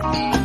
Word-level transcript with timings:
Bye. 0.00 0.39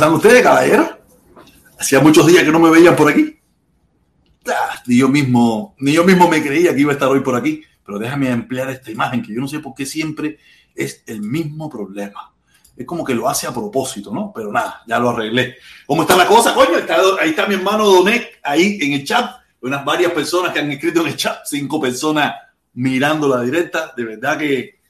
¿Cómo 0.00 0.16
están 0.16 0.30
ustedes, 0.30 0.42
caballeros? 0.42 0.88
Hacía 1.78 2.00
muchos 2.00 2.26
días 2.26 2.42
que 2.42 2.50
no 2.50 2.58
me 2.58 2.70
veían 2.70 2.96
por 2.96 3.10
aquí. 3.10 3.38
Ah, 4.48 4.80
ni 4.86 4.96
yo 4.96 5.10
mismo, 5.10 5.74
ni 5.78 5.92
yo 5.92 6.04
mismo 6.04 6.26
me 6.26 6.42
creía 6.42 6.74
que 6.74 6.80
iba 6.80 6.92
a 6.92 6.94
estar 6.94 7.10
hoy 7.10 7.20
por 7.20 7.36
aquí. 7.36 7.62
Pero 7.84 7.98
déjame 7.98 8.30
emplear 8.30 8.70
esta 8.70 8.90
imagen 8.90 9.20
que 9.20 9.34
yo 9.34 9.42
no 9.42 9.46
sé 9.46 9.58
por 9.58 9.74
qué 9.74 9.84
siempre 9.84 10.38
es 10.74 11.02
el 11.06 11.20
mismo 11.20 11.68
problema. 11.68 12.32
Es 12.74 12.86
como 12.86 13.04
que 13.04 13.14
lo 13.14 13.28
hace 13.28 13.46
a 13.46 13.52
propósito, 13.52 14.10
¿no? 14.10 14.32
Pero 14.34 14.50
nada, 14.50 14.80
ya 14.86 14.98
lo 14.98 15.10
arreglé. 15.10 15.56
¿Cómo 15.84 16.00
está 16.00 16.16
la 16.16 16.26
cosa, 16.26 16.54
coño? 16.54 16.78
ahí 17.20 17.28
está 17.28 17.46
mi 17.46 17.56
hermano 17.56 17.84
Donek, 17.84 18.40
ahí 18.42 18.78
en 18.80 18.94
el 18.94 19.04
chat. 19.04 19.36
Unas 19.60 19.84
varias 19.84 20.12
personas 20.12 20.54
que 20.54 20.60
han 20.60 20.70
escrito 20.70 21.02
en 21.02 21.08
el 21.08 21.16
chat, 21.16 21.40
cinco 21.44 21.78
personas 21.78 22.36
mirando 22.72 23.28
la 23.28 23.42
directa. 23.42 23.92
De 23.94 24.04
verdad 24.04 24.38
que 24.38 24.80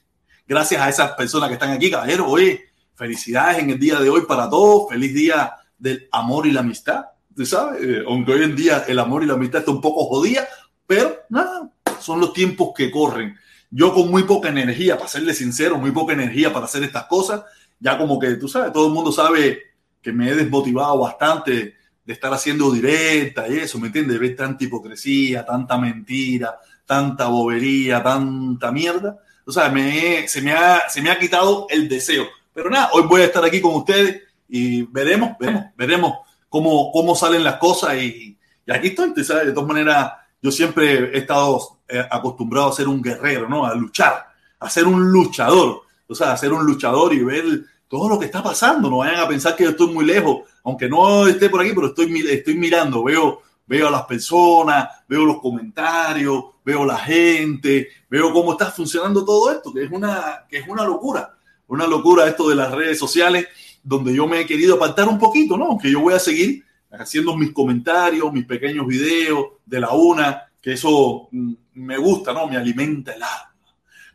gracias 0.47 0.81
a 0.81 0.87
esas 0.87 1.11
personas 1.15 1.49
que 1.49 1.55
están 1.55 1.71
aquí, 1.71 1.91
caballeros, 1.91 2.27
oye, 2.29 2.70
felicidades 2.95 3.59
en 3.59 3.69
el 3.71 3.79
día 3.79 3.99
de 3.99 4.09
hoy 4.09 4.21
para 4.27 4.49
todos. 4.49 4.89
Feliz 4.89 5.13
día 5.13 5.53
del 5.77 6.07
amor 6.11 6.47
y 6.47 6.51
la 6.51 6.61
amistad. 6.61 7.05
¿Tú 7.35 7.45
sabes? 7.45 7.81
Eh, 7.83 8.03
aunque 8.07 8.33
hoy 8.33 8.43
en 8.43 8.55
día 8.55 8.85
el 8.87 8.99
amor 8.99 9.23
y 9.23 9.25
la 9.25 9.33
amistad 9.33 9.59
está 9.61 9.71
un 9.71 9.81
poco 9.81 10.05
jodida, 10.05 10.47
pero 10.85 11.17
nada, 11.29 11.71
son 11.99 12.19
los 12.19 12.33
tiempos 12.33 12.71
que 12.75 12.91
corren. 12.91 13.37
Yo 13.69 13.93
con 13.93 14.11
muy 14.11 14.23
poca 14.23 14.49
energía, 14.49 14.97
para 14.97 15.07
serle 15.07 15.33
sincero, 15.33 15.77
muy 15.77 15.91
poca 15.91 16.13
energía 16.13 16.51
para 16.51 16.65
hacer 16.65 16.83
estas 16.83 17.05
cosas, 17.05 17.43
ya 17.79 17.97
como 17.97 18.19
que 18.19 18.35
tú 18.35 18.47
sabes, 18.47 18.73
todo 18.73 18.87
el 18.87 18.93
mundo 18.93 19.11
sabe 19.11 19.61
que 20.01 20.11
me 20.11 20.29
he 20.29 20.35
desmotivado 20.35 20.99
bastante 20.99 21.75
de 22.03 22.13
estar 22.13 22.33
haciendo 22.33 22.71
directa 22.71 23.47
y 23.47 23.57
eso, 23.57 23.79
¿me 23.79 23.87
entiendes? 23.87 24.19
De 24.19 24.27
ver 24.27 24.35
tanta 24.35 24.63
hipocresía, 24.63 25.45
tanta 25.45 25.77
mentira, 25.77 26.59
tanta 26.85 27.27
bobería, 27.27 28.03
tanta 28.03 28.71
mierda. 28.71 29.17
O 29.45 29.51
sea, 29.51 29.69
me, 29.69 30.27
se, 30.27 30.41
me 30.41 30.51
ha, 30.51 30.89
se 30.89 31.01
me 31.01 31.09
ha 31.09 31.17
quitado 31.17 31.67
el 31.69 31.87
deseo. 31.87 32.25
Pero 32.53 32.69
nada, 32.69 32.89
hoy 32.93 33.03
voy 33.03 33.21
a 33.21 33.25
estar 33.25 33.43
aquí 33.43 33.61
con 33.61 33.75
ustedes 33.75 34.21
y 34.47 34.83
veremos, 34.83 35.37
veremos, 35.39 35.65
veremos 35.77 36.17
cómo, 36.49 36.91
cómo 36.91 37.15
salen 37.15 37.43
las 37.43 37.55
cosas. 37.55 37.95
Y, 37.95 38.37
y 38.65 38.71
aquí 38.71 38.87
estoy. 38.87 39.13
De 39.13 39.51
todas 39.51 39.67
maneras, 39.67 40.13
yo 40.41 40.51
siempre 40.51 41.15
he 41.15 41.19
estado 41.19 41.79
eh, 41.87 42.05
acostumbrado 42.09 42.69
a 42.69 42.73
ser 42.73 42.87
un 42.87 43.01
guerrero, 43.01 43.47
¿no? 43.47 43.65
A 43.65 43.73
luchar, 43.75 44.25
a 44.59 44.69
ser 44.69 44.85
un 44.85 45.11
luchador. 45.11 45.81
O 46.07 46.15
sea, 46.15 46.33
a 46.33 46.37
ser 46.37 46.51
un 46.51 46.65
luchador 46.65 47.13
y 47.13 47.23
ver 47.23 47.45
todo 47.87 48.09
lo 48.09 48.19
que 48.19 48.25
está 48.25 48.43
pasando. 48.43 48.89
No 48.89 48.97
vayan 48.97 49.21
a 49.21 49.27
pensar 49.27 49.55
que 49.55 49.63
yo 49.63 49.71
estoy 49.71 49.93
muy 49.93 50.05
lejos, 50.05 50.41
aunque 50.63 50.89
no 50.89 51.27
esté 51.27 51.49
por 51.49 51.61
aquí, 51.61 51.71
pero 51.73 51.87
estoy, 51.87 52.25
estoy 52.29 52.55
mirando, 52.55 53.03
veo, 53.03 53.41
veo 53.65 53.87
a 53.87 53.91
las 53.91 54.05
personas, 54.05 54.89
veo 55.07 55.25
los 55.25 55.39
comentarios, 55.39 56.43
veo 56.63 56.85
la 56.85 56.97
gente, 56.97 57.87
veo 58.09 58.33
cómo 58.33 58.53
está 58.53 58.71
funcionando 58.71 59.23
todo 59.23 59.51
esto, 59.51 59.73
que 59.73 59.83
es 59.83 59.91
una, 59.91 60.45
que 60.49 60.57
es 60.57 60.67
una 60.67 60.83
locura. 60.83 61.33
Una 61.71 61.87
locura 61.87 62.27
esto 62.27 62.49
de 62.49 62.55
las 62.55 62.69
redes 62.69 62.99
sociales, 62.99 63.47
donde 63.81 64.13
yo 64.13 64.27
me 64.27 64.41
he 64.41 64.45
querido 64.45 64.75
apartar 64.75 65.07
un 65.07 65.17
poquito, 65.17 65.57
¿no? 65.57 65.67
Aunque 65.67 65.89
yo 65.89 66.01
voy 66.01 66.13
a 66.13 66.19
seguir 66.19 66.65
haciendo 66.91 67.37
mis 67.37 67.53
comentarios, 67.53 68.33
mis 68.33 68.43
pequeños 68.45 68.85
videos 68.85 69.51
de 69.65 69.79
la 69.79 69.91
una, 69.91 70.51
que 70.61 70.73
eso 70.73 71.29
mm, 71.31 71.53
me 71.75 71.97
gusta, 71.97 72.33
¿no? 72.33 72.45
Me 72.45 72.57
alimenta 72.57 73.13
el 73.13 73.23
alma. 73.23 73.55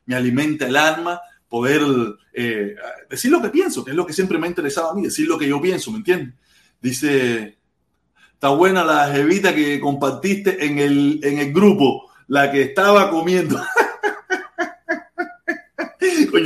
Me 0.04 0.14
alimenta 0.14 0.66
el 0.66 0.76
alma 0.76 1.18
poder 1.48 1.80
eh, 2.34 2.76
decir 3.08 3.30
lo 3.30 3.40
que 3.40 3.48
pienso, 3.48 3.82
que 3.82 3.92
es 3.92 3.96
lo 3.96 4.04
que 4.04 4.12
siempre 4.12 4.36
me 4.36 4.46
ha 4.46 4.50
interesado 4.50 4.90
a 4.90 4.94
mí, 4.94 5.04
decir 5.04 5.26
lo 5.26 5.38
que 5.38 5.48
yo 5.48 5.58
pienso, 5.58 5.90
¿me 5.90 5.96
entiendes? 5.96 6.34
Dice, 6.82 7.56
está 8.34 8.50
buena 8.50 8.84
la 8.84 9.10
jevita 9.14 9.54
que 9.54 9.80
compartiste 9.80 10.62
en 10.62 10.78
el, 10.78 11.20
en 11.22 11.38
el 11.38 11.54
grupo, 11.54 12.10
la 12.28 12.52
que 12.52 12.60
estaba 12.60 13.08
comiendo. 13.08 13.58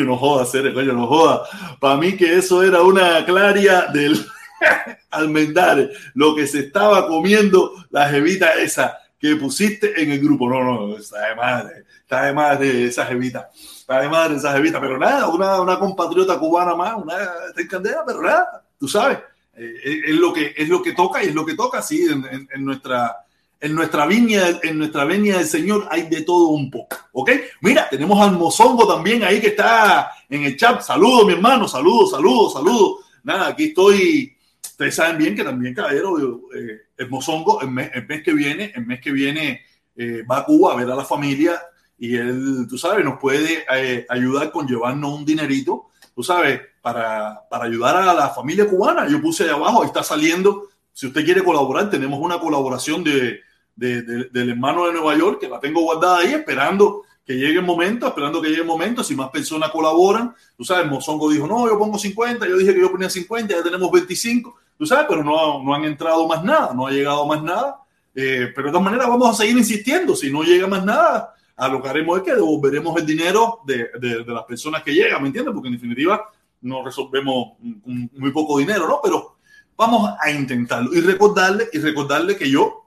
coño, 0.00 0.10
no 0.10 0.16
joda, 0.16 0.46
Cere, 0.46 0.72
coño, 0.72 0.92
no 0.92 1.06
joda. 1.06 1.42
Para 1.78 1.96
mí 1.96 2.16
que 2.16 2.38
eso 2.38 2.62
era 2.62 2.82
una 2.82 3.24
claria 3.24 3.86
del 3.92 4.18
almendar, 5.10 5.90
lo 6.14 6.34
que 6.34 6.46
se 6.46 6.60
estaba 6.60 7.06
comiendo 7.06 7.72
la 7.90 8.08
jevita 8.08 8.54
esa 8.54 8.98
que 9.18 9.36
pusiste 9.36 10.00
en 10.02 10.12
el 10.12 10.20
grupo. 10.20 10.48
No, 10.48 10.62
no, 10.62 10.96
está 10.96 11.28
de 11.28 11.34
madre, 11.34 11.84
está 12.02 12.24
de 12.24 12.32
madre 12.32 12.84
esa 12.86 13.04
jevita 13.06 13.50
de 13.98 14.08
madre 14.08 14.36
esa 14.36 14.52
jevita, 14.52 14.80
pero 14.80 14.98
nada, 14.98 15.28
una, 15.28 15.60
una 15.60 15.78
compatriota 15.78 16.38
cubana 16.38 16.74
más, 16.76 16.94
una 16.96 17.16
encandela, 17.56 18.04
pero 18.06 18.22
nada, 18.22 18.62
tú 18.78 18.86
sabes, 18.86 19.18
eh, 19.54 20.02
es, 20.06 20.14
lo 20.14 20.32
que, 20.32 20.54
es 20.56 20.68
lo 20.68 20.80
que 20.80 20.92
toca 20.92 21.22
y 21.24 21.28
es 21.28 21.34
lo 21.34 21.44
que 21.44 21.54
toca, 21.54 21.82
sí, 21.82 22.06
en, 22.08 22.48
en, 22.52 22.64
nuestra, 22.64 23.16
en 23.60 23.74
nuestra 23.74 24.06
viña, 24.06 24.58
en 24.62 24.78
nuestra 24.78 25.04
viña 25.04 25.36
del 25.36 25.46
Señor 25.46 25.86
hay 25.90 26.08
de 26.08 26.22
todo 26.22 26.48
un 26.48 26.70
poco, 26.70 26.96
¿ok? 27.12 27.30
Mira, 27.60 27.88
tenemos 27.90 28.18
al 28.20 28.32
Mozongo 28.32 28.88
también 28.88 29.22
ahí 29.22 29.40
que 29.40 29.48
está 29.48 30.10
en 30.28 30.44
el 30.44 30.56
chat, 30.56 30.80
saludos 30.80 31.26
mi 31.26 31.34
hermano, 31.34 31.68
saludos, 31.68 32.12
saludos, 32.12 32.54
saludos, 32.54 33.04
nada, 33.22 33.48
aquí 33.48 33.64
estoy, 33.64 34.34
ustedes 34.62 34.94
saben 34.94 35.18
bien 35.18 35.36
que 35.36 35.44
también, 35.44 35.74
caballero, 35.74 36.16
eh, 36.54 36.80
el 36.96 37.10
Mozongo, 37.10 37.60
el 37.60 37.70
mes, 37.70 37.90
el 37.92 38.06
mes, 38.06 38.22
que 38.22 38.32
viene, 38.32 38.72
el 38.74 38.86
mes 38.86 39.00
que 39.00 39.12
viene 39.12 39.60
eh, 39.94 40.22
va 40.22 40.38
a 40.38 40.44
Cuba 40.46 40.72
a 40.72 40.76
ver 40.76 40.90
a 40.90 40.96
la 40.96 41.04
familia 41.04 41.60
y 41.98 42.16
él, 42.16 42.66
tú 42.66 42.78
sabes, 42.78 43.04
nos 43.04 43.20
puede 43.20 43.66
eh, 43.76 44.06
ayudar 44.08 44.50
con 44.50 44.66
llevarnos 44.66 45.12
un 45.12 45.26
dinerito, 45.26 45.90
tú 46.14 46.22
sabes, 46.22 46.62
para, 46.80 47.42
para, 47.50 47.66
ayudar 47.66 47.96
a 47.96 48.14
la 48.14 48.30
familia 48.30 48.66
cubana. 48.66 49.06
Yo 49.06 49.20
puse 49.20 49.44
ahí 49.44 49.50
abajo, 49.50 49.82
ahí 49.82 49.88
está 49.88 50.02
saliendo. 50.02 50.68
Si 50.94 51.06
usted 51.06 51.22
quiere 51.26 51.44
colaborar, 51.44 51.90
tenemos 51.90 52.18
una 52.18 52.40
colaboración 52.40 53.04
de, 53.04 53.40
de, 53.80 54.28
del 54.30 54.50
hermano 54.50 54.86
de 54.86 54.92
Nueva 54.92 55.16
York, 55.16 55.40
que 55.40 55.48
la 55.48 55.58
tengo 55.58 55.80
guardada 55.80 56.18
ahí, 56.18 56.34
esperando 56.34 57.02
que 57.24 57.34
llegue 57.34 57.58
el 57.58 57.64
momento, 57.64 58.06
esperando 58.06 58.40
que 58.42 58.48
llegue 58.48 58.60
el 58.60 58.66
momento. 58.66 59.02
Si 59.02 59.14
más 59.14 59.30
personas 59.30 59.70
colaboran, 59.70 60.34
tú 60.56 60.64
sabes, 60.64 60.86
Mozongo 60.86 61.30
dijo, 61.30 61.46
no, 61.46 61.66
yo 61.66 61.78
pongo 61.78 61.98
50, 61.98 62.46
yo 62.46 62.58
dije 62.58 62.74
que 62.74 62.80
yo 62.80 62.90
ponía 62.90 63.08
50, 63.08 63.54
ya 63.54 63.62
tenemos 63.62 63.90
25, 63.90 64.54
tú 64.76 64.84
sabes, 64.84 65.06
pero 65.08 65.24
no, 65.24 65.62
no 65.62 65.74
han 65.74 65.84
entrado 65.84 66.28
más 66.28 66.44
nada, 66.44 66.74
no 66.74 66.86
ha 66.86 66.90
llegado 66.90 67.24
más 67.26 67.42
nada. 67.42 67.78
Eh, 68.14 68.52
pero 68.54 68.66
de 68.66 68.72
todas 68.72 68.84
maneras 68.84 69.08
vamos 69.08 69.30
a 69.30 69.34
seguir 69.34 69.56
insistiendo. 69.56 70.14
Si 70.14 70.30
no 70.30 70.42
llega 70.42 70.66
más 70.66 70.84
nada, 70.84 71.34
a 71.56 71.68
lo 71.68 71.80
que 71.80 71.88
haremos 71.88 72.18
es 72.18 72.24
que 72.24 72.34
devolveremos 72.34 72.98
el 73.00 73.06
dinero 73.06 73.60
de, 73.64 73.90
de, 73.98 74.24
las 74.26 74.44
personas 74.44 74.82
que 74.82 74.92
llegan, 74.92 75.22
¿me 75.22 75.28
entiendes? 75.28 75.54
Porque 75.54 75.68
en 75.68 75.74
definitiva 75.74 76.22
no 76.62 76.84
resolvemos 76.84 77.52
muy 77.60 78.30
poco 78.30 78.58
dinero, 78.58 78.86
¿no? 78.86 79.00
Pero 79.02 79.36
vamos 79.76 80.10
a 80.20 80.30
intentarlo 80.30 80.92
y 80.92 81.00
recordarle 81.00 81.68
y 81.72 81.78
recordarle 81.78 82.36
que 82.36 82.50
yo 82.50 82.79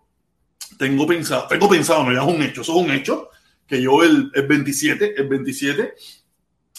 tengo 0.78 1.08
pensado, 1.08 1.48
tengo 1.48 1.70
pensado, 1.70 2.04
no 2.04 2.14
ya 2.14 2.22
es 2.22 2.36
un 2.36 2.42
hecho, 2.42 2.62
eso 2.62 2.80
es 2.80 2.86
un 2.86 2.92
hecho, 2.92 3.30
que 3.68 3.82
yo 3.82 4.04
el, 4.04 4.32
el 4.34 4.48
27, 4.48 5.16
el 5.20 5.28
27, 5.28 5.94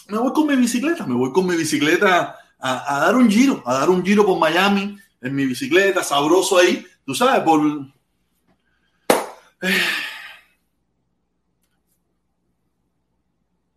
me 0.08 0.18
voy 0.18 0.32
con 0.32 0.46
mi 0.46 0.56
bicicleta, 0.56 1.06
me 1.06 1.14
voy 1.14 1.32
con 1.32 1.46
mi 1.46 1.56
bicicleta 1.56 2.36
a, 2.58 3.00
dar 3.00 3.14
un 3.16 3.30
giro, 3.30 3.62
a 3.66 3.74
dar 3.74 3.90
un 3.90 4.04
giro 4.04 4.24
por 4.24 4.38
Miami 4.38 4.96
en 5.20 5.34
mi 5.34 5.46
bicicleta, 5.46 6.02
sabroso 6.02 6.58
ahí, 6.58 6.86
tú 7.04 7.14
sabes, 7.14 7.42
por... 7.42 7.60
Eh, 9.62 9.80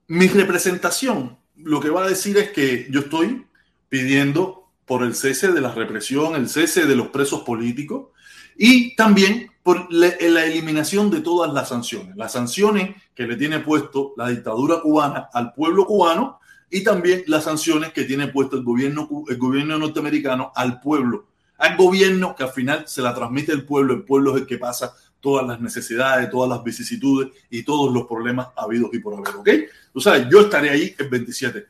mi 0.08 0.28
representación 0.28 1.38
lo 1.56 1.80
que 1.80 1.90
va 1.90 2.06
a 2.06 2.10
decir 2.10 2.38
es 2.38 2.52
que 2.52 2.88
yo 2.90 3.02
estoy 3.02 3.46
pidiendo 3.90 4.70
por 4.86 5.04
el 5.04 5.16
cese 5.16 5.52
de 5.52 5.62
la 5.62 5.74
represión, 5.74 6.36
el 6.36 6.48
cese 6.48 6.86
de 6.86 6.96
los 6.96 7.08
presos 7.10 7.42
políticos 7.42 8.10
y 8.58 8.96
también 8.96 9.52
por 9.68 9.92
la, 9.92 10.08
eliminación 10.08 11.12
de 11.12 11.20
todas 11.20 11.52
las 11.52 11.68
sanciones. 11.68 12.16
Las 12.16 12.32
sanciones 12.32 12.96
que 13.14 13.28
le 13.28 13.36
tiene 13.36 13.60
puesto 13.60 14.14
la 14.16 14.30
dictadura 14.30 14.80
cubana 14.80 15.28
al 15.34 15.54
pueblo 15.54 15.86
cubano 15.86 16.40
y 16.70 16.86
también 16.86 17.26
las 17.28 17.44
sanciones 17.44 17.92
que 17.92 18.06
tiene 18.06 18.28
puesto 18.28 18.56
el 18.56 18.64
gobierno, 18.64 19.10
el 19.28 19.38
gobierno 19.38 19.78
norteamericano 19.78 20.54
al 20.56 20.80
pueblo, 20.80 21.26
al 21.58 21.76
gobierno 21.76 22.34
que 22.34 22.44
al 22.44 22.52
final 22.52 22.88
se 22.88 23.02
la 23.02 23.14
transmite 23.14 23.52
el 23.52 23.66
pueblo, 23.66 23.94
el 23.94 24.04
pueblo 24.04 24.36
es 24.36 24.44
el 24.44 24.48
que 24.48 24.58
pasa 24.58 24.94
todas 25.20 25.46
las 25.46 25.60
necesidades, 25.60 26.30
todas 26.30 26.50
las 26.50 26.64
vicisitudes 26.64 27.34
y 27.50 27.64
todos 27.64 27.94
los 27.94 28.08
problemas 28.08 28.48
habidos 28.56 28.92
y 28.94 29.00
por 29.00 29.16
haber, 29.16 29.36
¿ok? 29.36 29.50
Tú 29.92 30.00
sabes, 30.00 30.28
yo 30.32 30.40
estaré 30.40 30.70
ahí 30.70 30.96
el 30.98 31.10
27 31.10 31.66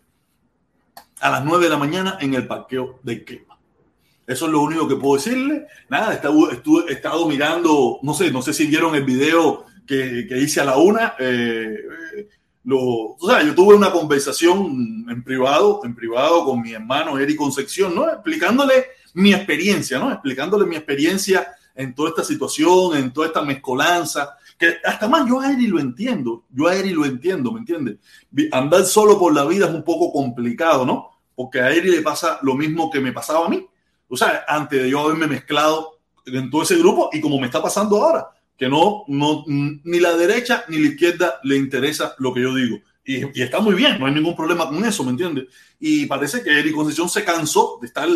a 1.21 1.31
las 1.31 1.43
9 1.43 1.63
de 1.63 1.69
la 1.71 1.77
mañana 1.77 2.19
en 2.21 2.35
el 2.35 2.45
parqueo 2.45 2.99
de. 3.01 3.46
Eso 4.27 4.45
es 4.45 4.51
lo 4.51 4.61
único 4.61 4.87
que 4.87 4.97
puedo 4.97 5.15
decirle. 5.15 5.65
Nada, 5.89 6.11
he 6.11 6.91
estado 6.91 7.27
mirando, 7.27 7.99
no 8.03 8.13
sé, 8.13 8.29
no 8.29 8.41
sé 8.41 8.53
si 8.53 8.67
vieron 8.67 8.93
el 8.93 9.05
video 9.05 9.63
que, 9.87 10.27
que 10.27 10.37
hice 10.37 10.59
a 10.59 10.65
la 10.65 10.77
una. 10.77 11.15
Eh, 11.17 11.77
lo, 12.65 12.77
o 12.79 13.17
sea, 13.25 13.41
yo 13.41 13.55
tuve 13.55 13.73
una 13.73 13.89
conversación 13.89 15.05
en 15.09 15.23
privado, 15.23 15.79
en 15.85 15.95
privado 15.95 16.43
con 16.43 16.61
mi 16.61 16.73
hermano 16.73 17.17
Eric 17.17 17.37
Concepción, 17.37 17.95
¿no? 17.95 18.11
Explicándole 18.11 18.87
mi 19.13 19.33
experiencia, 19.33 19.97
¿no? 19.97 20.11
Explicándole 20.11 20.65
mi 20.65 20.75
experiencia 20.75 21.47
en 21.73 21.95
toda 21.95 22.09
esta 22.09 22.25
situación, 22.25 22.97
en 22.97 23.13
toda 23.13 23.27
esta 23.27 23.41
mezcolanza, 23.41 24.35
que 24.57 24.75
hasta 24.83 25.07
más 25.07 25.25
yo 25.29 25.39
a 25.39 25.51
Eri 25.53 25.67
lo 25.67 25.79
entiendo, 25.79 26.43
yo 26.51 26.67
a 26.67 26.75
Eri 26.75 26.89
lo 26.89 27.05
entiendo, 27.05 27.53
¿me 27.53 27.59
entiendes? 27.59 27.97
Andar 28.51 28.83
solo 28.83 29.17
por 29.17 29.33
la 29.33 29.45
vida 29.45 29.67
es 29.67 29.73
un 29.73 29.83
poco 29.83 30.11
complicado, 30.11 30.85
¿no? 30.85 31.11
Porque 31.33 31.61
a 31.61 31.71
Eri 31.71 31.91
le 31.91 32.01
pasa 32.01 32.39
lo 32.41 32.55
mismo 32.55 32.91
que 32.91 32.99
me 32.99 33.13
pasaba 33.13 33.45
a 33.45 33.49
mí. 33.49 33.65
O 34.09 34.17
sea, 34.17 34.45
antes 34.47 34.83
de 34.83 34.89
yo 34.89 34.99
haberme 35.01 35.27
mezclado 35.27 35.99
en 36.25 36.49
todo 36.49 36.63
ese 36.63 36.77
grupo 36.77 37.09
y 37.13 37.21
como 37.21 37.39
me 37.39 37.47
está 37.47 37.61
pasando 37.61 38.03
ahora, 38.03 38.27
que 38.57 38.67
no, 38.67 39.03
no 39.07 39.43
ni 39.47 39.99
la 39.99 40.15
derecha 40.15 40.65
ni 40.67 40.79
la 40.79 40.87
izquierda 40.87 41.39
le 41.43 41.57
interesa 41.57 42.15
lo 42.19 42.33
que 42.33 42.41
yo 42.41 42.53
digo. 42.53 42.79
Y, 43.05 43.39
y 43.39 43.41
está 43.41 43.59
muy 43.59 43.75
bien, 43.75 43.99
no 43.99 44.05
hay 44.05 44.13
ningún 44.13 44.35
problema 44.35 44.67
con 44.67 44.83
eso, 44.83 45.03
¿me 45.03 45.11
entiendes? 45.11 45.45
Y 45.79 46.05
parece 46.07 46.41
que 46.41 46.59
Eri 46.59 46.71
Concesión 46.71 47.09
se 47.09 47.23
cansó 47.23 47.77
de 47.79 47.87
estar 47.87 48.09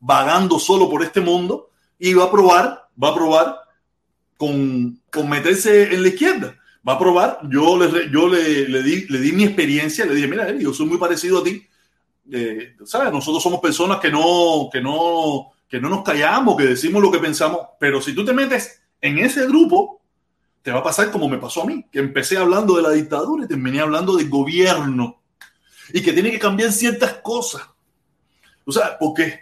vagando 0.00 0.58
solo 0.58 0.90
por 0.90 1.02
este 1.02 1.20
mundo 1.20 1.70
y 1.98 2.14
va 2.14 2.24
a 2.24 2.30
probar, 2.30 2.88
va 3.00 3.08
a 3.10 3.14
probar 3.14 3.56
con, 4.36 5.00
con 5.10 5.28
meterse 5.28 5.94
en 5.94 6.02
la 6.02 6.08
izquierda. 6.08 6.56
Va 6.86 6.94
a 6.94 6.98
probar, 6.98 7.38
yo 7.48 7.78
le, 7.78 8.10
yo 8.10 8.26
le, 8.26 8.68
le, 8.68 8.82
di, 8.82 9.06
le 9.06 9.20
di 9.20 9.30
mi 9.30 9.44
experiencia, 9.44 10.04
le 10.04 10.16
dije, 10.16 10.26
mira, 10.26 10.50
yo 10.50 10.74
soy 10.74 10.86
muy 10.86 10.98
parecido 10.98 11.38
a 11.38 11.44
ti, 11.44 11.64
eh, 12.32 12.76
¿sabes? 12.84 13.12
Nosotros 13.12 13.42
somos 13.42 13.60
personas 13.60 14.00
que 14.00 14.10
no, 14.10 14.68
que, 14.72 14.80
no, 14.80 15.52
que 15.68 15.80
no 15.80 15.88
nos 15.88 16.02
callamos, 16.02 16.56
que 16.56 16.64
decimos 16.64 17.02
lo 17.02 17.10
que 17.10 17.18
pensamos, 17.18 17.60
pero 17.78 18.00
si 18.00 18.14
tú 18.14 18.24
te 18.24 18.32
metes 18.32 18.82
en 19.00 19.18
ese 19.18 19.46
grupo, 19.46 20.00
te 20.62 20.70
va 20.70 20.78
a 20.78 20.82
pasar 20.82 21.10
como 21.10 21.28
me 21.28 21.38
pasó 21.38 21.62
a 21.62 21.66
mí, 21.66 21.84
que 21.90 21.98
empecé 21.98 22.38
hablando 22.38 22.76
de 22.76 22.82
la 22.82 22.90
dictadura 22.90 23.44
y 23.44 23.48
terminé 23.48 23.80
hablando 23.80 24.16
del 24.16 24.28
gobierno 24.28 25.20
y 25.92 26.00
que 26.00 26.12
tiene 26.12 26.30
que 26.30 26.38
cambiar 26.38 26.72
ciertas 26.72 27.14
cosas. 27.14 27.62
O 28.64 28.72
sea, 28.72 28.96
porque 28.98 29.40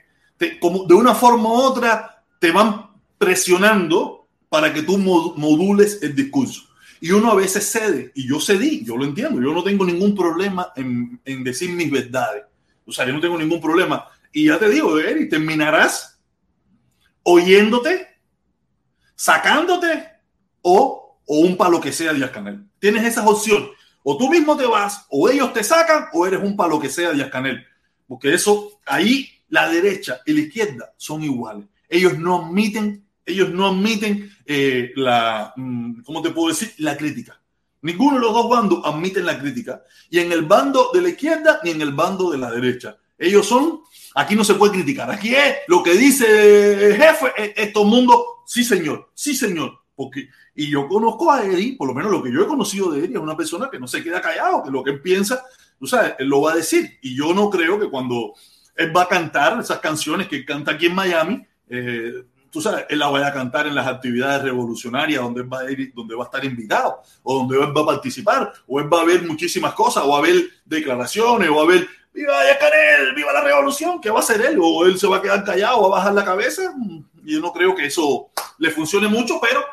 como 0.61 0.85
de 0.85 0.94
una 0.94 1.14
forma 1.14 1.50
u 1.50 1.54
otra 1.54 2.25
te 2.38 2.50
van 2.50 2.90
presionando 3.18 4.26
para 4.49 4.73
que 4.73 4.82
tú 4.82 4.99
modules 4.99 6.02
el 6.02 6.14
discurso. 6.16 6.62
Y 7.02 7.12
uno 7.12 7.30
a 7.30 7.35
veces 7.35 7.70
cede, 7.70 8.12
y 8.14 8.28
yo 8.28 8.40
cedí, 8.40 8.85
yo 8.85 8.97
lo 8.97 9.04
entiendo, 9.04 9.40
yo 9.40 9.54
no 9.54 9.62
tengo 9.62 9.87
ningún 9.87 10.14
problema 10.14 10.73
en, 10.76 11.20
en 11.25 11.44
decir 11.44 11.70
mis 11.70 11.90
verdades. 11.90 12.44
O 12.90 12.92
sea, 12.92 13.06
yo 13.06 13.12
no 13.12 13.20
tengo 13.20 13.38
ningún 13.38 13.61
problema. 13.61 14.09
Y 14.32 14.47
ya 14.47 14.59
te 14.59 14.68
digo, 14.68 14.99
Eric, 14.99 15.30
terminarás 15.30 16.20
oyéndote, 17.23 18.09
sacándote 19.14 20.09
o, 20.62 21.20
o 21.25 21.38
un 21.38 21.56
palo 21.56 21.80
que 21.80 21.92
sea 21.92 22.12
Díaz 22.12 22.30
Canel. 22.30 22.66
Tienes 22.78 23.04
esas 23.04 23.26
opciones. 23.26 23.70
O 24.02 24.16
tú 24.16 24.28
mismo 24.28 24.56
te 24.56 24.66
vas, 24.66 25.06
o 25.11 25.28
ellos 25.28 25.52
te 25.52 25.62
sacan, 25.62 26.06
o 26.12 26.26
eres 26.26 26.42
un 26.42 26.56
palo 26.56 26.80
que 26.80 26.88
sea 26.88 27.12
Díaz 27.12 27.30
Canel. 27.30 27.64
Porque 28.06 28.35
eso, 28.35 28.80
ahí 28.87 29.30
la 29.49 29.68
derecha 29.68 30.20
y 30.26 30.32
la 30.32 30.40
izquierda 30.40 30.92
son 30.97 31.23
iguales. 31.23 31.66
Ellos 31.88 32.18
no 32.18 32.47
admiten 32.47 33.04
ellos 33.30 33.50
no 33.50 33.68
admiten 33.68 34.30
eh, 34.44 34.92
la, 34.97 35.52
mm, 35.56 36.02
¿cómo 36.02 36.23
te 36.23 36.30
puedo 36.30 36.49
decir? 36.49 36.73
La 36.78 36.97
crítica. 36.97 37.39
Ninguno 37.82 38.16
de 38.16 38.20
los 38.20 38.34
dos 38.34 38.49
bandos 38.49 38.80
admiten 38.84 39.25
la 39.25 39.38
crítica. 39.38 39.82
Y 40.10 40.18
en 40.18 40.32
el 40.32 40.42
bando 40.42 40.90
de 40.92 41.02
la 41.02 41.08
izquierda 41.08 41.60
ni 41.64 41.70
en 41.70 41.80
el 41.80 41.92
bando 41.92 42.30
de 42.30 42.38
la 42.38 42.50
derecha. 42.50 42.96
Ellos 43.18 43.46
son, 43.46 43.80
aquí 44.14 44.34
no 44.34 44.44
se 44.44 44.54
puede 44.54 44.72
criticar. 44.72 45.10
Aquí 45.10 45.34
es 45.34 45.56
lo 45.68 45.82
que 45.82 45.94
dice 45.94 46.87
el 46.88 46.96
jefe, 46.96 47.54
es, 47.56 47.72
todo 47.72 47.84
el 47.84 47.90
mundo, 47.90 48.42
sí 48.46 48.64
señor, 48.64 49.10
sí 49.14 49.34
señor. 49.34 49.78
Porque, 49.94 50.28
y 50.54 50.70
yo 50.70 50.88
conozco 50.88 51.30
a 51.30 51.44
Eddie, 51.44 51.76
por 51.76 51.88
lo 51.88 51.94
menos 51.94 52.10
lo 52.10 52.22
que 52.22 52.32
yo 52.32 52.42
he 52.42 52.46
conocido 52.46 52.90
de 52.90 53.00
Eddie, 53.00 53.16
es 53.16 53.22
una 53.22 53.37
persona 53.37 53.68
que 53.70 53.78
no 53.78 53.87
se 53.87 54.02
queda 54.02 54.20
callado, 54.20 54.62
que 54.62 54.70
lo 54.70 54.82
que 54.82 54.92
él 54.92 55.02
piensa, 55.02 55.44
tú 55.78 55.87
sabes, 55.87 56.14
él 56.18 56.28
lo 56.28 56.40
va 56.42 56.52
a 56.52 56.56
decir. 56.56 56.99
Y 57.02 57.14
yo 57.14 57.34
no 57.34 57.50
creo 57.50 57.78
que 57.78 57.90
cuando 57.90 58.34
él 58.76 58.96
va 58.96 59.02
a 59.02 59.08
cantar 59.08 59.60
esas 59.60 59.78
canciones 59.78 60.26
que 60.26 60.44
canta 60.44 60.72
aquí 60.72 60.87
en 60.87 60.94
Miami, 60.94 61.46
eh, 61.68 62.25
tú 62.50 62.61
sabes, 62.61 62.87
él 62.88 62.99
la 62.99 63.09
vaya 63.09 63.28
a 63.28 63.33
cantar 63.33 63.66
en 63.66 63.75
las 63.75 63.87
actividades 63.87 64.42
revolucionarias 64.42 65.23
donde 65.23 65.42
va 65.42 65.61
a 65.61 65.71
ir, 65.71 65.92
donde 65.95 66.14
va 66.14 66.25
a 66.25 66.26
estar 66.26 66.45
invitado, 66.45 67.00
o 67.23 67.38
donde 67.38 67.59
él 67.59 67.76
va 67.76 67.83
a 67.83 67.87
participar, 67.87 68.52
o 68.66 68.80
él 68.80 68.92
va 68.92 69.02
a 69.02 69.04
ver 69.04 69.23
muchísimas 69.23 69.75
cosas, 69.75 70.04
o 70.07 70.16
a 70.16 70.21
ver 70.21 70.37
declaraciones, 70.64 71.49
o 71.49 71.61
a 71.61 71.66
ver, 71.66 71.88
viva 72.12 72.45
Yacanel, 72.47 73.14
viva 73.14 73.33
la 73.33 73.42
revolución, 73.42 74.00
¿qué 74.00 74.11
va 74.11 74.19
a 74.19 74.23
hacer 74.23 74.40
él? 74.40 74.59
O 74.61 74.85
él 74.85 74.99
se 74.99 75.07
va 75.07 75.19
a 75.19 75.23
quedar 75.23 75.45
callado, 75.45 75.83
va 75.83 75.87
a 75.87 75.99
bajar 76.00 76.14
la 76.14 76.25
cabeza. 76.25 76.75
Yo 77.23 77.40
no 77.40 77.52
creo 77.52 77.75
que 77.75 77.87
eso 77.87 78.30
le 78.59 78.71
funcione 78.71 79.09
mucho, 79.09 79.40
pero 79.40 79.64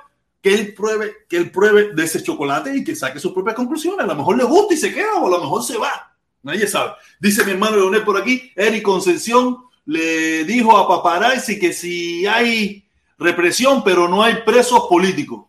que 0.41 0.53
él 0.53 0.73
pruebe, 0.73 1.13
que 1.27 1.37
él 1.37 1.51
pruebe 1.51 1.93
de 1.93 2.03
ese 2.03 2.21
chocolate 2.21 2.75
y 2.75 2.83
que 2.83 2.95
saque 2.95 3.19
sus 3.19 3.33
propias 3.33 3.55
conclusiones. 3.55 4.01
A 4.01 4.07
lo 4.07 4.15
mejor 4.15 4.37
le 4.37 4.43
gusta 4.43 4.73
y 4.73 4.77
se 4.77 4.93
queda, 4.93 5.15
o 5.15 5.27
a 5.27 5.31
lo 5.31 5.39
mejor 5.39 5.63
se 5.63 5.77
va. 5.77 6.15
Nadie 6.43 6.67
sabe. 6.67 6.93
Dice 7.19 7.43
mi 7.43 7.51
hermano 7.51 7.77
Leonel 7.77 8.03
por 8.03 8.17
aquí, 8.17 8.51
Eric 8.55 8.83
Concepción, 8.83 9.66
le 9.87 10.43
dijo 10.43 10.77
a 10.77 10.87
Paparazzi 10.87 11.57
que 11.57 11.71
si 11.71 12.25
hay 12.27 12.85
represión, 13.17 13.83
pero 13.83 14.07
no 14.07 14.21
hay 14.21 14.35
presos 14.45 14.85
políticos. 14.89 15.45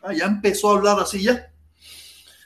Ah, 0.00 0.12
ya 0.12 0.26
empezó 0.26 0.70
a 0.70 0.76
hablar 0.76 1.00
así 1.00 1.22
ya. 1.22 1.50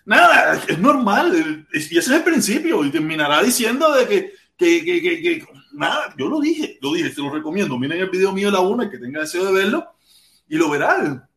Nada, 0.07 0.59
es 0.67 0.79
normal. 0.79 1.67
Y 1.73 1.79
ese 1.79 1.99
es 1.99 2.09
el 2.09 2.25
principio. 2.25 2.83
Y 2.83 2.91
terminará 2.91 3.43
diciendo 3.43 3.93
de 3.93 4.09
que, 4.09 4.33
que, 4.57 4.83
que, 4.83 5.01
que, 5.03 5.47
nada, 5.73 6.15
yo 6.17 6.29
lo 6.29 6.41
dije, 6.41 6.79
lo 6.81 6.95
dije, 6.95 7.11
te 7.11 7.21
lo 7.21 7.31
recomiendo. 7.31 7.79
Miren 7.79 8.01
el 8.01 8.09
video 8.09 8.33
mío 8.33 8.47
de 8.47 8.53
la 8.53 8.61
una, 8.61 8.91
que 8.91 8.97
tenga 8.97 9.21
deseo 9.21 9.45
de 9.45 9.53
verlo, 9.53 9.87
y 10.49 10.57
lo 10.57 10.71
verán. 10.71 11.29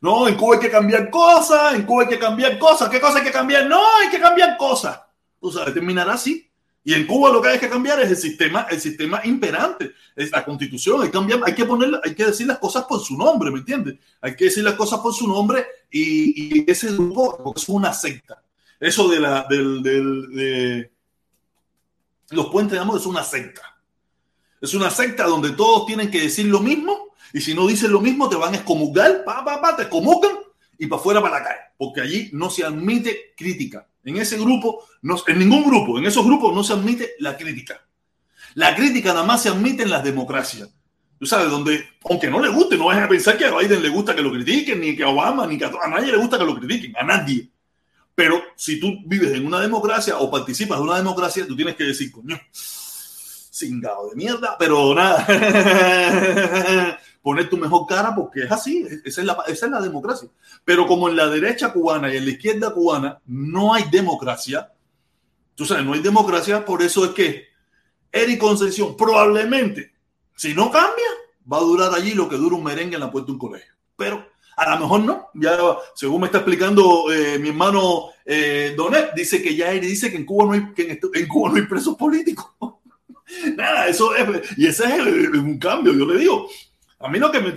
No, 0.00 0.28
en 0.28 0.36
Cuba 0.36 0.56
hay 0.56 0.60
que 0.60 0.70
cambiar 0.70 1.10
cosas, 1.10 1.74
en 1.74 1.82
Cuba 1.82 2.04
hay 2.04 2.08
que 2.08 2.18
cambiar 2.20 2.56
cosas. 2.56 2.88
¿Qué 2.88 3.00
cosas 3.00 3.16
hay 3.16 3.24
que 3.24 3.32
cambiar? 3.32 3.66
No, 3.66 3.82
hay 3.96 4.10
que 4.10 4.20
cambiar 4.20 4.56
cosas. 4.56 5.00
O 5.40 5.50
sea, 5.50 5.64
terminará 5.74 6.12
así. 6.12 6.48
Y 6.84 6.92
en 6.92 7.06
Cuba 7.06 7.32
lo 7.32 7.40
que 7.40 7.48
hay 7.48 7.58
que 7.58 7.68
cambiar 7.68 8.00
es 8.00 8.10
el 8.10 8.16
sistema, 8.16 8.66
el 8.70 8.78
sistema 8.78 9.22
imperante, 9.24 9.92
la 10.16 10.44
constitución. 10.44 11.00
Hay 11.00 11.08
que, 11.08 11.12
cambiar, 11.12 11.40
hay 11.44 11.54
que 11.54 11.64
poner, 11.64 11.98
hay 12.04 12.14
que 12.14 12.26
decir 12.26 12.46
las 12.46 12.58
cosas 12.58 12.84
por 12.84 13.00
su 13.00 13.16
nombre, 13.16 13.50
¿me 13.50 13.60
entiendes? 13.60 13.96
Hay 14.20 14.36
que 14.36 14.44
decir 14.46 14.62
las 14.62 14.74
cosas 14.74 15.00
por 15.00 15.14
su 15.14 15.26
nombre 15.26 15.64
y, 15.90 16.58
y 16.58 16.70
ese 16.70 16.92
grupo 16.92 17.54
es 17.56 17.68
una 17.70 17.92
secta. 17.94 18.42
Eso 18.78 19.08
de 19.08 19.18
la, 19.18 19.46
del, 19.48 19.82
del 19.82 20.28
de 20.28 20.90
los 22.30 22.46
puentes 22.46 22.78
de 22.78 22.96
es 22.96 23.06
una 23.06 23.22
secta. 23.22 23.62
Es 24.60 24.74
una 24.74 24.90
secta 24.90 25.24
donde 25.24 25.50
todos 25.52 25.86
tienen 25.86 26.10
que 26.10 26.20
decir 26.20 26.46
lo 26.46 26.60
mismo 26.60 27.14
y 27.32 27.40
si 27.40 27.54
no 27.54 27.66
dicen 27.66 27.92
lo 27.92 28.00
mismo 28.00 28.28
te 28.28 28.36
van 28.36 28.54
a 28.54 28.58
excomulgar, 28.58 29.24
pa, 29.24 29.44
pa, 29.44 29.60
pa, 29.60 29.76
te 29.76 29.82
excomulgan 29.82 30.32
y 30.78 30.86
para 30.86 31.00
afuera 31.00 31.22
para 31.22 31.38
la 31.38 31.44
calle, 31.44 31.60
porque 31.76 32.00
allí 32.00 32.30
no 32.32 32.50
se 32.50 32.64
admite 32.64 33.34
crítica. 33.36 33.86
En 34.04 34.16
ese 34.16 34.38
grupo, 34.38 34.84
en 35.26 35.38
ningún 35.38 35.64
grupo, 35.64 35.98
en 35.98 36.06
esos 36.06 36.24
grupos 36.24 36.54
no 36.54 36.62
se 36.62 36.74
admite 36.74 37.14
la 37.18 37.36
crítica. 37.36 37.86
La 38.54 38.74
crítica 38.74 39.12
nada 39.12 39.24
más 39.24 39.42
se 39.42 39.48
admite 39.48 39.82
en 39.82 39.90
las 39.90 40.04
democracias. 40.04 40.68
Tú 41.18 41.26
sabes, 41.26 41.50
donde, 41.50 41.84
aunque 42.08 42.28
no 42.28 42.40
le 42.40 42.50
guste, 42.50 42.76
no 42.76 42.86
vayas 42.86 43.04
a 43.04 43.08
pensar 43.08 43.38
que 43.38 43.46
a 43.46 43.56
Biden 43.56 43.82
le 43.82 43.88
gusta 43.88 44.14
que 44.14 44.22
lo 44.22 44.32
critiquen, 44.32 44.80
ni 44.80 44.96
que 44.96 45.04
a 45.04 45.08
Obama, 45.08 45.46
ni 45.46 45.56
que 45.56 45.64
a, 45.64 45.72
a 45.82 45.88
nadie 45.88 46.12
le 46.12 46.18
gusta 46.18 46.38
que 46.38 46.44
lo 46.44 46.54
critiquen, 46.58 46.94
a 46.96 47.02
nadie. 47.02 47.50
Pero 48.14 48.42
si 48.56 48.78
tú 48.78 48.98
vives 49.06 49.32
en 49.32 49.46
una 49.46 49.60
democracia 49.60 50.18
o 50.18 50.30
participas 50.30 50.78
de 50.78 50.84
una 50.84 50.96
democracia, 50.96 51.46
tú 51.46 51.56
tienes 51.56 51.74
que 51.74 51.84
decir, 51.84 52.12
coño, 52.12 52.38
cingado 53.54 54.10
de 54.10 54.16
mierda, 54.16 54.56
pero 54.58 54.94
nada, 54.94 55.26
poner 57.24 57.48
tu 57.48 57.56
mejor 57.56 57.86
cara 57.86 58.14
porque 58.14 58.42
es 58.42 58.52
así, 58.52 58.86
esa 59.02 59.22
es, 59.22 59.26
la, 59.26 59.42
esa 59.46 59.64
es 59.64 59.72
la 59.72 59.80
democracia. 59.80 60.28
Pero 60.62 60.86
como 60.86 61.08
en 61.08 61.16
la 61.16 61.26
derecha 61.26 61.72
cubana 61.72 62.12
y 62.12 62.18
en 62.18 62.26
la 62.26 62.32
izquierda 62.32 62.74
cubana 62.74 63.18
no 63.24 63.72
hay 63.72 63.84
democracia, 63.90 64.70
tú 65.54 65.64
sabes, 65.64 65.86
no 65.86 65.94
hay 65.94 66.00
democracia, 66.00 66.62
por 66.66 66.82
eso 66.82 67.02
es 67.06 67.12
que 67.12 67.46
Eric 68.12 68.38
Concepción 68.38 68.94
probablemente, 68.94 69.94
si 70.36 70.52
no 70.52 70.70
cambia, 70.70 71.06
va 71.50 71.56
a 71.56 71.62
durar 71.62 71.94
allí 71.94 72.12
lo 72.12 72.28
que 72.28 72.36
dura 72.36 72.56
un 72.56 72.64
merengue 72.64 72.96
en 72.96 73.00
la 73.00 73.10
puerta 73.10 73.28
de 73.28 73.32
un 73.32 73.38
colegio. 73.38 73.72
Pero 73.96 74.26
a 74.58 74.74
lo 74.74 74.80
mejor 74.80 75.00
no. 75.00 75.28
Ya, 75.32 75.56
según 75.94 76.20
me 76.20 76.26
está 76.26 76.38
explicando 76.38 77.10
eh, 77.10 77.38
mi 77.38 77.48
hermano 77.48 78.10
eh, 78.26 78.74
Donet, 78.76 79.14
dice 79.14 79.42
que 79.42 79.56
ya 79.56 79.70
Eric 79.70 79.88
dice 79.88 80.10
que 80.10 80.18
en 80.18 80.26
Cuba 80.26 80.44
no 80.44 80.52
hay, 80.52 80.74
que 80.74 81.00
en 81.14 81.26
Cuba 81.26 81.48
no 81.48 81.56
hay 81.56 81.62
presos 81.62 81.96
políticos. 81.96 82.52
Nada, 83.56 83.88
eso 83.88 84.14
es, 84.14 84.58
y 84.58 84.66
ese 84.66 84.84
es 84.84 85.06
un 85.32 85.58
cambio, 85.58 85.94
yo 85.94 86.04
le 86.04 86.18
digo, 86.18 86.50
a 87.04 87.08
mí 87.08 87.18
lo 87.18 87.30
que 87.30 87.40
me, 87.40 87.50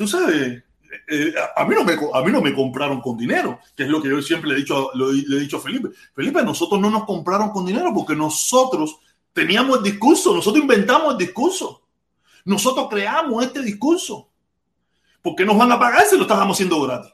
eh, 1.08 1.34
a, 1.56 1.66
mí 1.66 1.74
no 1.74 1.86
me, 1.86 1.94
a 1.94 2.22
mí 2.22 2.32
no 2.34 2.42
me 2.42 2.54
compraron 2.54 3.00
con 3.00 3.18
dinero, 3.18 3.60
que 3.76 3.84
es 3.84 3.90
lo 3.90 4.02
que 4.02 4.10
yo 4.10 4.22
siempre 4.22 4.50
le 4.50 4.56
he 4.56 4.60
dicho, 4.60 4.92
le 4.94 5.38
he 5.38 5.40
dicho 5.40 5.56
a 5.56 5.62
Felipe. 5.62 5.90
Felipe, 6.14 6.44
nosotros 6.44 6.82
no 6.82 6.90
nos 6.90 7.06
compraron 7.06 7.52
con 7.52 7.66
dinero 7.66 7.94
porque 7.94 8.14
nosotros 8.14 9.00
teníamos 9.32 9.78
el 9.78 9.84
discurso, 9.84 10.36
nosotros 10.36 10.62
inventamos 10.62 11.14
el 11.14 11.18
discurso. 11.18 11.82
Nosotros 12.44 12.88
creamos 12.90 13.46
este 13.46 13.62
discurso. 13.62 14.30
¿Por 15.22 15.36
qué 15.36 15.46
nos 15.46 15.58
van 15.58 15.72
a 15.72 15.80
pagar 15.80 16.06
si 16.06 16.18
lo 16.18 16.24
estábamos 16.24 16.58
haciendo 16.58 16.82
gratis? 16.82 17.14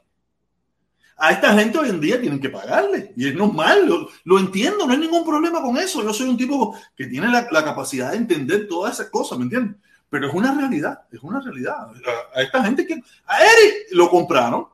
A 1.18 1.32
esta 1.32 1.54
gente 1.54 1.78
hoy 1.78 1.90
en 1.90 2.02
día 2.02 2.20
tienen 2.20 2.40
que 2.40 2.50
pagarle 2.50 3.14
y 3.16 3.28
es 3.28 3.36
normal, 3.36 3.88
lo, 3.88 4.10
lo 4.24 4.40
entiendo, 4.40 4.88
no 4.88 4.94
hay 4.94 5.00
ningún 5.00 5.24
problema 5.24 5.62
con 5.62 5.78
eso. 5.78 6.04
Yo 6.04 6.12
soy 6.12 6.28
un 6.28 6.38
tipo 6.38 6.76
que 6.96 7.06
tiene 7.06 7.28
la, 7.28 7.48
la 7.52 7.64
capacidad 7.64 8.12
de 8.12 8.18
entender 8.18 8.68
todas 8.68 8.96
esas 8.96 9.12
cosas, 9.12 9.38
¿me 9.38 9.44
entiendes? 9.44 9.78
Pero 10.14 10.28
es 10.28 10.34
una 10.36 10.54
realidad, 10.54 11.02
es 11.12 11.24
una 11.24 11.42
realidad. 11.42 11.88
A, 12.36 12.44
esta 12.44 12.64
gente 12.64 12.86
que, 12.86 13.02
a 13.26 13.40
Eric 13.40 13.88
lo 13.94 14.12
compraron, 14.12 14.68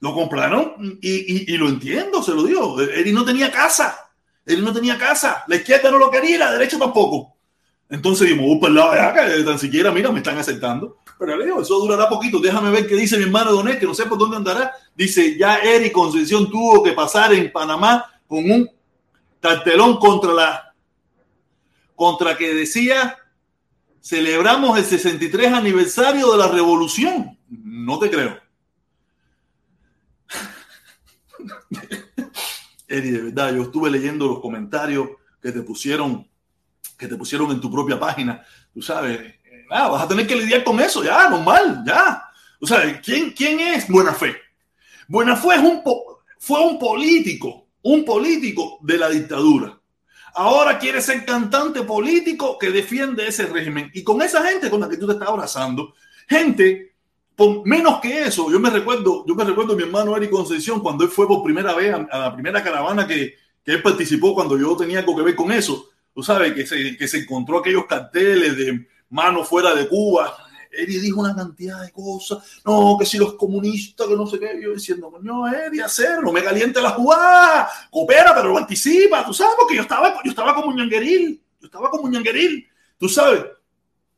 lo 0.00 0.14
compraron 0.14 0.98
y, 1.02 1.52
y, 1.52 1.56
lo 1.58 1.68
entiendo, 1.68 2.22
se 2.22 2.32
lo 2.32 2.44
digo. 2.44 2.80
Eric 2.80 3.12
no 3.12 3.26
tenía 3.26 3.52
casa, 3.52 3.94
Eric 4.46 4.64
no 4.64 4.72
tenía 4.72 4.96
casa, 4.96 5.44
la 5.48 5.56
izquierda 5.56 5.90
no 5.90 5.98
lo 5.98 6.10
quería 6.10 6.38
la 6.38 6.52
derecha 6.52 6.78
tampoco. 6.78 7.36
Entonces 7.90 8.26
dijimos, 8.26 8.56
el 8.66 8.74
lado 8.74 8.92
de 8.92 9.00
acá, 9.00 9.26
tan 9.44 9.58
siquiera, 9.58 9.92
mira, 9.92 10.10
me 10.10 10.20
están 10.20 10.38
aceptando. 10.38 10.96
Pero 11.18 11.36
le 11.36 11.44
digo, 11.44 11.60
eso 11.60 11.78
durará 11.78 12.08
poquito. 12.08 12.38
Déjame 12.38 12.70
ver 12.70 12.86
qué 12.86 12.96
dice 12.96 13.18
mi 13.18 13.24
hermano 13.24 13.52
Donet, 13.52 13.78
que 13.78 13.84
no 13.84 13.92
sé 13.92 14.06
por 14.06 14.16
dónde 14.16 14.38
andará. 14.38 14.72
Dice, 14.96 15.36
ya 15.36 15.58
Eric 15.58 15.92
Concepción 15.92 16.50
tuvo 16.50 16.82
que 16.82 16.92
pasar 16.92 17.34
en 17.34 17.52
Panamá 17.52 18.02
con 18.26 18.50
un 18.50 18.70
cartelón 19.40 19.98
contra 19.98 20.32
la, 20.32 20.74
contra 21.94 22.34
que 22.34 22.54
decía 22.54 23.18
celebramos 24.04 24.78
el 24.78 24.84
63 24.84 25.52
aniversario 25.52 26.30
de 26.30 26.38
la 26.38 26.48
revolución. 26.48 27.38
No 27.48 27.98
te 27.98 28.10
creo. 28.10 28.38
Eri, 32.88 33.10
de 33.10 33.22
verdad, 33.22 33.54
yo 33.54 33.62
estuve 33.62 33.90
leyendo 33.90 34.28
los 34.28 34.40
comentarios 34.40 35.08
que 35.40 35.50
te 35.52 35.62
pusieron 35.62 36.28
que 36.98 37.08
te 37.08 37.16
pusieron 37.16 37.50
en 37.50 37.60
tu 37.60 37.70
propia 37.70 37.98
página, 37.98 38.44
tú 38.72 38.80
sabes, 38.80 39.34
ah, 39.70 39.88
vas 39.88 40.02
a 40.02 40.08
tener 40.08 40.28
que 40.28 40.36
lidiar 40.36 40.62
con 40.62 40.78
eso, 40.78 41.02
ya, 41.02 41.28
normal, 41.28 41.82
ya. 41.84 42.22
O 42.60 42.66
sea, 42.66 43.00
¿quién, 43.00 43.32
quién 43.32 43.58
es 43.58 43.88
Buena 43.88 44.14
Fe? 44.14 44.36
Buena 45.08 45.34
Fe 45.34 45.54
es 45.54 45.60
un 45.60 45.82
fue 46.38 46.60
un 46.60 46.78
político, 46.78 47.66
un 47.82 48.04
político 48.04 48.78
de 48.82 48.98
la 48.98 49.08
dictadura. 49.08 49.78
Ahora 50.34 50.78
quiere 50.78 51.00
ser 51.00 51.24
cantante 51.24 51.82
político 51.82 52.58
que 52.58 52.70
defiende 52.70 53.26
ese 53.26 53.46
régimen. 53.46 53.90
Y 53.94 54.02
con 54.02 54.20
esa 54.20 54.44
gente 54.44 54.68
con 54.68 54.80
la 54.80 54.88
que 54.88 54.96
tú 54.96 55.06
te 55.06 55.12
estás 55.12 55.28
abrazando, 55.28 55.94
gente, 56.28 56.94
por 57.36 57.66
menos 57.66 58.00
que 58.00 58.22
eso, 58.22 58.50
yo 58.50 58.58
me 58.58 58.70
recuerdo, 58.70 59.24
yo 59.26 59.34
me 59.34 59.44
recuerdo 59.44 59.72
a 59.74 59.76
mi 59.76 59.82
hermano 59.82 60.16
Eric 60.16 60.30
Concepción 60.30 60.80
cuando 60.80 61.04
él 61.04 61.10
fue 61.10 61.26
por 61.26 61.42
primera 61.42 61.74
vez 61.74 61.94
a, 61.94 62.18
la 62.18 62.32
primera 62.32 62.62
caravana 62.62 63.06
que, 63.06 63.34
que, 63.64 63.72
él 63.72 63.82
participó 63.82 64.34
cuando 64.34 64.58
yo 64.58 64.76
tenía 64.76 65.00
algo 65.00 65.16
que 65.16 65.22
ver 65.22 65.36
con 65.36 65.52
eso. 65.52 65.90
Tú 66.14 66.22
sabes, 66.22 66.52
que 66.52 66.66
se, 66.66 66.96
que 66.96 67.08
se 67.08 67.18
encontró 67.18 67.58
aquellos 67.58 67.86
carteles 67.86 68.56
de 68.56 68.86
mano 69.10 69.44
fuera 69.44 69.74
de 69.74 69.88
Cuba, 69.88 70.36
Eri 70.76 70.98
dijo 70.98 71.20
una 71.20 71.34
cantidad 71.34 71.80
de 71.82 71.92
cosas. 71.92 72.60
No, 72.64 72.96
que 72.98 73.06
si 73.06 73.18
los 73.18 73.34
comunistas, 73.34 74.06
que 74.06 74.16
no 74.16 74.26
sé 74.26 74.38
qué. 74.38 74.60
Yo 74.62 74.72
diciendo, 74.72 75.10
coño, 75.10 75.46
Eri, 75.48 75.80
hacerlo, 75.80 76.32
me 76.32 76.42
caliente 76.42 76.80
la 76.80 76.90
jugada. 76.90 77.68
Coopera, 77.90 78.34
pero 78.34 78.48
lo 78.48 78.58
anticipa. 78.58 79.24
Tú 79.24 79.32
sabes, 79.34 79.54
porque 79.58 79.76
yo 79.76 79.82
estaba, 79.82 80.22
yo 80.24 80.30
estaba 80.30 80.54
como 80.54 80.72
ñangueril. 80.72 81.42
Yo 81.60 81.66
estaba 81.66 81.90
como 81.90 82.08
ñangueril. 82.08 82.66
Tú 82.98 83.08
sabes, 83.08 83.44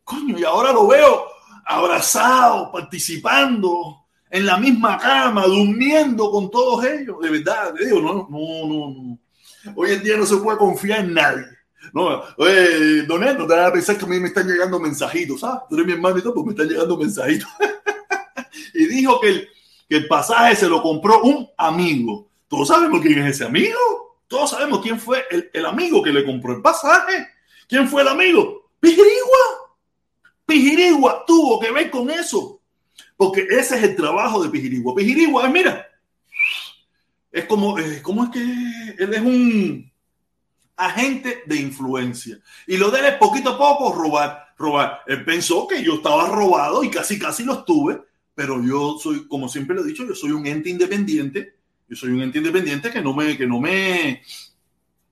coño, 0.05 0.39
y 0.39 0.45
ahora 0.45 0.73
lo 0.73 0.87
veo 0.87 1.27
abrazado, 1.67 2.71
participando 2.71 4.07
en 4.31 4.47
la 4.47 4.57
misma 4.57 4.99
cama, 4.99 5.47
durmiendo 5.47 6.31
con 6.31 6.51
todos 6.51 6.85
ellos. 6.85 7.21
De 7.21 7.31
verdad, 7.31 7.75
digo, 7.75 8.01
no, 8.01 8.15
no, 8.15 8.29
no, 8.31 8.91
no. 8.91 9.19
Hoy 9.75 9.93
en 9.93 10.03
día 10.03 10.17
no 10.17 10.27
se 10.27 10.37
puede 10.37 10.59
confiar 10.59 11.01
en 11.01 11.15
nadie. 11.15 11.56
No, 11.93 12.23
oye, 12.37 13.03
Donet, 13.03 13.39
no 13.39 13.47
te 13.47 13.55
vas 13.55 13.69
a 13.69 13.73
pensar 13.73 13.97
que 13.97 14.05
a 14.05 14.09
mí 14.09 14.21
me 14.21 14.29
están 14.29 14.47
llegando 14.47 14.79
mensajitos, 14.79 15.41
¿sabes? 15.41 15.63
Tú 15.69 15.77
eres 15.77 15.87
mi 15.87 15.93
hermano 15.93 16.19
y 16.19 16.23
todo, 16.23 16.35
pues 16.35 16.47
me 16.47 16.53
están 16.53 16.69
llegando 16.69 16.97
mensajitos. 16.97 17.49
y 18.75 18.87
dijo 18.87 19.21
que 19.21 19.29
el, 19.29 19.49
que 19.89 19.97
el 19.97 20.07
pasaje 20.07 20.57
se 20.57 20.69
lo 20.69 20.83
compró 20.83 21.23
un 21.23 21.49
amigo. 21.57 22.29
Todos 22.49 22.69
sabemos 22.69 23.01
quién 23.01 23.19
es 23.21 23.37
ese 23.37 23.45
amigo. 23.45 23.79
Todos 24.29 24.51
sabemos 24.51 24.81
quién 24.81 24.99
fue 24.99 25.25
el, 25.31 25.51
el 25.53 25.67
amigo 25.67 26.03
que 26.03 26.13
le 26.13 26.25
compró 26.25 26.55
el 26.55 26.63
pasaje. 26.63 27.29
¿Quién 27.69 27.89
fue 27.89 28.03
el 28.03 28.09
amigo? 28.09 28.71
Pijirigua. 28.81 29.77
Pijirigua 30.45 31.25
tuvo 31.27 31.59
que 31.61 31.71
ver 31.71 31.91
con 31.91 32.11
eso. 32.11 32.61
Porque 33.17 33.47
ese 33.51 33.77
es 33.77 33.83
el 33.83 33.97
trabajo 33.97 34.43
de 34.43 34.51
Pijirigua. 34.51 34.95
Pijirigua, 34.95 35.49
mira, 35.49 35.87
es 37.33 37.45
como, 37.45 37.79
eh, 37.79 38.01
¿cómo 38.03 38.25
es 38.25 38.31
que 38.31 38.41
él 38.41 39.15
es 39.15 39.21
un 39.21 39.93
agente 40.77 41.43
de 41.47 41.57
influencia. 41.57 42.39
Y 42.67 42.77
lo 42.77 42.91
de 42.91 43.01
él 43.01 43.19
poquito 43.19 43.51
a 43.51 43.59
poco 43.59 43.93
robar, 43.93 44.55
robar. 44.59 45.03
Él 45.07 45.25
pensó 45.25 45.67
que 45.67 45.83
yo 45.83 45.95
estaba 45.95 46.29
robado 46.29 46.85
y 46.85 46.91
casi 46.91 47.19
casi 47.19 47.45
lo 47.45 47.55
estuve, 47.55 48.03
pero 48.35 48.63
yo 48.63 48.99
soy, 48.99 49.27
como 49.27 49.49
siempre 49.49 49.75
lo 49.75 49.83
he 49.83 49.89
dicho, 49.89 50.07
yo 50.07 50.15
soy 50.15 50.33
un 50.33 50.47
ente 50.47 50.69
independiente. 50.69 51.57
Yo 51.89 51.97
soy 51.97 52.11
un 52.11 52.23
ente 52.23 52.39
independiente 52.39 52.91
que 52.91 53.01
no 53.01 53.15
me, 53.15 53.37
que 53.37 53.47
no 53.47 53.61
me, 53.61 54.23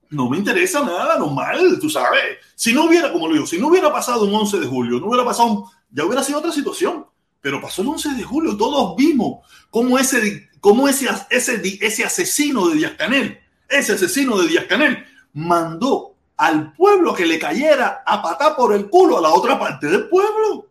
no 0.09 0.29
me 0.29 0.37
interesa 0.37 0.83
nada, 0.83 1.17
normal, 1.17 1.77
tú 1.79 1.89
sabes. 1.89 2.37
Si 2.53 2.73
no 2.73 2.85
hubiera, 2.85 3.11
como 3.11 3.27
lo 3.27 3.33
digo, 3.33 3.47
si 3.47 3.57
no 3.57 3.67
hubiera 3.67 3.91
pasado 3.91 4.25
un 4.25 4.35
11 4.35 4.59
de 4.59 4.65
julio, 4.67 4.99
no 4.99 5.07
hubiera 5.07 5.25
pasado, 5.25 5.71
ya 5.89 6.05
hubiera 6.05 6.23
sido 6.23 6.39
otra 6.39 6.51
situación. 6.51 7.05
Pero 7.41 7.61
pasó 7.61 7.81
el 7.81 7.89
11 7.89 8.15
de 8.15 8.23
julio, 8.23 8.57
todos 8.57 8.95
vimos 8.95 9.45
cómo 9.69 9.97
ese, 9.99 10.49
cómo 10.59 10.87
ese, 10.89 11.07
ese, 11.29 11.61
ese 11.81 12.03
asesino 12.03 12.67
de 12.67 12.75
Díaz 12.75 12.93
Canel, 12.97 13.39
ese 13.69 13.93
asesino 13.93 14.37
de 14.39 14.47
Díaz 14.47 14.65
Canel, 14.65 15.05
mandó 15.35 16.15
al 16.37 16.73
pueblo 16.73 17.13
que 17.13 17.25
le 17.25 17.37
cayera 17.37 18.03
a 18.05 18.21
patar 18.21 18.55
por 18.55 18.73
el 18.73 18.89
culo 18.89 19.19
a 19.19 19.21
la 19.21 19.29
otra 19.29 19.59
parte 19.59 19.87
del 19.87 20.09
pueblo. 20.09 20.69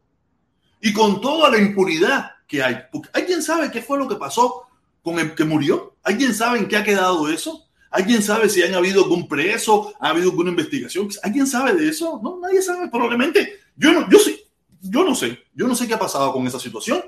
Y 0.81 0.93
con 0.93 1.21
toda 1.21 1.51
la 1.51 1.59
impunidad 1.59 2.33
que 2.47 2.63
hay. 2.63 2.77
¿Alguien 3.13 3.43
sabe 3.43 3.71
qué 3.71 3.81
fue 3.81 3.99
lo 3.99 4.09
que 4.09 4.17
pasó 4.17 4.65
con 5.03 5.19
el 5.19 5.35
que 5.35 5.45
murió? 5.45 5.95
¿Alguien 6.03 6.35
sabe 6.35 6.59
en 6.59 6.69
qué 6.69 6.77
ha 6.77 6.85
quedado 6.85 7.29
eso? 7.29 7.67
¿Alguien 7.91 8.23
sabe 8.23 8.49
si 8.49 8.63
han 8.63 8.75
habido 8.75 9.05
algún 9.05 9.29
preso? 9.29 9.95
¿Ha 10.01 10.11
habido 10.11 10.31
alguna 10.31 10.51
investigación? 10.51 11.09
¿Alguien 11.23 11.47
sabe 11.47 11.75
de 11.75 11.89
eso? 11.89 12.21
No, 12.23 12.39
nadie 12.41 12.61
sabe. 12.61 12.89
Probablemente. 12.89 13.61
Yo 13.77 13.93
no, 13.93 14.09
yo 14.11 14.19
sí, 14.19 14.41
yo 14.81 15.05
no 15.05 15.15
sé. 15.15 15.45
Yo 15.55 15.67
no 15.67 15.75
sé 15.75 15.87
qué 15.87 15.95
ha 15.95 15.99
pasado 15.99 16.33
con 16.33 16.47
esa 16.47 16.59
situación. 16.59 17.03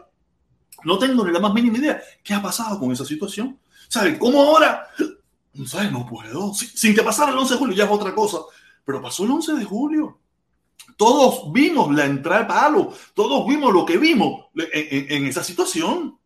No 0.84 0.98
tengo 0.98 1.24
ni 1.24 1.32
la 1.32 1.40
más 1.40 1.52
mínima 1.52 1.78
idea 1.78 2.02
qué 2.22 2.34
ha 2.34 2.42
pasado 2.42 2.78
con 2.78 2.92
esa 2.92 3.04
situación. 3.04 3.58
¿Saben 3.88 4.18
cómo 4.18 4.42
ahora 4.42 4.88
¿sabes? 5.64 5.90
No 5.92 6.06
puedo. 6.06 6.52
Sin 6.54 6.94
que 6.94 7.02
pasara 7.02 7.32
el 7.32 7.38
11 7.38 7.54
de 7.54 7.58
julio 7.58 7.76
ya 7.76 7.84
es 7.84 7.90
otra 7.90 8.14
cosa. 8.14 8.38
Pero 8.84 9.00
pasó 9.00 9.24
el 9.24 9.30
11 9.30 9.54
de 9.54 9.64
julio. 9.64 10.18
Todos 10.96 11.52
vimos 11.52 11.94
la 11.94 12.04
entrada 12.04 12.40
de 12.40 12.46
palo. 12.46 12.92
Todos 13.14 13.46
vimos 13.46 13.72
lo 13.72 13.84
que 13.86 13.96
vimos 13.96 14.46
en, 14.54 15.26
esa 15.26 15.42
situación. 15.42 16.18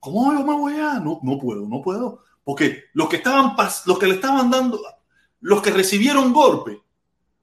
¿Cómo 0.00 0.32
yo 0.32 0.44
me 0.44 0.54
voy 0.54 0.74
a.? 0.74 0.94
No, 0.94 1.20
no 1.22 1.38
puedo, 1.38 1.68
no 1.68 1.80
puedo. 1.80 2.24
Porque 2.44 2.84
los 2.94 3.08
que 3.08 3.16
estaban, 3.16 3.54
los 3.86 3.98
que 3.98 4.06
le 4.06 4.14
estaban 4.14 4.50
dando, 4.50 4.80
los 5.40 5.62
que 5.62 5.70
recibieron 5.70 6.32
golpe, 6.32 6.82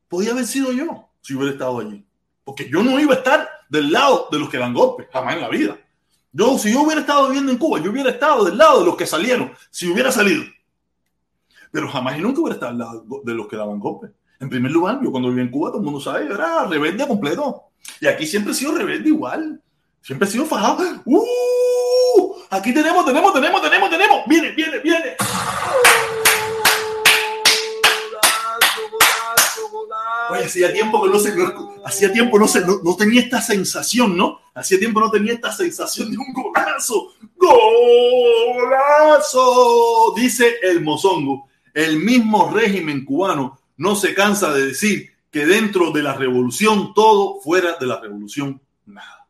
podía 0.08 0.32
haber 0.32 0.45
sido 0.45 0.71
yo 0.71 1.10
si 1.21 1.36
hubiera 1.36 1.54
estado 1.54 1.80
allí. 1.80 2.06
Porque 2.43 2.69
yo 2.69 2.84
no 2.84 2.99
iba 2.99 3.13
a 3.13 3.17
estar 3.17 3.47
del 3.69 3.91
lado 3.91 4.28
de 4.32 4.39
los 4.39 4.49
que 4.49 4.58
dan 4.58 4.73
golpe, 4.73 5.08
jamás 5.12 5.36
en 5.36 5.41
la 5.41 5.49
vida. 5.49 5.78
Yo, 6.32 6.58
si 6.60 6.71
yo 6.71 6.82
hubiera 6.82 7.02
estado 7.02 7.28
viviendo 7.28 7.52
en 7.52 7.58
Cuba, 7.58 7.80
yo 7.80 7.91
hubiera 7.91 8.12
estado 8.12 8.45
del 8.45 8.58
lado 8.58 8.82
de 8.82 8.86
los 8.86 8.95
que 8.95 9.08
salieron, 9.08 9.52
si 9.71 9.89
hubiera 9.89 10.12
salido 10.12 10.43
pero 11.71 11.88
jamás 11.89 12.17
y 12.17 12.21
nunca 12.21 12.41
hubiera 12.41 12.55
estado 12.55 12.71
al 12.71 12.77
lado 12.77 13.05
de 13.23 13.34
los 13.34 13.47
que 13.47 13.58
daban 13.58 13.79
golpes. 13.79 14.12
En 14.39 14.49
primer 14.49 14.71
lugar, 14.71 14.99
yo 15.03 15.12
cuando 15.12 15.29
vivía 15.29 15.43
en 15.43 15.51
Cuba, 15.51 15.69
todo 15.69 15.79
el 15.79 15.86
mundo 15.86 15.99
sabe, 15.99 16.25
era 16.25 16.65
rebelde 16.65 17.05
completo. 17.08 17.63
Y 17.99 18.08
aquí 18.08 18.25
siempre 18.25 18.53
he 18.53 18.55
sido 18.55 18.73
rebelde 18.73 19.10
igual. 19.10 19.62
Siempre 20.01 20.27
he 20.27 20.32
sido 20.32 20.45
fajado. 20.45 20.84
¡Uh! 21.05 21.25
Aquí 22.49 22.73
tenemos, 22.73 23.05
tenemos, 23.05 23.34
tenemos, 23.34 23.62
tenemos, 23.62 23.89
tenemos. 23.89 24.21
Viene, 24.27 24.51
viene, 24.51 24.79
viene. 24.79 25.17
Oye, 30.32 30.45
hacía 30.45 30.71
tiempo 30.71 31.03
que 31.03 31.10
no 31.10 31.19
se, 31.19 31.34
hacía 31.84 32.13
tiempo 32.13 32.39
no 32.39 32.47
se, 32.47 32.62
no, 32.62 32.95
tenía 32.95 33.21
esta 33.21 33.41
sensación, 33.41 34.15
¿no? 34.15 34.39
Hacía 34.53 34.79
tiempo 34.79 34.99
no 34.99 35.12
tenía 35.12 35.34
esta 35.34 35.51
sensación 35.51 36.12
de 36.12 36.17
un 36.17 36.32
golazo. 36.34 37.13
¡Golazo! 39.17 40.13
Dice 40.15 40.55
el 40.63 40.82
mozongo 40.82 41.48
el 41.73 41.99
mismo 41.99 42.51
régimen 42.51 43.05
cubano 43.05 43.60
no 43.77 43.95
se 43.95 44.13
cansa 44.13 44.53
de 44.53 44.67
decir 44.67 45.12
que 45.32 45.45
dentro 45.45 45.91
de 45.91 46.03
la 46.03 46.13
revolución 46.13 46.93
todo, 46.93 47.39
fuera 47.41 47.75
de 47.79 47.86
la 47.86 47.99
revolución 47.99 48.62
nada. 48.86 49.27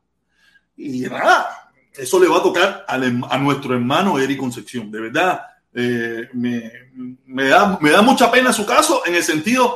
Y 0.78 1.02
nada, 1.02 1.72
eso 1.94 2.20
le 2.20 2.28
va 2.28 2.38
a 2.38 2.44
tocar 2.44 2.86
a 2.88 3.38
nuestro 3.38 3.74
hermano 3.74 4.18
Eric 4.18 4.40
Concepción. 4.40 4.90
De 4.90 5.02
verdad, 5.02 5.42
eh, 5.74 6.30
me, 6.34 7.44
da, 7.48 7.78
me 7.82 7.92
da 7.92 8.02
mucha 8.02 8.32
pena 8.32 8.54
su 8.54 8.66
caso 8.66 9.06
en 9.06 9.16
el 9.16 9.24
sentido 9.24 9.76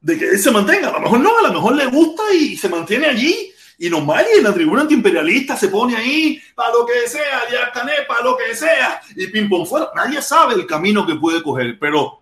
de 0.00 0.18
que 0.18 0.28
él 0.30 0.38
se 0.38 0.50
mantenga. 0.50 0.88
A 0.88 0.92
lo 0.92 1.00
mejor 1.00 1.20
no, 1.20 1.38
a 1.38 1.42
lo 1.42 1.52
mejor 1.52 1.76
le 1.76 1.86
gusta 1.86 2.22
y 2.32 2.56
se 2.56 2.68
mantiene 2.68 3.06
allí. 3.06 3.49
Y 3.82 3.88
normal, 3.88 4.26
y 4.30 4.36
en 4.36 4.44
la 4.44 4.52
tribuna 4.52 4.82
antiimperialista 4.82 5.56
se 5.56 5.68
pone 5.68 5.96
ahí 5.96 6.38
para 6.54 6.70
lo 6.70 6.84
que 6.84 7.08
sea, 7.08 7.48
ya 7.50 7.72
cané, 7.72 7.92
para 8.06 8.22
lo 8.22 8.36
que 8.36 8.54
sea, 8.54 9.00
y 9.16 9.26
ping 9.28 9.48
pong 9.48 9.66
fuera. 9.66 9.88
Nadie 9.96 10.20
sabe 10.20 10.52
el 10.52 10.66
camino 10.66 11.06
que 11.06 11.14
puede 11.14 11.42
coger, 11.42 11.78
pero 11.78 12.20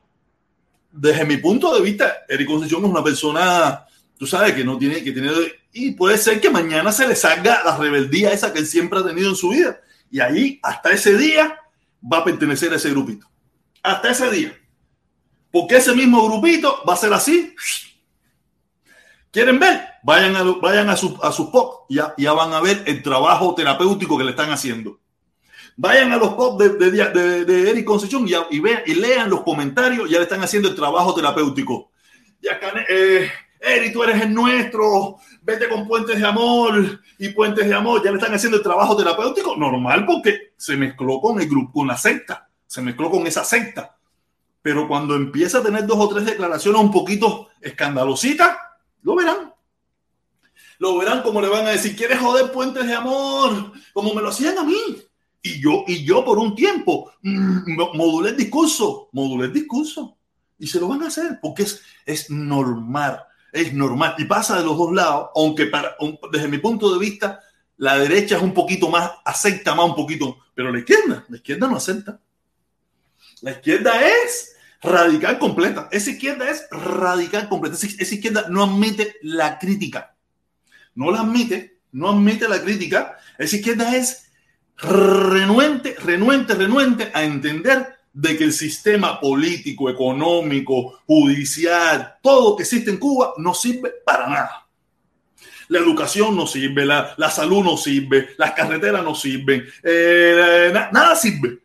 desde 0.93 1.25
mi 1.25 1.37
punto 1.39 1.75
de 1.75 1.81
vista, 1.81 2.19
Eric 2.29 2.47
Concepción 2.47 2.85
es 2.85 2.91
una 2.91 3.03
persona, 3.03 3.85
tú 4.17 4.25
sabes, 4.25 4.55
que 4.55 4.63
no 4.63 4.79
tiene 4.79 5.03
que 5.03 5.11
tener, 5.11 5.35
y 5.73 5.91
puede 5.91 6.17
ser 6.17 6.41
que 6.41 6.49
mañana 6.49 6.93
se 6.93 7.09
le 7.09 7.17
salga 7.17 7.65
la 7.65 7.77
rebeldía 7.77 8.31
esa 8.31 8.53
que 8.53 8.61
él 8.61 8.67
siempre 8.69 9.01
ha 9.01 9.05
tenido 9.05 9.31
en 9.31 9.37
su 9.37 9.49
vida. 9.49 9.81
Y 10.13 10.21
ahí, 10.21 10.61
hasta 10.63 10.93
ese 10.93 11.19
día, 11.19 11.59
va 12.01 12.19
a 12.19 12.25
pertenecer 12.25 12.73
a 12.73 12.77
ese 12.77 12.91
grupito. 12.91 13.29
Hasta 13.83 14.11
ese 14.11 14.31
día. 14.31 14.57
Porque 15.51 15.79
ese 15.79 15.93
mismo 15.93 16.25
grupito 16.25 16.85
va 16.89 16.95
a 16.95 16.97
ser 16.97 17.13
así 17.13 17.53
¿Quieren 19.31 19.59
ver? 19.59 19.81
Vayan 20.09 20.37
a, 20.37 20.43
vayan 20.43 20.89
a 20.89 20.97
su, 20.97 21.19
a 21.23 21.31
sus 21.31 21.51
pop 21.51 21.85
y 21.87 21.97
ya, 21.97 22.15
ya, 22.17 22.33
van 22.33 22.55
a 22.55 22.63
ver 22.63 22.83
el 22.87 23.03
trabajo 23.03 23.55
terapéutico 23.55 24.17
que 24.17 24.25
le 24.25 24.31
están 24.31 24.51
haciendo. 24.51 25.01
Vayan 25.77 26.13
a 26.13 26.17
los 26.17 26.31
pop 26.31 26.59
de, 26.59 26.91
de, 27.45 27.71
Eric 27.71 27.85
Concepción 27.85 28.27
y, 28.27 28.33
y, 28.57 28.59
vean, 28.59 28.81
y 28.87 28.95
lean 28.95 29.29
los 29.29 29.43
comentarios, 29.43 30.09
ya 30.09 30.17
le 30.17 30.23
están 30.23 30.43
haciendo 30.43 30.71
el 30.71 30.75
trabajo 30.75 31.15
terapéutico. 31.15 31.91
Ya, 32.41 32.59
eh, 32.89 33.31
Eric, 33.61 33.93
tú 33.93 34.03
eres 34.03 34.23
el 34.23 34.33
nuestro, 34.33 35.17
vete 35.43 35.69
con 35.69 35.87
puentes 35.87 36.19
de 36.19 36.27
amor 36.27 37.03
y 37.19 37.29
puentes 37.29 37.69
de 37.69 37.75
amor, 37.75 38.03
ya 38.03 38.11
le 38.11 38.17
están 38.17 38.33
haciendo 38.33 38.57
el 38.57 38.63
trabajo 38.63 38.97
terapéutico 38.97 39.57
normal 39.57 40.07
porque 40.07 40.55
se 40.57 40.75
mezcló 40.79 41.21
con 41.21 41.39
el 41.39 41.47
grupo, 41.47 41.81
con 41.81 41.87
la 41.87 41.99
secta, 41.99 42.49
se 42.67 42.81
mezcló 42.81 43.11
con 43.11 43.27
esa 43.27 43.45
secta. 43.45 43.95
Pero 44.63 44.89
cuando 44.89 45.17
empieza 45.17 45.59
a 45.59 45.63
tener 45.63 45.85
dos 45.85 45.99
o 45.99 46.09
tres 46.09 46.25
declaraciones 46.25 46.81
un 46.81 46.91
poquito 46.91 47.49
escandalositas, 47.61 48.57
lo 49.03 49.15
verán. 49.15 49.53
Lo 50.79 50.99
verán 50.99 51.23
como 51.23 51.41
le 51.41 51.49
van 51.49 51.67
a 51.67 51.71
decir, 51.71 51.97
¿quieres 51.97 52.19
joder 52.19 52.53
puentes 52.53 52.87
de 52.87 52.95
amor? 52.95 53.73
Como 53.93 54.15
me 54.15 54.23
lo 54.23 54.29
hacían 54.29 54.59
a 54.59 54.65
mí. 54.65 54.77
Y 55.43 55.61
yo, 55.61 55.85
y 55.87 56.05
yo 56.05 56.25
por 56.25 56.39
un 56.39 56.55
tiempo 56.55 57.13
mm, 57.23 58.27
el 58.27 58.37
discurso, 58.37 59.09
modulé 59.13 59.47
el 59.47 59.53
discurso. 59.53 60.17
Y 60.59 60.67
se 60.67 60.81
lo 60.81 60.89
van 60.89 61.03
a 61.03 61.09
hacer 61.09 61.39
porque 61.41 61.63
es, 61.63 61.83
es 62.05 62.31
normal. 62.31 63.23
es 63.53 63.73
normal 63.73 64.15
y 64.19 64.25
pasa 64.25 64.59
de 64.59 64.65
los 64.65 64.77
dos 64.77 64.93
lados, 64.93 65.31
aunque 65.35 65.71
desde 66.33 66.49
mi 66.49 66.59
punto 66.59 66.93
de 66.93 66.99
vista 66.99 67.41
la 67.77 67.97
derecha 67.97 68.37
es 68.37 68.43
un 68.43 68.53
poquito 68.53 68.91
más, 68.91 69.11
acepta 69.25 69.75
más 69.75 69.87
un 69.87 69.95
poquito, 69.95 70.39
pero 70.55 70.73
la 70.73 70.81
izquierda, 70.81 71.25
la 71.29 71.37
izquierda 71.37 71.69
no 71.69 71.77
acepta. 71.77 72.21
La 73.41 73.53
izquierda 73.53 74.05
es 74.05 74.57
radical 74.83 75.39
completa. 75.39 75.89
Esa 75.93 76.11
izquierda 76.11 76.51
es 76.51 76.67
radical 76.71 77.49
completa. 77.49 77.77
Esa, 77.77 78.15
izquierda 78.15 78.47
no 78.49 78.65
admite 78.65 79.17
la 79.23 79.59
crítica. 79.59 80.17
No 80.99 81.13
la 81.13 81.21
admite, 81.21 81.79
no 81.93 82.11
admite 82.11 82.49
la 82.49 82.61
crítica. 82.61 83.17
Esa 83.39 83.55
izquierda 83.55 83.95
es 83.95 84.33
renuente, 84.77 85.95
renuente, 85.95 86.57
renuente 86.57 87.13
a 87.15 87.23
entender 87.23 87.87
de 88.13 88.37
que 88.37 88.43
el 88.43 88.53
sistema 88.53 89.21
político, 89.21 89.89
económico, 89.89 90.99
judicial, 91.07 92.17
todo 92.21 92.57
que 92.57 92.65
existe 92.65 92.91
en 92.91 92.97
Cuba 92.97 93.35
no 93.37 93.55
sirve 93.55 93.93
para 94.05 94.29
nada. 94.29 94.67
La 95.69 95.79
educación 95.79 96.35
no 96.35 96.49
sirve, 96.49 96.85
la, 96.85 97.31
salud 97.31 97.63
no 97.63 97.77
sirve, 97.77 98.31
las 98.37 98.51
carreteras 98.55 99.05
no 99.05 99.15
sirven, 99.15 99.65
eh, 99.85 100.73
nada 100.91 101.15
sirve. 101.15 101.61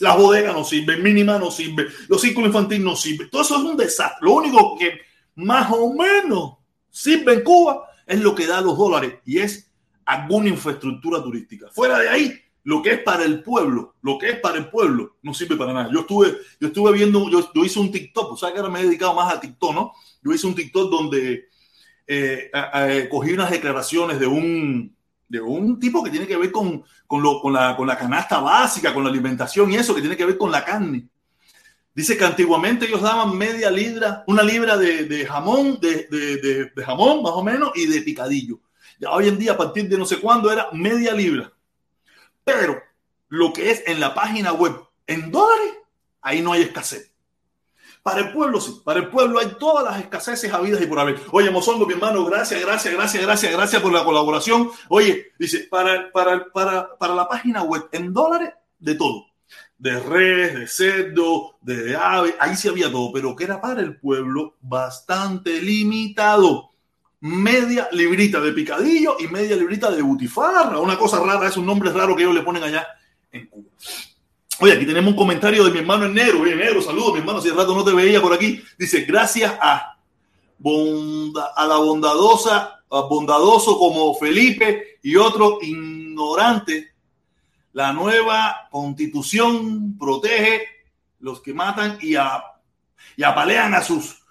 Las 0.00 0.18
bodegas 0.18 0.54
no 0.54 0.64
sirven, 0.64 1.02
mínima 1.02 1.38
no 1.38 1.50
sirve, 1.50 1.86
los 2.08 2.20
círculos 2.20 2.48
infantiles 2.48 2.84
no 2.84 2.94
sirven. 2.94 3.30
Todo 3.30 3.40
eso 3.40 3.56
es 3.56 3.62
un 3.62 3.76
desastre. 3.78 4.18
Lo 4.20 4.32
único 4.32 4.76
que 4.76 5.00
más 5.36 5.70
o 5.72 5.94
menos 5.94 6.56
sirve 6.90 7.32
en 7.32 7.42
Cuba 7.42 7.88
es 8.06 8.20
lo 8.20 8.34
que 8.34 8.46
da 8.46 8.60
los 8.60 8.76
dólares 8.76 9.14
y 9.24 9.38
es 9.38 9.70
alguna 10.04 10.48
infraestructura 10.48 11.22
turística. 11.22 11.68
Fuera 11.70 11.98
de 11.98 12.08
ahí, 12.08 12.40
lo 12.64 12.82
que 12.82 12.92
es 12.92 12.98
para 13.00 13.24
el 13.24 13.42
pueblo, 13.42 13.94
lo 14.02 14.18
que 14.18 14.30
es 14.30 14.40
para 14.40 14.58
el 14.58 14.68
pueblo, 14.68 15.16
no 15.22 15.34
sirve 15.34 15.56
para 15.56 15.72
nada. 15.72 15.90
Yo 15.92 16.00
estuve, 16.00 16.36
yo 16.60 16.68
estuve 16.68 16.92
viendo, 16.92 17.28
yo, 17.30 17.64
hice 17.64 17.78
un 17.78 17.92
TikTok, 17.92 18.32
o 18.32 18.36
sea 18.36 18.52
que 18.52 18.58
ahora 18.58 18.70
me 18.70 18.80
he 18.80 18.84
dedicado 18.84 19.14
más 19.14 19.32
a 19.32 19.40
TikTok, 19.40 19.74
¿no? 19.74 19.92
Yo 20.22 20.32
hice 20.32 20.46
un 20.46 20.54
TikTok 20.54 20.90
donde 20.90 21.48
eh, 22.06 22.50
cogí 23.10 23.32
unas 23.32 23.50
declaraciones 23.50 24.18
de 24.18 24.26
un, 24.26 24.96
de 25.28 25.40
un 25.40 25.78
tipo 25.78 26.02
que 26.02 26.10
tiene 26.10 26.26
que 26.26 26.36
ver 26.36 26.50
con, 26.50 26.84
con, 27.06 27.22
lo, 27.22 27.40
con, 27.40 27.52
la, 27.52 27.76
con 27.76 27.86
la 27.86 27.98
canasta 27.98 28.40
básica, 28.40 28.94
con 28.94 29.04
la 29.04 29.10
alimentación 29.10 29.70
y 29.70 29.76
eso, 29.76 29.94
que 29.94 30.00
tiene 30.00 30.16
que 30.16 30.26
ver 30.26 30.38
con 30.38 30.50
la 30.50 30.64
carne. 30.64 31.08
Dice 31.94 32.18
que 32.18 32.24
antiguamente 32.24 32.86
ellos 32.86 33.02
daban 33.02 33.38
media 33.38 33.70
libra, 33.70 34.24
una 34.26 34.42
libra 34.42 34.76
de, 34.76 35.04
de 35.04 35.24
jamón, 35.24 35.78
de, 35.80 36.08
de, 36.10 36.70
de, 36.74 36.84
jamón 36.84 37.22
más 37.22 37.32
o 37.32 37.42
menos, 37.44 37.70
y 37.76 37.86
de 37.86 38.02
picadillo. 38.02 38.58
Ya 38.98 39.12
hoy 39.12 39.28
en 39.28 39.38
día, 39.38 39.52
a 39.52 39.56
partir 39.56 39.88
de 39.88 39.96
no 39.96 40.04
sé 40.04 40.18
cuándo, 40.18 40.50
era 40.50 40.68
media 40.72 41.12
libra. 41.12 41.52
Pero 42.42 42.82
lo 43.28 43.52
que 43.52 43.70
es 43.70 43.84
en 43.86 44.00
la 44.00 44.12
página 44.12 44.52
web 44.52 44.74
en 45.06 45.30
dólares, 45.30 45.74
ahí 46.20 46.42
no 46.42 46.52
hay 46.52 46.62
escasez. 46.62 47.12
Para 48.02 48.20
el 48.20 48.32
pueblo 48.32 48.60
sí, 48.60 48.82
para 48.84 49.00
el 49.00 49.08
pueblo 49.08 49.38
hay 49.38 49.56
todas 49.58 49.84
las 49.84 49.98
escaseces 49.98 50.52
habidas 50.52 50.82
y 50.82 50.86
por 50.86 50.98
haber. 50.98 51.18
Oye, 51.30 51.50
Mozongo, 51.50 51.86
mi 51.86 51.94
hermano, 51.94 52.24
gracias, 52.24 52.60
gracias, 52.60 52.92
gracias, 52.92 53.22
gracias, 53.22 53.52
gracias 53.52 53.80
por 53.80 53.92
la 53.92 54.04
colaboración. 54.04 54.70
Oye, 54.88 55.32
dice, 55.38 55.68
para, 55.70 56.10
para, 56.12 56.44
para, 56.52 56.98
para 56.98 57.14
la 57.14 57.28
página 57.28 57.62
web 57.62 57.88
en 57.92 58.12
dólares, 58.12 58.50
de 58.78 58.94
todo. 58.96 59.26
De 59.84 60.00
res, 60.00 60.54
de 60.54 60.66
cerdo, 60.66 61.58
de 61.60 61.94
ave, 61.94 62.34
ahí 62.40 62.56
sí 62.56 62.68
había 62.68 62.90
todo, 62.90 63.12
pero 63.12 63.36
que 63.36 63.44
era 63.44 63.60
para 63.60 63.82
el 63.82 63.98
pueblo 63.98 64.54
bastante 64.62 65.60
limitado 65.60 66.70
media 67.20 67.88
librita 67.92 68.40
de 68.40 68.52
picadillo 68.52 69.16
y 69.20 69.28
media 69.28 69.56
librita 69.56 69.90
de 69.90 70.00
butifarra. 70.00 70.78
Una 70.78 70.96
cosa 70.96 71.20
rara, 71.20 71.48
es 71.48 71.58
un 71.58 71.66
nombre 71.66 71.90
raro 71.90 72.16
que 72.16 72.22
ellos 72.22 72.34
le 72.34 72.40
ponen 72.40 72.62
allá 72.62 72.86
en 73.30 73.46
Cuba. 73.46 73.68
Oye, 74.60 74.72
aquí 74.72 74.86
tenemos 74.86 75.10
un 75.10 75.18
comentario 75.18 75.62
de 75.64 75.70
mi 75.70 75.80
hermano 75.80 76.06
en 76.06 76.14
negro. 76.14 76.80
Saludos, 76.80 77.12
mi 77.12 77.18
hermano. 77.18 77.42
Si 77.42 77.50
de 77.50 77.54
rato 77.54 77.74
no 77.74 77.84
te 77.84 77.92
veía 77.92 78.22
por 78.22 78.32
aquí. 78.32 78.62
Dice, 78.78 79.02
gracias 79.02 79.52
a, 79.60 79.98
a 81.56 81.66
la 81.66 81.76
bondadosa, 81.76 82.80
bondadoso 82.88 83.78
como 83.78 84.14
Felipe 84.14 84.98
y 85.02 85.16
otros 85.16 85.62
ignorantes, 85.62 86.93
la 87.74 87.92
nueva 87.92 88.68
constitución 88.70 89.98
protege 89.98 90.62
los 91.20 91.42
que 91.42 91.52
matan 91.52 91.98
y, 92.00 92.14
y 92.14 93.22
apalean 93.22 93.74
a 93.74 93.82
sus 93.82 94.22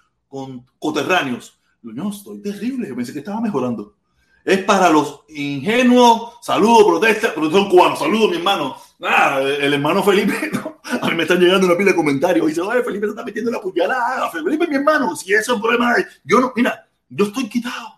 coterráneos 0.80 1.60
no, 1.92 2.10
estoy 2.10 2.40
terrible. 2.40 2.94
Pensé 2.94 3.12
que 3.12 3.18
estaba 3.18 3.40
mejorando. 3.40 3.96
Es 4.44 4.62
para 4.64 4.90
los 4.90 5.20
ingenuos. 5.28 6.34
Saludos, 6.40 6.84
protesta, 6.84 7.34
protección 7.34 7.68
cubano. 7.68 7.96
Saludos, 7.96 8.30
mi 8.30 8.36
hermano. 8.36 8.76
Nada, 8.98 9.40
el 9.40 9.74
hermano 9.74 10.02
Felipe, 10.02 10.50
a 11.02 11.08
mí 11.08 11.14
me 11.14 11.22
están 11.24 11.40
llegando 11.40 11.66
una 11.66 11.76
pila 11.76 11.90
de 11.90 11.96
comentarios. 11.96 12.46
Dice, 12.46 12.60
oye, 12.60 12.82
Felipe 12.82 13.06
se 13.06 13.10
está 13.10 13.24
metiendo 13.24 13.50
la 13.50 13.60
puñalada. 13.60 14.30
Felipe, 14.30 14.66
mi 14.66 14.76
hermano, 14.76 15.14
si 15.16 15.32
eso 15.32 15.52
es 15.52 15.56
un 15.56 15.62
problema, 15.62 15.94
yo 16.24 16.40
no, 16.40 16.52
mira, 16.54 16.88
yo 17.08 17.26
estoy 17.26 17.48
quitado. 17.48 17.96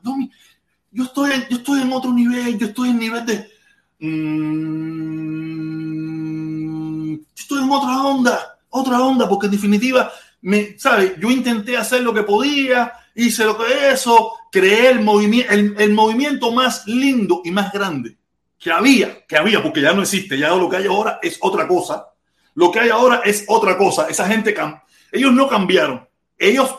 Yo 0.90 1.04
estoy, 1.04 1.30
yo 1.50 1.56
estoy 1.59 1.82
en 1.82 1.92
otro 1.92 2.12
nivel. 2.12 2.59
Yo 2.59 2.66
estoy 2.66 2.90
en 2.90 2.98
nivel 2.98 3.26
de. 3.26 3.56
Mmm, 3.98 5.56
estoy 7.37 7.62
en 7.62 7.70
otra 7.70 8.02
onda, 8.02 8.59
otra 8.70 9.00
onda, 9.00 9.28
porque 9.28 9.46
en 9.46 9.52
definitiva, 9.52 10.12
me, 10.42 10.78
¿sabes? 10.78 11.14
Yo 11.18 11.30
intenté 11.30 11.76
hacer 11.76 12.02
lo 12.02 12.12
que 12.12 12.22
podía 12.22 12.92
hice 13.16 13.44
lo 13.44 13.56
que 13.59 13.90
eso, 13.90 14.32
creé 14.52 14.90
el, 14.90 15.00
movimiento, 15.00 15.52
el, 15.52 15.92
movimiento 15.92 16.52
más 16.52 16.87
lindo 16.87 17.40
y 17.44 17.50
más 17.50 17.72
grande 17.72 18.16
que 18.59 18.70
había, 18.70 19.24
que 19.26 19.37
había, 19.37 19.62
porque 19.62 19.80
ya 19.80 19.92
no 19.92 20.02
existe, 20.02 20.38
ya 20.38 20.50
lo 20.50 20.68
que 20.68 20.76
hay 20.76 20.87
ahora 20.87 21.18
es 21.22 21.38
otra 21.40 21.66
cosa. 21.66 22.09
Lo 22.54 22.70
que 22.70 22.80
hay 22.80 22.90
ahora 22.90 23.22
es 23.24 23.44
otra 23.48 23.76
cosa. 23.76 24.06
Esa 24.09 24.26
gente, 24.26 24.54
ellos 25.12 25.32
no 25.32 25.48
cambiaron, 25.48 26.06
ellos 26.38 26.70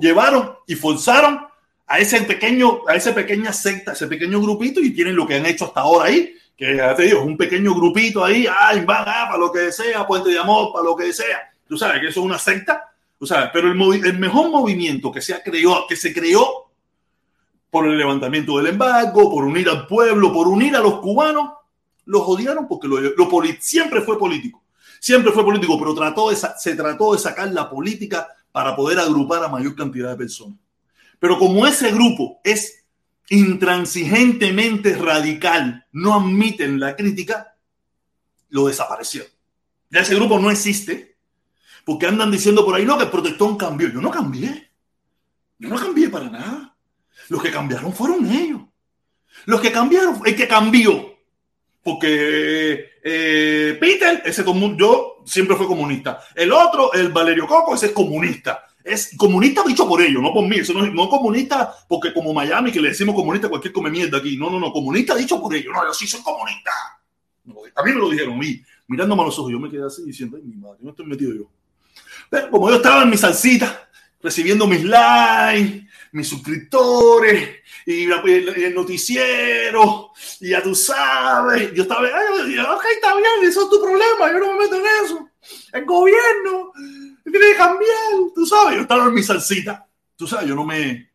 llevaron 0.00 0.54
y 0.66 0.74
forzaron 0.74 1.40
a 1.88 1.98
ese 1.98 2.20
pequeño, 2.22 2.82
a 2.86 2.94
esa 2.94 3.14
pequeña 3.14 3.52
secta, 3.52 3.92
ese 3.92 4.06
pequeño 4.06 4.40
grupito 4.40 4.80
y 4.80 4.90
tienen 4.90 5.16
lo 5.16 5.26
que 5.26 5.36
han 5.36 5.46
hecho 5.46 5.64
hasta 5.64 5.80
ahora 5.80 6.06
ahí, 6.06 6.34
que 6.56 6.76
ya 6.76 6.94
te 6.94 7.04
digo, 7.04 7.20
es 7.20 7.26
un 7.26 7.36
pequeño 7.36 7.74
grupito 7.74 8.24
ahí, 8.24 8.46
ay, 8.46 8.84
van, 8.84 9.04
ah, 9.06 9.26
para 9.26 9.38
lo 9.38 9.50
que 9.50 9.72
sea, 9.72 10.06
puente 10.06 10.30
de 10.30 10.38
amor, 10.38 10.72
para 10.72 10.84
lo 10.84 10.94
que 10.94 11.12
sea. 11.12 11.50
Tú 11.66 11.76
sabes 11.76 12.00
que 12.00 12.08
eso 12.08 12.20
es 12.20 12.26
una 12.26 12.38
secta 12.38 12.88
o 13.20 13.26
sea, 13.26 13.50
pero 13.52 13.68
el, 13.68 14.18
mejor 14.18 14.50
movimiento 14.50 15.10
que 15.10 15.20
se, 15.20 15.40
creó, 15.42 15.86
que 15.88 15.96
se 15.96 16.14
creó 16.14 16.70
por 17.70 17.86
el 17.86 17.98
levantamiento 17.98 18.58
del 18.58 18.68
embargo, 18.68 19.30
por 19.30 19.44
unir 19.44 19.68
al 19.68 19.86
pueblo, 19.86 20.32
por 20.32 20.46
unir 20.46 20.76
a 20.76 20.80
los 20.80 21.00
cubanos, 21.00 21.50
los 22.04 22.22
odiaron 22.24 22.68
porque 22.68 22.86
lo, 22.86 23.00
lo 23.00 23.42
siempre 23.60 24.02
fue 24.02 24.18
político. 24.18 24.62
Siempre 25.00 25.32
fue 25.32 25.44
político, 25.44 25.78
pero 25.78 25.94
trató 25.94 26.30
de, 26.30 26.36
se 26.36 26.74
trató 26.74 27.12
de 27.12 27.18
sacar 27.18 27.52
la 27.52 27.68
política 27.68 28.28
para 28.52 28.74
poder 28.74 28.98
agrupar 28.98 29.44
a 29.44 29.48
mayor 29.48 29.74
cantidad 29.74 30.10
de 30.10 30.16
personas. 30.16 30.58
Pero 31.18 31.38
como 31.38 31.66
ese 31.66 31.90
grupo 31.92 32.40
es 32.44 32.84
intransigentemente 33.30 34.96
radical, 34.96 35.86
no 35.92 36.14
admiten 36.14 36.80
la 36.80 36.96
crítica, 36.96 37.56
lo 38.50 38.66
desapareció. 38.66 39.24
Ya 39.90 40.00
ese 40.00 40.14
grupo 40.14 40.38
no 40.38 40.50
existe, 40.50 41.16
porque 41.84 42.06
andan 42.06 42.30
diciendo 42.30 42.64
por 42.64 42.74
ahí, 42.74 42.84
no, 42.84 42.98
que 42.98 43.04
el 43.04 43.10
protestón 43.10 43.56
cambió. 43.56 43.88
Yo 43.88 44.00
no 44.00 44.10
cambié. 44.10 44.70
Yo 45.58 45.68
no 45.68 45.76
cambié 45.76 46.08
para 46.08 46.28
nada. 46.28 46.76
Los 47.28 47.42
que 47.42 47.50
cambiaron 47.50 47.92
fueron 47.92 48.30
ellos. 48.30 48.60
Los 49.46 49.60
que 49.60 49.72
cambiaron, 49.72 50.20
el 50.24 50.36
que 50.36 50.46
cambió. 50.46 51.18
Porque 51.82 52.90
eh, 53.02 53.76
Peter, 53.80 54.22
ese 54.24 54.44
yo 54.76 55.22
siempre 55.24 55.56
fue 55.56 55.66
comunista. 55.66 56.20
El 56.34 56.52
otro, 56.52 56.92
el 56.92 57.10
Valerio 57.10 57.46
Coco, 57.46 57.74
ese 57.74 57.86
es 57.86 57.92
comunista. 57.92 58.67
Es 58.84 59.14
comunista 59.16 59.62
dicho 59.66 59.86
por 59.86 60.00
ellos, 60.00 60.22
no 60.22 60.32
por 60.32 60.46
mí. 60.46 60.56
Eso 60.56 60.72
no, 60.72 60.86
no 60.86 61.08
comunista 61.08 61.74
porque 61.88 62.12
como 62.12 62.32
Miami, 62.32 62.72
que 62.72 62.80
le 62.80 62.90
decimos 62.90 63.14
comunista 63.14 63.48
cualquier 63.48 63.72
come 63.72 63.90
mierda 63.90 64.18
aquí. 64.18 64.36
No, 64.36 64.50
no, 64.50 64.58
no, 64.58 64.72
comunista 64.72 65.14
dicho 65.14 65.40
por 65.40 65.54
ellos. 65.54 65.72
No, 65.74 65.84
yo 65.84 65.92
sí 65.92 66.06
soy 66.06 66.22
comunista. 66.22 66.70
A 67.74 67.82
mí 67.82 67.92
me 67.92 67.98
lo 67.98 68.10
dijeron, 68.10 68.42
y 68.42 68.62
mirándome 68.88 69.22
a 69.22 69.26
los 69.26 69.38
ojos, 69.38 69.52
yo 69.52 69.60
me 69.60 69.70
quedé 69.70 69.86
así 69.86 70.02
diciendo, 70.04 70.36
ay, 70.36 70.42
mi 70.44 70.56
madre, 70.56 70.78
no 70.80 70.90
estoy 70.90 71.06
metido 71.06 71.34
yo. 71.34 71.50
Pero 72.30 72.50
como 72.50 72.68
yo 72.68 72.76
estaba 72.76 73.02
en 73.02 73.10
mi 73.10 73.16
salsita, 73.16 73.88
recibiendo 74.20 74.66
mis 74.66 74.84
likes, 74.84 75.86
mis 76.12 76.28
suscriptores 76.28 77.48
y, 77.86 78.04
el 78.04 78.74
noticiero, 78.74 80.10
y 80.40 80.50
ya 80.50 80.62
tú 80.62 80.74
sabes, 80.74 81.72
yo 81.74 81.82
estaba, 81.82 82.02
ok, 82.02 82.84
está 82.94 83.16
bien, 83.16 83.48
eso 83.48 83.62
es 83.62 83.70
tu 83.70 83.80
problema, 83.80 84.32
yo 84.32 84.38
no 84.40 84.52
me 84.52 84.64
meto 84.64 84.76
en 84.76 85.04
eso. 85.04 85.28
El 85.72 85.84
gobierno 85.84 86.72
tiene 87.30 87.52
que 87.52 87.56
cambiar, 87.56 88.32
tú 88.34 88.46
sabes, 88.46 88.76
yo 88.76 88.82
estaba 88.82 89.06
en 89.06 89.14
mi 89.14 89.22
salsita, 89.22 89.86
tú 90.16 90.26
sabes, 90.26 90.48
yo 90.48 90.54
no 90.54 90.64
me... 90.64 91.10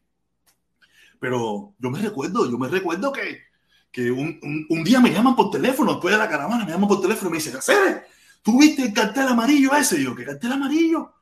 Pero 1.20 1.74
yo 1.80 1.90
me 1.90 2.02
recuerdo, 2.02 2.50
yo 2.50 2.58
me 2.58 2.68
recuerdo 2.68 3.12
que, 3.12 3.44
que 3.92 4.12
un, 4.12 4.66
un, 4.70 4.84
día 4.84 5.00
me 5.00 5.12
llaman 5.12 5.36
por 5.36 5.52
teléfono, 5.52 5.94
después 5.94 6.14
de 6.14 6.18
la 6.18 6.28
caravana, 6.28 6.66
me 6.66 6.72
llaman 6.72 6.90
por 6.90 7.02
teléfono 7.02 7.30
y 7.30 7.32
me 7.32 7.38
dicen, 7.38 7.54
Caceres, 7.54 8.02
¿Tú 8.44 8.60
viste 8.60 8.84
el 8.84 8.94
cartel 8.94 9.28
amarillo 9.30 9.74
ese? 9.74 10.00
Y 10.00 10.04
yo, 10.04 10.14
¿qué 10.14 10.26
cartel 10.26 10.52
amarillo? 10.52 11.14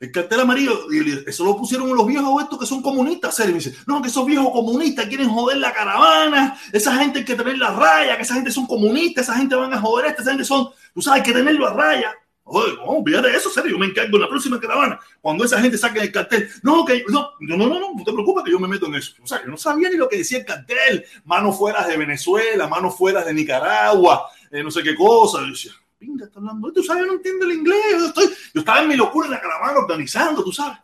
El 0.00 0.10
cartel 0.10 0.40
amarillo, 0.40 0.90
y 0.90 1.28
eso 1.28 1.44
lo 1.44 1.56
pusieron 1.56 1.94
los 1.94 2.06
viejos 2.06 2.42
estos 2.42 2.58
que 2.58 2.66
son 2.66 2.82
comunistas. 2.82 3.38
Y 3.40 3.48
me 3.48 3.52
dice, 3.54 3.76
no, 3.86 4.00
que 4.00 4.08
esos 4.08 4.26
viejos 4.26 4.50
comunistas 4.50 5.06
quieren 5.06 5.28
joder 5.28 5.58
la 5.58 5.72
caravana, 5.72 6.58
esa 6.72 6.96
gente 6.96 7.20
hay 7.20 7.24
que 7.24 7.36
tener 7.36 7.58
la 7.58 7.70
raya, 7.72 8.16
que 8.16 8.22
esa 8.22 8.34
gente 8.34 8.50
son 8.50 8.66
comunistas, 8.66 9.28
esa 9.28 9.36
gente 9.36 9.54
van 9.54 9.72
a 9.72 9.80
joder 9.80 10.06
esta, 10.06 10.24
gente 10.24 10.44
son, 10.44 10.70
tú 10.94 11.02
sabes, 11.02 11.20
hay 11.20 11.26
que 11.26 11.38
tenerlo 11.38 11.68
a 11.68 11.74
raya. 11.74 12.12
Oye, 12.54 12.74
no, 12.76 12.84
olvídate 12.84 13.30
de 13.30 13.36
eso, 13.38 13.48
serio, 13.48 13.70
yo 13.70 13.78
me 13.78 13.86
encargo 13.86 14.14
en 14.14 14.22
la 14.22 14.28
próxima 14.28 14.60
caravana. 14.60 15.00
Cuando 15.22 15.42
esa 15.42 15.58
gente 15.58 15.78
saque 15.78 16.00
el 16.00 16.12
cartel, 16.12 16.50
no, 16.62 16.84
que 16.84 17.02
no, 17.08 17.30
no, 17.40 17.56
no, 17.56 17.66
no, 17.66 17.80
no 17.94 18.04
te 18.04 18.12
preocupes 18.12 18.44
que 18.44 18.50
yo 18.50 18.60
me 18.60 18.68
meto 18.68 18.86
en 18.86 18.96
eso. 18.96 19.14
O 19.22 19.26
sea, 19.26 19.42
yo 19.42 19.50
no 19.50 19.56
sabía 19.56 19.88
ni 19.88 19.96
lo 19.96 20.06
que 20.06 20.18
decía 20.18 20.38
el 20.38 20.44
cartel, 20.44 21.02
manos 21.24 21.56
fuera 21.56 21.86
de 21.86 21.96
Venezuela, 21.96 22.68
manos 22.68 22.94
fuera 22.94 23.24
de 23.24 23.32
Nicaragua, 23.32 24.26
eh, 24.50 24.62
no 24.62 24.70
sé 24.70 24.82
qué 24.82 24.94
cosa. 24.94 25.40
Yo 25.40 25.46
decía, 25.46 25.72
pinga, 25.98 26.26
está 26.26 26.40
hablando, 26.40 26.70
tú 26.72 26.82
sabes, 26.82 27.04
yo 27.04 27.06
no 27.06 27.14
entiendo 27.14 27.46
el 27.46 27.52
inglés, 27.52 27.84
yo, 27.92 28.06
estoy, 28.08 28.26
yo 28.52 28.60
estaba 28.60 28.82
en 28.82 28.88
mi 28.88 28.96
locura 28.96 29.28
en 29.28 29.32
la 29.32 29.40
caravana 29.40 29.78
organizando, 29.78 30.44
tú 30.44 30.52
sabes. 30.52 30.76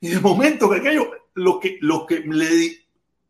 Y 0.00 0.10
de 0.10 0.20
momento 0.20 0.70
que 0.70 0.76
aquello, 0.76 1.10
lo 1.34 1.58
que, 1.58 1.76
lo 1.80 2.06
que 2.06 2.20
le 2.20 2.80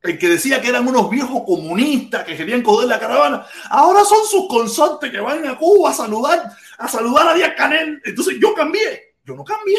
el 0.03 0.19
que 0.19 0.29
decía 0.29 0.61
que 0.61 0.69
eran 0.69 0.89
unos 0.89 1.11
viejos 1.11 1.43
comunistas 1.45 2.25
que 2.25 2.37
querían 2.37 2.63
coger 2.63 2.89
la 2.89 2.99
caravana, 2.99 3.47
ahora 3.69 4.05
son 4.05 4.27
sus 4.27 4.49
consortes 4.49 5.11
que 5.11 5.21
van 5.21 5.47
a 5.47 5.59
Cuba 5.59 5.91
a 5.91 5.95
saludar, 5.95 6.57
a 6.81 6.89
saludar 6.89 7.29
a 7.29 7.35
Díaz 7.35 7.55
Canel. 7.57 8.01
Entonces 8.05 8.39
yo 8.41 8.55
cambié, 8.55 9.15
yo 9.25 9.35
no 9.37 9.45
cambié, 9.45 9.79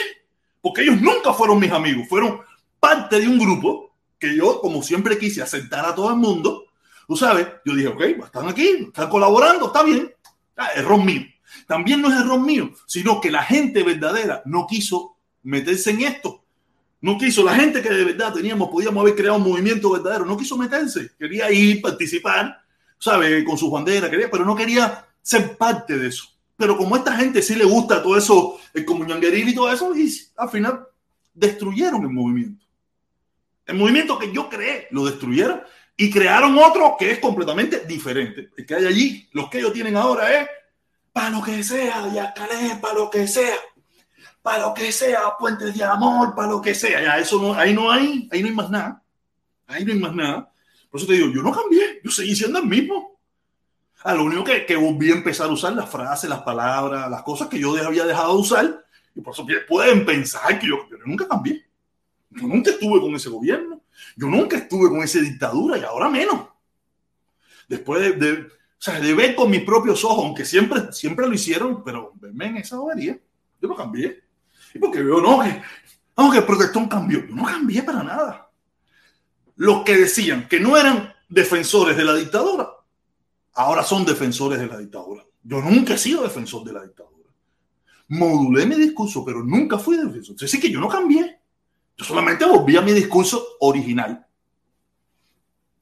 porque 0.61 0.83
ellos 0.83 1.01
nunca 1.01 1.33
fueron 1.33 1.59
mis 1.59 1.71
amigos, 1.71 2.07
fueron 2.07 2.41
parte 2.79 3.19
de 3.19 3.27
un 3.27 3.37
grupo 3.37 3.95
que 4.17 4.35
yo, 4.35 4.61
como 4.61 4.81
siempre 4.83 5.17
quise 5.17 5.41
aceptar 5.41 5.85
a 5.85 5.95
todo 5.95 6.09
el 6.11 6.17
mundo, 6.17 6.65
tú 7.07 7.17
sabes, 7.17 7.47
yo 7.65 7.75
dije, 7.75 7.87
ok, 7.87 8.01
están 8.23 8.47
aquí, 8.47 8.85
están 8.87 9.09
colaborando, 9.09 9.67
está 9.67 9.83
bien, 9.83 10.13
ah, 10.57 10.69
error 10.75 11.03
mío. 11.03 11.23
También 11.67 12.01
no 12.01 12.09
es 12.09 12.19
error 12.19 12.39
mío, 12.39 12.71
sino 12.85 13.19
que 13.19 13.31
la 13.31 13.43
gente 13.43 13.83
verdadera 13.83 14.41
no 14.45 14.67
quiso 14.67 15.17
meterse 15.43 15.89
en 15.91 16.01
esto 16.01 16.41
no 17.01 17.17
quiso, 17.17 17.43
la 17.43 17.55
gente 17.55 17.81
que 17.81 17.89
de 17.89 18.05
verdad 18.05 18.31
teníamos, 18.31 18.69
podíamos 18.69 19.01
haber 19.01 19.15
creado 19.15 19.37
un 19.37 19.49
movimiento 19.49 19.91
verdadero, 19.91 20.23
no 20.23 20.37
quiso 20.37 20.55
meterse, 20.55 21.09
quería 21.17 21.51
ir, 21.51 21.81
participar, 21.81 22.61
¿sabe? 22.99 23.43
Con 23.43 23.57
sus 23.57 23.71
banderas, 23.71 24.09
quería, 24.09 24.29
pero 24.29 24.45
no 24.45 24.55
quería 24.55 25.07
ser 25.19 25.57
parte 25.57 25.97
de 25.97 26.07
eso. 26.09 26.25
Pero 26.61 26.77
como 26.77 26.95
a 26.95 26.99
esta 26.99 27.15
gente 27.15 27.41
sí 27.41 27.55
le 27.55 27.65
gusta 27.65 28.01
todo 28.01 28.17
eso, 28.17 28.59
el 28.73 28.85
comunangueril 28.85 29.49
y 29.49 29.55
todo 29.55 29.71
eso, 29.71 29.95
y 29.95 30.09
al 30.37 30.49
final 30.49 30.87
destruyeron 31.33 32.03
el 32.03 32.09
movimiento. 32.09 32.65
El 33.65 33.77
movimiento 33.77 34.17
que 34.17 34.31
yo 34.31 34.49
creé, 34.49 34.87
lo 34.91 35.05
destruyeron 35.05 35.61
y 35.97 36.09
crearon 36.09 36.57
otro 36.57 36.95
que 36.97 37.11
es 37.11 37.19
completamente 37.19 37.85
diferente. 37.85 38.49
El 38.55 38.65
que 38.65 38.75
hay 38.75 38.85
allí, 38.85 39.29
los 39.33 39.49
que 39.49 39.59
ellos 39.59 39.73
tienen 39.73 39.97
ahora 39.97 40.41
es 40.41 40.47
para 41.11 41.29
lo 41.29 41.43
que 41.43 41.63
sea, 41.63 42.07
ya 42.13 42.33
para 42.33 42.93
lo 42.93 43.09
que 43.09 43.27
sea 43.27 43.55
para 44.41 44.59
lo 44.59 44.73
que 44.73 44.91
sea, 44.91 45.37
puentes 45.37 45.75
de 45.77 45.83
amor, 45.83 46.33
para 46.35 46.49
lo 46.49 46.61
que 46.61 46.73
sea. 46.73 47.01
Ya, 47.01 47.17
eso 47.19 47.39
no, 47.39 47.53
ahí 47.53 47.73
no 47.73 47.91
hay, 47.91 48.27
ahí 48.31 48.41
no 48.41 48.47
hay 48.47 48.53
más 48.53 48.69
nada. 48.69 49.03
Ahí 49.67 49.85
no 49.85 49.93
hay 49.93 49.99
más 49.99 50.15
nada. 50.15 50.51
Por 50.89 50.99
eso 50.99 51.07
te 51.07 51.13
digo, 51.13 51.31
yo 51.33 51.41
no 51.41 51.51
cambié, 51.51 52.01
yo 52.03 52.11
seguí 52.11 52.35
siendo 52.35 52.59
el 52.59 52.65
mismo. 52.65 53.10
Ah, 54.03 54.15
lo 54.15 54.23
único 54.23 54.43
que, 54.43 54.65
que 54.65 54.75
volví 54.75 55.11
a 55.11 55.15
empezar 55.15 55.47
a 55.47 55.53
usar 55.53 55.73
las 55.73 55.89
frases, 55.89 56.29
las 56.29 56.41
palabras, 56.41 57.09
las 57.09 57.21
cosas 57.23 57.47
que 57.47 57.59
yo 57.59 57.75
había 57.75 58.05
dejado 58.05 58.35
de 58.35 58.41
usar. 58.41 58.85
Y 59.13 59.21
por 59.21 59.33
eso 59.33 59.45
pueden 59.67 60.05
pensar 60.05 60.57
que 60.59 60.67
yo, 60.67 60.87
yo 60.89 60.97
nunca 61.05 61.27
cambié. 61.27 61.65
Yo 62.31 62.47
nunca 62.47 62.71
estuve 62.71 62.99
con 62.99 63.13
ese 63.15 63.29
gobierno. 63.29 63.81
Yo 64.15 64.27
nunca 64.27 64.57
estuve 64.57 64.89
con 64.89 65.03
esa 65.03 65.19
dictadura 65.19 65.77
y 65.77 65.83
ahora 65.83 66.09
menos. 66.09 66.47
Después 67.67 68.01
de, 68.01 68.11
de, 68.13 68.41
o 68.41 68.49
sea, 68.83 68.99
de 68.99 69.13
ver 69.13 69.35
con 69.35 69.51
mis 69.51 69.63
propios 69.63 70.03
ojos, 70.03 70.25
aunque 70.25 70.45
siempre, 70.45 70.91
siempre 70.91 71.27
lo 71.27 71.33
hicieron, 71.33 71.83
pero 71.83 72.13
verme 72.15 72.47
en 72.47 72.57
esa 72.57 72.77
bobería, 72.77 73.17
yo 73.61 73.67
no 73.67 73.75
cambié. 73.75 74.23
Y 74.73 74.79
porque 74.79 75.03
veo, 75.03 75.21
no, 75.21 75.41
que, 75.41 75.61
no, 76.17 76.31
que 76.31 76.39
el 76.39 76.45
protestón 76.45 76.87
cambió. 76.87 77.25
Yo 77.25 77.35
no 77.35 77.43
cambié 77.45 77.83
para 77.83 78.03
nada. 78.03 78.49
Los 79.57 79.83
que 79.83 79.97
decían 79.97 80.47
que 80.47 80.59
no 80.59 80.77
eran 80.77 81.13
defensores 81.29 81.95
de 81.95 82.03
la 82.03 82.15
dictadura, 82.15 82.69
ahora 83.53 83.83
son 83.83 84.05
defensores 84.05 84.59
de 84.59 84.67
la 84.67 84.77
dictadura. 84.77 85.25
Yo 85.43 85.61
nunca 85.61 85.95
he 85.95 85.97
sido 85.97 86.23
defensor 86.23 86.63
de 86.63 86.73
la 86.73 86.83
dictadura. 86.83 87.29
Modulé 88.09 88.65
mi 88.65 88.75
discurso, 88.75 89.23
pero 89.23 89.43
nunca 89.43 89.77
fui 89.77 89.97
defensor. 89.97 90.35
Decir, 90.35 90.59
que 90.59 90.69
yo 90.69 90.79
no 90.79 90.87
cambié. 90.87 91.39
Yo 91.97 92.05
solamente 92.05 92.45
volví 92.45 92.75
a 92.77 92.81
mi 92.81 92.91
discurso 92.91 93.43
original. 93.59 94.25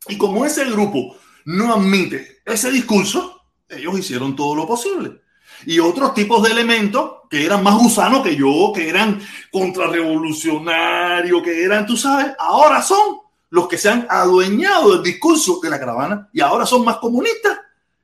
Y 0.08 0.18
como 0.18 0.46
ese 0.46 0.66
grupo 0.70 1.16
no 1.46 1.74
admite 1.74 2.42
ese 2.46 2.72
discurso, 2.72 3.42
ellos 3.68 4.00
hicieron 4.00 4.36
todo 4.36 4.56
lo 4.56 4.68
posible 4.68 5.22
y 5.66 5.80
otros 5.80 6.14
tipos 6.14 6.44
de 6.44 6.52
elementos 6.52 7.12
que 7.30 7.46
eran 7.46 7.64
más 7.64 7.78
gusanos 7.78 8.24
que 8.24 8.36
yo, 8.36 8.72
que 8.74 8.90
eran 8.90 9.22
contrarrevolucionarios, 9.52 11.44
que 11.44 11.64
eran, 11.64 11.86
tú 11.86 11.98
sabes, 11.98 12.34
ahora 12.40 12.82
son 12.82 13.20
los 13.50 13.68
que 13.68 13.78
se 13.78 13.90
han 13.90 14.06
adueñado 14.10 14.94
del 14.94 15.04
discurso 15.04 15.60
de 15.62 15.70
la 15.70 15.80
caravana 15.80 16.30
y 16.34 16.42
ahora 16.42 16.66
son 16.66 16.86
más 16.86 16.98
comunistas 16.98 17.58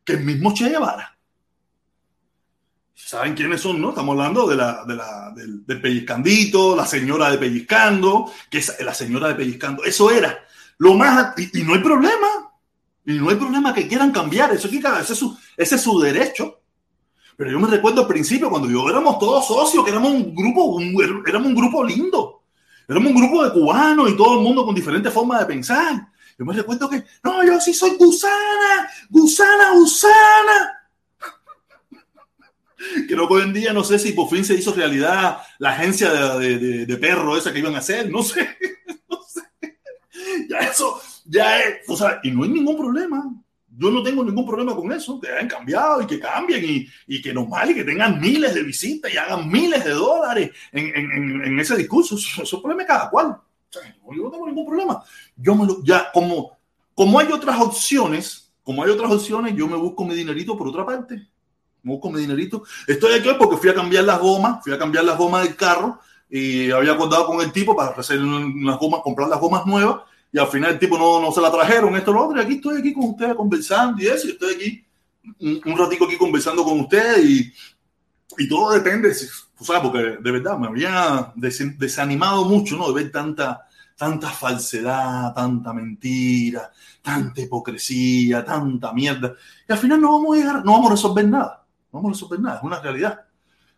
que 0.04 0.14
el 0.14 0.24
mismo 0.24 0.54
Che 0.54 0.70
Guevara. 0.70 1.16
¿Saben 2.94 3.36
quiénes 3.36 3.62
son? 3.62 3.80
No? 3.80 3.90
Estamos 3.90 4.14
hablando 4.14 4.48
de 4.48 4.56
la, 4.56 4.84
de 4.84 4.96
la, 4.96 5.32
del, 5.36 5.82
pellizcandito, 5.82 6.76
la 6.76 6.88
señora 6.88 7.30
de 7.30 7.38
pellizcando, 7.38 8.32
que 8.50 8.58
es 8.58 8.80
la 8.80 8.96
señora 8.96 9.28
de 9.28 9.36
pellizcando. 9.36 9.84
Eso 9.84 10.10
era 10.10 10.44
lo 10.80 10.96
más... 10.96 11.36
Y, 11.38 11.62
no 11.62 11.76
hay 11.76 11.82
problema. 11.82 12.52
Y 13.06 13.14
no 13.14 13.30
hay 13.30 13.36
problema 13.36 13.74
que 13.74 13.88
quieran 13.88 14.12
cambiar. 14.12 14.52
Eso 14.54 14.68
aquí, 14.68 14.82
ese 15.00 15.14
es 15.14 15.20
su, 15.20 15.38
es 15.56 15.70
su 15.70 16.00
derecho. 16.00 16.62
Pero 17.38 17.52
yo 17.52 17.60
me 17.60 17.68
recuerdo 17.68 18.02
al 18.02 18.08
principio 18.08 18.50
cuando 18.50 18.70
yo 18.70 18.90
éramos 18.90 19.20
todos 19.20 19.46
socios, 19.46 19.84
que 19.84 19.92
éramos 19.92 20.12
un 20.12 20.34
grupo, 20.34 20.80
éramos 21.28 21.48
un 21.50 21.56
grupo 21.56 21.84
lindo. 21.84 22.35
Éramos 22.88 23.12
un 23.12 23.22
grupo 23.22 23.44
de 23.44 23.52
cubanos 23.52 24.10
y 24.10 24.18
todo 24.18 24.38
el 24.38 24.44
mundo 24.44 24.66
con 24.66 24.76
diferentes 24.76 25.12
formas 25.12 25.40
de 25.40 25.46
pensar. 25.46 26.08
Yo 26.38 26.46
me 26.46 26.54
recuerdo 26.54 26.90
que, 26.90 27.04
no, 27.24 27.44
yo 27.46 27.60
sí 27.60 27.74
soy 27.74 27.96
gusana, 27.98 28.90
gusana, 29.10 29.72
gusana. 29.74 30.90
Creo 33.08 33.28
que 33.28 33.34
hoy 33.34 33.44
en 33.44 33.54
día 33.54 33.74
no 33.74 33.84
sé 33.84 33.98
si 33.98 34.12
por 34.12 34.30
fin 34.30 34.44
se 34.44 34.56
hizo 34.56 34.74
realidad 34.74 35.40
la 35.60 35.72
agencia 35.72 36.12
de, 36.12 36.60
de, 36.60 36.86
de 36.86 36.98
perro 36.98 37.38
esa 37.38 37.54
que 37.54 37.60
iban 37.60 37.76
a 37.76 37.80
hacer, 37.80 38.10
no 38.12 38.22
sé, 38.22 38.58
no 39.10 39.20
sé. 39.24 39.42
Ya 40.50 40.60
eso, 40.60 41.02
ya 41.26 41.60
es, 41.60 41.88
o 41.88 41.96
sea, 41.96 42.20
y 42.24 42.32
no 42.32 42.44
hay 42.44 42.50
ningún 42.50 42.78
problema. 42.78 43.24
Yo 43.78 43.92
no 43.92 44.02
tengo 44.02 44.24
ningún 44.24 44.46
problema 44.46 44.76
con 44.76 44.92
eso, 44.92 45.20
que 45.20 45.30
hayan 45.30 45.48
cambiado 45.48 46.02
y 46.02 46.08
que 46.08 46.20
cambien 46.20 46.64
y, 46.64 46.88
y 47.08 47.22
que 47.22 47.34
normal 47.34 47.72
y 47.72 47.76
que 47.76 47.84
tengan 47.84 48.20
miles 48.22 48.54
de 48.54 48.64
visitas 48.64 49.14
y 49.14 49.18
hagan 49.18 49.50
miles 49.50 49.84
de 49.84 49.92
dólares 49.92 50.52
en, 50.72 50.96
en, 50.96 51.46
en 51.46 51.60
ese 51.60 51.76
discurso. 51.76 52.16
Eso, 52.16 52.44
es 52.44 52.50
problema 52.62 52.86
cada 52.86 53.10
cual. 53.10 53.38
O 54.04 54.14
yo 54.14 54.24
no 54.24 54.32
tengo 54.32 54.48
ningún 54.48 54.66
problema. 54.66 55.04
Yo 55.36 55.56
me 55.56 55.66
lo, 55.66 55.84
ya, 55.84 56.10
como, 56.14 56.58
como 56.94 57.20
hay 57.20 57.32
otras 57.32 57.60
opciones, 57.60 58.54
como 58.64 58.84
hay 58.84 58.92
otras 58.92 59.12
opciones, 59.12 59.54
yo 59.56 59.68
me 59.68 59.76
busco 59.76 60.06
mi 60.06 60.16
dinerito 60.16 60.58
por 60.58 60.70
otra 60.70 60.86
parte. 60.86 61.16
Me 61.84 61.92
busco 61.92 62.10
mi 62.10 62.22
dinerito. 62.22 62.64
Estoy 62.88 63.14
aquí 63.14 63.30
porque 63.38 63.58
fui 63.58 63.70
a 63.70 63.76
cambiar 63.76 64.06
las 64.06 64.20
gomas, 64.20 64.64
fui 64.64 64.74
a 64.74 64.78
cambiar 64.78 65.04
las 65.04 65.18
gomas 65.18 65.44
del 65.44 65.56
carro 65.56 66.00
y 66.30 66.72
había 66.72 66.94
acordado 66.94 67.28
con 67.28 67.42
el 67.42 67.52
tipo 67.52 67.76
para 67.76 67.92
hacer 67.92 68.20
unas 68.20 68.80
gomas, 68.80 69.02
comprar 69.04 69.28
las 69.28 69.40
gomas 69.40 69.66
nuevas 69.66 70.02
y 70.36 70.38
al 70.38 70.48
final 70.48 70.72
el 70.72 70.80
tipo 70.80 70.98
no, 70.98 71.22
no 71.22 71.32
se 71.32 71.40
la 71.40 71.50
trajeron, 71.50 71.96
esto, 71.96 72.12
lo 72.12 72.26
otro, 72.26 72.38
y 72.38 72.44
aquí 72.44 72.56
estoy 72.56 72.80
aquí 72.80 72.92
con 72.92 73.06
ustedes 73.06 73.36
conversando 73.36 74.04
y 74.04 74.08
eso, 74.08 74.28
y 74.28 74.32
estoy 74.32 74.54
aquí 74.54 74.86
un, 75.40 75.62
un 75.66 75.78
ratico 75.78 76.04
aquí 76.04 76.18
conversando 76.18 76.62
con 76.66 76.78
ustedes 76.82 77.24
y, 77.24 77.54
y 78.40 78.50
todo 78.50 78.74
depende, 78.74 79.14
o 79.58 79.64
sea, 79.64 79.82
porque 79.82 80.18
de 80.20 80.32
verdad 80.32 80.58
me 80.58 80.68
había 80.68 81.32
des, 81.38 81.80
desanimado 81.80 82.44
mucho, 82.44 82.76
¿no? 82.76 82.90
De 82.92 83.02
ver 83.02 83.14
tanta, 83.14 83.66
tanta 83.96 84.30
falsedad, 84.30 85.34
tanta 85.34 85.72
mentira, 85.72 86.70
tanta 87.02 87.40
hipocresía, 87.40 88.44
tanta 88.44 88.92
mierda. 88.92 89.36
Y 89.70 89.72
al 89.72 89.80
final 89.80 90.02
no 90.02 90.12
vamos 90.12 90.36
a 90.36 90.40
llegar, 90.42 90.66
no 90.66 90.74
vamos 90.74 90.88
a 90.88 90.96
resolver 90.96 91.30
nada, 91.30 91.66
no 91.94 92.00
vamos 92.00 92.10
a 92.10 92.14
resolver 92.14 92.42
nada, 92.42 92.58
es 92.58 92.64
una 92.64 92.82
realidad. 92.82 93.22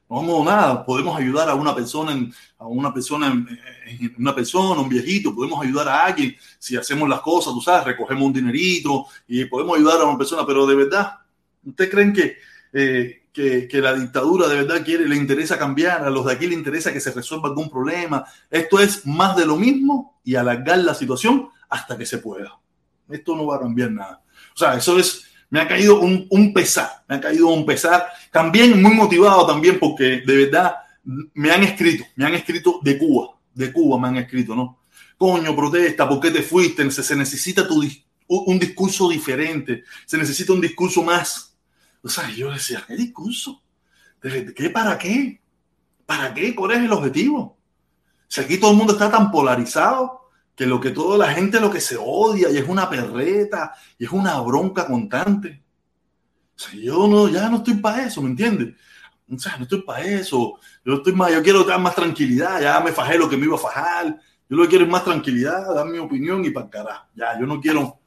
No 0.10 0.18
vamos 0.18 0.46
nada, 0.46 0.86
podemos 0.86 1.20
ayudar 1.20 1.50
a 1.50 1.56
una 1.56 1.76
persona, 1.76 2.14
en, 2.14 2.34
a 2.60 2.66
una 2.66 2.94
persona, 2.94 3.28
en 3.28 4.16
una 4.18 4.34
persona, 4.34 4.80
un 4.80 4.88
viejito, 4.88 5.36
podemos 5.36 5.62
ayudar 5.66 5.90
a 5.90 6.06
alguien 6.06 6.34
si 6.58 6.78
hacemos 6.78 7.10
las 7.10 7.20
cosas, 7.20 7.54
tú 7.54 7.60
sabes, 7.60 7.88
recogemos 7.88 8.24
un 8.24 8.34
dinerito 8.34 9.06
y 9.28 9.44
podemos 9.46 9.78
ayudar 9.78 10.00
a 10.00 10.06
una 10.06 10.18
persona, 10.18 10.46
pero 10.46 10.66
de 10.66 10.76
verdad, 10.76 11.18
¿ustedes 11.66 11.92
creen 11.92 12.14
que, 12.14 12.38
eh, 12.72 13.24
que, 13.34 13.68
que, 13.68 13.82
la 13.82 13.94
dictadura 13.94 14.48
de 14.48 14.56
verdad 14.56 14.86
quiere, 14.86 15.10
le 15.10 15.18
interesa 15.18 15.60
cambiar, 15.60 16.06
a 16.06 16.10
los 16.10 16.26
de 16.26 16.34
aquí 16.34 16.48
le 16.48 16.56
interesa 16.56 16.94
que 16.94 17.02
se 17.02 17.12
resuelva 17.12 17.50
algún 17.50 17.70
problema? 17.70 18.24
Esto 18.50 18.80
es 18.80 19.06
más 19.06 19.36
de 19.36 19.46
lo 19.46 19.58
mismo 19.58 20.22
y 20.24 20.36
alargar 20.36 20.78
la 20.80 20.94
situación 20.94 21.50
hasta 21.68 21.98
que 21.98 22.06
se 22.06 22.20
pueda. 22.20 22.58
Esto 23.10 23.36
no 23.36 23.46
va 23.46 23.58
a 23.58 23.60
cambiar 23.60 23.92
nada. 23.92 24.22
O 24.56 24.58
sea, 24.58 24.76
eso 24.76 24.98
es 24.98 25.27
me 25.50 25.62
ha 25.62 25.68
caído 25.68 26.00
un, 26.00 26.28
un, 26.30 26.54
pesar, 26.54 27.04
me 27.08 27.16
ha 27.16 27.22
caído 27.22 27.48
un 27.48 27.66
pesar. 27.66 28.08
También 28.32 28.82
muy 28.82 28.94
motivado 28.94 29.46
también 29.48 29.80
porque 29.80 30.22
de 30.26 30.36
verdad 30.46 30.76
me 31.04 31.52
han 31.52 31.64
escrito, 31.64 32.06
me 32.16 32.26
han 32.26 32.36
escrito 32.36 32.80
de 32.84 32.98
Cuba, 32.98 33.30
de 33.54 33.72
Cuba 33.72 34.00
me 34.00 34.08
han 34.10 34.18
escrito, 34.18 34.56
¿no? 34.56 34.80
Coño, 35.18 35.56
protesta, 35.56 36.08
¿por 36.08 36.20
qué 36.20 36.32
te 36.32 36.44
fuiste? 36.44 36.90
Se, 36.92 37.02
se 37.02 37.16
necesita 37.16 37.68
tu, 37.68 37.82
un 38.28 38.60
discurso 38.60 39.10
diferente, 39.10 39.84
se 40.06 40.18
necesita 40.18 40.54
un 40.54 40.62
discurso 40.62 41.02
más. 41.02 41.56
O 42.04 42.10
sea, 42.10 42.30
yo 42.30 42.52
decía, 42.52 42.84
¿qué 42.88 42.96
discurso? 42.96 43.62
¿Qué 44.22 44.70
para 44.70 44.98
qué? 44.98 45.42
¿Para 46.06 46.34
qué? 46.34 46.54
¿Cuál 46.54 46.72
es 46.72 46.80
el 46.80 46.92
objetivo? 46.92 47.58
Si 48.28 48.42
aquí 48.42 48.58
todo 48.58 48.72
el 48.72 48.78
mundo 48.78 48.94
está 48.94 49.10
tan 49.10 49.32
polarizado, 49.32 50.27
que 50.58 50.66
lo 50.66 50.82
que 50.82 50.90
toda 50.90 51.20
la 51.20 51.32
gente 51.32 51.62
lo 51.62 51.70
que 51.70 51.80
se 51.80 51.96
odia 51.98 52.50
y 52.50 52.58
es 52.58 52.68
una 52.68 52.90
perreta 52.90 53.76
y 54.00 54.06
es 54.06 54.12
una 54.12 54.40
bronca 54.42 54.88
constante. 54.88 55.64
O 56.56 56.60
sea, 56.60 56.74
yo 56.74 57.08
no, 57.08 57.30
ya 57.30 57.48
no 57.48 57.58
estoy 57.58 57.76
para 57.76 58.08
eso, 58.08 58.24
¿me 58.24 58.32
entiendes? 58.32 58.74
o 59.32 59.38
sea, 59.38 59.58
no 59.58 59.64
estoy 59.64 59.84
para 59.84 60.04
eso. 60.04 60.58
Yo 60.84 60.96
estoy 60.96 61.14
más, 61.14 61.32
yo 61.32 61.44
quiero 61.44 61.64
dar 61.64 61.80
más 61.80 61.94
tranquilidad. 61.94 62.60
Ya 62.62 62.80
me 62.80 62.92
fajé 62.92 63.18
lo 63.20 63.30
que 63.30 63.38
me 63.38 63.46
iba 63.46 63.56
a 63.56 63.60
fajar. 63.60 64.20
Yo 64.50 64.58
lo 64.58 64.64
que 64.64 64.70
quiero 64.70 64.86
es 64.86 64.92
más 64.92 65.04
tranquilidad, 65.04 65.76
dar 65.76 65.86
mi 65.86 66.00
opinión 66.00 66.44
y 66.44 66.50
para 66.50 66.70
carajo. 66.70 67.06
Ya, 67.14 67.40
yo 67.40 67.46
no 67.46 67.62
quiero 67.62 68.00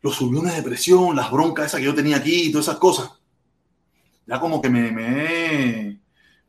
los 0.00 0.14
subiones 0.14 0.54
de 0.54 0.62
presión, 0.62 1.16
las 1.16 1.30
broncas 1.30 1.66
esas 1.66 1.80
que 1.80 1.86
yo 1.86 1.94
tenía 1.94 2.16
aquí 2.16 2.44
y 2.44 2.52
todas 2.52 2.68
esas 2.68 2.78
cosas. 2.78 3.10
Ya 4.24 4.40
como 4.40 4.62
que 4.62 4.70
me, 4.70 4.90
me, 4.92 6.00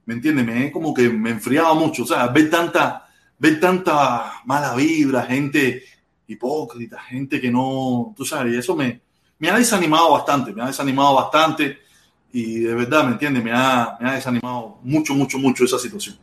me 0.05 0.13
entiende, 0.13 0.43
me 0.43 0.71
como 0.71 0.93
que 0.93 1.09
me 1.09 1.31
enfriaba 1.31 1.73
mucho. 1.73 2.03
O 2.03 2.07
sea, 2.07 2.27
ver 2.27 2.49
tanta, 2.49 3.06
ver 3.39 3.59
tanta 3.59 4.41
mala 4.45 4.75
vibra, 4.75 5.23
gente 5.23 5.83
hipócrita, 6.27 6.99
gente 6.99 7.39
que 7.39 7.49
no, 7.49 8.13
tú 8.15 8.25
sabes, 8.25 8.53
y 8.53 8.57
eso 8.57 8.75
me, 8.75 9.01
me 9.39 9.49
ha 9.49 9.57
desanimado 9.57 10.11
bastante, 10.11 10.53
me 10.53 10.61
ha 10.61 10.67
desanimado 10.67 11.15
bastante 11.15 11.79
y 12.33 12.59
de 12.59 12.75
verdad, 12.75 13.05
¿me 13.05 13.11
entiendes? 13.13 13.43
Me 13.43 13.51
ha, 13.51 13.97
me 13.99 14.09
ha 14.09 14.13
desanimado 14.13 14.79
mucho, 14.83 15.13
mucho, 15.13 15.37
mucho 15.37 15.63
esa 15.63 15.79
situación. 15.79 16.17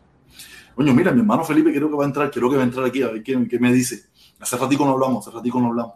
Coño, 0.75 0.93
mira, 0.93 1.13
mi 1.13 1.21
hermano 1.21 1.45
Felipe 1.45 1.73
creo 1.73 1.89
que 1.89 1.97
va 1.97 2.05
a 2.05 2.07
entrar, 2.07 2.31
creo 2.31 2.51
que 2.51 2.57
va 2.57 2.63
a 2.63 2.67
entrar 2.67 2.85
aquí 2.85 3.03
a 3.03 3.09
ver 3.09 3.23
qué, 3.23 3.47
qué 3.49 3.59
me 3.59 3.73
dice. 3.73 4.07
Hace 4.41 4.57
ratico 4.57 4.85
no 4.85 4.93
hablamos, 4.93 5.27
hace 5.27 5.37
ratico 5.37 5.61
no 5.61 5.69
hablamos. 5.69 5.95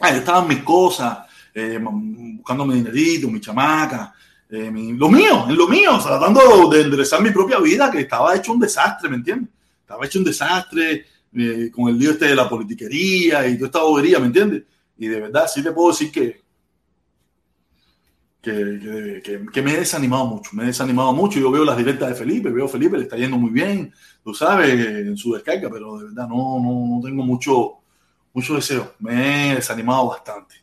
Ah, 0.00 0.10
yo 0.10 0.18
estaba 0.18 0.42
en 0.42 0.48
mis 0.48 0.62
cosas, 0.62 1.18
eh, 1.54 1.78
buscando 1.80 2.66
mi 2.66 2.74
dinerito, 2.74 3.28
mi 3.28 3.40
chamaca, 3.40 4.12
eh, 4.50 4.70
lo 4.96 5.08
mío, 5.08 5.46
en 5.48 5.56
lo 5.56 5.68
mío, 5.68 5.98
tratando 6.02 6.68
de 6.68 6.82
enderezar 6.82 7.22
mi 7.22 7.30
propia 7.30 7.58
vida, 7.60 7.90
que 7.90 8.00
estaba 8.00 8.34
hecho 8.34 8.52
un 8.52 8.60
desastre, 8.60 9.08
¿me 9.08 9.16
entiendes? 9.16 9.50
Estaba 9.84 10.06
hecho 10.06 10.18
un 10.18 10.24
desastre 10.24 11.04
eh, 11.36 11.70
con 11.70 11.90
el 11.90 11.98
lío 11.98 12.12
este 12.12 12.24
de 12.24 12.34
la 12.34 12.48
politiquería 12.48 13.46
y 13.46 13.56
toda 13.56 13.66
esta 13.66 13.82
bobería, 13.82 14.18
¿me 14.18 14.26
entiendes? 14.26 14.62
Y 14.96 15.08
de 15.08 15.20
verdad, 15.20 15.46
sí 15.46 15.62
te 15.62 15.72
puedo 15.72 15.90
decir 15.90 16.10
que, 16.10 16.42
que, 18.40 19.42
que, 19.52 19.62
me 19.62 19.74
he 19.74 19.76
desanimado 19.76 20.24
mucho, 20.24 20.50
me 20.54 20.62
he 20.62 20.66
desanimado 20.68 21.12
mucho. 21.12 21.38
Yo 21.38 21.50
veo 21.50 21.66
las 21.66 21.76
directas 21.76 22.08
de 22.08 22.14
Felipe, 22.14 22.48
veo 22.48 22.64
a 22.64 22.68
Felipe, 22.68 22.96
le 22.96 23.02
está 23.02 23.16
yendo 23.16 23.36
muy 23.36 23.50
bien, 23.50 23.92
tú 24.22 24.32
sabes, 24.32 24.70
en 24.70 25.16
su 25.18 25.34
descarga, 25.34 25.68
pero 25.70 25.98
de 25.98 26.04
verdad 26.04 26.28
no, 26.28 26.58
no, 26.60 26.96
no 26.96 27.00
tengo 27.02 27.22
mucho, 27.22 27.74
mucho 28.32 28.54
deseo. 28.54 28.94
Me 29.00 29.52
he 29.52 29.54
desanimado 29.56 30.08
bastante. 30.08 30.54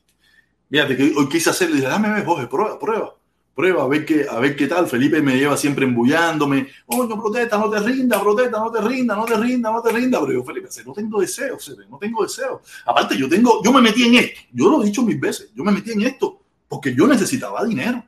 Fíjate 0.68 0.98
que 0.98 1.14
hoy 1.16 1.30
quise 1.30 1.52
hacerle, 1.52 1.76
dije, 1.76 1.88
dame 1.88 2.24
Jorge, 2.24 2.48
prueba, 2.48 2.80
prueba, 2.80 3.14
prueba, 3.56 3.84
a 3.84 3.88
ver 3.88 4.06
qué, 4.06 4.26
a 4.30 4.40
ver 4.40 4.56
qué 4.56 4.68
tal. 4.68 4.88
Felipe 4.88 5.22
me 5.22 5.38
lleva 5.38 5.58
siempre 5.58 5.86
embullándome. 5.86 6.68
Oh, 6.88 7.06
no 7.06 7.20
protesta, 7.22 7.58
no 7.58 7.70
te 7.70 7.80
rinda, 7.80 8.22
protesta, 8.22 8.60
no 8.60 8.72
te 8.72 8.82
rinda, 8.82 9.16
no 9.16 9.26
te 9.26 9.38
rinda, 9.38 9.72
no 9.72 9.82
te 9.82 9.92
rinda. 9.92 10.20
Pero 10.22 10.34
yo, 10.34 10.44
Felipe, 10.44 10.70
no 10.86 10.94
tengo 10.94 11.22
deseo, 11.22 11.58
no 11.90 11.98
tengo 11.98 12.24
deseo. 12.24 12.62
Aparte, 12.86 13.18
yo 13.18 13.30
tengo, 13.30 13.64
yo 13.64 13.72
me 13.72 13.82
metí 13.82 14.04
en 14.04 14.16
esto. 14.16 14.42
Yo 14.52 14.70
lo 14.70 14.82
he 14.82 14.86
dicho 14.86 15.04
mil 15.04 15.20
veces. 15.20 15.52
Yo 15.56 15.64
me 15.64 15.72
metí 15.72 15.92
en 15.92 16.02
esto 16.02 16.42
porque 16.68 16.96
yo 16.96 17.06
necesitaba 17.08 17.66
dinero. 17.66 18.04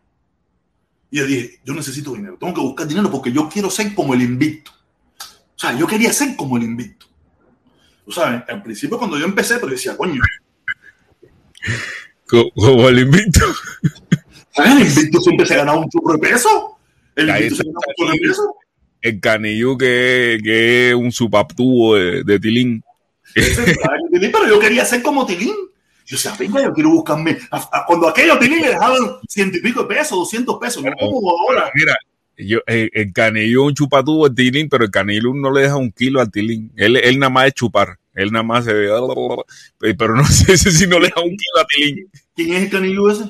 Y 1.11 1.17
yo 1.17 1.25
dije, 1.25 1.59
yo 1.63 1.73
necesito 1.73 2.13
dinero, 2.13 2.37
tengo 2.39 2.53
que 2.53 2.61
buscar 2.61 2.87
dinero 2.87 3.11
porque 3.11 3.31
yo 3.31 3.47
quiero 3.47 3.69
ser 3.69 3.93
como 3.93 4.13
el 4.13 4.21
invicto. 4.21 4.71
O 5.21 5.59
sea, 5.59 5.77
yo 5.77 5.85
quería 5.85 6.11
ser 6.11 6.35
como 6.35 6.57
el 6.57 6.63
invicto. 6.63 7.05
Tú 8.05 8.11
sabes, 8.11 8.43
al 8.47 8.63
principio 8.63 8.97
cuando 8.97 9.19
yo 9.19 9.25
empecé, 9.25 9.55
pero 9.55 9.67
decía, 9.67 9.95
coño. 9.95 10.21
Como 12.25 12.89
el 12.89 12.99
invicto. 12.99 13.41
El 14.55 14.87
invicto 14.87 15.19
siempre 15.21 15.45
se 15.45 15.55
ganaba 15.55 15.79
un 15.79 15.89
churro 15.89 16.13
de 16.13 16.19
peso. 16.19 16.77
El 17.15 17.29
invicto 17.29 17.55
se 17.55 17.63
ganaba 17.63 17.81
un 17.87 17.93
churro 17.95 18.13
de 18.13 18.27
peso. 18.27 18.55
El 19.01 19.19
canillú 19.19 19.77
que, 19.77 20.39
que 20.43 20.89
es 20.89 20.95
un 20.95 21.11
supaptubo 21.11 21.95
de, 21.95 22.23
de 22.23 22.39
Tilín. 22.39 22.83
Pero 23.33 24.47
yo 24.47 24.59
quería 24.59 24.85
ser 24.85 25.01
como 25.01 25.25
Tilín. 25.25 25.53
Yo 26.05 26.17
decía, 26.17 26.33
venga, 26.37 26.61
yo 26.61 26.73
quiero 26.73 26.89
buscarme. 26.89 27.37
cuando 27.87 28.09
aquello 28.09 28.37
tenía 28.37 28.59
me 28.59 28.67
dejaban 28.67 28.99
ciento 29.27 29.57
y 29.57 29.61
pico 29.61 29.83
de 29.83 29.95
pesos, 29.95 30.17
doscientos 30.17 30.57
pesos, 30.59 30.83
no 30.83 30.91
como 30.99 31.31
ahora. 31.31 31.71
Mira, 31.73 31.95
yo, 32.37 32.59
el 32.65 33.13
canillo 33.13 33.61
es 33.61 33.67
un 33.67 33.73
chupatubo 33.73 34.27
el 34.27 34.35
tilín, 34.35 34.67
pero 34.67 34.85
el 34.85 34.91
canillo 34.91 35.33
no 35.33 35.51
le 35.51 35.61
deja 35.61 35.75
un 35.75 35.91
kilo 35.91 36.19
al 36.19 36.31
tilín. 36.31 36.71
Él, 36.75 36.97
él 36.97 37.19
nada 37.19 37.29
más 37.29 37.47
es 37.47 37.53
chupar. 37.53 37.97
Él 38.13 38.31
nada 38.31 38.43
más 38.43 38.65
se 38.65 38.73
ve. 38.73 38.89
Pero 39.79 40.15
no 40.15 40.25
sé 40.27 40.57
si 40.57 40.87
no 40.87 40.99
le 40.99 41.07
deja 41.07 41.21
un 41.21 41.29
kilo 41.29 41.61
a 41.61 41.65
tilín. 41.65 42.09
¿Quién 42.35 42.53
es 42.53 42.63
el 42.63 42.69
canillo 42.69 43.09
ese? 43.09 43.23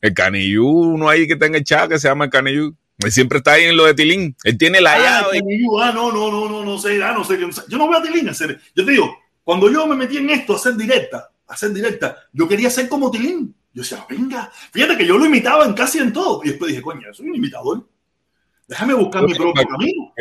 El 0.00 0.14
canillo, 0.14 0.64
uno 0.64 1.08
ahí 1.08 1.26
que 1.26 1.36
tenga 1.36 1.58
echado 1.58 1.88
que 1.88 1.98
se 1.98 2.08
llama 2.08 2.24
el 2.24 2.30
canillo. 2.30 2.72
Él 2.98 3.12
siempre 3.12 3.38
está 3.38 3.52
ahí 3.52 3.64
en 3.64 3.76
lo 3.76 3.84
de 3.84 3.94
Tilín. 3.94 4.36
Él 4.44 4.58
tiene 4.58 4.80
la 4.80 4.92
ah, 4.94 4.98
llave. 4.98 5.40
Ah, 5.82 5.92
no, 5.94 6.12
no, 6.12 6.30
no, 6.30 6.48
no, 6.48 6.64
no 6.64 6.78
sé, 6.78 7.02
ah, 7.02 7.12
no 7.12 7.24
sé. 7.24 7.38
Yo 7.68 7.78
no 7.78 7.88
veo 7.88 7.98
a 7.98 8.02
Tilín 8.02 8.28
hacer. 8.28 8.60
Yo 8.74 8.84
te 8.84 8.92
digo, 8.92 9.16
cuando 9.42 9.70
yo 9.70 9.86
me 9.86 9.96
metí 9.96 10.18
en 10.18 10.30
esto 10.30 10.52
a 10.52 10.56
hacer 10.56 10.76
directa, 10.76 11.30
hacer 11.46 11.72
directa. 11.72 12.16
Yo 12.32 12.46
quería 12.46 12.70
ser 12.70 12.88
como 12.88 13.10
Tilín. 13.10 13.54
Yo 13.72 13.82
decía, 13.82 14.04
venga, 14.08 14.50
fíjate 14.72 14.96
que 14.96 15.06
yo 15.06 15.16
lo 15.16 15.26
imitaba 15.26 15.64
en 15.64 15.74
casi 15.74 15.98
en 15.98 16.12
todo. 16.12 16.42
Y 16.44 16.48
después 16.50 16.70
dije, 16.70 16.82
coño, 16.82 17.12
soy 17.12 17.28
un 17.28 17.36
imitador. 17.36 17.86
Déjame 18.66 18.94
buscar 18.94 19.24
mi 19.24 19.34
propio 19.34 19.64
camino. 19.64 20.12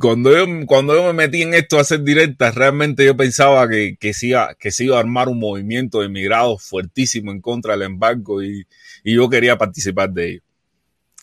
Cuando 0.00 0.36
yo, 0.36 0.46
cuando 0.66 0.94
yo 0.94 1.04
me 1.04 1.12
metí 1.12 1.42
en 1.42 1.54
esto 1.54 1.78
a 1.78 1.82
hacer 1.82 2.02
directas, 2.02 2.54
realmente 2.54 3.04
yo 3.04 3.16
pensaba 3.16 3.68
que, 3.68 3.96
que, 3.98 4.14
se 4.14 4.28
iba, 4.28 4.54
que 4.54 4.70
se 4.70 4.84
iba 4.84 4.96
a 4.96 5.00
armar 5.00 5.28
un 5.28 5.38
movimiento 5.38 6.00
de 6.00 6.06
emigrados 6.06 6.62
fuertísimo 6.62 7.30
en 7.30 7.40
contra 7.40 7.72
del 7.74 7.82
embargo 7.82 8.42
y, 8.42 8.66
y 9.04 9.14
yo 9.14 9.28
quería 9.28 9.56
participar 9.56 10.10
de 10.10 10.30
ello. 10.30 10.42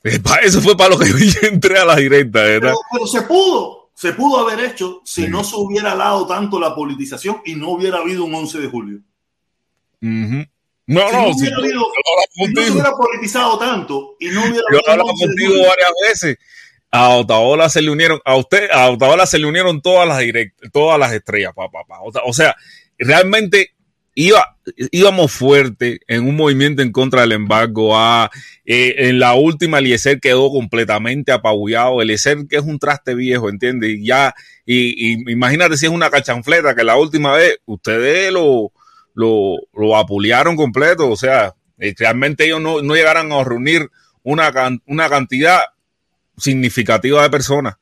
Eso 0.44 0.62
fue 0.62 0.78
para 0.78 0.92
lo 0.92 1.00
que 1.00 1.08
yo 1.10 1.48
entré 1.48 1.78
a 1.78 1.86
la 1.86 1.96
directa, 1.96 2.42
¿verdad? 2.42 2.74
Pero, 2.74 2.80
pero 2.92 3.08
se 3.08 3.22
pudo 3.24 3.78
se 3.98 4.14
pudo 4.14 4.38
haber 4.38 4.64
hecho 4.64 5.02
si 5.04 5.28
no 5.28 5.44
se 5.44 5.56
hubiera 5.56 5.96
dado 5.96 6.28
tanto 6.28 6.60
la 6.60 6.76
politización 6.76 7.42
y 7.46 7.56
no 7.56 7.70
hubiera 7.70 7.98
habido 7.98 8.26
un 8.26 8.36
11 8.36 8.60
de 8.60 8.68
julio. 8.68 9.00
No, 10.00 10.46
no, 10.86 11.34
si 11.34 11.50
no, 11.50 11.60
hubiera, 11.60 11.80
no 11.80 12.64
se 12.64 12.72
hubiera 12.72 12.92
politizado 12.92 13.58
tanto 13.58 14.16
y 14.20 14.28
no 14.28 14.42
hubiera 14.42 14.62
Yo 14.72 14.80
hablaba 14.88 15.10
contigo 15.10 15.56
varias 15.68 15.92
veces. 16.08 16.38
A 16.92 17.10
Otaola 17.10 17.70
se 17.70 17.82
le 17.82 17.92
unieron, 17.92 18.20
a 18.24 18.36
usted, 18.36 18.70
a 18.72 18.90
Otaola 18.90 19.26
se 19.26 19.40
le 19.40 19.46
unieron 19.46 19.82
todas 19.82 20.08
las 20.08 20.20
direct, 20.20 20.58
todas 20.72 21.00
las 21.00 21.12
estrellas, 21.14 21.52
papá. 21.56 21.80
Pa, 21.88 22.00
pa. 22.00 22.22
O 22.26 22.34
sea, 22.34 22.56
realmente 22.98 23.74
iba, 24.20 24.58
íbamos 24.90 25.32
fuerte 25.32 26.00
en 26.08 26.28
un 26.28 26.36
movimiento 26.36 26.82
en 26.82 26.92
contra 26.92 27.22
del 27.22 27.34
embargo. 27.34 27.96
A, 27.96 28.32
eh, 28.66 28.96
en 28.98 29.20
la 29.20 29.36
última, 29.36 29.78
Eliezer 29.78 30.20
quedó 30.20 30.50
completamente 30.50 31.32
apabullado. 31.32 32.02
Eliezer, 32.02 32.48
que 32.50 32.56
es 32.56 32.64
un 32.64 32.80
traste 32.80 33.14
viejo, 33.14 33.48
¿entiendes? 33.48 33.92
Y 33.92 34.08
ya, 34.08 34.34
y, 34.66 35.12
y, 35.14 35.32
imagínate 35.32 35.78
si 35.78 35.86
es 35.86 35.92
una 35.92 36.10
cachanfleta, 36.10 36.74
que 36.74 36.84
la 36.84 36.98
última 36.98 37.34
vez 37.34 37.60
ustedes 37.66 38.32
lo, 38.32 38.72
lo, 39.14 39.58
lo 39.74 39.96
apulearon 39.96 40.56
completo. 40.56 41.12
O 41.12 41.16
sea, 41.16 41.54
eh, 41.78 41.94
realmente 41.96 42.46
ellos 42.46 42.60
no, 42.60 42.82
no 42.82 42.96
llegaran 42.96 43.32
a 43.32 43.44
reunir 43.44 43.88
una, 44.24 44.52
una 44.88 45.10
cantidad 45.10 45.60
significativa 46.38 47.24
de 47.24 47.30
personas. 47.30 47.76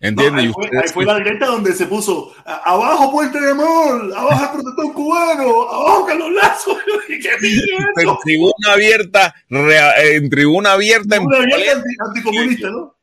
¿Entiendes? 0.00 0.44
No, 0.44 0.48
ahí, 0.48 0.52
fue, 0.52 0.80
ahí, 0.80 0.88
fue, 0.94 1.04
la 1.04 1.16
directa 1.16 1.46
donde 1.46 1.72
se 1.72 1.86
puso 1.86 2.32
abajo 2.44 3.10
Puente 3.10 3.40
de 3.40 3.52
Mol, 3.52 4.12
abajo 4.14 4.44
el 4.44 4.62
protector 4.62 4.94
cubano, 4.94 5.62
abajo 5.68 6.06
Carlos 6.06 6.30
Lazo. 6.32 6.78
¿Qué 7.08 7.16
en 7.16 8.16
tribuna 8.22 8.72
abierta, 8.72 9.34
en 9.48 10.30
tribuna 10.30 10.72
abierta. 10.72 11.16
Tribuna 11.16 11.38
en 11.38 11.52
abierta 11.52 11.82
anticomunista, 12.06 12.70
¿no? 12.70 12.97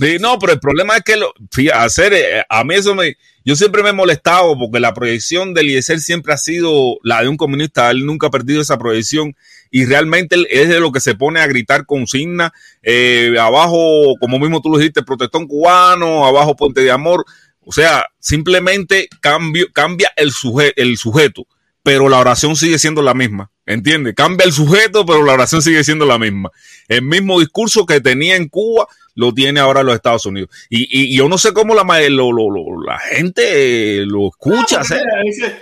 Sí, 0.00 0.16
no, 0.18 0.38
pero 0.38 0.54
el 0.54 0.60
problema 0.60 0.96
es 0.96 1.02
que 1.02 1.16
lo, 1.16 1.34
fíjate, 1.50 1.78
hacer, 1.78 2.14
eh, 2.14 2.42
a 2.48 2.64
mí 2.64 2.74
eso 2.74 2.94
me, 2.94 3.18
yo 3.44 3.54
siempre 3.54 3.82
me 3.82 3.90
he 3.90 3.92
molestado 3.92 4.58
porque 4.58 4.80
la 4.80 4.94
proyección 4.94 5.52
de 5.52 5.60
Eliezer 5.60 6.00
siempre 6.00 6.32
ha 6.32 6.38
sido 6.38 6.96
la 7.02 7.20
de 7.20 7.28
un 7.28 7.36
comunista, 7.36 7.90
él 7.90 8.06
nunca 8.06 8.28
ha 8.28 8.30
perdido 8.30 8.62
esa 8.62 8.78
proyección 8.78 9.36
y 9.70 9.84
realmente 9.84 10.36
es 10.48 10.70
de 10.70 10.80
lo 10.80 10.90
que 10.90 11.00
se 11.00 11.14
pone 11.14 11.40
a 11.40 11.46
gritar 11.46 11.84
consigna, 11.84 12.50
eh, 12.82 13.36
abajo, 13.38 14.14
como 14.18 14.38
mismo 14.38 14.62
tú 14.62 14.70
lo 14.70 14.78
dijiste, 14.78 15.02
protestón 15.02 15.46
cubano, 15.46 16.24
abajo 16.24 16.56
Puente 16.56 16.80
de 16.80 16.90
Amor, 16.90 17.26
o 17.60 17.70
sea, 17.70 18.06
simplemente 18.18 19.06
cambio, 19.20 19.66
cambia 19.74 20.10
el, 20.16 20.32
el 20.76 20.96
sujeto, 20.96 21.46
pero 21.82 22.08
la 22.08 22.20
oración 22.20 22.56
sigue 22.56 22.78
siendo 22.78 23.02
la 23.02 23.12
misma, 23.12 23.50
¿entiendes? 23.66 24.14
Cambia 24.14 24.46
el 24.46 24.52
sujeto, 24.52 25.04
pero 25.04 25.22
la 25.22 25.34
oración 25.34 25.60
sigue 25.60 25.84
siendo 25.84 26.06
la 26.06 26.18
misma. 26.18 26.50
El 26.88 27.02
mismo 27.02 27.38
discurso 27.38 27.84
que 27.84 28.00
tenía 28.00 28.36
en 28.36 28.48
Cuba 28.48 28.88
lo 29.14 29.32
tiene 29.34 29.60
ahora 29.60 29.82
los 29.82 29.94
Estados 29.94 30.26
Unidos. 30.26 30.50
Y, 30.68 30.82
y, 30.82 31.12
y 31.12 31.16
yo 31.16 31.28
no 31.28 31.38
sé 31.38 31.52
cómo 31.52 31.74
la, 31.74 31.84
lo, 32.08 32.32
lo, 32.32 32.50
lo, 32.50 32.82
la 32.82 32.98
gente 32.98 34.04
lo 34.06 34.28
escucha. 34.28 34.82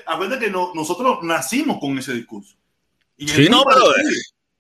Ah, 0.06 0.14
acuérdate 0.14 0.46
que 0.46 0.50
no, 0.50 0.72
nosotros 0.74 1.18
nacimos 1.22 1.78
con 1.80 1.98
ese 1.98 2.14
discurso. 2.14 2.54
Y 3.16 3.28
sí, 3.28 3.48
no, 3.48 3.64
pero, 3.64 3.82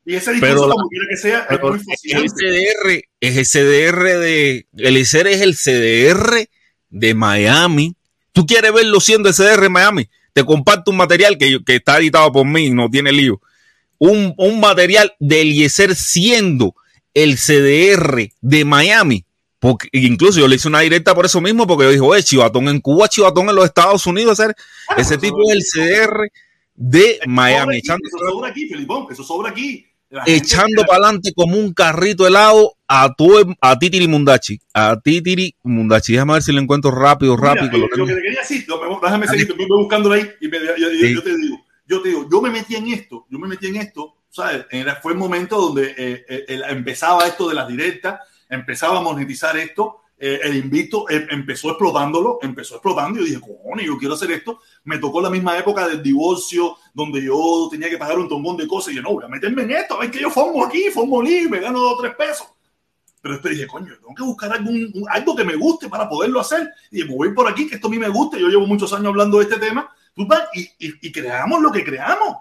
y 0.04 0.14
ese 0.14 0.32
discurso, 0.32 0.54
pero, 0.54 0.72
como 0.72 0.88
quiera 0.88 1.04
que 1.08 1.16
sea, 1.16 1.46
es 1.50 1.60
muy 1.62 1.78
El 2.02 2.30
CDR, 2.30 3.04
es 3.20 3.36
el 3.36 3.46
CDR 3.46 4.18
de. 4.18 4.66
El 4.76 4.96
ICER 4.96 5.26
es 5.28 5.40
el 5.42 5.54
CDR 5.54 6.48
de 6.90 7.14
Miami. 7.14 7.94
¿Tú 8.32 8.46
quieres 8.46 8.72
verlo 8.72 9.00
siendo 9.00 9.28
el 9.28 9.34
CDR 9.34 9.60
de 9.60 9.68
Miami? 9.68 10.08
Te 10.32 10.44
comparto 10.44 10.90
un 10.90 10.96
material 10.96 11.36
que, 11.36 11.58
que 11.64 11.76
está 11.76 11.98
editado 11.98 12.32
por 12.32 12.46
mí, 12.46 12.70
no 12.70 12.88
tiene 12.88 13.12
lío. 13.12 13.40
Un, 13.98 14.34
un 14.38 14.60
material 14.60 15.12
del 15.18 15.52
IESER 15.52 15.94
siendo 15.94 16.74
el 17.22 17.36
CDR 17.36 18.30
de 18.40 18.64
Miami. 18.64 19.24
Porque 19.58 19.88
incluso 19.92 20.38
yo 20.38 20.46
le 20.46 20.56
hice 20.56 20.68
una 20.68 20.80
directa 20.80 21.14
por 21.14 21.26
eso 21.26 21.40
mismo, 21.40 21.66
porque 21.66 21.84
yo 21.84 21.90
dije, 21.90 22.02
oye, 22.02 22.22
Chivatón 22.22 22.68
en 22.68 22.80
Cuba, 22.80 23.08
Chivatón 23.08 23.48
en 23.48 23.56
los 23.56 23.64
Estados 23.64 24.06
Unidos, 24.06 24.38
hacer 24.38 24.54
ese 24.96 25.18
tipo 25.18 25.36
es 25.50 25.56
el 25.56 25.62
CDR 25.64 26.30
de 26.74 27.18
Miami. 27.26 27.78
Eso 27.78 27.96
sobra 28.30 28.50
aquí, 28.50 28.68
Felipón, 28.68 29.06
eso 29.10 29.24
sobra 29.24 29.50
aquí. 29.50 29.84
echando 30.26 30.84
para 30.86 31.06
adelante 31.06 31.32
como 31.34 31.56
un 31.56 31.74
carrito 31.74 32.24
helado 32.24 32.76
a, 32.86 33.12
tu, 33.12 33.56
a 33.60 33.78
Titiri 33.78 34.06
Mundachi. 34.06 34.60
A 34.72 34.98
Titiri 35.02 35.56
Mundachi. 35.64 36.12
Déjame 36.12 36.34
ver 36.34 36.42
si 36.42 36.52
lo 36.52 36.60
encuentro 36.60 36.92
rápido, 36.92 37.36
rápido. 37.36 37.78
lo, 37.78 37.88
que 37.88 38.14
te 38.14 38.22
quería 38.22 38.40
decir, 38.40 38.64
déjame 39.02 39.26
seguir, 39.26 39.48
me 39.56 39.66
voy 39.66 39.78
buscándolo 39.78 40.14
ahí 40.14 40.30
y 40.40 40.46
me, 40.46 40.58
yo, 41.14 41.22
te 41.22 41.36
digo, 41.36 41.66
yo 41.84 42.00
te 42.00 42.08
digo, 42.10 42.28
yo 42.30 42.40
me 42.40 42.50
metí 42.50 42.76
en 42.76 42.86
esto, 42.88 43.26
yo 43.28 43.38
me 43.40 43.48
metí 43.48 43.66
en 43.66 43.76
esto, 43.76 44.14
¿sabes? 44.28 44.66
fue 45.02 45.12
el 45.12 45.18
momento 45.18 45.60
donde 45.60 45.94
eh, 45.96 46.24
eh, 46.28 46.60
empezaba 46.68 47.26
esto 47.26 47.48
de 47.48 47.54
las 47.54 47.68
directas, 47.68 48.20
empezaba 48.48 48.98
a 48.98 49.02
monetizar 49.02 49.56
esto 49.56 50.02
eh, 50.20 50.40
el 50.42 50.56
invito 50.56 51.08
eh, 51.08 51.28
empezó 51.30 51.68
explotándolo, 51.68 52.40
empezó 52.42 52.74
explotando 52.74 53.20
y 53.20 53.22
yo 53.22 53.26
dije, 53.26 53.40
cojones, 53.40 53.86
yo 53.86 53.96
quiero 53.96 54.14
hacer 54.14 54.32
esto. 54.32 54.60
Me 54.84 54.98
tocó 54.98 55.20
la 55.20 55.30
misma 55.30 55.56
época 55.56 55.86
del 55.86 56.02
divorcio, 56.02 56.76
donde 56.92 57.22
yo 57.22 57.68
tenía 57.70 57.88
que 57.88 57.98
pagar 57.98 58.18
un 58.18 58.28
tombón 58.28 58.56
de 58.56 58.66
cosas 58.66 58.92
y 58.92 58.96
yo, 58.96 59.02
no, 59.02 59.12
voy 59.12 59.24
a 59.24 59.28
meterme 59.28 59.62
en 59.62 59.70
esto, 59.72 59.94
a 59.94 60.00
ver 60.00 60.10
que 60.10 60.20
yo 60.20 60.30
formo 60.30 60.64
aquí, 60.64 60.90
formo 60.90 61.22
y 61.22 61.48
me 61.48 61.60
gano 61.60 61.78
dos 61.78 61.94
o 61.94 62.02
tres 62.02 62.14
pesos. 62.16 62.48
Pero 63.20 63.34
después 63.34 63.54
dije, 63.54 63.66
coño, 63.68 63.94
tengo 63.96 64.14
que 64.14 64.22
buscar 64.22 64.52
algún, 64.52 64.92
algo 65.08 65.36
que 65.36 65.44
me 65.44 65.54
guste 65.54 65.88
para 65.88 66.08
poderlo 66.08 66.40
hacer. 66.40 66.68
Y 66.90 67.04
me 67.04 67.14
voy 67.14 67.32
por 67.32 67.48
aquí, 67.48 67.68
que 67.68 67.76
esto 67.76 67.88
a 67.88 67.90
mí 67.90 67.98
me 67.98 68.08
gusta. 68.08 68.38
Yo 68.38 68.48
llevo 68.48 68.66
muchos 68.66 68.92
años 68.92 69.08
hablando 69.08 69.38
de 69.38 69.44
este 69.44 69.58
tema. 69.58 69.92
Y, 70.54 70.60
y, 70.78 71.08
y 71.08 71.12
creamos 71.12 71.60
lo 71.60 71.70
que 71.70 71.84
creamos. 71.84 72.36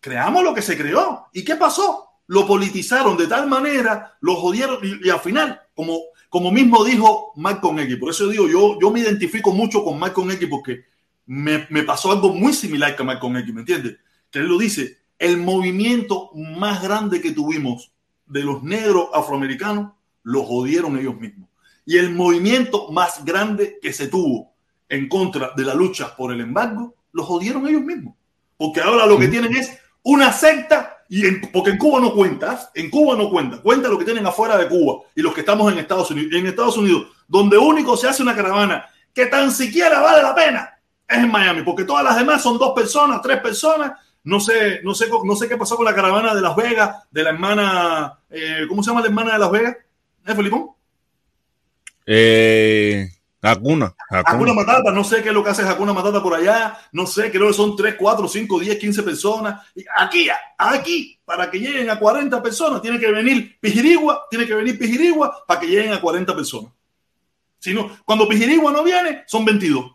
Creamos 0.00 0.44
lo 0.44 0.54
que 0.54 0.62
se 0.62 0.76
creó. 0.76 1.26
¿Y 1.32 1.44
qué 1.44 1.56
pasó? 1.56 2.08
Lo 2.26 2.46
politizaron 2.46 3.16
de 3.16 3.26
tal 3.26 3.48
manera, 3.48 4.16
lo 4.20 4.34
jodieron 4.36 4.78
y, 4.82 5.06
y 5.06 5.10
al 5.10 5.20
final, 5.20 5.60
como 5.74 6.00
como 6.28 6.50
mismo 6.50 6.84
dijo 6.84 7.32
Malcolm 7.36 7.78
X, 7.80 7.96
por 7.96 8.10
eso 8.10 8.28
digo, 8.28 8.48
yo, 8.48 8.78
yo 8.80 8.90
me 8.90 9.00
identifico 9.00 9.52
mucho 9.52 9.84
con 9.84 9.98
Malcolm 9.98 10.30
X 10.32 10.48
porque 10.50 10.84
me, 11.26 11.66
me 11.70 11.82
pasó 11.82 12.12
algo 12.12 12.32
muy 12.32 12.52
similar 12.52 12.96
que 12.96 13.04
Malcolm 13.04 13.38
X, 13.38 13.54
¿me 13.54 13.60
entiendes? 13.60 13.96
Que 14.30 14.40
él 14.40 14.46
lo 14.46 14.58
dice, 14.58 14.98
el 15.18 15.38
movimiento 15.38 16.30
más 16.34 16.82
grande 16.82 17.20
que 17.20 17.32
tuvimos 17.32 17.92
de 18.26 18.42
los 18.42 18.62
negros 18.62 19.08
afroamericanos 19.14 19.92
lo 20.24 20.42
jodieron 20.42 20.98
ellos 20.98 21.18
mismos. 21.18 21.48
Y 21.84 21.98
el 21.98 22.12
movimiento 22.12 22.90
más 22.90 23.24
grande 23.24 23.78
que 23.80 23.92
se 23.92 24.08
tuvo 24.08 24.52
en 24.88 25.08
contra 25.08 25.52
de 25.56 25.64
la 25.64 25.74
lucha 25.74 26.16
por 26.16 26.32
el 26.32 26.40
embargo, 26.40 26.96
lo 27.12 27.24
jodieron 27.24 27.66
ellos 27.66 27.82
mismos. 27.82 28.14
Porque 28.56 28.80
ahora 28.80 29.06
lo 29.06 29.18
que 29.18 29.28
tienen 29.28 29.56
es 29.56 29.78
una 30.06 30.32
secta 30.32 30.98
y 31.08 31.30
porque 31.52 31.70
en 31.70 31.78
Cuba 31.78 32.00
no 32.00 32.14
cuentas, 32.14 32.70
en 32.74 32.90
Cuba 32.90 33.16
no 33.16 33.28
cuenta, 33.28 33.60
cuenta 33.60 33.88
lo 33.88 33.98
que 33.98 34.04
tienen 34.04 34.26
afuera 34.26 34.56
de 34.56 34.68
Cuba 34.68 35.02
y 35.14 35.22
los 35.22 35.34
que 35.34 35.40
estamos 35.40 35.72
en 35.72 35.78
Estados 35.78 36.10
Unidos. 36.12 36.32
En 36.32 36.46
Estados 36.46 36.76
Unidos, 36.76 37.08
donde 37.26 37.58
único 37.58 37.96
se 37.96 38.08
hace 38.08 38.22
una 38.22 38.34
caravana 38.34 38.86
que 39.12 39.26
tan 39.26 39.50
siquiera 39.50 40.00
vale 40.00 40.22
la 40.22 40.34
pena, 40.34 40.78
es 41.08 41.18
en 41.18 41.30
Miami, 41.30 41.62
porque 41.62 41.84
todas 41.84 42.04
las 42.04 42.16
demás 42.16 42.42
son 42.42 42.58
dos 42.58 42.72
personas, 42.72 43.20
tres 43.20 43.40
personas. 43.40 43.92
No 44.22 44.40
sé, 44.40 44.80
no 44.82 44.94
sé, 44.94 45.08
no 45.24 45.36
sé 45.36 45.48
qué 45.48 45.56
pasó 45.56 45.76
con 45.76 45.84
la 45.84 45.94
caravana 45.94 46.34
de 46.34 46.40
Las 46.40 46.54
Vegas, 46.54 47.04
de 47.10 47.22
la 47.22 47.30
hermana, 47.30 48.18
eh, 48.30 48.66
¿cómo 48.68 48.82
se 48.82 48.90
llama 48.90 49.00
la 49.00 49.06
hermana 49.06 49.32
de 49.34 49.38
Las 49.38 49.50
Vegas? 49.50 49.76
¿Eh, 50.26 50.34
Felipón? 50.34 50.70
Eh, 52.06 53.08
Hakuna, 53.46 53.94
Hakuna. 54.10 54.52
Matata, 54.52 54.90
no 54.90 55.04
sé 55.04 55.22
qué 55.22 55.28
es 55.28 55.34
lo 55.34 55.44
que 55.44 55.50
hace 55.50 55.62
Hakuna 55.62 55.92
Matata 55.92 56.22
por 56.22 56.34
allá, 56.34 56.76
no 56.92 57.06
sé, 57.06 57.30
creo 57.30 57.48
que 57.48 57.54
son 57.54 57.76
3, 57.76 57.94
4, 57.98 58.28
5, 58.28 58.60
10, 58.60 58.78
15 58.78 59.02
personas. 59.02 59.66
Y 59.74 59.84
aquí, 59.96 60.28
aquí, 60.58 61.18
para 61.24 61.50
que 61.50 61.58
lleguen 61.58 61.90
a 61.90 61.98
40 61.98 62.42
personas, 62.42 62.82
tiene 62.82 62.98
que 62.98 63.10
venir 63.10 63.58
Pijirigua, 63.60 64.26
tiene 64.30 64.46
que 64.46 64.54
venir 64.54 64.78
Pijirigua 64.78 65.44
para 65.46 65.60
que 65.60 65.66
lleguen 65.66 65.92
a 65.92 66.00
40 66.00 66.34
personas. 66.34 66.72
Si 67.58 67.72
no, 67.72 67.90
cuando 68.04 68.28
Pijirigua 68.28 68.72
no 68.72 68.82
viene, 68.82 69.24
son 69.26 69.44
22. 69.44 69.92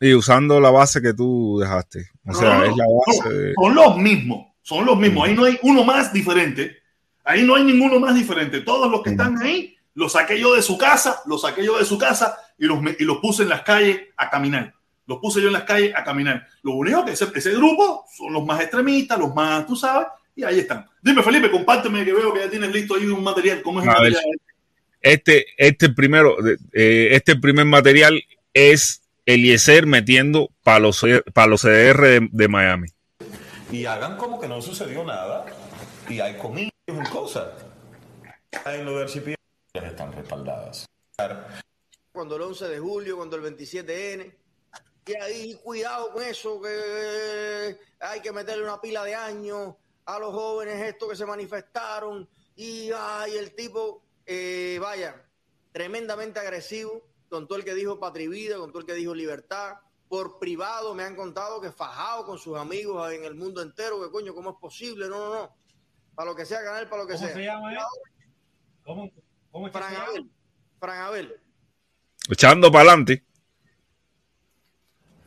Y 0.00 0.12
usando 0.12 0.60
la 0.60 0.70
base 0.70 1.00
que 1.00 1.14
tú 1.14 1.58
dejaste. 1.60 2.10
O 2.26 2.34
sea, 2.34 2.64
es 2.64 2.76
la 2.76 2.84
base. 3.06 3.54
Son 3.54 3.74
los 3.74 3.96
mismos, 3.96 4.48
son 4.62 4.84
los 4.84 4.98
mismos. 4.98 5.26
Ahí 5.26 5.34
no 5.34 5.44
hay 5.44 5.58
uno 5.62 5.84
más 5.84 6.12
diferente. 6.12 6.78
Ahí 7.24 7.42
no 7.42 7.54
hay 7.54 7.64
ninguno 7.64 7.98
más 7.98 8.14
diferente. 8.14 8.60
Todos 8.60 8.90
los 8.90 9.02
que 9.02 9.10
están 9.10 9.40
ahí, 9.42 9.74
los 9.94 10.12
saqué 10.12 10.38
yo 10.38 10.54
de 10.54 10.62
su 10.62 10.76
casa, 10.76 11.22
los 11.26 11.42
saqué 11.42 11.64
yo 11.64 11.78
de 11.78 11.84
su 11.84 11.96
casa 11.98 12.38
y 12.58 12.66
los, 12.66 12.78
y 12.98 13.04
los 13.04 13.18
puse 13.18 13.44
en 13.44 13.48
las 13.48 13.62
calles 13.62 14.00
a 14.16 14.28
caminar. 14.28 14.74
Los 15.06 15.18
puse 15.18 15.40
yo 15.40 15.48
en 15.48 15.52
las 15.52 15.64
calles 15.64 15.94
a 15.94 16.02
caminar. 16.02 16.46
Lo 16.62 16.72
único 16.72 17.04
que 17.04 17.12
ese, 17.12 17.26
ese 17.34 17.52
grupo 17.52 18.04
son 18.16 18.32
los 18.32 18.44
más 18.44 18.60
extremistas, 18.60 19.18
los 19.18 19.34
más, 19.34 19.66
tú 19.66 19.76
sabes, 19.76 20.08
y 20.34 20.42
ahí 20.44 20.60
están. 20.60 20.86
Dime, 21.00 21.22
Felipe, 21.22 21.50
compárteme 21.50 22.04
que 22.04 22.12
veo 22.12 22.32
que 22.32 22.40
ya 22.40 22.50
tienes 22.50 22.72
listo 22.72 22.94
ahí 22.94 23.06
un 23.06 23.22
material. 23.22 23.62
¿Cómo 23.62 23.80
es 23.80 23.86
el 23.86 23.92
material? 23.92 24.22
Este, 25.00 25.46
este 25.58 25.90
primero, 25.90 26.36
eh, 26.72 27.08
este 27.12 27.36
primer 27.36 27.66
material 27.66 28.24
es 28.54 29.02
Eliezer 29.26 29.86
metiendo 29.86 30.50
para 30.62 30.80
los 30.80 31.00
CDR 31.00 32.00
de, 32.00 32.28
de, 32.32 32.48
Miami. 32.48 32.88
Y 33.70 33.84
hagan 33.84 34.16
como 34.16 34.40
que 34.40 34.48
no 34.48 34.62
sucedió 34.62 35.04
nada. 35.04 35.44
Y 36.08 36.20
hay 36.20 36.36
comillas 36.38 36.72
y 36.86 37.10
cosas. 37.10 37.48
En 38.66 38.84
los 38.86 39.02
están 39.82 40.12
respaldadas 40.12 40.86
cuando 42.12 42.36
el 42.36 42.42
11 42.42 42.68
de 42.68 42.78
julio, 42.78 43.16
cuando 43.16 43.36
el 43.36 43.42
27N. 43.42 44.32
Y 45.06 45.14
ahí, 45.16 45.54
cuidado 45.54 46.12
con 46.12 46.22
eso, 46.22 46.60
que 46.62 47.76
hay 47.98 48.20
que 48.20 48.32
meterle 48.32 48.62
una 48.62 48.80
pila 48.80 49.02
de 49.02 49.16
años 49.16 49.74
a 50.06 50.18
los 50.20 50.32
jóvenes 50.32 50.80
estos 50.80 51.10
que 51.10 51.16
se 51.16 51.26
manifestaron. 51.26 52.28
Y 52.54 52.90
ay, 52.96 53.36
el 53.36 53.54
tipo, 53.54 54.04
eh, 54.24 54.78
vaya, 54.80 55.28
tremendamente 55.72 56.38
agresivo 56.38 57.02
con 57.28 57.48
todo 57.48 57.58
el 57.58 57.64
que 57.64 57.74
dijo 57.74 57.98
Patria 57.98 58.28
Vida, 58.28 58.58
con 58.58 58.70
todo 58.70 58.80
el 58.80 58.86
que 58.86 58.94
dijo 58.94 59.12
Libertad. 59.12 59.74
Por 60.08 60.38
privado 60.38 60.94
me 60.94 61.02
han 61.02 61.16
contado 61.16 61.60
que 61.60 61.72
fajado 61.72 62.24
con 62.24 62.38
sus 62.38 62.56
amigos 62.56 63.12
en 63.12 63.24
el 63.24 63.34
mundo 63.34 63.60
entero, 63.60 64.00
que 64.00 64.10
coño, 64.10 64.34
¿cómo 64.34 64.50
es 64.50 64.56
posible? 64.56 65.08
No, 65.08 65.18
no, 65.18 65.34
no. 65.34 65.56
Para 66.14 66.30
lo 66.30 66.36
que 66.36 66.46
sea, 66.46 66.62
ganar, 66.62 66.88
para 66.88 67.02
lo 67.02 67.08
que 67.08 67.14
¿Cómo 67.14 67.26
sea. 67.26 67.34
Se 67.34 67.42
llama, 67.42 67.72
¿Cómo, 68.84 69.10
cómo 69.54 69.70
Fran? 69.70 69.94
Abel. 69.94 70.30
Fran 70.80 70.98
Abel. 70.98 71.40
Echando 72.28 72.72
para 72.72 72.90
adelante. 72.90 73.24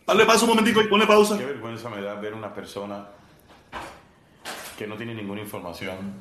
Dale 0.06 0.26
pausa 0.26 0.44
un 0.44 0.50
momentico 0.50 0.82
y 0.82 0.88
ponle 0.88 1.08
pausa. 1.08 1.38
Qué 1.38 1.46
vergüenza 1.46 1.90
me 1.90 2.02
da 2.02 2.16
ver 2.16 2.34
una 2.34 2.54
persona 2.54 3.08
que 4.78 4.86
no 4.86 4.98
tiene 4.98 5.16
ninguna 5.16 5.42
información 5.42 6.14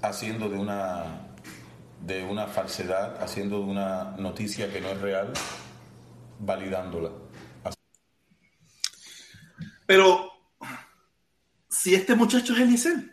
haciendo 0.00 0.48
de 0.48 0.58
una 0.58 1.28
de 2.00 2.24
una 2.24 2.46
falsedad, 2.46 3.22
haciendo 3.22 3.58
de 3.58 3.64
una 3.64 4.14
noticia 4.18 4.72
que 4.72 4.80
no 4.80 4.88
es 4.88 5.00
real, 5.00 5.32
validándola. 6.38 7.10
Pero 9.86 10.30
si 11.68 11.94
este 11.94 12.14
muchacho 12.14 12.54
es 12.54 12.60
Eliezer, 12.60 13.11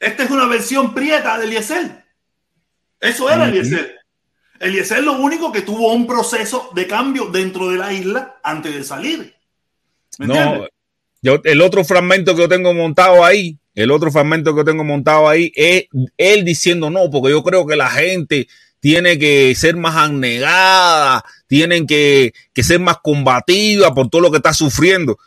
esta 0.00 0.24
es 0.24 0.30
una 0.30 0.46
versión 0.46 0.94
prieta 0.94 1.38
de 1.38 1.46
Eliezer. 1.46 2.04
Eso 3.00 3.30
era 3.30 3.48
Eliezer. 3.48 3.96
Eliezer 4.60 5.02
lo 5.02 5.12
único 5.12 5.52
que 5.52 5.62
tuvo 5.62 5.92
un 5.92 6.06
proceso 6.06 6.70
de 6.74 6.86
cambio 6.86 7.26
dentro 7.26 7.70
de 7.70 7.78
la 7.78 7.92
isla 7.92 8.38
antes 8.42 8.74
de 8.74 8.84
salir. 8.84 9.34
¿Me 10.18 10.26
No, 10.26 10.34
entiendes? 10.34 10.70
yo, 11.22 11.40
el 11.44 11.60
otro 11.60 11.84
fragmento 11.84 12.34
que 12.34 12.42
yo 12.42 12.48
tengo 12.48 12.74
montado 12.74 13.24
ahí, 13.24 13.56
el 13.74 13.90
otro 13.90 14.10
fragmento 14.10 14.52
que 14.52 14.60
yo 14.60 14.64
tengo 14.64 14.84
montado 14.84 15.28
ahí 15.28 15.52
es 15.54 15.86
él 16.16 16.44
diciendo 16.44 16.90
no, 16.90 17.10
porque 17.10 17.30
yo 17.30 17.42
creo 17.44 17.66
que 17.66 17.76
la 17.76 17.90
gente 17.90 18.48
tiene 18.80 19.18
que 19.18 19.54
ser 19.54 19.76
más 19.76 19.96
abnegada, 19.96 21.24
tienen 21.46 21.86
que, 21.86 22.32
que 22.52 22.62
ser 22.62 22.80
más 22.80 22.98
combativa 22.98 23.94
por 23.94 24.08
todo 24.08 24.22
lo 24.22 24.30
que 24.30 24.38
está 24.38 24.52
sufriendo. 24.52 25.18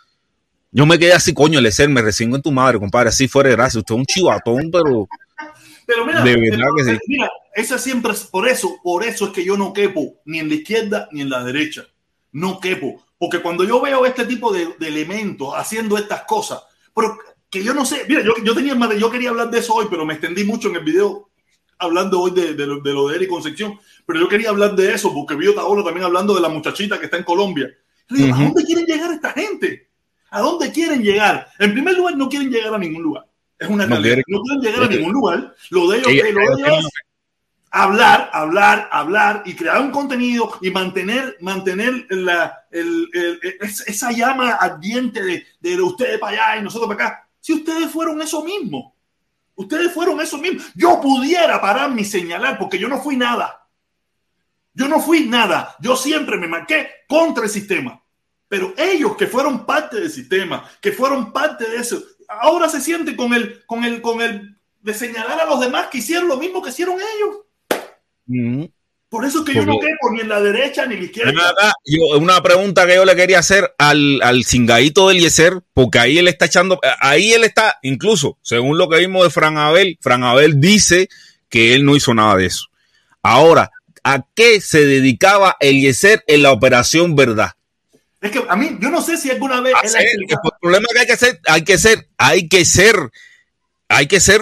Yo 0.71 0.85
me 0.85 0.97
quedé 0.97 1.13
así, 1.13 1.33
coño, 1.33 1.59
Eliezer, 1.59 1.89
me 1.89 2.01
resingo 2.01 2.37
en 2.37 2.41
tu 2.41 2.51
madre, 2.51 2.79
compadre, 2.79 3.09
así 3.09 3.27
fuera 3.27 3.49
de 3.49 3.55
gracia. 3.55 3.79
Usted 3.79 3.93
es 3.93 3.99
un 3.99 4.05
chivatón, 4.05 4.71
pero 4.71 5.07
Pero 5.85 6.05
mira, 6.05 6.23
De 6.23 6.35
verdad 6.37 6.67
que 6.77 6.83
sí. 6.85 6.97
mira, 7.07 7.29
esa 7.53 7.77
siempre 7.77 8.13
es 8.13 8.23
por 8.23 8.47
eso, 8.47 8.77
por 8.81 9.03
eso 9.03 9.25
es 9.25 9.31
que 9.31 9.43
yo 9.43 9.57
no 9.57 9.73
quepo 9.73 10.21
ni 10.25 10.39
en 10.39 10.47
la 10.47 10.55
izquierda 10.55 11.09
ni 11.11 11.21
en 11.21 11.29
la 11.29 11.43
derecha. 11.43 11.85
No 12.31 12.59
quepo. 12.59 13.03
Porque 13.17 13.41
cuando 13.41 13.65
yo 13.65 13.81
veo 13.81 14.05
este 14.05 14.25
tipo 14.25 14.53
de, 14.53 14.69
de 14.79 14.87
elementos 14.87 15.53
haciendo 15.55 15.97
estas 15.97 16.23
cosas, 16.23 16.63
pero 16.95 17.17
que 17.49 17.63
yo 17.63 17.73
no 17.73 17.85
sé, 17.85 18.05
mira, 18.07 18.23
yo, 18.23 18.33
yo 18.43 18.55
tenía 18.55 18.73
yo 18.95 19.11
quería 19.11 19.29
hablar 19.29 19.51
de 19.51 19.59
eso 19.59 19.75
hoy, 19.75 19.87
pero 19.89 20.05
me 20.05 20.13
extendí 20.13 20.45
mucho 20.45 20.69
en 20.69 20.77
el 20.77 20.83
video 20.85 21.29
hablando 21.77 22.21
hoy 22.21 22.31
de, 22.31 22.53
de 22.53 22.65
lo, 22.65 22.79
de 22.79 22.93
lo 22.93 23.09
de 23.09 23.17
Eric 23.17 23.29
Concepción, 23.29 23.77
pero 24.05 24.19
yo 24.19 24.29
quería 24.29 24.49
hablar 24.49 24.75
de 24.75 24.93
eso 24.93 25.13
porque 25.13 25.35
vi 25.35 25.51
a 25.51 25.55
Taolo 25.55 25.83
también 25.83 26.05
hablando 26.05 26.33
de 26.33 26.41
la 26.41 26.49
muchachita 26.49 26.97
que 26.97 27.05
está 27.05 27.17
en 27.17 27.23
Colombia. 27.23 27.69
Digo. 28.09 28.33
¿A 28.33 28.37
dónde 28.37 28.63
quieren 28.63 28.85
llegar 28.85 29.11
esta 29.11 29.31
gente? 29.33 29.90
¿A 30.31 30.39
dónde 30.41 30.71
quieren 30.71 31.03
llegar? 31.03 31.47
En 31.59 31.73
primer 31.73 31.95
lugar, 31.95 32.15
no 32.17 32.27
quieren 32.29 32.49
llegar 32.49 32.73
a 32.73 32.77
ningún 32.77 33.03
lugar. 33.03 33.25
Es 33.59 33.69
una 33.69 33.85
No 33.85 33.95
realidad. 33.95 34.23
quieren- 34.25 34.25
No 34.27 34.41
quieren 34.41 34.61
llegar 34.61 34.83
a 34.83 34.87
ningún 34.97 35.13
lugar. 35.13 35.55
Lo 35.69 35.87
de 35.89 35.97
ellos, 35.99 36.07
lo 36.07 36.41
de 36.57 36.63
ellos 36.63 36.77
es 36.79 36.85
hablar, 37.69 38.29
hablar, 38.33 38.89
hablar 38.91 39.43
y 39.45 39.53
crear 39.55 39.79
un 39.81 39.91
contenido 39.91 40.57
y 40.61 40.71
mantener, 40.71 41.37
mantener 41.41 42.05
la, 42.09 42.65
el- 42.71 43.07
el- 43.13 43.39
es- 43.61 43.87
esa 43.87 44.11
llama 44.11 44.51
ardiente 44.53 45.21
de, 45.23 45.45
de 45.59 45.81
ustedes 45.81 46.19
para 46.19 46.47
allá 46.51 46.59
y 46.61 46.63
nosotros 46.63 46.89
para 46.93 47.05
acá. 47.07 47.27
Si 47.39 47.53
ustedes 47.53 47.89
fueron 47.91 48.21
eso 48.21 48.43
mismo, 48.43 48.95
ustedes 49.55 49.91
fueron 49.93 50.19
eso 50.21 50.37
mismo. 50.37 50.61
Yo 50.75 50.99
pudiera 51.01 51.59
pararme 51.61 52.01
y 52.01 52.05
señalar 52.05 52.57
porque 52.57 52.79
yo 52.79 52.87
no 52.87 52.99
fui 53.01 53.15
nada. 53.15 53.67
Yo 54.73 54.87
no 54.87 54.99
fui 55.01 55.27
nada. 55.27 55.75
Yo 55.81 55.95
siempre 55.97 56.37
me 56.37 56.47
marqué 56.47 56.89
contra 57.07 57.43
el 57.43 57.49
sistema. 57.49 58.00
Pero 58.51 58.73
ellos 58.75 59.15
que 59.15 59.27
fueron 59.27 59.65
parte 59.65 59.97
del 60.01 60.11
sistema, 60.11 60.69
que 60.81 60.91
fueron 60.91 61.31
parte 61.31 61.69
de 61.69 61.77
eso, 61.77 62.03
ahora 62.27 62.67
se 62.67 62.81
sienten 62.81 63.15
con 63.15 63.33
el, 63.33 63.63
con 63.65 63.85
el, 63.85 64.01
con 64.01 64.19
el 64.21 64.57
de 64.81 64.93
señalar 64.93 65.39
a 65.39 65.45
los 65.45 65.61
demás 65.61 65.87
que 65.89 65.99
hicieron 65.99 66.27
lo 66.27 66.35
mismo 66.35 66.61
que 66.61 66.69
hicieron 66.71 66.97
ellos. 66.99 68.67
Por 69.07 69.23
eso 69.25 69.39
es 69.39 69.45
que 69.45 69.53
yo 69.53 69.65
no 69.65 69.79
quepo 69.79 70.11
ni 70.11 70.19
en 70.19 70.27
la 70.27 70.41
derecha 70.41 70.85
ni 70.85 70.95
en 70.95 70.99
la 70.99 71.05
izquierda. 71.05 71.31
Nada, 71.31 71.73
yo- 71.85 72.17
una 72.19 72.43
pregunta 72.43 72.85
que 72.85 72.95
yo 72.95 73.05
le 73.05 73.15
quería 73.15 73.39
hacer 73.39 73.73
al, 73.77 74.21
al 74.21 74.43
cingadito 74.43 75.07
del 75.07 75.19
Yeser, 75.21 75.61
porque 75.73 75.99
ahí 75.99 76.17
él 76.17 76.27
está 76.27 76.45
echando, 76.47 76.77
ahí 76.99 77.31
él 77.31 77.45
está, 77.45 77.77
incluso, 77.83 78.37
según 78.41 78.77
lo 78.77 78.89
que 78.89 78.99
vimos 78.99 79.23
de 79.23 79.29
Fran 79.29 79.57
Abel, 79.57 79.97
Fran 80.01 80.25
Abel 80.25 80.59
dice 80.59 81.07
que 81.47 81.73
él 81.73 81.85
no 81.85 81.95
hizo 81.95 82.13
nada 82.13 82.35
de 82.35 82.47
eso. 82.47 82.65
Ahora, 83.23 83.71
¿a 84.03 84.25
qué 84.35 84.59
se 84.59 84.85
dedicaba 84.85 85.55
el 85.61 85.79
Yeser 85.79 86.21
en 86.27 86.43
la 86.43 86.51
operación 86.51 87.15
verdad? 87.15 87.51
Es 88.21 88.31
que 88.31 88.45
a 88.47 88.55
mí, 88.55 88.77
yo 88.79 88.89
no 88.91 89.01
sé 89.01 89.17
si 89.17 89.31
alguna 89.31 89.61
vez 89.61 89.73
Hacer- 89.75 90.01
explicado- 90.03 90.41
el 90.53 90.59
problema 90.61 90.87
que 90.93 90.99
hay 90.99 91.07
que 91.07 91.17
ser, 91.17 91.39
hay 91.47 91.63
que 91.63 91.77
ser, 91.77 92.07
hay 92.17 92.47
que 92.47 92.65
ser, 92.65 93.11
hay 93.89 94.07
que 94.07 94.19
ser 94.19 94.41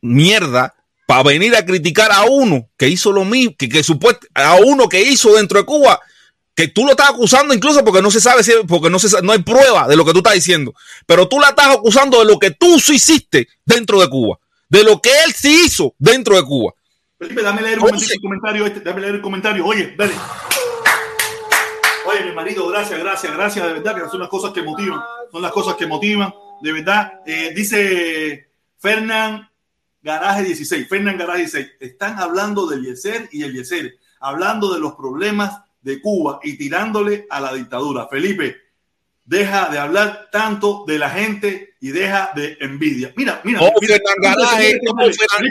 mierda 0.00 0.74
para 1.06 1.22
venir 1.22 1.54
a 1.56 1.64
criticar 1.64 2.10
a 2.12 2.24
uno 2.24 2.68
que 2.76 2.88
hizo 2.88 3.12
lo 3.12 3.24
mismo, 3.24 3.54
que, 3.58 3.68
que 3.68 3.82
supuesto, 3.82 4.26
a 4.34 4.56
uno 4.56 4.88
que 4.88 5.00
hizo 5.02 5.34
dentro 5.36 5.58
de 5.58 5.64
Cuba, 5.64 6.00
que 6.54 6.68
tú 6.68 6.84
lo 6.84 6.90
estás 6.90 7.10
acusando 7.10 7.54
incluso 7.54 7.84
porque 7.84 8.02
no 8.02 8.10
se 8.10 8.20
sabe 8.20 8.42
si, 8.42 8.52
porque 8.66 8.90
no 8.90 8.98
se 8.98 9.22
no 9.22 9.32
hay 9.32 9.38
prueba 9.42 9.86
de 9.86 9.96
lo 9.96 10.04
que 10.04 10.12
tú 10.12 10.18
estás 10.18 10.34
diciendo, 10.34 10.74
pero 11.06 11.28
tú 11.28 11.38
la 11.40 11.50
estás 11.50 11.68
acusando 11.76 12.18
de 12.18 12.24
lo 12.26 12.38
que 12.38 12.50
tú 12.50 12.78
sí 12.80 12.96
hiciste 12.96 13.48
dentro 13.64 14.00
de 14.00 14.08
Cuba, 14.10 14.38
de 14.68 14.82
lo 14.84 15.00
que 15.00 15.10
él 15.24 15.32
sí 15.34 15.62
hizo 15.66 15.94
dentro 15.98 16.34
de 16.36 16.42
Cuba. 16.42 16.74
Felipe, 17.16 17.42
dame 17.42 17.62
leer 17.62 17.78
un 17.78 17.84
Entonces- 17.86 18.08
momentito 18.08 18.14
el 18.14 18.20
comentario 18.20 18.66
este, 18.66 18.80
dame 18.80 19.00
leer 19.00 19.14
el 19.14 19.20
comentario. 19.22 19.64
Oye, 19.66 19.94
dale. 19.96 20.12
Mi 22.24 22.32
marido, 22.32 22.66
gracias, 22.68 22.98
gracias, 22.98 23.32
gracias, 23.32 23.66
de 23.66 23.72
verdad 23.74 23.94
que 23.94 24.08
son 24.08 24.20
las 24.20 24.28
cosas 24.28 24.52
que 24.52 24.62
motivan, 24.62 25.00
son 25.30 25.42
las 25.42 25.52
cosas 25.52 25.76
que 25.76 25.86
motivan, 25.86 26.32
de 26.60 26.72
verdad. 26.72 27.20
Eh, 27.26 27.52
dice 27.54 28.48
Fernán 28.78 29.48
Garaje 30.02 30.44
16, 30.44 30.88
Fernán 30.88 31.16
Garaje 31.16 31.40
16, 31.40 31.68
están 31.80 32.18
hablando 32.18 32.66
del 32.66 32.84
Yeser 32.84 33.28
y 33.32 33.42
el 33.42 33.52
Yeser, 33.52 33.96
hablando 34.20 34.72
de 34.72 34.80
los 34.80 34.94
problemas 34.94 35.60
de 35.82 36.00
Cuba 36.00 36.40
y 36.42 36.56
tirándole 36.56 37.26
a 37.30 37.40
la 37.40 37.54
dictadura. 37.54 38.08
Felipe, 38.08 38.56
deja 39.24 39.68
de 39.68 39.78
hablar 39.78 40.28
tanto 40.32 40.84
de 40.86 40.98
la 40.98 41.10
gente 41.10 41.74
y 41.80 41.90
deja 41.90 42.32
de 42.34 42.56
envidia. 42.60 43.12
Mira, 43.16 43.40
mira. 43.44 43.60
No, 43.60 43.70
mira, 43.80 43.96
Fernán 43.96 44.16
Garaje, 44.22 44.80
no, 44.82 45.06
espérate, 45.06 45.46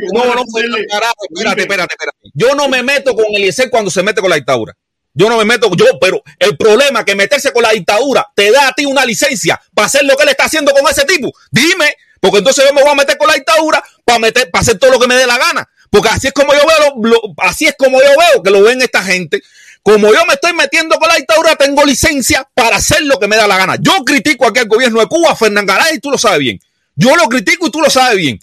espérate, 1.61 1.93
espérate. 1.93 2.17
Yo 2.33 2.55
no 2.55 2.67
me 2.67 2.83
meto 2.83 3.13
con 3.13 3.25
Eliezer 3.33 3.69
cuando 3.69 3.89
se 3.89 4.03
mete 4.03 4.21
con 4.21 4.29
la 4.29 4.35
dictadura. 4.35 4.73
Yo 5.17 5.29
no 5.29 5.37
me 5.37 5.45
meto, 5.45 5.69
yo, 5.75 5.85
pero 5.99 6.21
el 6.37 6.55
problema 6.55 6.99
es 6.99 7.05
que 7.05 7.15
meterse 7.15 7.51
con 7.51 7.63
la 7.63 7.71
dictadura 7.71 8.27
te 8.35 8.51
da 8.51 8.67
a 8.67 8.71
ti 8.73 8.85
una 8.85 9.03
licencia 9.03 9.59
para 9.73 9.87
hacer 9.87 10.05
lo 10.05 10.15
que 10.15 10.23
él 10.23 10.29
está 10.29 10.45
haciendo 10.45 10.71
con 10.73 10.87
ese 10.87 11.05
tipo. 11.05 11.33
Dime, 11.51 11.97
porque 12.21 12.37
entonces 12.37 12.63
yo 12.67 12.73
me 12.73 12.81
voy 12.83 12.91
a 12.91 12.95
meter 12.95 13.17
con 13.17 13.27
la 13.27 13.33
dictadura 13.33 13.83
para 14.05 14.19
meter, 14.19 14.51
para 14.51 14.61
hacer 14.61 14.77
todo 14.77 14.91
lo 14.91 14.99
que 14.99 15.07
me 15.07 15.15
dé 15.15 15.25
la 15.25 15.37
gana. 15.39 15.67
Porque 15.89 16.09
así 16.09 16.27
es 16.27 16.33
como 16.33 16.53
yo 16.53 16.59
veo, 16.67 16.93
lo- 17.01 17.33
así 17.37 17.65
es 17.65 17.73
como 17.77 17.99
yo 17.99 18.09
veo 18.09 18.43
que 18.43 18.51
lo 18.51 18.61
ven 18.61 18.79
esta 18.81 19.01
gente. 19.03 19.41
Como 19.81 20.13
yo 20.13 20.25
me 20.27 20.33
estoy 20.33 20.53
metiendo 20.53 20.97
con 20.99 21.07
la 21.09 21.15
dictadura, 21.15 21.55
tengo 21.55 21.83
licencia 21.85 22.47
para 22.53 22.75
hacer 22.75 23.01
lo 23.03 23.17
que 23.19 23.27
me 23.27 23.37
da 23.37 23.47
la 23.47 23.57
gana. 23.57 23.75
Yo 23.79 24.03
critico 24.05 24.45
aquí 24.45 24.59
al 24.59 24.67
gobierno 24.67 24.99
de 24.99 25.07
Cuba, 25.07 25.35
Fernán 25.35 25.65
Garay, 25.65 25.95
y 25.95 25.99
tú 25.99 26.11
lo 26.11 26.17
sabes 26.17 26.39
bien. 26.39 26.59
Yo 26.95 27.15
lo 27.15 27.27
critico 27.29 27.67
y 27.67 27.71
tú 27.71 27.81
lo 27.81 27.89
sabes 27.89 28.17
bien. 28.17 28.39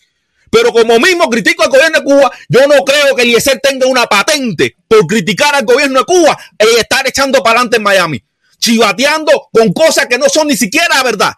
Pero 0.55 0.71
como 0.71 1.01
mismo 1.01 1.29
critico 1.29 1.65
al 1.65 1.69
gobierno 1.69 1.99
de 1.99 2.05
Cuba, 2.05 2.31
yo 2.49 2.61
no 2.69 2.85
creo 2.85 3.17
que 3.17 3.23
Eliezer 3.23 3.59
tenga 3.59 3.89
una 3.89 4.07
patente 4.07 4.77
por 4.87 5.05
criticar 5.05 5.53
al 5.53 5.65
gobierno 5.65 5.99
de 5.99 6.05
Cuba 6.05 6.39
y 6.61 6.79
estar 6.79 7.05
echando 7.09 7.43
para 7.43 7.57
adelante 7.59 7.79
en 7.79 7.83
Miami, 7.83 8.25
chivateando 8.57 9.49
con 9.53 9.73
cosas 9.73 10.07
que 10.07 10.17
no 10.17 10.29
son 10.29 10.47
ni 10.47 10.57
siquiera 10.57 11.03
verdad. 11.03 11.33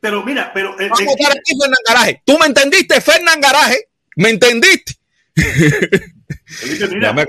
Pero 0.00 0.24
mira, 0.24 0.50
pero 0.54 0.80
eh, 0.80 0.88
Vamos 0.88 1.00
eh, 1.00 1.08
a 1.08 1.10
estar 1.10 1.32
aquí, 1.32 1.58
Fernán 1.60 1.78
Garaje. 1.86 2.22
¿Tú 2.24 2.38
me 2.38 2.46
entendiste, 2.46 2.98
Fernán 3.02 3.38
Garaje? 3.38 3.88
¿Me 4.16 4.30
entendiste? 4.30 4.94
Felipe, 6.46 6.88
mira, 6.88 7.08
Ya 7.08 7.12
me. 7.12 7.26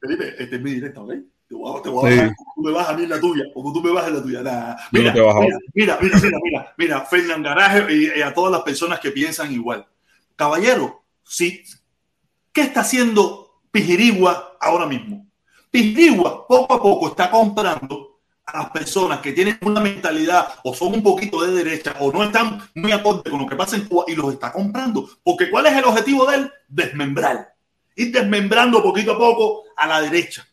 Felipe, 0.00 0.34
este 0.36 0.56
es 0.56 0.62
mi 0.62 0.72
directa, 0.72 1.00
¿ok? 1.00 1.12
Te 1.48 1.54
voy 1.54 1.78
a, 1.78 1.82
te 1.82 1.88
voy 1.90 2.08
a 2.08 2.10
Sí. 2.10 2.16
bajar 2.16 2.34
como 2.34 2.54
tú 2.56 2.62
me 2.62 2.72
vas 2.72 2.88
a 2.88 2.92
mí 2.94 3.02
en 3.04 3.10
la 3.10 3.20
tuya, 3.20 3.44
como 3.54 3.72
tú 3.72 3.82
me 3.82 3.90
en 3.90 4.14
la 4.14 4.22
tuya. 4.22 4.42
Nah. 4.42 4.76
Mira, 4.90 5.14
no 5.14 5.40
mira, 5.40 5.58
mira, 5.74 5.98
mira, 6.00 6.18
mira, 6.20 6.38
mira, 6.42 6.74
mira, 6.76 7.00
Fernán 7.02 7.42
Garaje 7.44 7.94
y, 7.94 8.18
y 8.18 8.22
a 8.22 8.34
todas 8.34 8.50
las 8.50 8.62
personas 8.62 8.98
que 8.98 9.12
piensan 9.12 9.52
igual. 9.52 9.86
Caballero, 10.40 11.04
sí, 11.22 11.62
¿qué 12.50 12.62
está 12.62 12.80
haciendo 12.80 13.60
Pijirigua 13.70 14.56
ahora 14.58 14.86
mismo? 14.86 15.26
Pijirigua 15.70 16.48
poco 16.48 16.72
a 16.72 16.82
poco 16.82 17.08
está 17.08 17.30
comprando 17.30 18.22
a 18.46 18.60
las 18.60 18.70
personas 18.70 19.20
que 19.20 19.32
tienen 19.32 19.58
una 19.60 19.82
mentalidad 19.82 20.48
o 20.64 20.72
son 20.72 20.94
un 20.94 21.02
poquito 21.02 21.42
de 21.42 21.52
derecha 21.52 21.94
o 22.00 22.10
no 22.10 22.24
están 22.24 22.58
muy 22.74 22.90
acorde 22.90 23.30
con 23.30 23.40
lo 23.40 23.46
que 23.46 23.54
pasa 23.54 23.76
en 23.76 23.84
Cuba 23.84 24.06
y 24.08 24.14
los 24.14 24.32
está 24.32 24.50
comprando. 24.50 25.10
Porque 25.22 25.50
¿cuál 25.50 25.66
es 25.66 25.74
el 25.74 25.84
objetivo 25.84 26.24
de 26.24 26.36
él? 26.36 26.52
Desmembrar. 26.66 27.52
Ir 27.96 28.10
desmembrando 28.10 28.82
poquito 28.82 29.12
a 29.12 29.18
poco 29.18 29.64
a 29.76 29.86
la 29.86 30.00
derecha. 30.00 30.48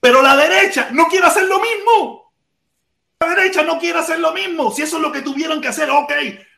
Pero 0.00 0.22
la 0.22 0.34
derecha 0.34 0.88
no 0.90 1.06
quiere 1.06 1.28
hacer 1.28 1.44
lo 1.44 1.60
mismo. 1.60 2.32
La 3.20 3.28
derecha 3.28 3.62
no 3.62 3.78
quiere 3.78 4.00
hacer 4.00 4.18
lo 4.18 4.32
mismo. 4.32 4.72
Si 4.72 4.82
eso 4.82 4.96
es 4.96 5.02
lo 5.02 5.12
que 5.12 5.22
tuvieron 5.22 5.60
que 5.60 5.68
hacer, 5.68 5.88
ok. 5.88 6.12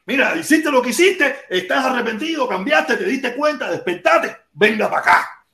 Mira, 0.07 0.37
hiciste 0.37 0.71
lo 0.71 0.83
que 0.83 0.91
hiciste, 0.91 1.37
estás 1.49 1.87
arrepentido, 1.87 2.47
cambiaste, 2.47 2.97
te 2.97 3.05
diste 3.05 3.35
cuenta, 3.35 3.71
despertate, 3.71 4.37
venga 4.53 4.89
para 4.89 5.01
acá. 5.01 5.47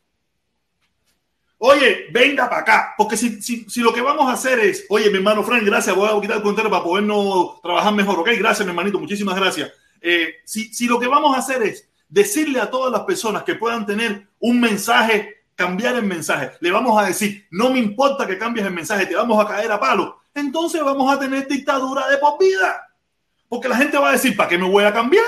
Oye, 1.59 2.07
venga 2.11 2.49
para 2.49 2.63
acá, 2.63 2.95
porque 2.97 3.17
si, 3.17 3.41
si, 3.43 3.69
si 3.69 3.81
lo 3.81 3.93
que 3.93 4.01
vamos 4.01 4.29
a 4.29 4.33
hacer 4.33 4.59
es, 4.61 4.87
oye, 4.89 5.11
mi 5.11 5.19
hermano 5.19 5.45
Frank, 5.45 5.63
gracias, 5.63 5.95
voy 5.95 6.09
a 6.09 6.21
quitar 6.21 6.39
el 6.39 6.43
contero 6.43 6.71
para 6.71 6.83
podernos 6.83 7.61
trabajar 7.61 7.93
mejor, 7.93 8.19
ok, 8.19 8.31
gracias, 8.39 8.67
mi 8.67 8.71
hermanito, 8.71 8.99
muchísimas 8.99 9.37
gracias. 9.37 9.71
Eh, 10.01 10.37
si, 10.45 10.73
si 10.73 10.87
lo 10.87 10.99
que 10.99 11.07
vamos 11.07 11.37
a 11.37 11.41
hacer 11.41 11.63
es 11.63 11.87
decirle 12.09 12.61
a 12.61 12.71
todas 12.71 12.91
las 12.91 13.03
personas 13.03 13.45
que 13.45 13.55
puedan 13.55 13.85
tener 13.87 14.27
un 14.41 14.59
mensaje, 14.59 15.45
cambiar 15.55 15.95
el 15.97 16.05
mensaje, 16.05 16.53
le 16.61 16.73
vamos 16.73 17.01
a 17.01 17.07
decir, 17.07 17.47
no 17.51 17.71
me 17.71 17.79
importa 17.79 18.27
que 18.27 18.39
cambies 18.39 18.67
el 18.67 18.73
mensaje, 18.73 19.07
te 19.07 19.15
vamos 19.15 19.39
a 19.45 19.47
caer 19.47 19.71
a 19.71 19.79
palo, 19.79 20.23
entonces 20.35 20.83
vamos 20.83 21.15
a 21.15 21.21
tener 21.21 21.47
dictadura 21.47 22.09
de 22.09 22.17
por 22.17 22.39
vida. 22.39 22.90
Porque 23.51 23.69
la 23.69 23.77
gente 23.77 23.99
va 23.99 24.09
a 24.09 24.13
decir, 24.13 24.35
¿para 24.35 24.49
qué 24.49 24.57
me 24.57 24.67
voy 24.69 24.85
a 24.85 24.93
cambiar? 24.95 25.25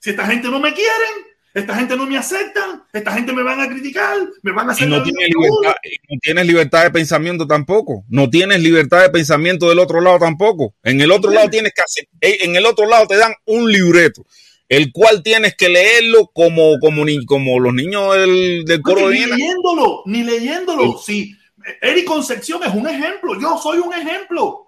Si 0.00 0.10
esta 0.10 0.26
gente 0.26 0.48
no 0.48 0.58
me 0.58 0.72
quieren, 0.72 1.26
esta 1.54 1.74
gente 1.76 1.96
no 1.96 2.06
me 2.06 2.18
aceptan, 2.18 2.82
esta 2.92 3.12
gente 3.12 3.32
me 3.32 3.42
van 3.42 3.60
a 3.60 3.68
criticar, 3.68 4.16
me 4.42 4.52
van 4.52 4.68
a 4.68 4.72
Y 4.72 4.74
hacer 4.74 4.88
no 4.88 5.02
tienes, 5.02 5.28
libertad, 5.28 5.74
y 5.84 6.14
no 6.14 6.18
tienes 6.20 6.46
libertad 6.46 6.82
de 6.84 6.90
pensamiento 6.90 7.46
tampoco. 7.46 8.04
No 8.08 8.28
tienes 8.28 8.60
libertad 8.60 9.02
de 9.02 9.10
pensamiento 9.10 9.68
del 9.68 9.78
otro 9.78 10.00
lado 10.00 10.18
tampoco. 10.18 10.74
En 10.82 11.00
el 11.00 11.12
otro 11.12 11.30
lado 11.30 11.48
tienes 11.50 11.72
que 11.74 11.82
hacer, 11.82 12.08
eh, 12.20 12.38
en 12.42 12.56
el 12.56 12.66
otro 12.66 12.86
lado 12.86 13.06
te 13.06 13.16
dan 13.16 13.32
un 13.44 13.70
libreto, 13.70 14.24
el 14.68 14.90
cual 14.92 15.22
tienes 15.22 15.54
que 15.54 15.68
leerlo 15.68 16.30
como, 16.34 16.78
como, 16.80 17.04
ni- 17.04 17.24
como 17.24 17.60
los 17.60 17.72
niños 17.72 18.14
del, 18.16 18.64
del 18.64 18.82
coro 18.82 19.08
de 19.08 19.14
ni 19.20 19.26
leyéndolo, 19.26 20.02
ni 20.06 20.22
leyéndolo. 20.24 20.98
Sí, 20.98 21.32
Eric 21.80 22.04
Concepción 22.04 22.62
es 22.64 22.74
un 22.74 22.88
ejemplo. 22.88 23.38
Yo 23.40 23.58
soy 23.62 23.78
un 23.78 23.92
ejemplo. 23.94 24.65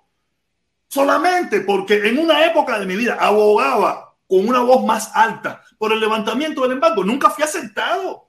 Solamente 0.88 1.60
porque 1.60 2.08
en 2.08 2.18
una 2.18 2.44
época 2.44 2.78
de 2.78 2.86
mi 2.86 2.96
vida 2.96 3.16
abogaba 3.20 4.14
con 4.26 4.48
una 4.48 4.60
voz 4.60 4.84
más 4.84 5.10
alta 5.14 5.62
por 5.78 5.92
el 5.92 6.00
levantamiento 6.00 6.62
del 6.62 6.72
embargo. 6.72 7.04
Nunca 7.04 7.30
fui 7.30 7.44
aceptado. 7.44 8.28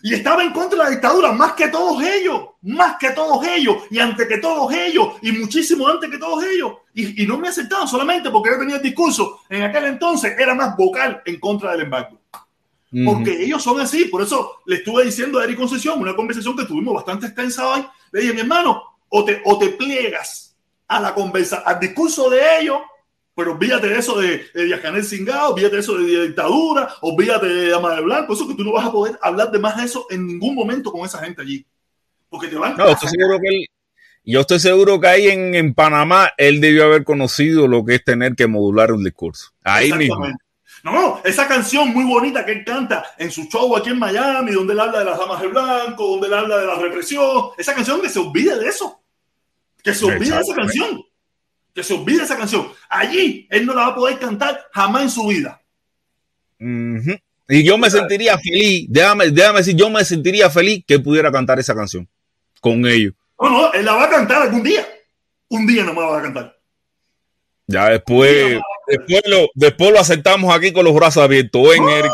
Y 0.00 0.14
estaba 0.14 0.44
en 0.44 0.52
contra 0.52 0.78
de 0.78 0.84
la 0.84 0.90
dictadura 0.90 1.32
más 1.32 1.54
que 1.54 1.68
todos 1.68 2.00
ellos, 2.00 2.50
más 2.62 2.96
que 2.98 3.10
todos 3.10 3.44
ellos, 3.44 3.78
y 3.90 3.98
antes 3.98 4.28
que 4.28 4.38
todos 4.38 4.72
ellos, 4.72 5.14
y 5.22 5.32
muchísimo 5.32 5.88
antes 5.88 6.08
que 6.08 6.18
todos 6.18 6.44
ellos. 6.44 6.72
Y, 6.94 7.24
y 7.24 7.26
no 7.26 7.36
me 7.36 7.48
aceptaban 7.48 7.88
solamente 7.88 8.30
porque 8.30 8.50
yo 8.50 8.58
tenía 8.60 8.76
el 8.76 8.82
discurso. 8.82 9.40
En 9.48 9.62
aquel 9.62 9.86
entonces 9.86 10.38
era 10.38 10.54
más 10.54 10.76
vocal 10.76 11.20
en 11.26 11.40
contra 11.40 11.72
del 11.72 11.82
embargo 11.82 12.18
porque 13.04 13.44
ellos 13.44 13.62
son 13.62 13.80
así. 13.80 14.06
Por 14.06 14.22
eso 14.22 14.58
le 14.66 14.76
estuve 14.76 15.04
diciendo 15.04 15.38
a 15.38 15.44
Eric 15.44 15.58
Concesión, 15.58 16.00
una 16.00 16.16
conversación 16.16 16.56
que 16.56 16.64
tuvimos 16.64 16.94
bastante 16.94 17.26
extensa 17.26 17.68
hoy. 17.68 17.86
Le 18.12 18.20
dije, 18.20 18.34
mi 18.34 18.40
hermano, 18.40 18.82
o 19.08 19.24
te, 19.24 19.42
o 19.44 19.58
te 19.58 19.70
pliegas 19.70 20.47
a 20.88 21.00
la 21.00 21.14
conversa, 21.14 21.58
al 21.58 21.78
discurso 21.78 22.28
de 22.30 22.60
ellos, 22.60 22.78
pero 23.34 23.52
olvídate 23.52 23.88
de 23.88 23.98
eso 23.98 24.18
de, 24.18 24.46
de 24.52 24.64
Díaz-Canel 24.64 25.04
Cingado, 25.04 25.54
olvídate 25.54 25.76
de 25.76 25.80
eso 25.80 25.96
de, 25.96 26.04
de 26.04 26.26
dictadura, 26.28 26.88
olvídate 27.02 27.46
de 27.46 27.74
Ama 27.74 27.94
de 27.94 28.00
Blanco, 28.00 28.32
eso 28.32 28.48
que 28.48 28.54
tú 28.54 28.64
no 28.64 28.72
vas 28.72 28.86
a 28.86 28.92
poder 28.92 29.18
hablar 29.22 29.50
de 29.50 29.58
más 29.58 29.76
de 29.76 29.84
eso 29.84 30.06
en 30.10 30.26
ningún 30.26 30.54
momento 30.54 30.90
con 30.90 31.04
esa 31.04 31.18
gente 31.18 31.42
allí. 31.42 31.64
Porque 32.28 32.48
te 32.48 32.56
van 32.56 32.76
No, 32.76 32.88
estoy 32.88 33.08
seguro 33.08 33.38
que 33.38 33.48
él, 33.48 33.66
yo 34.24 34.40
estoy 34.40 34.58
seguro 34.58 35.00
que 35.00 35.08
ahí 35.08 35.28
en, 35.28 35.54
en 35.54 35.72
Panamá 35.72 36.32
él 36.36 36.60
debió 36.60 36.84
haber 36.84 37.04
conocido 37.04 37.66
lo 37.66 37.84
que 37.84 37.94
es 37.94 38.04
tener 38.04 38.34
que 38.34 38.46
modular 38.46 38.92
un 38.92 39.04
discurso. 39.04 39.52
Ahí 39.62 39.92
mismo. 39.92 40.16
Exactamente. 40.16 40.44
No, 40.84 41.20
esa 41.24 41.48
canción 41.48 41.88
muy 41.88 42.04
bonita 42.04 42.44
que 42.44 42.52
él 42.52 42.64
canta 42.64 43.04
en 43.18 43.30
su 43.30 43.44
show 43.44 43.76
aquí 43.76 43.90
en 43.90 43.98
Miami, 43.98 44.52
donde 44.52 44.74
él 44.74 44.80
habla 44.80 45.00
de 45.00 45.04
las 45.06 45.18
damas 45.18 45.40
de 45.40 45.48
blanco, 45.48 46.06
donde 46.06 46.28
él 46.28 46.34
habla 46.34 46.58
de 46.58 46.66
la 46.66 46.74
represión, 46.76 47.50
esa 47.56 47.74
canción 47.74 48.00
que 48.00 48.08
se 48.08 48.18
olvide 48.18 48.58
de 48.58 48.68
eso. 48.68 49.00
Que 49.82 49.94
se 49.94 50.04
olvide 50.04 50.34
de 50.34 50.40
esa 50.40 50.54
canción. 50.54 51.02
Que 51.74 51.82
se 51.82 51.94
olvide 51.94 52.18
de 52.18 52.24
esa 52.24 52.36
canción. 52.36 52.68
Allí 52.88 53.46
él 53.50 53.66
no 53.66 53.74
la 53.74 53.82
va 53.82 53.86
a 53.88 53.94
poder 53.94 54.18
cantar 54.18 54.66
jamás 54.72 55.02
en 55.02 55.10
su 55.10 55.26
vida. 55.26 55.62
Y 57.48 57.62
yo 57.64 57.78
me 57.78 57.88
sentiría 57.88 58.36
feliz, 58.38 58.86
déjame, 58.90 59.30
déjame 59.30 59.58
decir, 59.58 59.76
yo 59.76 59.88
me 59.88 60.04
sentiría 60.04 60.50
feliz 60.50 60.84
que 60.86 60.98
pudiera 60.98 61.32
cantar 61.32 61.58
esa 61.58 61.74
canción 61.74 62.08
con 62.60 62.86
ellos. 62.86 63.14
No, 63.40 63.48
no, 63.48 63.72
él 63.72 63.84
la 63.84 63.94
va 63.94 64.04
a 64.04 64.10
cantar 64.10 64.42
algún 64.42 64.62
día. 64.62 64.86
Un 65.48 65.66
día 65.66 65.84
no 65.84 65.94
me 65.94 66.02
vas 66.02 66.18
a 66.18 66.22
cantar. 66.22 66.58
Ya 67.66 67.90
después, 67.90 68.60
después 68.86 69.22
lo, 69.26 69.48
después 69.54 69.92
lo 69.92 70.00
aceptamos 70.00 70.54
aquí 70.54 70.72
con 70.72 70.84
los 70.84 70.94
brazos 70.94 71.22
abiertos. 71.22 71.62
Ven, 71.68 71.82
no, 71.82 71.88
no 71.88 71.96
hay 71.96 72.06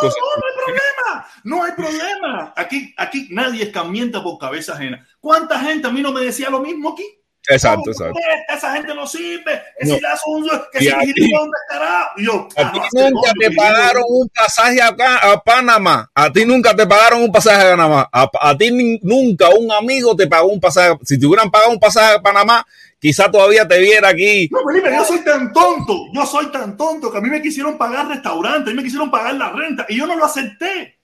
problema. 0.66 1.26
No 1.44 1.62
hay 1.62 1.72
problema. 1.72 2.52
Aquí, 2.56 2.94
aquí 2.96 3.28
nadie 3.30 3.64
escamienta 3.64 4.22
por 4.22 4.38
cabeza 4.38 4.74
ajena. 4.74 5.06
¿Cuánta 5.20 5.58
gente 5.60 5.88
a 5.88 5.90
mí 5.90 6.02
no 6.02 6.12
me 6.12 6.20
decía 6.20 6.50
lo 6.50 6.60
mismo 6.60 6.92
aquí? 6.92 7.04
Exacto, 7.48 7.90
exacto. 7.90 8.18
Esa 8.48 8.72
gente 8.72 8.94
no 8.94 9.06
sirve. 9.06 9.60
Que 9.78 9.86
No. 9.86 9.96
son, 10.24 10.60
que 10.72 10.78
Y 10.84 10.88
si 10.88 11.12
ti- 11.12 11.30
¿dónde 11.30 11.56
estará? 11.68 12.10
Y 12.16 12.24
yo, 12.24 12.48
A 12.56 12.72
ti 12.72 12.78
nunca 12.92 13.32
te 13.38 13.50
pagaron 13.54 14.02
un 14.08 14.28
pasaje 14.28 14.80
acá 14.80 15.18
a 15.32 15.42
Panamá. 15.42 16.10
A 16.14 16.32
ti 16.32 16.44
nunca 16.46 16.74
te 16.74 16.86
pagaron 16.86 17.22
un 17.22 17.30
pasaje 17.32 17.60
a 17.66 17.70
Panamá. 17.72 18.08
A, 18.12 18.30
a 18.40 18.56
ti 18.56 18.98
nunca 19.02 19.50
un 19.50 19.70
amigo 19.72 20.16
te 20.16 20.26
pagó 20.26 20.48
un 20.48 20.60
pasaje. 20.60 20.96
Si 21.04 21.18
te 21.18 21.26
hubieran 21.26 21.50
pagado 21.50 21.72
un 21.72 21.78
pasaje 21.80 22.14
a 22.14 22.22
Panamá, 22.22 22.66
quizá 22.98 23.30
todavía 23.30 23.68
te 23.68 23.78
viera 23.78 24.08
aquí. 24.08 24.48
No, 24.50 24.60
Felipe, 24.66 24.90
yo 24.96 25.04
soy 25.04 25.18
tan 25.20 25.52
tonto, 25.52 26.06
yo 26.14 26.24
soy 26.24 26.46
tan 26.50 26.76
tonto 26.76 27.12
que 27.12 27.18
a 27.18 27.20
mí 27.20 27.28
me 27.28 27.42
quisieron 27.42 27.76
pagar 27.76 28.08
restaurante, 28.08 28.70
a 28.70 28.72
mí 28.72 28.76
me 28.78 28.82
quisieron 28.84 29.10
pagar 29.10 29.34
la 29.34 29.50
renta 29.50 29.84
y 29.88 29.96
yo 29.98 30.06
no 30.06 30.16
lo 30.16 30.24
acepté. 30.24 30.98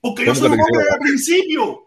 Porque 0.00 0.26
yo 0.26 0.32
¿Cómo 0.34 0.40
soy 0.40 0.48
un 0.48 0.60
hombre 0.60 0.66
quisieron 0.66 0.92
de 0.92 1.04
principio. 1.06 1.82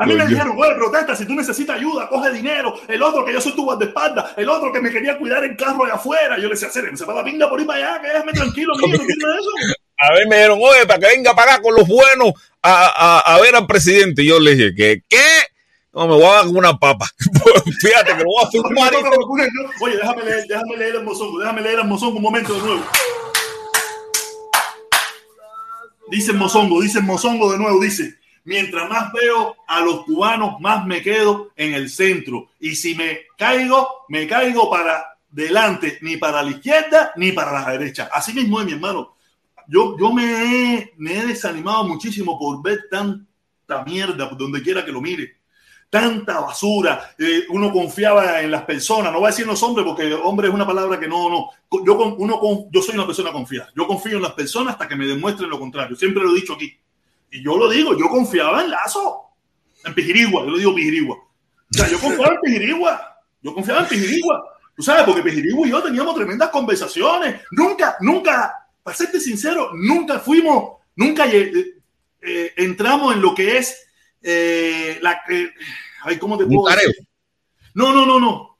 A 0.00 0.06
mí 0.06 0.14
me 0.14 0.26
dijeron, 0.26 0.54
oye, 0.56 0.74
protesta, 0.76 1.16
si 1.16 1.26
tú 1.26 1.34
necesitas 1.34 1.76
ayuda, 1.76 2.08
coge 2.08 2.30
dinero. 2.30 2.72
El 2.86 3.02
otro 3.02 3.24
que 3.24 3.32
yo 3.32 3.40
soy 3.40 3.52
tu 3.52 3.64
guardaespaldas, 3.64 4.32
el 4.36 4.48
otro 4.48 4.72
que 4.72 4.80
me 4.80 4.90
quería 4.90 5.18
cuidar 5.18 5.42
el 5.42 5.56
carro 5.56 5.84
de 5.86 5.92
afuera. 5.92 6.36
Yo 6.36 6.44
le 6.44 6.50
decía, 6.50 6.70
se 6.70 7.04
va 7.04 7.14
la 7.14 7.24
pinga 7.24 7.48
por 7.48 7.60
ir 7.60 7.66
para 7.66 7.94
allá, 7.94 8.00
que 8.00 8.08
déjame 8.08 8.32
tranquilo, 8.32 8.74
mío, 8.78 8.96
no 8.96 9.04
quiero 9.04 9.34
eso. 9.34 9.50
A 9.98 10.12
ver, 10.12 10.28
me 10.28 10.36
dijeron, 10.36 10.60
oye, 10.62 10.86
para 10.86 11.00
que 11.00 11.06
venga 11.06 11.32
a 11.32 11.34
pagar 11.34 11.60
con 11.60 11.74
los 11.74 11.88
buenos 11.88 12.32
a, 12.62 13.22
a, 13.26 13.34
a 13.34 13.40
ver 13.40 13.56
al 13.56 13.66
presidente. 13.66 14.22
Y 14.22 14.26
yo 14.28 14.38
le 14.38 14.54
dije, 14.54 14.74
¿qué? 14.76 15.02
¿Qué? 15.08 15.18
No, 15.92 16.06
me 16.06 16.14
voy 16.14 16.26
a 16.26 16.32
dar 16.34 16.44
con 16.44 16.56
una 16.56 16.78
papa. 16.78 17.10
Fíjate 17.80 18.16
que 18.16 18.22
lo 18.22 18.30
voy 18.30 18.44
a 18.44 18.50
firmar. 18.50 18.92
y. 18.92 19.84
Oye, 19.84 19.96
déjame 19.96 20.24
leer, 20.24 20.44
déjame 20.46 20.76
leer 20.76 20.94
el 20.94 21.02
mozongo, 21.02 21.40
déjame 21.40 21.60
leer 21.62 21.80
el 21.80 21.86
mozongo 21.86 22.18
un 22.18 22.22
momento 22.22 22.54
de 22.54 22.60
nuevo. 22.60 22.84
Dice 26.08 26.30
el 26.30 26.36
mozongo, 26.38 26.80
dice 26.80 26.98
el 27.00 27.04
mozongo 27.04 27.50
de 27.50 27.58
nuevo, 27.58 27.80
dice, 27.80 28.17
mientras 28.48 28.88
más 28.88 29.12
veo 29.12 29.56
a 29.66 29.80
los 29.80 30.04
cubanos, 30.04 30.58
más 30.60 30.86
me 30.86 31.02
quedo 31.02 31.50
en 31.54 31.74
el 31.74 31.90
centro. 31.90 32.48
Y 32.58 32.74
si 32.74 32.94
me 32.94 33.20
caigo, 33.36 34.06
me 34.08 34.26
caigo 34.26 34.70
para 34.70 35.18
delante, 35.30 35.98
ni 36.00 36.16
para 36.16 36.42
la 36.42 36.50
izquierda, 36.50 37.12
ni 37.16 37.32
para 37.32 37.52
la 37.52 37.70
derecha. 37.70 38.08
Así 38.12 38.32
mismo 38.32 38.58
es, 38.58 38.66
mi 38.66 38.72
hermano. 38.72 39.14
Yo, 39.68 39.98
yo 39.98 40.10
me, 40.12 40.24
he, 40.24 40.94
me 40.96 41.18
he 41.18 41.26
desanimado 41.26 41.84
muchísimo 41.84 42.38
por 42.38 42.62
ver 42.62 42.86
tanta 42.90 43.84
mierda 43.84 44.30
donde 44.30 44.62
quiera 44.62 44.82
que 44.82 44.92
lo 44.92 45.02
mire 45.02 45.36
tanta 45.90 46.40
basura. 46.40 47.14
Eh, 47.18 47.44
uno 47.48 47.72
confiaba 47.72 48.42
en 48.42 48.50
las 48.50 48.62
personas, 48.62 49.10
no 49.12 49.20
voy 49.20 49.28
a 49.28 49.30
decir 49.30 49.46
los 49.46 49.62
hombres 49.62 49.86
porque 49.86 50.12
hombre 50.12 50.48
es 50.48 50.54
una 50.54 50.66
palabra 50.66 51.00
que 51.00 51.08
no, 51.08 51.30
no. 51.30 51.50
Yo, 51.84 51.94
uno, 52.18 52.68
yo 52.70 52.82
soy 52.82 52.94
una 52.94 53.06
persona 53.06 53.32
confiada. 53.32 53.70
Yo 53.74 53.86
confío 53.86 54.16
en 54.16 54.22
las 54.22 54.32
personas 54.32 54.74
hasta 54.74 54.88
que 54.88 54.96
me 54.96 55.06
demuestren 55.06 55.48
lo 55.48 55.58
contrario. 55.58 55.96
Siempre 55.96 56.22
lo 56.22 56.32
he 56.32 56.40
dicho 56.40 56.54
aquí. 56.54 56.78
Y 57.30 57.42
yo 57.42 57.56
lo 57.56 57.68
digo, 57.68 57.96
yo 57.98 58.08
confiaba 58.08 58.62
en 58.62 58.70
Lazo, 58.70 59.26
en 59.84 59.94
Pijirigua, 59.94 60.44
yo 60.44 60.50
lo 60.50 60.58
digo 60.58 60.74
Pijirigua. 60.74 61.16
O 61.16 61.74
sea, 61.74 61.88
yo 61.88 62.00
confiaba 62.00 62.34
en 62.34 62.40
Pijirigua. 62.40 63.18
Yo 63.42 63.54
confiaba 63.54 63.82
en 63.82 63.88
Pijirigua. 63.88 64.56
Tú 64.74 64.82
sabes, 64.82 65.04
porque 65.04 65.22
Pijirigua 65.22 65.66
y 65.66 65.70
yo 65.70 65.82
teníamos 65.82 66.14
tremendas 66.14 66.50
conversaciones. 66.50 67.42
Nunca, 67.50 67.96
nunca, 68.00 68.54
para 68.82 68.96
serte 68.96 69.20
sincero, 69.20 69.70
nunca 69.74 70.18
fuimos, 70.18 70.78
nunca 70.96 71.26
eh, 71.26 71.52
eh, 72.20 72.52
entramos 72.56 73.14
en 73.14 73.22
lo 73.22 73.34
que 73.34 73.58
es 73.58 73.86
eh, 74.22 74.98
la. 75.02 75.20
eh, 75.28 75.50
ay, 76.02 76.18
¿cómo 76.18 76.38
te 76.38 76.46
puedo 76.46 76.74
decir? 76.74 76.94
No, 77.74 77.92
no, 77.92 78.06
no, 78.06 78.18
no. 78.18 78.58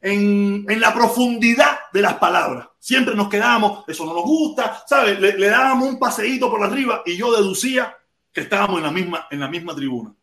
En, 0.00 0.64
en 0.68 0.80
la 0.80 0.94
profundidad 0.94 1.78
de 1.92 2.02
las 2.02 2.14
palabras. 2.14 2.68
Siempre 2.78 3.14
nos 3.14 3.28
quedábamos, 3.28 3.84
eso 3.86 4.04
no 4.04 4.14
nos 4.14 4.24
gusta, 4.24 4.82
¿sabes? 4.86 5.20
Le, 5.20 5.38
le 5.38 5.48
dábamos 5.48 5.88
un 5.88 5.98
paseíto 5.98 6.50
por 6.50 6.62
arriba 6.62 7.02
y 7.06 7.16
yo 7.16 7.34
deducía 7.34 7.96
que 8.32 8.42
estábamos 8.42 8.78
en 8.78 8.84
la 8.84 8.90
misma, 8.90 9.26
en 9.30 9.40
la 9.40 9.48
misma 9.48 9.74
tribuna. 9.74 10.14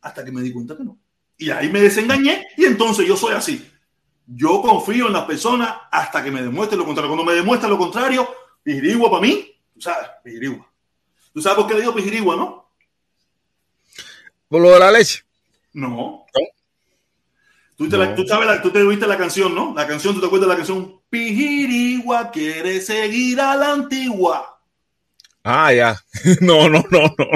Hasta 0.00 0.24
que 0.24 0.32
me 0.32 0.42
di 0.42 0.52
cuenta 0.52 0.76
que 0.76 0.84
no. 0.84 0.98
Y 1.38 1.50
ahí 1.50 1.68
me 1.70 1.80
desengañé 1.80 2.46
y 2.56 2.64
entonces 2.64 3.06
yo 3.06 3.16
soy 3.16 3.34
así. 3.34 3.68
Yo 4.26 4.62
confío 4.62 5.06
en 5.06 5.12
las 5.12 5.24
personas 5.24 5.74
hasta 5.90 6.22
que 6.22 6.30
me 6.30 6.42
demuestren 6.42 6.78
lo 6.78 6.84
contrario. 6.84 7.10
Cuando 7.10 7.30
me 7.30 7.36
demuestran 7.36 7.70
lo 7.70 7.78
contrario, 7.78 8.28
Pijirigua 8.62 9.10
para 9.10 9.22
mí, 9.22 9.52
tú 9.74 9.80
sabes, 9.80 10.08
Pijirigua. 10.22 10.70
¿Tú 11.32 11.40
sabes 11.40 11.58
por 11.58 11.66
qué 11.66 11.74
le 11.74 11.80
digo 11.80 11.94
Pijirigua, 11.94 12.36
no? 12.36 12.70
Por 14.48 14.60
lo 14.60 14.70
de 14.70 14.78
la 14.78 14.90
leche. 14.90 15.24
No. 15.72 16.26
¿Tú 17.82 17.88
te, 17.90 17.96
la- 17.98 18.06
No. 18.06 18.14
tú 18.14 18.24
sabes 18.26 18.46
la- 18.46 18.62
tú 18.62 18.70
te 18.70 18.82
oíste 18.82 19.06
la 19.06 19.16
canción, 19.18 19.54
¿no? 19.54 19.72
La 19.76 19.86
canción, 19.86 20.14
¿tú 20.14 20.20
te 20.20 20.26
acuerdas 20.26 20.48
de 20.48 20.52
la 20.54 20.56
canción? 20.56 21.00
Pijirigua 21.10 22.30
quiere 22.30 22.80
seguir 22.80 23.40
a 23.40 23.54
la 23.56 23.72
antigua. 23.72 24.58
Ah, 25.44 25.72
ya. 25.72 25.96
No, 26.40 26.68
no, 26.68 26.84
no, 26.90 27.02
no. 27.18 27.26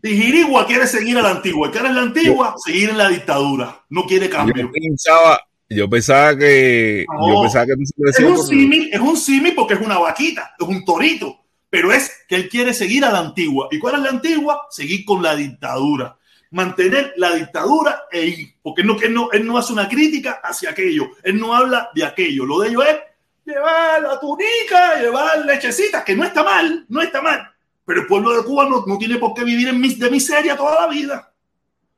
Pijirigua 0.00 0.66
quiere 0.66 0.86
seguir 0.86 1.18
a 1.18 1.22
la 1.22 1.30
antigua. 1.30 1.70
¿Qué 1.72 1.78
es 1.78 1.84
la 1.84 2.00
antigua? 2.02 2.54
Seguir 2.64 2.90
en 2.90 2.98
la 2.98 3.08
dictadura. 3.08 3.84
No 3.90 4.04
quiere 4.04 4.26
Yo 4.26 4.32
cambio. 4.32 4.70
pensaba, 4.72 5.40
yo 5.68 5.90
pensaba 5.90 6.36
que, 6.38 7.04
No. 7.18 7.28
yo 7.34 7.42
pensaba 7.42 7.66
que 7.66 7.72
Es 8.10 8.20
un 8.20 8.46
símil, 8.46 8.90
es 8.92 9.00
un 9.00 9.16
símil 9.16 9.54
porque 9.54 9.74
es 9.74 9.80
una 9.80 9.98
vaquita, 9.98 10.54
es 10.58 10.66
un 10.66 10.84
torito. 10.84 11.40
Pero 11.68 11.92
es 11.92 12.12
que 12.28 12.36
él 12.36 12.48
quiere 12.48 12.72
seguir 12.72 13.04
a 13.04 13.10
la 13.10 13.18
antigua. 13.18 13.66
¿Y 13.72 13.78
cuál 13.80 13.96
es 13.96 14.00
la 14.02 14.10
antigua? 14.10 14.66
Seguir 14.70 15.04
con 15.04 15.22
la 15.22 15.34
dictadura. 15.34 16.16
Mantener 16.50 17.12
la 17.16 17.34
dictadura 17.34 18.04
e 18.10 18.26
ir. 18.26 18.54
Porque 18.62 18.82
no, 18.84 19.00
él 19.00 19.12
no, 19.14 19.30
él 19.32 19.46
no 19.46 19.58
hace 19.58 19.72
una 19.72 19.88
crítica 19.88 20.40
hacia 20.42 20.70
aquello. 20.70 21.08
Él 21.22 21.38
no 21.40 21.54
habla 21.54 21.90
de 21.94 22.04
aquello. 22.04 22.44
Lo 22.46 22.60
de 22.60 22.68
ellos 22.68 22.84
es 22.86 22.98
llevar 23.44 24.02
la 24.02 24.18
tunica, 24.20 25.00
llevar 25.00 25.44
lechecitas, 25.44 26.02
que 26.04 26.16
no 26.16 26.24
está 26.24 26.42
mal, 26.42 26.84
no 26.88 27.02
está 27.02 27.20
mal. 27.22 27.40
Pero 27.84 28.00
el 28.00 28.06
pueblo 28.06 28.36
de 28.36 28.42
Cuba 28.44 28.68
no, 28.68 28.84
no 28.86 28.98
tiene 28.98 29.18
por 29.18 29.34
qué 29.34 29.44
vivir 29.44 29.68
en 29.68 29.80
mis- 29.80 29.98
de 29.98 30.10
miseria 30.10 30.56
toda 30.56 30.80
la 30.80 30.86
vida. 30.88 31.32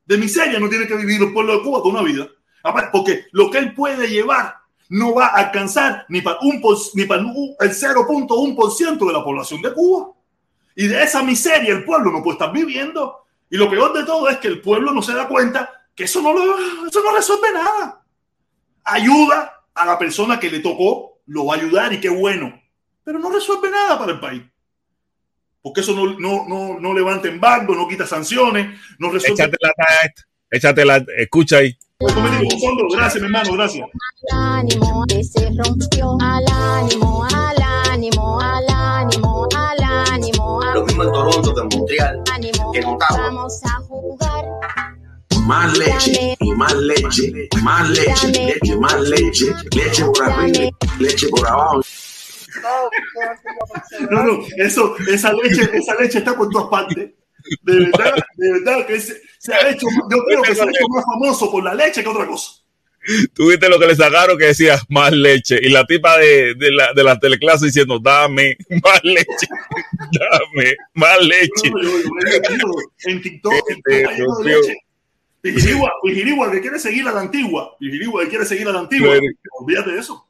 De 0.05 0.17
miseria 0.19 0.59
no 0.59 0.69
tiene 0.69 0.87
que 0.87 0.97
vivir 0.97 1.23
el 1.23 1.33
pueblo 1.33 1.57
de 1.59 1.63
Cuba 1.63 1.79
toda 1.79 1.91
una 2.01 2.03
vida. 2.03 2.27
Aparte, 2.63 2.91
Porque 2.93 3.25
lo 3.33 3.51
que 3.51 3.59
él 3.59 3.75
puede 3.75 4.09
llevar 4.09 4.57
no 4.91 5.15
va 5.15 5.27
a 5.27 5.37
alcanzar 5.47 6.07
ni 6.09 6.21
para, 6.23 6.39
un 6.41 6.63
ni 6.95 7.05
para 7.05 7.21
el 7.23 7.27
0.1% 7.71 9.07
de 9.07 9.13
la 9.13 9.23
población 9.25 9.63
de 9.63 9.73
Cuba. 9.73 10.13
Y 10.75 10.87
de 10.87 11.03
esa 11.03 11.23
miseria 11.23 11.73
el 11.75 11.85
pueblo 11.85 12.11
no 12.13 12.23
puede 12.23 12.35
estar 12.35 12.53
viviendo. 12.53 13.27
Y 13.51 13.57
lo 13.57 13.71
peor 13.71 13.93
de 13.95 14.05
todo 14.05 14.29
es 14.29 14.39
que 14.39 14.49
el 14.49 14.61
pueblo 14.61 14.93
no 14.93 15.03
se 15.03 15.15
da 15.15 15.27
cuenta 15.29 15.71
que 15.95 16.05
eso 16.05 16.21
no, 16.23 16.33
lo- 16.33 16.87
eso 16.87 17.03
no 17.03 17.15
resuelve 17.17 17.53
nada. 17.53 18.03
Ayuda 18.85 19.53
a 19.75 19.87
la 19.87 19.99
persona 19.99 20.39
que 20.41 20.51
le 20.51 20.61
tocó, 20.61 21.21
lo 21.27 21.47
va 21.47 21.55
a 21.55 21.59
ayudar 21.59 21.93
y 21.93 22.01
qué 22.01 22.09
bueno. 22.09 22.61
Pero 23.05 23.19
no 23.19 23.31
resuelve 23.31 23.71
nada 23.71 23.99
para 23.99 24.13
el 24.13 24.21
país. 24.21 24.43
Porque 25.63 25.81
eso 25.81 25.93
no, 25.95 26.19
no, 26.19 26.47
no, 26.49 26.79
no 26.81 26.95
levanta 26.95 27.29
embargo, 27.29 27.75
no 27.75 27.89
quita 27.89 28.07
sanciones, 28.07 28.79
no 28.99 29.11
resuelve. 29.11 29.35
Échate 29.45 29.57
la. 29.61 29.73
Échate 30.51 30.85
la, 30.85 31.05
escucha 31.19 31.59
ahí. 31.59 31.77
Fondo, 32.01 32.87
Gracias, 32.93 33.21
mi 33.21 33.27
hermano, 33.27 33.53
gracias. 33.55 33.87
al 34.33 34.59
ánimo 34.61 35.05
que 35.09 35.25
se 35.25 35.51
rompió, 35.51 36.17
al 36.23 36.45
ánimo, 36.49 37.25
al 37.25 37.63
ánimo, 37.91 38.39
al 38.41 38.41
ánimo, 38.41 38.41
al 38.41 38.65
ánimo, 38.69 38.78
Lo 40.79 40.87
mismo 40.87 41.03
en 41.03 41.13
Toronto 41.13 41.55
que 41.55 41.61
en 41.61 41.69
Montreal. 41.77 42.23
ánimo. 42.33 42.73
en 42.73 42.85
Ottawa. 42.85 43.21
Vamos 43.21 43.61
a 43.65 43.81
jugar. 43.81 44.45
Más 45.45 45.77
leche 45.77 46.37
y 46.39 46.53
más 46.53 46.75
leche, 46.75 47.49
más 47.63 47.89
leche, 47.91 48.29
leche, 48.29 48.77
más 48.77 49.01
leche, 49.01 49.47
leche 49.71 50.05
por 50.05 50.23
arriba, 50.25 50.71
leche 51.01 51.29
por 51.31 51.49
abajo. 51.49 51.81
No, 54.09 54.23
no, 54.23 54.39
eso, 54.57 54.95
esa 55.09 55.33
leche, 55.33 55.69
esa 55.73 55.95
leche 55.97 56.19
está 56.19 56.37
por 56.37 56.49
todas 56.49 56.69
partes. 56.69 57.11
De 57.63 57.75
verdad, 57.77 58.15
de 58.37 58.53
verdad 58.53 58.87
que 58.87 59.01
se, 59.01 59.21
se 59.39 59.55
ha 59.55 59.69
hecho, 59.71 59.89
yo 60.11 60.25
creo 60.27 60.43
que 60.43 60.55
se 60.55 60.63
ha 60.63 60.65
hecho 60.65 60.87
más 60.91 61.05
famoso 61.05 61.51
por 61.51 61.65
la 61.65 61.75
leche 61.75 62.05
que 62.05 62.09
otra 62.09 62.27
cosa. 62.27 62.53
Tuviste 63.35 63.69
lo 63.69 63.79
que 63.79 63.87
le 63.87 63.97
sacaron 63.97 64.37
que 64.37 64.47
decía 64.47 64.79
más 64.89 65.13
leche. 65.13 65.59
Y 65.63 65.71
la 65.71 65.85
tipa 65.87 66.19
de, 66.19 66.55
de 66.55 66.71
la, 66.71 66.93
de 66.93 67.05
la 67.05 67.19
teleclase 67.19 67.67
diciendo, 67.67 67.99
dame 67.99 68.57
más 68.83 69.01
leche. 69.03 69.47
Dame 70.13 70.77
más 70.95 71.21
leche. 71.21 71.73
En 73.05 73.21
TikTok, 73.23 73.53
en 73.71 74.07
Este, 74.47 74.77
Pijirigua, 75.43 76.51
que 76.51 76.61
quiere 76.61 76.79
seguir 76.79 77.07
a 77.09 77.13
la 77.13 77.21
antigua. 77.21 77.77
Pijirigua, 77.79 78.23
que 78.25 78.29
quiere 78.29 78.45
seguir 78.45 78.69
a 78.69 78.73
la 78.73 78.81
antigua. 78.81 79.15
Olvídate 79.61 79.93
de 79.93 79.99
eso. 80.01 80.25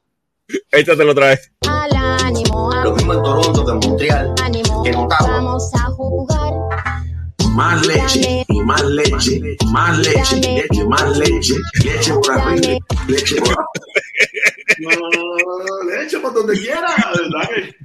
Échatelo 0.71 1.11
otra 1.11 1.27
vez. 1.27 1.51
Al 1.67 1.91
ánimo, 2.25 2.71
Lo 2.83 2.93
mismo 2.95 3.13
en 3.13 3.23
Toronto 3.23 3.65
que 3.65 3.71
en 3.71 3.77
Montreal. 3.89 4.35
ánimo. 4.43 4.83
en 4.85 4.95
Ottawa. 4.95 5.29
Vamos 5.29 5.71
a 5.75 5.83
jugar. 5.91 6.53
Más 7.59 7.85
leche 7.85 8.45
y 8.47 8.61
más 8.63 8.83
leche, 8.85 9.41
más 9.73 9.97
leche, 9.99 10.35
leche, 10.39 10.85
más 10.87 11.17
leche, 11.17 11.55
leche 11.83 12.13
por 12.13 12.31
arriba, 12.31 12.77
leche 13.09 13.35
por 13.35 13.49
abajo. 13.49 13.71
No, 14.79 14.89
no, 14.91 15.09
no, 15.09 15.35
no, 15.37 15.65
no, 15.83 15.91
leche 15.91 16.19
por 16.19 16.33
donde 16.33 16.57
quiera. 16.57 16.87
¿Verdad 17.13 17.49
que? 17.53 17.75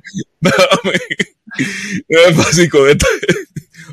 Dame. 0.40 1.00
Es 2.06 2.36
básico 2.36 2.84
de. 2.84 2.96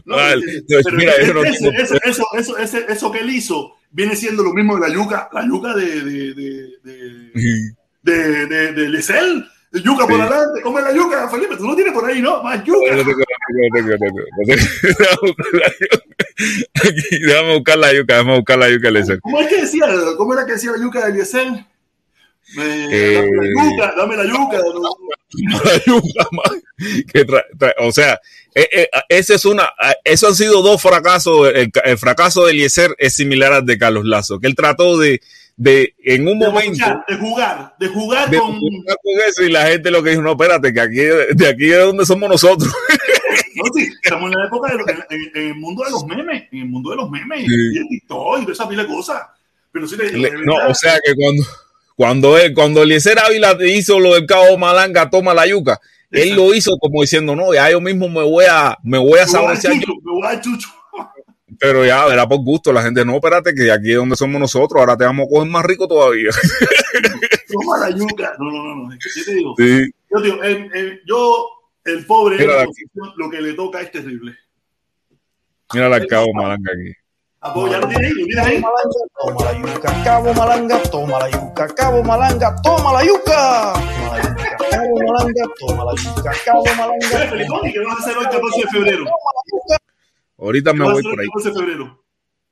No, 0.06 0.16
Vale. 0.18 0.64
mira, 0.94 1.14
eso 1.14 1.34
no 1.34 1.44
ese- 1.44 1.58
tengo- 1.58 1.72
eso, 1.82 1.96
eso, 2.04 2.26
eso, 2.38 2.58
ese- 2.60 2.86
eso 2.88 3.12
que 3.12 3.20
él 3.20 3.30
hizo 3.32 3.74
viene 3.90 4.16
siendo 4.16 4.44
lo 4.44 4.54
mismo 4.54 4.76
de 4.76 4.88
la 4.88 4.94
yuca, 4.94 5.30
la 5.34 5.44
yuca 5.48 5.74
de, 5.74 5.86
de, 6.04 6.34
de, 6.36 6.68
de, 6.84 7.74
de, 8.04 8.46
de, 8.46 8.72
de 8.74 8.90
Lisel. 8.90 9.46
De 9.72 9.82
yuca 9.82 10.06
por 10.06 10.20
adelante, 10.20 10.62
come 10.62 10.82
la 10.82 10.94
yuca, 10.94 11.30
Felipe, 11.30 11.56
tú 11.56 11.66
no 11.66 11.74
tienes 11.76 11.94
por 11.94 12.04
ahí, 12.06 12.22
¿no? 12.22 12.44
Más 12.44 12.62
yuca. 12.66 12.94
No 17.22 17.54
buscar 17.54 17.78
la 17.78 17.94
yuca. 17.94 18.16
Déjame 18.16 18.36
buscar 18.38 18.58
la 18.60 18.70
yuca, 18.70 18.88
Eliezer. 18.90 19.20
¿Cómo 19.22 19.42
es 19.42 19.48
que 19.48 19.62
decía? 19.62 19.86
¿Cómo 20.18 20.34
era 20.34 20.46
que 20.46 20.54
decía 20.54 20.72
la 20.72 20.78
yuca 20.78 21.06
de 21.10 21.26
Eh, 22.58 23.24
dame 23.98 24.18
la 24.18 24.26
yuca, 24.26 24.58
dame 24.58 24.80
la 25.64 25.78
yuca. 25.86 27.46
o 27.80 27.92
sea, 27.92 28.20
eh, 28.54 28.68
eh, 28.72 28.90
ese 29.08 29.36
es 29.36 29.46
una, 29.46 29.64
eh, 29.82 29.96
eso 30.04 30.28
han 30.28 30.36
sido 30.36 30.62
dos 30.62 30.82
fracasos. 30.82 31.50
El, 31.54 31.72
el 31.84 31.98
fracaso 31.98 32.46
de 32.46 32.52
Eliezer 32.52 32.96
es 32.98 33.16
similar 33.16 33.54
al 33.54 33.66
de 33.66 33.78
Carlos 33.78 34.06
Lazo, 34.06 34.40
que 34.40 34.48
él 34.48 34.56
trató 34.56 34.98
de, 34.98 35.22
de 35.56 35.96
en 36.04 36.28
un 36.28 36.38
momento, 36.38 36.84
de 37.08 37.16
jugar, 37.18 37.76
de 37.80 37.88
jugar 37.88 38.30
de 38.30 38.38
con. 38.38 38.60
jugar 38.60 38.98
con 39.02 39.30
eso 39.30 39.44
y 39.44 39.52
la 39.52 39.68
gente 39.68 39.92
lo 39.92 40.04
que 40.04 40.10
dijo, 40.12 40.22
no, 40.22 40.32
espérate, 40.32 40.74
que 40.74 40.82
aquí, 40.82 40.98
de 40.98 41.48
aquí 41.48 41.72
es 41.72 41.80
donde 41.80 42.06
somos 42.06 42.30
nosotros. 42.30 42.74
No, 43.56 43.64
sí, 43.76 43.90
estamos 44.04 44.32
en 44.32 44.38
la 44.40 44.46
época 44.46 44.74
de 44.76 45.16
en- 45.16 45.32
en 45.36 45.48
el 45.50 45.56
mundo 45.56 45.84
de 45.84 45.92
los 45.92 46.06
memes, 46.06 46.44
en 46.52 46.60
el 46.60 46.66
mundo 46.70 46.90
de 46.92 46.96
los 46.98 47.10
memes, 47.10 47.40
Sí. 47.40 47.48
y 47.74 47.78
el 47.78 47.88
TikTok 47.90 48.48
y 48.48 48.52
esa 48.52 48.68
pila 48.70 48.84
de 48.84 48.88
cosas. 48.90 49.22
Pero 49.72 49.88
sí, 49.88 49.96
de- 49.98 50.12
Le- 50.12 50.32
de 50.32 50.46
no, 50.46 50.56
o 50.68 50.74
sea 50.76 51.00
que 51.06 51.14
cuando, 51.16 51.44
cuando 51.96 52.38
él, 52.38 52.54
cuando 52.54 52.84
Eliezer 52.84 53.20
Ávila 53.20 53.58
hizo 53.68 54.00
lo 54.00 54.14
del 54.16 54.26
cabo 54.26 54.58
Malanga, 54.58 55.10
toma 55.10 55.34
la 55.34 55.48
yuca, 55.48 55.80
él 56.10 56.22
Exacto. 56.24 56.44
lo 56.46 56.54
hizo 56.56 56.72
como 56.80 57.02
diciendo, 57.02 57.36
no, 57.36 57.54
ya 57.54 57.70
yo 57.72 57.80
mismo 57.82 58.10
me 58.10 58.24
voy 58.24 58.46
a, 58.50 58.78
me 58.84 58.98
voy 58.98 59.20
a 59.20 59.28
saborear 59.28 59.62
yo, 59.62 59.72
chucho, 59.74 59.94
me 60.04 60.12
voy 60.12 60.24
a 60.24 60.32
dar 60.34 60.42
chucho. 60.42 60.68
pero 61.60 61.86
ya 61.86 62.06
verá 62.06 62.28
por 62.28 62.40
gusto, 62.44 62.74
la 62.74 62.82
gente, 62.82 63.06
no, 63.06 63.16
espérate, 63.16 63.54
que 63.54 63.72
aquí 63.72 63.92
es 63.92 63.98
donde 63.98 64.16
somos 64.16 64.40
nosotros, 64.42 64.80
ahora 64.80 64.98
te 64.98 65.04
vamos 65.06 65.28
a 65.28 65.30
coger 65.30 65.50
más 65.50 65.64
rico 65.64 65.88
todavía. 65.88 66.32
Toma 67.48 67.78
la 67.80 67.90
yuca. 67.96 68.34
No, 68.40 68.46
no, 68.52 68.64
no, 68.64 68.76
no. 68.88 68.90
¿Qué 68.98 69.22
te 69.24 69.34
digo? 69.36 69.54
Sí. 69.58 69.92
Yo 70.10 70.22
digo, 70.22 70.38
yo, 71.06 71.48
el 71.86 72.06
pobre, 72.06 72.38
Mira 72.38 72.66
la 72.66 72.68
lo 73.16 73.30
que 73.30 73.42
le 73.42 73.54
toca 73.54 73.82
es 73.82 73.92
terrible. 73.92 74.38
Mira 75.74 75.88
al 75.88 76.08
cabo 76.08 76.34
Malanga 76.34 76.72
aquí. 76.72 76.94
Ya 77.42 77.80
lo 77.80 77.88
tienes 77.88 78.38
ahí. 78.38 78.62
Toma 79.20 79.46
la 79.46 79.60
yuca, 79.60 80.04
cabo 80.04 80.34
malanga, 80.34 80.84
toma 80.92 81.20
la 81.20 81.30
yuca, 81.32 81.68
cabo 81.74 82.04
malanga, 82.04 82.56
toma 82.62 82.94
la 82.94 83.04
yuca. 83.04 83.74
Toma 83.74 84.14
la 84.14 84.24
yuca, 84.24 84.70
cabo 84.70 84.96
malanga, 85.08 85.44
toma 85.60 85.86
la 85.86 86.02
yuca, 86.02 86.32
cabo 86.46 86.64
malanga. 86.78 87.30
Felipón, 87.30 87.72
¿qué 87.72 87.80
vas 87.80 87.96
a 87.96 88.00
hacer 88.00 88.18
hoy 88.18 88.26
14 88.26 88.62
de 88.62 88.68
febrero? 88.68 89.06
Ahorita 90.38 90.72
¿Qué 90.72 90.78
me 90.78 90.92
voy 90.92 91.02
por 91.02 91.20
ahí. 91.20 91.28
14 91.28 91.50
de 91.50 91.56
febrero? 91.56 92.04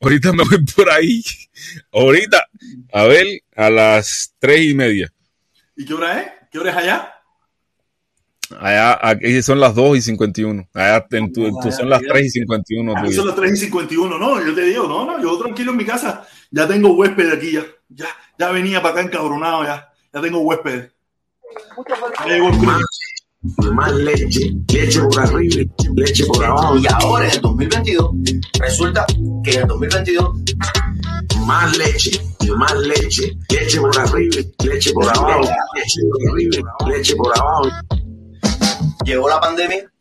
Ahorita 0.02 0.34
me 0.34 0.44
voy 0.44 0.66
por 0.76 0.90
ahí. 0.90 1.24
Ahorita, 1.92 2.46
a 2.92 3.04
ver, 3.04 3.28
a 3.56 3.70
las 3.70 4.34
tres 4.40 4.62
y 4.62 4.74
media. 4.74 5.14
¿Y 5.76 5.86
qué 5.86 5.94
hora 5.94 6.20
es? 6.20 6.32
¿Qué 6.52 6.58
hora 6.58 6.72
es 6.72 6.78
allá? 6.78 7.14
Allá, 8.60 9.00
aquí 9.02 9.41
son 9.41 9.60
las 9.60 9.76
2 9.76 9.97
y 9.97 10.02
51. 10.02 10.68
Allá 10.74 11.06
en 11.12 11.34
tu, 11.34 11.50
tú 11.62 11.72
son 11.72 11.89
las 11.89 12.02
3 12.02 12.26
y 12.26 12.30
51 12.30 12.91
Aquí 12.91 13.02
tuyas. 13.02 13.16
son 13.16 13.28
las 13.28 13.36
3 13.36 13.52
y 13.52 13.58
51, 13.66 14.18
no, 14.18 14.45
yo 14.45 14.56
te 14.56 14.62
digo, 14.62 14.88
no, 14.88 15.06
no, 15.06 15.22
yo 15.22 15.38
tranquilo 15.38 15.72
en 15.72 15.78
mi 15.78 15.86
casa, 15.86 16.26
ya 16.52 16.68
tengo 16.68 16.93
huésped 16.93 17.32
aquí, 17.32 17.52
ya, 17.52 17.66
ya, 17.89 18.08
ya 18.38 18.52
venía 18.52 18.82
para 18.82 18.95
acá 18.95 19.02
encabronado, 19.04 19.64
ya, 19.64 19.91
ya 20.14 20.22
tengo 20.22 20.39
huésped. 20.39 20.89
Más, 22.64 22.82
más 23.74 23.93
leche, 23.93 24.52
leche 24.68 25.00
por 25.02 25.20
arriba, 25.20 25.64
leche 25.95 26.26
por 26.26 26.43
abajo, 26.43 26.78
Y 26.78 26.86
ahora 26.88 27.26
en 27.26 27.32
el 27.32 27.41
2022, 27.41 28.12
resulta 28.60 29.06
que 29.43 29.52
en 29.54 29.62
el 29.62 29.68
2022 29.68 30.30
más 31.45 31.78
leche, 31.78 32.20
más 32.58 32.78
leche, 32.80 33.38
leche 33.50 33.80
por 33.80 33.97
arriba, 33.97 34.36
leche 34.64 34.91
por 34.93 35.08
abajo, 35.10 35.41
leche 35.76 36.02
por 36.10 36.30
arriba, 36.32 36.76
leche 36.88 37.16
por 37.16 37.38
abajo. 37.39 37.70
Llegó 39.10 39.30
la 39.30 39.39
pandemia. 39.39 39.91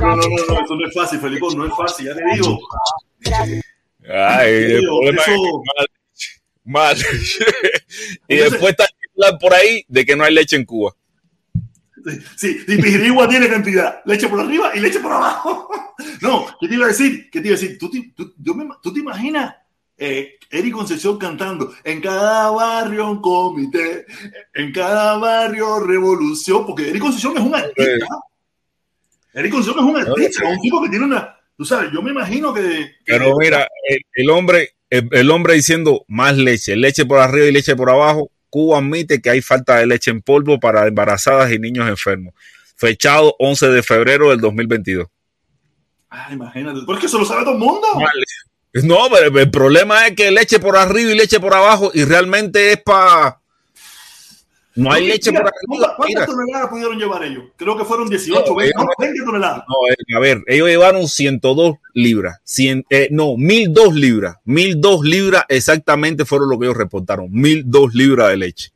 no, 0.00 0.16
no, 0.16 0.26
no, 0.26 0.64
eso 0.64 0.74
no 0.76 0.86
es 0.86 0.94
fácil, 0.94 1.20
Felipe, 1.20 1.46
no 1.56 1.66
es 1.66 1.72
fácil, 1.76 2.06
ya 2.06 2.14
te 2.14 2.22
digo. 2.34 2.58
Ay, 4.08 4.50
el 4.52 4.80
Digo, 4.80 4.98
problema 5.00 5.22
es 5.22 5.26
que 5.26 5.32
leche. 5.32 7.06
y 8.28 8.34
Entonces- 8.34 8.50
después 8.52 8.70
está 8.72 8.84
el 8.84 8.90
titular 9.00 9.38
por 9.40 9.54
ahí 9.54 9.84
de 9.88 10.04
que 10.04 10.16
no 10.16 10.24
hay 10.24 10.34
leche 10.34 10.56
en 10.56 10.64
Cuba. 10.64 10.94
Sí, 12.36 12.58
sí, 12.66 12.76
Pijirigua 12.78 13.28
tiene 13.28 13.48
cantidad, 13.48 14.00
leche 14.06 14.28
por 14.28 14.40
arriba 14.40 14.72
y 14.74 14.80
leche 14.80 15.00
por 15.00 15.12
abajo. 15.12 15.68
No, 16.20 16.46
¿qué 16.60 16.66
te 16.68 16.74
iba 16.74 16.86
a 16.86 16.88
decir? 16.88 17.28
¿Qué 17.30 17.40
te 17.40 17.48
iba 17.48 17.56
a 17.56 17.60
decir? 17.60 17.78
¿Tú 17.78 17.88
te, 17.90 18.12
tú- 18.16 18.34
yo 18.38 18.54
me- 18.54 18.68
¿tú 18.82 18.92
te 18.92 18.98
imaginas 19.00 19.54
eh, 20.04 20.38
Eric 20.50 20.72
Concepción 20.72 21.16
cantando 21.16 21.72
en 21.84 22.00
cada 22.00 22.50
barrio 22.50 23.08
un 23.08 23.22
comité, 23.22 24.04
en 24.52 24.72
cada 24.72 25.16
barrio 25.16 25.78
revolución? 25.78 26.66
Porque 26.66 26.90
Eric 26.90 27.02
Concepción 27.02 27.36
es 27.36 27.44
un 27.44 27.54
artista. 27.54 28.06
Eric 29.32 29.52
Concepción 29.52 29.84
es 29.84 29.94
un 29.94 29.96
artista, 29.96 30.48
un 30.48 30.60
tipo 30.60 30.82
que 30.82 30.88
tiene 30.88 31.04
una... 31.04 31.38
Tú 31.56 31.64
sabes, 31.64 31.92
yo 31.92 32.02
me 32.02 32.10
imagino 32.10 32.52
que... 32.52 32.90
Pero 33.04 33.36
mira, 33.38 33.68
el, 33.88 34.00
el 34.14 34.30
hombre, 34.30 34.70
el, 34.90 35.08
el 35.12 35.30
hombre 35.30 35.54
diciendo 35.54 36.04
más 36.08 36.36
leche, 36.36 36.74
leche 36.74 37.06
por 37.06 37.20
arriba 37.20 37.46
y 37.46 37.52
leche 37.52 37.76
por 37.76 37.88
abajo, 37.88 38.28
Cuba 38.50 38.78
admite 38.78 39.22
que 39.22 39.30
hay 39.30 39.40
falta 39.40 39.76
de 39.78 39.86
leche 39.86 40.10
en 40.10 40.20
polvo 40.20 40.58
para 40.58 40.88
embarazadas 40.88 41.52
y 41.52 41.60
niños 41.60 41.88
enfermos. 41.88 42.34
Fechado 42.76 43.36
11 43.38 43.68
de 43.68 43.82
febrero 43.84 44.30
del 44.30 44.40
2022. 44.40 45.06
Ah, 46.10 46.28
imagínate, 46.32 46.80
porque 46.84 47.06
eso 47.06 47.18
lo 47.18 47.24
sabe 47.24 47.44
todo 47.44 47.54
el 47.54 47.60
mundo. 47.60 47.86
No, 48.74 49.08
pero 49.10 49.38
el 49.38 49.50
problema 49.50 50.06
es 50.06 50.14
que 50.16 50.30
leche 50.30 50.58
por 50.58 50.76
arriba 50.76 51.10
y 51.12 51.14
leche 51.14 51.38
por 51.40 51.54
abajo 51.54 51.90
y 51.92 52.04
realmente 52.04 52.72
es 52.72 52.82
para... 52.82 53.38
No 54.74 54.90
hay 54.90 55.06
leche 55.06 55.30
mira, 55.30 55.42
por 55.42 55.52
¿cuántas- 55.52 55.88
arriba. 55.90 55.96
¿Cuántas 55.98 56.26
toneladas 56.26 56.68
pudieron 56.70 56.98
llevar 56.98 57.22
ellos? 57.24 57.44
Creo 57.56 57.76
que 57.76 57.84
fueron 57.84 58.08
18, 58.08 58.42
No, 58.48 58.54
20, 58.54 58.72
ellos 58.74 58.86
no, 58.86 59.04
20 59.04 59.24
toneladas. 59.26 59.64
No, 59.68 59.74
eh, 59.90 60.16
a 60.16 60.20
ver, 60.20 60.42
ellos 60.46 60.68
llevaron 60.68 61.06
102 61.08 61.76
libras. 61.92 62.40
100, 62.44 62.86
eh, 62.88 63.08
no, 63.10 63.36
1002 63.36 63.94
libras. 63.94 64.36
1002 64.46 65.04
libras 65.04 65.44
exactamente 65.50 66.24
fueron 66.24 66.48
lo 66.48 66.58
que 66.58 66.64
ellos 66.64 66.76
reportaron. 66.78 67.28
1002 67.30 67.92
libras 67.94 68.30
de 68.30 68.36
leche. 68.38 68.70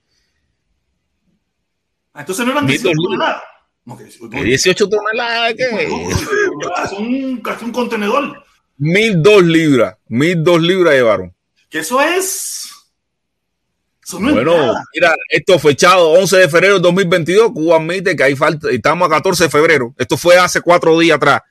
Ah, 2.13 2.21
Entonces 2.21 2.45
no 2.45 2.53
eran 2.53 2.67
Mil 2.67 2.73
18 2.77 2.89
dos 2.95 3.11
libras. 3.11 3.19
toneladas. 3.19 3.43
No, 3.87 3.97
que 3.97 4.05
18 4.05 4.31
¿Qué 4.31 4.43
18 4.45 4.89
toneladas, 4.91 5.55
¿qué? 5.55 5.89
un, 6.99 7.41
casi 7.41 7.65
un 7.65 7.73
contenedor. 7.73 8.43
1002 8.79 9.43
libras. 9.45 9.97
1002 10.09 10.61
libras 10.63 10.95
llevaron. 10.95 11.35
Que 11.69 11.79
eso 11.79 12.01
es. 12.01 12.71
Eso 14.05 14.21
no 14.21 14.29
es 14.29 14.35
Bueno, 14.37 14.75
mira, 14.95 15.15
esto 15.31 15.59
fechado 15.59 16.11
11 16.13 16.37
de 16.37 16.49
febrero 16.49 16.75
de 16.75 16.81
2022. 16.81 17.53
Cuba 17.53 17.77
admite 17.77 18.15
que 18.15 18.23
hay 18.23 18.37
falta, 18.37 18.71
estamos 18.71 19.07
a 19.07 19.11
14 19.11 19.45
de 19.45 19.51
febrero. 19.51 19.95
Esto 19.99 20.17
fue 20.17 20.37
hace 20.39 20.61
cuatro 20.61 20.97
días 20.99 21.17
atrás. 21.17 21.43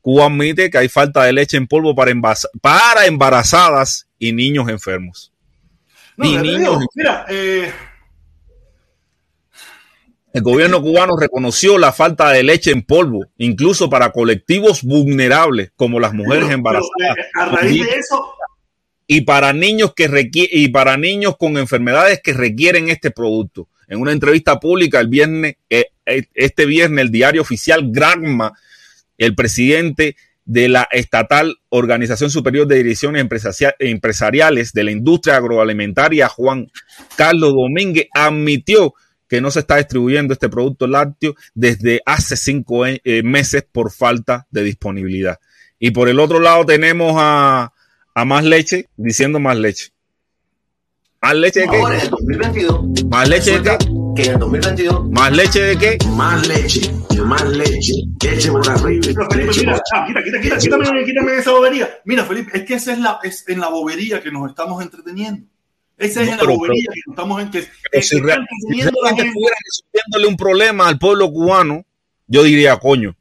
Cuba 0.00 0.26
admite 0.26 0.68
que 0.68 0.78
hay 0.78 0.88
falta 0.88 1.22
de 1.24 1.32
leche 1.32 1.56
en 1.56 1.68
polvo 1.68 1.94
para, 1.94 2.10
embaraza- 2.10 2.48
para 2.60 3.06
embarazadas 3.06 4.08
y 4.18 4.32
niños 4.32 4.68
enfermos. 4.68 5.32
No, 6.16 6.24
y 6.26 6.30
niños 6.38 6.42
digo, 6.42 6.58
enfermos. 6.72 6.86
mira, 6.96 7.26
eh, 7.28 7.72
El 10.34 10.42
gobierno 10.42 10.80
cubano 10.80 11.14
reconoció 11.18 11.76
la 11.78 11.92
falta 11.92 12.30
de 12.30 12.42
leche 12.42 12.70
en 12.70 12.82
polvo, 12.82 13.26
incluso 13.36 13.90
para 13.90 14.12
colectivos 14.12 14.82
vulnerables 14.82 15.72
como 15.76 16.00
las 16.00 16.14
mujeres 16.14 16.44
pero- 16.44 16.54
embarazadas 16.54 16.90
pero, 16.96 17.22
eh, 17.22 17.26
a 17.34 17.46
raíz 17.46 17.84
de 17.84 17.96
eso, 17.98 18.24
y 19.06 19.20
para 19.22 19.52
niños 19.52 19.92
que 19.94 20.08
requiere, 20.08 20.50
y 20.52 20.68
para 20.68 20.96
niños 20.96 21.36
con 21.36 21.58
enfermedades 21.58 22.20
que 22.22 22.32
requieren 22.32 22.88
este 22.88 23.10
producto. 23.10 23.68
En 23.88 24.00
una 24.00 24.12
entrevista 24.12 24.58
pública 24.58 25.00
el 25.00 25.08
viernes, 25.08 25.56
eh, 25.68 25.86
eh, 26.06 26.22
este 26.34 26.64
viernes, 26.64 27.04
el 27.04 27.10
diario 27.10 27.42
oficial 27.42 27.90
Granma, 27.92 28.52
el 29.18 29.34
presidente 29.34 30.16
de 30.46 30.68
la 30.70 30.88
estatal 30.90 31.56
Organización 31.68 32.30
Superior 32.30 32.66
de 32.66 32.76
Direcciones 32.76 33.20
Empresaria- 33.20 33.74
Empresariales 33.78 34.72
de 34.72 34.84
la 34.84 34.90
Industria 34.92 35.36
Agroalimentaria, 35.36 36.28
Juan 36.28 36.68
Carlos 37.16 37.52
Domínguez, 37.52 38.06
admitió 38.14 38.94
que 39.32 39.40
no 39.40 39.50
se 39.50 39.60
está 39.60 39.76
distribuyendo 39.76 40.34
este 40.34 40.50
producto 40.50 40.86
lácteo 40.86 41.34
desde 41.54 42.02
hace 42.04 42.36
cinco 42.36 42.84
eh, 42.84 43.22
meses 43.22 43.64
por 43.72 43.90
falta 43.90 44.46
de 44.50 44.62
disponibilidad. 44.62 45.40
Y 45.78 45.92
por 45.92 46.10
el 46.10 46.20
otro 46.20 46.38
lado 46.38 46.66
tenemos 46.66 47.14
a, 47.16 47.72
a 48.14 48.24
más 48.26 48.44
leche 48.44 48.90
diciendo 48.94 49.40
más 49.40 49.56
leche. 49.56 49.88
¿Más 51.22 51.34
leche 51.34 51.60
de 51.60 51.66
Ahora 51.66 51.94
en 51.94 52.00
qué? 52.00 52.04
el 52.04 52.10
2022, 52.10 53.04
¿Más 53.06 53.28
leche 53.30 53.58
de 53.58 53.62
qué? 53.62 53.78
que 54.14 54.22
en 54.24 54.32
el 54.32 54.38
2022 54.38 55.10
¿Más 55.10 55.32
leche 55.34 55.62
de 55.62 55.78
qué? 55.78 55.98
Más 56.08 56.46
leche, 56.46 56.92
más 57.24 57.48
leche, 57.48 57.94
leche 58.22 58.50
por 58.50 58.68
arriba, 58.68 59.00
pero 59.14 59.30
Felipe, 59.30 59.46
leche 59.46 59.60
mira, 59.60 59.72
por 59.72 59.82
ah, 59.94 60.04
quita, 60.08 60.22
quita, 60.24 60.40
quita, 60.42 60.58
quítame, 60.58 61.04
quítame 61.06 61.36
esa 61.38 61.52
bobería. 61.52 61.88
Mira, 62.04 62.26
Felipe, 62.26 62.50
es 62.52 62.64
que 62.64 62.74
esa 62.74 62.92
es 62.92 62.98
la, 62.98 63.18
es 63.22 63.48
en 63.48 63.60
la 63.60 63.70
bobería 63.70 64.20
que 64.20 64.30
nos 64.30 64.50
estamos 64.50 64.82
entreteniendo. 64.82 65.46
Esa 66.02 66.22
es 66.22 66.30
No, 66.30 66.36
pero- 66.38 66.50
la 66.50 66.56
bobería 66.56 66.84
que 66.92 67.00
estamos 67.10 67.42
en 67.42 67.50
que, 67.50 67.68
que 67.92 68.02
si, 68.02 68.16
la 68.20 68.26
realmente 68.26 68.54
gente. 68.60 69.22
estuviera 69.28 69.56
resolviéndole 69.64 70.26
un 70.26 70.36
problema 70.36 70.88
al 70.88 70.98
pueblo 70.98 71.30
cubano, 71.30 71.84
yo 72.26 72.42
diría 72.42 72.78
coño. 72.78 73.16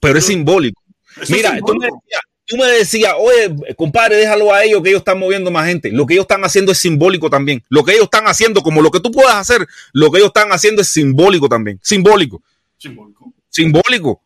Pero 0.00 0.18
es 0.18 0.26
simbólico. 0.26 0.80
Es 1.20 1.30
Mira, 1.30 1.58
tú 1.66 1.74
me, 1.74 1.86
decías, 1.86 2.20
tú 2.46 2.56
me 2.56 2.66
decías, 2.66 3.14
oye, 3.18 3.74
compadre, 3.76 4.16
déjalo 4.16 4.52
a 4.54 4.64
ellos 4.64 4.82
que 4.82 4.90
ellos 4.90 5.00
están 5.00 5.18
moviendo 5.18 5.50
más 5.50 5.66
gente. 5.66 5.90
Lo 5.90 6.06
que 6.06 6.14
ellos 6.14 6.24
están 6.24 6.44
haciendo 6.44 6.70
es 6.72 6.78
simbólico 6.78 7.28
también. 7.28 7.64
Lo 7.68 7.84
que 7.84 7.92
ellos 7.92 8.04
están 8.04 8.26
haciendo, 8.28 8.62
como 8.62 8.80
lo 8.82 8.90
que 8.90 9.00
tú 9.00 9.10
puedas 9.10 9.34
hacer, 9.34 9.66
lo 9.92 10.10
que 10.10 10.18
ellos 10.18 10.28
están 10.28 10.50
haciendo 10.52 10.82
es 10.82 10.88
simbólico 10.88 11.48
también. 11.48 11.80
Simbólico. 11.82 12.42
Simbólico. 12.76 13.32
Simbólico. 13.48 14.22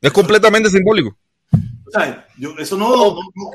Es 0.00 0.12
completamente 0.12 0.70
simbólico. 0.70 1.16
Sea, 2.00 2.26
yo, 2.38 2.50
eso 2.58 2.76
no, 2.76 2.88
no, 2.90 2.96
no- 3.14 3.14
no 3.14 3.50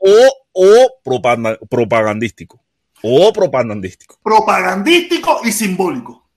o, 0.00 0.28
o 0.52 0.88
propaganda- 1.04 1.58
propagandístico. 1.68 2.60
O 3.02 3.32
propagandístico. 3.32 4.18
propagandístico 4.22 5.40
y 5.44 5.52
simbólico. 5.52 6.28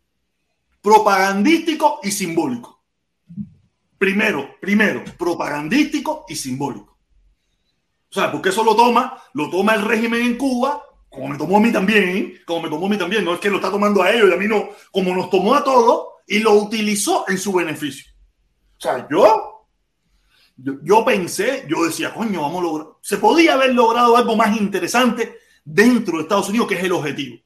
Propagandístico 0.82 2.00
y 2.04 2.12
simbólico. 2.12 2.82
Primero, 3.98 4.50
primero, 4.60 5.04
propagandístico 5.18 6.26
y 6.28 6.36
simbólico. 6.36 6.98
O 8.10 8.14
sea, 8.14 8.32
porque 8.32 8.50
eso 8.50 8.64
lo 8.64 8.76
toma, 8.76 9.22
lo 9.34 9.50
toma 9.50 9.76
el 9.76 9.84
régimen 9.84 10.22
en 10.22 10.38
Cuba, 10.38 10.84
como 11.10 11.28
me 11.30 11.38
tomó 11.38 11.58
a 11.58 11.60
mí 11.60 11.72
también, 11.72 12.34
como 12.46 12.62
me 12.64 12.70
tomó 12.70 12.88
a 12.88 12.90
mí 12.90 12.98
también, 12.98 13.24
no 13.24 13.34
es 13.36 13.40
que 13.40 13.50
lo 13.50 13.56
está 13.58 13.70
tomando 13.72 14.02
a 14.02 14.12
ellos 14.12 14.30
y 14.30 14.34
a 14.34 14.38
mí 14.38 14.48
no, 14.48 14.70
como 14.92 15.16
nos 15.16 15.30
tomó 15.30 15.54
a 15.56 15.64
todos 15.64 16.08
y 16.28 16.40
lo 16.40 16.54
utilizó 16.54 17.26
en 17.30 17.38
su 17.38 17.54
beneficio. 17.54 18.12
O 18.78 18.82
sea, 18.82 19.08
yo, 19.10 19.51
yo, 20.84 21.06
pensé, 21.06 21.66
yo 21.68 21.86
decía, 21.86 22.14
coño, 22.14 22.42
vamos 22.42 22.60
a 22.60 22.64
lograr, 22.64 22.88
se 23.02 23.18
podía 23.18 23.54
haber 23.54 23.74
logrado 23.74 24.18
algo 24.18 24.36
más 24.36 24.60
interesante 24.60 25.38
dentro 25.64 26.18
de 26.18 26.24
Estados 26.24 26.50
Unidos, 26.50 26.68
que 26.68 26.76
es 26.76 26.84
el 26.84 26.92
objetivo. 26.92 27.38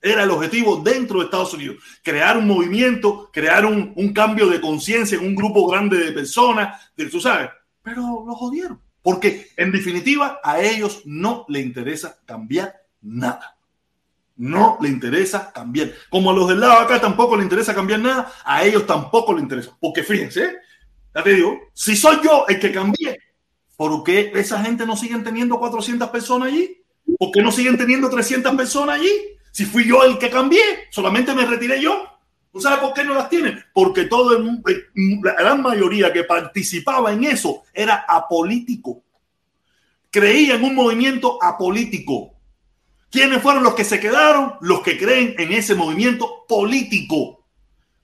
Era 0.00 0.22
el 0.22 0.30
objetivo 0.30 0.76
dentro 0.76 1.18
de 1.18 1.24
Estados 1.24 1.54
Unidos. 1.54 1.76
Crear 2.02 2.36
un 2.36 2.46
movimiento, 2.46 3.30
crear 3.32 3.64
un, 3.64 3.92
un 3.96 4.12
cambio 4.12 4.46
de 4.48 4.60
conciencia 4.60 5.18
en 5.18 5.26
un 5.26 5.34
grupo 5.34 5.66
grande 5.66 5.96
de 5.96 6.12
personas, 6.12 6.80
tú 7.10 7.20
sabes. 7.20 7.50
Pero 7.82 8.24
lo 8.26 8.34
jodieron. 8.34 8.80
Porque 9.02 9.50
en 9.56 9.72
definitiva 9.72 10.40
a 10.42 10.60
ellos 10.60 11.02
no 11.04 11.44
le 11.48 11.60
interesa 11.60 12.18
cambiar 12.26 12.74
nada. 13.00 13.56
No 14.36 14.76
le 14.80 14.88
interesa 14.88 15.52
cambiar. 15.52 15.92
Como 16.10 16.30
a 16.30 16.34
los 16.34 16.48
del 16.48 16.60
lado 16.60 16.80
acá 16.80 17.00
tampoco 17.00 17.36
le 17.36 17.44
interesa 17.44 17.74
cambiar 17.74 18.00
nada, 18.00 18.32
a 18.44 18.64
ellos 18.64 18.86
tampoco 18.86 19.32
le 19.32 19.40
interesa. 19.40 19.76
Porque 19.80 20.02
fíjense, 20.02 20.56
si 21.72 21.96
soy 21.96 22.18
yo 22.22 22.46
el 22.48 22.58
que 22.58 22.72
cambié, 22.72 23.18
¿por 23.76 24.02
qué 24.04 24.32
esa 24.34 24.62
gente 24.62 24.86
no 24.86 24.96
siguen 24.96 25.24
teniendo 25.24 25.58
400 25.58 26.08
personas 26.10 26.48
allí? 26.48 26.82
¿Por 27.18 27.30
qué 27.30 27.42
no 27.42 27.52
siguen 27.52 27.78
teniendo 27.78 28.10
300 28.10 28.54
personas 28.54 29.00
allí? 29.00 29.12
Si 29.52 29.64
fui 29.64 29.86
yo 29.86 30.02
el 30.02 30.18
que 30.18 30.28
cambié, 30.28 30.88
solamente 30.90 31.34
me 31.34 31.46
retiré 31.46 31.80
yo. 31.80 32.04
¿Tú 32.52 32.60
sabes 32.60 32.78
por 32.78 32.94
qué 32.94 33.04
no 33.04 33.14
las 33.14 33.28
tienen? 33.28 33.62
Porque 33.72 34.04
todo 34.04 34.36
el 34.36 34.62
la 35.22 35.34
gran 35.34 35.62
mayoría 35.62 36.12
que 36.12 36.24
participaba 36.24 37.12
en 37.12 37.24
eso 37.24 37.62
era 37.72 38.04
apolítico. 38.08 39.02
Creía 40.10 40.54
en 40.54 40.64
un 40.64 40.74
movimiento 40.74 41.42
apolítico. 41.42 42.34
¿Quiénes 43.10 43.42
fueron 43.42 43.62
los 43.62 43.74
que 43.74 43.84
se 43.84 44.00
quedaron? 44.00 44.54
Los 44.60 44.80
que 44.80 44.98
creen 44.98 45.34
en 45.38 45.52
ese 45.52 45.74
movimiento 45.74 46.44
político. 46.48 47.45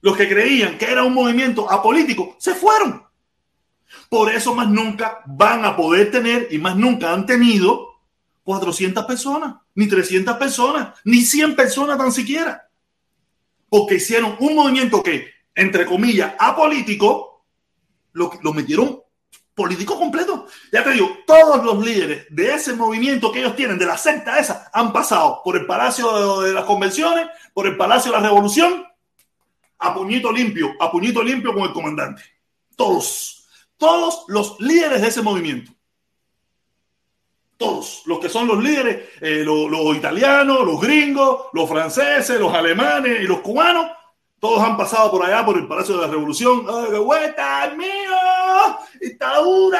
Los 0.03 0.17
que 0.17 0.27
creían 0.27 0.77
que 0.77 0.91
era 0.91 1.05
un 1.05 1.13
movimiento 1.13 1.71
apolítico, 1.71 2.35
se 2.37 2.53
fueron. 2.53 3.03
Por 4.09 4.29
eso 4.33 4.53
más 4.53 4.67
nunca 4.67 5.21
van 5.25 5.63
a 5.63 5.77
poder 5.77 6.11
tener 6.11 6.49
y 6.51 6.57
más 6.57 6.75
nunca 6.75 7.13
han 7.13 7.25
tenido 7.25 8.01
400 8.43 9.05
personas, 9.05 9.55
ni 9.75 9.87
300 9.87 10.35
personas, 10.35 10.99
ni 11.05 11.21
100 11.21 11.55
personas 11.55 11.97
tan 11.97 12.11
siquiera. 12.11 12.69
Porque 13.69 13.95
hicieron 13.95 14.35
un 14.39 14.55
movimiento 14.55 15.01
que, 15.01 15.29
entre 15.55 15.85
comillas, 15.85 16.33
apolítico, 16.37 17.45
lo, 18.11 18.29
lo 18.41 18.51
metieron 18.51 19.01
político 19.55 19.97
completo. 19.97 20.47
Ya 20.69 20.83
te 20.83 20.91
digo, 20.91 21.19
todos 21.25 21.63
los 21.63 21.85
líderes 21.85 22.25
de 22.29 22.53
ese 22.53 22.73
movimiento 22.73 23.31
que 23.31 23.39
ellos 23.39 23.55
tienen, 23.55 23.79
de 23.79 23.85
la 23.85 23.97
secta 23.97 24.37
esa, 24.37 24.69
han 24.73 24.91
pasado 24.91 25.39
por 25.45 25.55
el 25.55 25.65
Palacio 25.65 26.41
de, 26.41 26.49
de 26.49 26.53
las 26.53 26.65
Convenciones, 26.65 27.27
por 27.53 27.67
el 27.67 27.77
Palacio 27.77 28.11
de 28.11 28.17
la 28.17 28.27
Revolución, 28.27 28.85
a 29.83 29.93
puñito 29.93 30.31
limpio, 30.31 30.73
a 30.79 30.91
puñito 30.91 31.21
limpio 31.23 31.53
con 31.53 31.63
el 31.63 31.73
comandante. 31.73 32.23
Todos, 32.75 33.45
todos 33.77 34.25
los 34.27 34.59
líderes 34.59 35.01
de 35.01 35.07
ese 35.07 35.21
movimiento 35.21 35.71
todos 37.63 38.03
los 38.07 38.19
que 38.19 38.27
son 38.27 38.47
los 38.47 38.61
líderes, 38.61 39.09
eh, 39.21 39.43
los, 39.45 39.69
los 39.69 39.95
italianos, 39.95 40.65
los 40.65 40.81
gringos, 40.81 41.45
los 41.53 41.69
franceses, 41.69 42.37
los 42.39 42.53
alemanes 42.53 43.21
y 43.21 43.23
los 43.23 43.39
cubanos, 43.39 43.89
todos 44.39 44.61
han 44.61 44.75
pasado 44.75 45.09
por 45.09 45.25
allá 45.25 45.45
por 45.45 45.57
el 45.57 45.67
Palacio 45.67 45.95
de 45.95 46.01
la 46.01 46.07
Revolución. 46.07 46.65
¡Ay, 46.67 46.91
qué 46.91 46.97
vuelta, 46.97 47.65
es 47.65 47.77
mío! 47.77 48.77
¡Dictadura! 48.99 49.79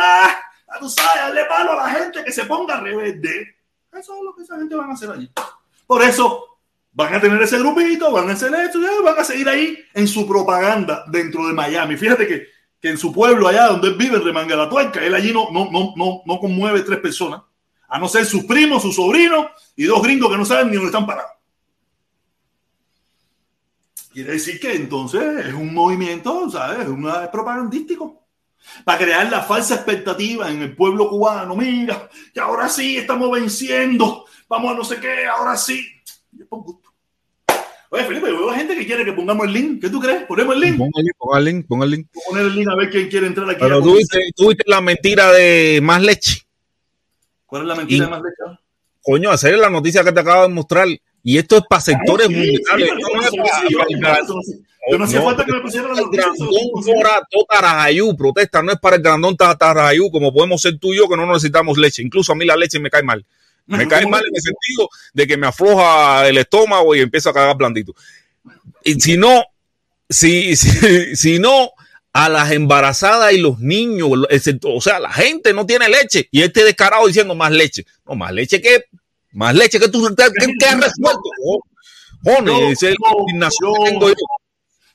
Ya 0.66 0.80
tú 0.80 0.90
sabes, 0.90 1.16
darle 1.16 1.46
palo 1.46 1.74
a 1.74 1.76
la 1.76 1.90
gente 1.90 2.24
que 2.24 2.32
se 2.32 2.46
ponga 2.46 2.80
rebelde. 2.80 3.58
Eso 3.92 4.16
es 4.16 4.24
lo 4.24 4.34
que 4.34 4.44
esa 4.44 4.58
gente 4.58 4.76
van 4.76 4.90
a 4.90 4.94
hacer 4.94 5.12
allí. 5.12 5.30
Por 5.86 6.02
eso 6.02 6.53
van 6.94 7.14
a 7.14 7.20
tener 7.20 7.42
ese 7.42 7.58
grupito, 7.58 8.12
van 8.12 8.30
a 8.30 8.34
hacer 8.34 8.54
esto, 8.54 8.80
van 9.04 9.20
a 9.20 9.24
seguir 9.24 9.50
ahí 9.50 9.78
en 9.94 10.08
su 10.08 10.28
propaganda 10.28 11.04
dentro 11.08 11.48
de 11.48 11.54
Miami. 11.54 11.98
Fíjate 11.98 12.28
que, 12.28 12.48
que 12.80 12.90
en 12.90 12.98
su 12.98 13.12
pueblo 13.12 13.48
allá 13.48 13.68
donde 13.68 13.90
él 13.90 13.96
vive, 13.96 14.20
Remanga 14.20 14.56
la 14.56 14.70
Tuerca, 14.70 15.04
él 15.04 15.14
allí 15.14 15.34
no, 15.34 15.50
no, 15.52 15.70
no, 15.72 15.94
no, 15.96 16.22
no 16.26 16.40
conmueve 16.40 16.82
tres 16.82 17.00
personas 17.00 17.42
a 17.88 18.00
no 18.00 18.08
ser 18.08 18.26
sus 18.26 18.46
primos, 18.46 18.82
sus 18.82 18.96
sobrinos 18.96 19.48
y 19.76 19.84
dos 19.84 20.02
gringos 20.02 20.32
que 20.32 20.38
no 20.38 20.46
saben 20.46 20.70
ni 20.70 20.76
dónde 20.76 20.88
están 20.88 21.06
parados. 21.06 21.32
Quiere 24.12 24.34
decir 24.34 24.60
que 24.60 24.74
entonces 24.74 25.48
es 25.48 25.54
un 25.54 25.74
movimiento, 25.74 26.50
¿sabes? 26.50 26.82
Es 26.82 26.88
un 26.88 27.04
propagandístico. 27.32 28.24
Para 28.84 28.98
crear 28.98 29.30
la 29.30 29.42
falsa 29.42 29.76
expectativa 29.76 30.50
en 30.50 30.62
el 30.62 30.76
pueblo 30.76 31.10
cubano. 31.10 31.56
Mira, 31.56 32.10
que 32.34 32.40
ahora 32.40 32.70
sí 32.70 32.98
estamos 32.98 33.30
venciendo. 33.32 34.26
Vamos 34.48 34.72
a 34.72 34.76
no 34.76 34.84
sé 34.84 35.00
qué, 35.00 35.26
ahora 35.26 35.58
sí. 35.58 35.86
Yo 36.38 36.48
pongo 36.48 36.64
gusto. 36.66 36.90
Oye, 37.90 38.06
Felipe, 38.06 38.28
yo 38.28 38.38
veo 38.40 38.54
gente 38.56 38.76
que 38.76 38.86
quiere 38.88 39.06
que 39.06 39.14
pongamos 39.14 39.46
el 39.46 39.54
link. 39.54 39.82
¿Qué 39.82 39.90
tú 39.90 40.00
crees? 40.00 40.24
Ponemos 40.24 40.56
el 40.56 40.62
link. 40.62 40.78
Ponga 40.78 41.00
el 41.00 41.04
link, 41.06 41.16
ponga 41.18 41.38
el 41.38 41.46
link, 41.46 41.68
ponga 41.68 41.86
el 41.86 41.92
link. 41.92 42.08
Poner 42.28 42.46
el 42.46 42.56
link 42.56 42.68
a 42.70 42.76
ver 42.76 42.90
quién 42.90 43.08
quiere 43.08 43.28
entrar 43.28 43.48
aquí. 43.50 43.60
Pero 43.60 43.82
tú 43.82 43.96
viste, 43.98 44.20
tú 44.36 44.48
viste 44.50 44.64
la 44.68 44.82
mentira 44.82 45.32
de 45.32 45.80
más 45.84 46.02
leche. 46.02 46.42
¿Cuál 47.46 47.62
es 47.64 47.68
la 47.68 47.76
mentira 47.76 48.06
Y- 48.06 48.10
más 48.10 48.22
leche? 48.22 48.60
Coño, 49.02 49.30
hacer 49.30 49.58
la 49.60 49.70
noticia 49.70 50.04
que 50.04 50.12
te 50.12 50.20
acabo 50.22 50.44
de 50.44 50.48
mostrar. 50.50 50.88
Y 51.26 51.38
esto 51.38 51.58
es 51.58 51.64
para 51.70 51.82
sectores 51.82 52.28
Sí, 52.28 52.34
sí, 52.34 52.42
no 52.42 52.78
sí, 52.78 52.84
yo- 52.84 53.78
para- 54.02 54.20
yo 54.20 54.34
no. 54.34 54.42
Yo 54.92 54.98
no 54.98 55.06
hacía 55.06 55.20
No, 55.20 55.26
falta 55.26 55.46
que 55.46 55.52
me 55.54 55.62
pusieran 55.62 55.92
noticia. 55.96 56.26
grandón 56.26 56.84
Fora 56.84 57.22
Totarajayú, 57.32 58.18
protesta, 58.18 58.62
no 58.62 58.74
es 58.74 58.80
para 58.80 58.98
el 58.98 59.02
grandón 59.02 59.38
Tatarajayú, 59.38 60.12
como 60.12 60.34
podemos 60.34 60.62
ser 60.62 60.78
tú 60.78 60.94
y 60.94 60.98
yo, 60.98 61.08
que 61.08 61.16
no 61.16 61.26
necesitamos 61.26 61.78
leche. 61.78 62.02
Incluso 62.02 62.34
a 62.34 62.36
mí 62.36 62.44
la 62.44 62.58
leche 62.58 62.80
me 62.80 62.90
cae 62.90 63.04
mal. 63.04 63.26
Me 63.66 63.88
cae 63.88 64.06
mal 64.08 64.22
en 64.28 64.36
el 64.36 64.42
sentido 64.42 64.90
de 65.14 65.28
que 65.28 65.38
me 65.38 65.48
afloja 65.48 66.28
el 66.28 66.38
estómago 66.38 66.94
y 66.96 67.00
empiezo 67.02 67.30
a 67.30 67.34
cagar 67.34 67.56
blandito. 67.58 67.96
Y 68.84 69.00
si 69.00 69.18
no, 69.18 69.44
si, 70.10 70.56
si, 70.58 71.16
si 71.16 71.40
no, 71.40 71.72
a 72.12 72.30
las 72.30 72.52
embarazadas 72.52 73.34
y 73.34 73.40
los 73.40 73.60
niños, 73.60 74.10
o 74.64 74.82
sea, 74.82 75.00
la 75.00 75.12
gente 75.12 75.54
no 75.54 75.66
tiene 75.66 75.90
leche 75.90 76.28
y 76.32 76.42
este 76.42 76.64
descarado 76.64 77.08
diciendo 77.08 77.36
más 77.36 77.52
leche. 77.52 77.86
No, 78.06 78.16
más 78.16 78.32
leche 78.34 78.62
que, 78.62 78.86
más 79.32 79.56
leche 79.56 79.80
que 79.80 79.88
tú, 79.90 80.04
que, 80.08 80.14
que 80.60 80.66
has 80.66 80.76
resuelto. 80.76 81.22
Oh, 81.46 81.60
Joder, 82.26 82.46
Yo- 82.78 83.20
indignación 83.20 83.74
yo- 83.76 83.84
tengo. 83.84 84.14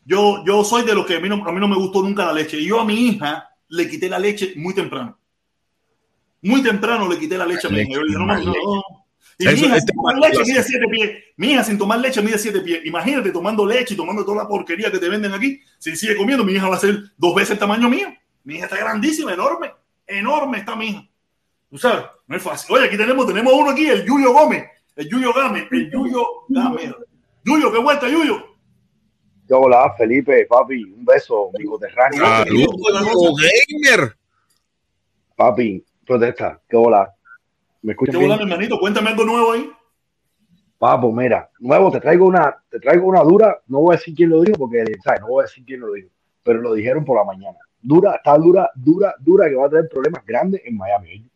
Yo, 0.04 0.42
yo 0.46 0.64
soy 0.64 0.84
de 0.86 0.94
los 0.94 1.04
que 1.04 1.16
a 1.16 1.20
mí, 1.20 1.28
no, 1.28 1.46
a 1.46 1.52
mí 1.52 1.60
no 1.60 1.68
me 1.68 1.76
gustó 1.76 2.02
nunca 2.02 2.24
la 2.24 2.32
leche. 2.32 2.58
Y 2.58 2.66
yo 2.66 2.80
a 2.80 2.84
mi 2.84 3.08
hija 3.08 3.46
le 3.68 3.90
quité 3.90 4.08
la 4.08 4.18
leche 4.18 4.54
muy 4.56 4.74
temprano. 4.74 5.18
Muy 6.42 6.62
temprano 6.62 7.08
le 7.08 7.18
quité 7.18 7.36
la 7.36 7.46
leche 7.46 7.66
a 7.66 7.70
mi 7.70 7.80
hija. 7.80 7.90
Yo 7.94 8.00
le 8.02 8.06
dije, 8.08 8.18
no, 8.18 8.26
Más 8.26 8.44
no, 8.44 8.52
leche. 8.52 8.64
no. 8.64 8.82
Y 9.40 9.46
Eso- 9.46 9.56
mi 9.56 9.66
hija 9.66 9.76
este 9.76 9.92
sin 9.92 9.96
tomar 9.96 10.18
leche 10.18 10.44
mide 10.44 10.62
siete 10.62 10.86
pies. 10.90 11.10
Mi 11.36 11.52
hija 11.52 11.64
sin 11.64 11.78
tomar 11.78 11.98
leche 12.00 12.22
mide 12.22 12.38
siete 12.38 12.60
pies. 12.60 12.80
Imagínate 12.84 13.30
tomando 13.30 13.64
leche 13.66 13.94
y 13.94 13.96
tomando 13.96 14.24
toda 14.24 14.38
la 14.42 14.48
porquería 14.48 14.90
que 14.90 14.98
te 14.98 15.08
venden 15.08 15.32
aquí. 15.32 15.60
Si 15.78 15.94
sigue 15.96 16.16
comiendo, 16.16 16.44
mi 16.44 16.52
hija 16.52 16.68
va 16.68 16.76
a 16.76 16.80
ser 16.80 16.96
dos 17.16 17.34
veces 17.34 17.52
el 17.52 17.58
tamaño 17.58 17.88
mío. 17.88 18.08
Mi 18.44 18.56
hija 18.56 18.64
está 18.64 18.76
grandísima, 18.78 19.32
enorme. 19.32 19.72
Enorme 20.06 20.58
está 20.58 20.74
mi 20.74 20.88
hija. 20.88 21.08
Tú 21.70 21.76
sabes, 21.78 22.04
no 22.26 22.36
es 22.36 22.42
fácil. 22.42 22.74
Oye, 22.74 22.86
aquí 22.86 22.96
tenemos, 22.96 23.26
tenemos 23.26 23.52
uno 23.52 23.70
aquí, 23.70 23.86
el 23.86 24.04
Yuyo 24.04 24.32
Gómez. 24.32 24.64
El 24.96 25.08
Yuyo 25.08 25.32
Gómez. 25.32 25.66
El 25.70 25.90
Yuyo 25.90 26.24
Gómez. 26.48 26.94
Yuyo, 27.44 27.72
qué 27.72 27.78
vuelta, 27.78 28.08
Yuyo. 28.08 28.42
Yo, 29.48 29.60
hola, 29.60 29.94
Felipe, 29.96 30.46
papi, 30.46 30.82
un 30.84 31.04
beso, 31.04 31.50
mi 31.58 31.64
coterráneo. 31.64 32.24
Saludos, 32.24 33.36
gamer. 33.86 34.16
Papi, 35.36 35.84
protesta, 36.08 36.60
qué 36.66 36.76
hola. 36.76 37.14
¿Me 37.82 37.92
escuchas 37.92 38.16
¿Qué 38.16 38.22
bola, 38.22 38.36
mi 38.36 38.42
hermanito? 38.44 38.80
Cuéntame 38.80 39.10
algo 39.10 39.24
nuevo 39.24 39.52
ahí. 39.52 39.70
Papo, 40.78 41.12
mira, 41.12 41.50
nuevo, 41.60 41.90
te 41.90 42.00
traigo 42.00 42.26
una, 42.26 42.56
te 42.70 42.80
traigo 42.80 43.06
una 43.06 43.20
dura, 43.20 43.60
no 43.66 43.80
voy 43.80 43.94
a 43.94 43.98
decir 43.98 44.14
quién 44.14 44.30
lo 44.30 44.40
dijo, 44.40 44.56
porque, 44.58 44.84
¿sabes? 45.04 45.20
No 45.20 45.28
voy 45.28 45.42
a 45.42 45.46
decir 45.46 45.64
quién 45.66 45.80
lo 45.80 45.92
dijo, 45.92 46.08
pero 46.42 46.60
lo 46.60 46.72
dijeron 46.72 47.04
por 47.04 47.16
la 47.18 47.24
mañana. 47.24 47.58
Dura, 47.80 48.16
está 48.16 48.36
dura, 48.38 48.70
dura, 48.74 49.14
dura, 49.18 49.48
que 49.48 49.54
va 49.54 49.66
a 49.66 49.70
tener 49.70 49.88
problemas 49.88 50.24
grandes 50.24 50.62
en 50.64 50.76
Miami. 50.76 51.28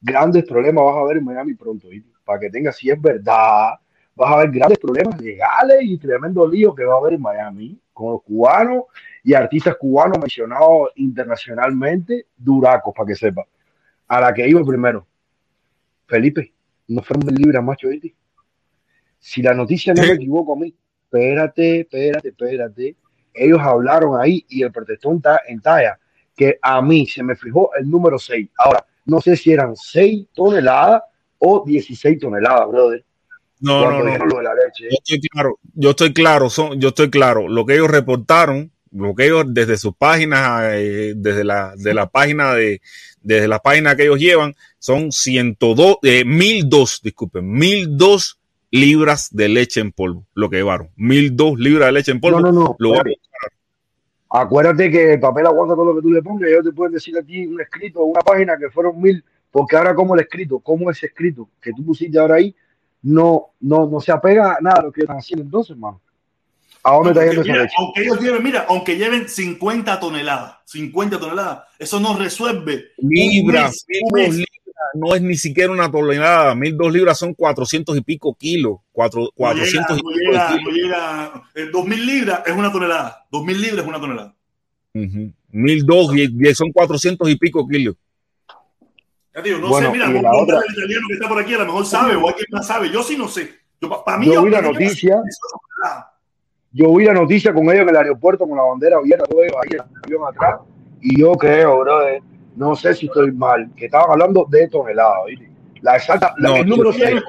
Grandes 0.00 0.44
problemas 0.44 0.84
vas 0.84 0.96
a 0.96 1.04
ver 1.04 1.18
en 1.18 1.24
Miami 1.24 1.54
pronto, 1.54 1.88
¿oíste? 1.88 2.10
para 2.24 2.40
que 2.40 2.50
tengas, 2.50 2.76
si 2.76 2.90
es 2.90 3.00
verdad, 3.00 3.74
vas 4.16 4.32
a 4.32 4.36
ver 4.38 4.50
grandes 4.50 4.78
problemas 4.78 5.20
legales 5.20 5.78
y 5.82 5.96
tremendo 5.98 6.46
lío 6.48 6.74
que 6.74 6.84
va 6.84 6.94
a 6.94 6.98
haber 6.98 7.14
en 7.14 7.22
Miami 7.22 7.78
con 7.92 8.12
los 8.12 8.22
cubanos 8.22 8.84
y 9.22 9.34
artistas 9.34 9.76
cubanos 9.76 10.18
mencionados 10.18 10.90
internacionalmente, 10.96 12.26
duracos, 12.36 12.92
para 12.94 13.06
que 13.06 13.14
sepa. 13.14 13.46
A 14.08 14.20
la 14.20 14.34
que 14.34 14.48
iba 14.48 14.64
primero. 14.64 15.06
Felipe, 16.06 16.52
no 16.88 17.02
fueron 17.02 17.34
libras, 17.34 17.62
macho, 17.62 17.88
¿viste? 17.88 18.14
Si 19.18 19.42
la 19.42 19.54
noticia 19.54 19.92
no 19.92 20.02
me 20.02 20.12
equivoco 20.12 20.52
a 20.52 20.56
mí, 20.56 20.74
espérate, 21.04 21.80
espérate, 21.80 22.28
espérate. 22.28 22.96
Ellos 23.34 23.60
hablaron 23.60 24.20
ahí 24.20 24.44
y 24.48 24.62
el 24.62 24.72
protestón 24.72 25.16
está 25.16 25.40
en 25.48 25.60
talla, 25.60 25.98
que 26.36 26.58
a 26.62 26.80
mí 26.80 27.06
se 27.06 27.22
me 27.22 27.34
fijó 27.34 27.70
el 27.74 27.90
número 27.90 28.18
6. 28.18 28.48
Ahora, 28.58 28.86
no 29.04 29.20
sé 29.20 29.36
si 29.36 29.52
eran 29.52 29.74
6 29.74 30.28
toneladas 30.32 31.02
o 31.38 31.64
16 31.66 32.18
toneladas, 32.18 32.68
brother. 32.68 33.04
No, 33.60 33.90
no, 33.90 34.04
no. 34.04 34.42
Yo 34.78 34.88
estoy 34.90 35.20
claro, 35.20 35.58
yo 35.74 35.90
estoy 35.90 36.12
claro, 36.12 36.50
son, 36.50 36.78
yo 36.78 36.88
estoy 36.88 37.10
claro. 37.10 37.48
Lo 37.48 37.64
que 37.64 37.74
ellos 37.74 37.90
reportaron, 37.90 38.70
lo 38.96 39.14
que 39.14 39.26
ellos 39.26 39.44
desde 39.48 39.76
sus 39.76 39.94
páginas, 39.94 40.62
eh, 40.74 41.14
desde 41.16 41.44
la, 41.44 41.74
de 41.76 41.94
la 41.94 42.08
página 42.08 42.54
de, 42.54 42.80
desde 43.22 43.48
la 43.48 43.58
página 43.58 43.96
que 43.96 44.04
ellos 44.04 44.18
llevan, 44.18 44.54
son 44.78 45.12
102, 45.12 45.98
eh, 46.02 46.24
1002, 46.24 47.00
disculpen, 47.02 47.50
1002 47.50 48.40
libras 48.70 49.34
de 49.34 49.48
leche 49.48 49.80
en 49.80 49.92
polvo, 49.92 50.26
lo 50.34 50.50
que 50.50 50.56
llevaron. 50.56 50.90
1002 50.96 51.58
libras 51.58 51.88
de 51.88 51.92
leche 51.92 52.12
en 52.12 52.20
polvo. 52.20 52.40
No, 52.40 52.52
no, 52.52 52.60
no. 52.60 52.76
Lo. 52.78 52.94
Acuérdate 54.28 54.90
que 54.90 55.14
el 55.14 55.20
papel 55.20 55.46
aguanta 55.46 55.74
todo 55.74 55.86
lo 55.86 55.96
que 55.96 56.02
tú 56.02 56.10
le 56.10 56.22
pongas. 56.22 56.48
Ellos 56.48 56.64
te 56.64 56.72
pueden 56.72 56.94
decir 56.94 57.16
aquí 57.16 57.46
un 57.46 57.60
escrito, 57.60 58.04
una 58.04 58.20
página 58.20 58.56
que 58.58 58.70
fueron 58.70 59.00
mil, 59.00 59.24
porque 59.50 59.76
ahora 59.76 59.94
como 59.94 60.14
el 60.14 60.20
escrito, 60.20 60.58
como 60.58 60.90
ese 60.90 61.06
escrito 61.06 61.48
que 61.60 61.72
tú 61.72 61.84
pusiste 61.84 62.18
ahora 62.18 62.36
ahí, 62.36 62.54
no, 63.02 63.50
no, 63.60 63.86
no 63.88 64.00
se 64.00 64.12
apega 64.12 64.56
a 64.56 64.60
nada 64.60 64.80
a 64.80 64.82
lo 64.84 64.92
que 64.92 65.02
están 65.02 65.18
haciendo 65.18 65.44
entonces, 65.44 65.76
mano. 65.76 66.00
¿A 66.88 66.92
dónde 66.92 67.10
está 67.10 67.22
Aunque, 67.22 67.34
yendo 67.36 67.52
mira, 67.52 67.68
aunque 67.78 68.02
ellos 68.02 68.20
lleven, 68.20 68.42
mira, 68.44 68.66
aunque 68.68 68.96
lleven 68.96 69.28
50 69.28 69.98
toneladas, 69.98 70.58
50 70.66 71.18
toneladas, 71.18 71.64
eso 71.80 71.98
no 71.98 72.16
resuelve 72.16 72.92
libras, 72.98 73.84
mes, 73.88 74.00
un 74.02 74.18
1002 74.20 74.28
mes. 74.28 74.36
libras, 74.36 74.74
no 74.94 75.14
es 75.16 75.22
ni 75.22 75.36
siquiera 75.36 75.72
una 75.72 75.90
tonelada, 75.90 76.54
1002 76.54 76.92
libras 76.92 77.18
son 77.18 77.34
400 77.34 77.96
y 77.96 78.00
pico 78.02 78.34
kilos, 78.38 78.78
cuatro, 78.92 79.22
No 79.22 79.28
400 79.34 79.96
llega, 79.96 79.98
y 79.98 80.02
no 80.02 80.08
pico 80.10 80.30
llega, 80.30 80.48
kilos. 80.48 80.62
no 80.64 80.70
llega. 80.70 81.42
eh, 81.56 81.68
2000 81.72 82.06
libras 82.06 82.42
es 82.46 82.52
una 82.54 82.70
tonelada. 82.70 83.26
2000 83.32 83.60
libras 83.60 83.80
es 83.82 83.86
una 83.88 84.00
tonelada. 84.00 84.34
Ujú. 84.94 85.32
1002 85.50 86.16
y, 86.16 86.48
y 86.48 86.54
son 86.54 86.70
400 86.72 87.28
y 87.28 87.36
pico 87.36 87.66
kilos. 87.66 87.96
Ya 89.34 89.42
digo, 89.42 89.58
no 89.58 89.68
Bueno, 89.68 89.88
sé, 89.88 89.92
mira, 89.92 90.08
la 90.08 90.36
otra- 90.36 90.58
al 90.60 90.72
italiano 90.72 91.06
que 91.08 91.14
está 91.14 91.28
por 91.28 91.38
aquí, 91.40 91.52
a 91.54 91.58
lo 91.58 91.66
mejor 91.66 91.84
sabe, 91.84 92.14
o 92.14 92.28
alguien 92.28 92.46
más 92.52 92.66
sabe. 92.66 92.90
Yo 92.90 93.02
sí 93.02 93.16
no 93.18 93.28
sé. 93.28 93.54
Yo, 93.80 94.02
para 94.04 94.18
mí, 94.18 94.26
Yo 94.26 94.42
vi 94.44 94.50
la 94.50 94.62
noticia. 94.62 95.16
18 95.16 95.22
toneladas. 95.82 96.06
Yo 96.76 96.94
vi 96.94 97.06
la 97.06 97.14
noticia 97.14 97.54
con 97.54 97.64
ellos 97.70 97.80
en 97.84 97.88
el 97.88 97.96
aeropuerto 97.96 98.46
con 98.46 98.54
la 98.58 98.64
bandera 98.64 98.98
abierta, 98.98 99.24
todo 99.24 99.42
ellos 99.42 99.56
ahí 99.62 99.70
el 99.72 99.80
avión 100.04 100.28
atrás, 100.28 100.60
y 101.00 101.18
yo 101.18 101.32
creo, 101.32 101.78
brother, 101.80 102.20
no 102.54 102.76
sé 102.76 102.92
si 102.92 103.06
estoy 103.06 103.32
mal, 103.32 103.70
que 103.74 103.86
estaban 103.86 104.10
hablando 104.10 104.46
de 104.50 104.68
toneladas, 104.68 105.24
¿viste? 105.26 105.50
La 105.80 105.96
exacta, 105.96 106.34
la- 106.36 106.50
No, 106.50 106.56
el 106.56 106.68
número 106.68 106.92
Yo 106.92 106.98
ya 106.98 107.06
6. 107.08 107.22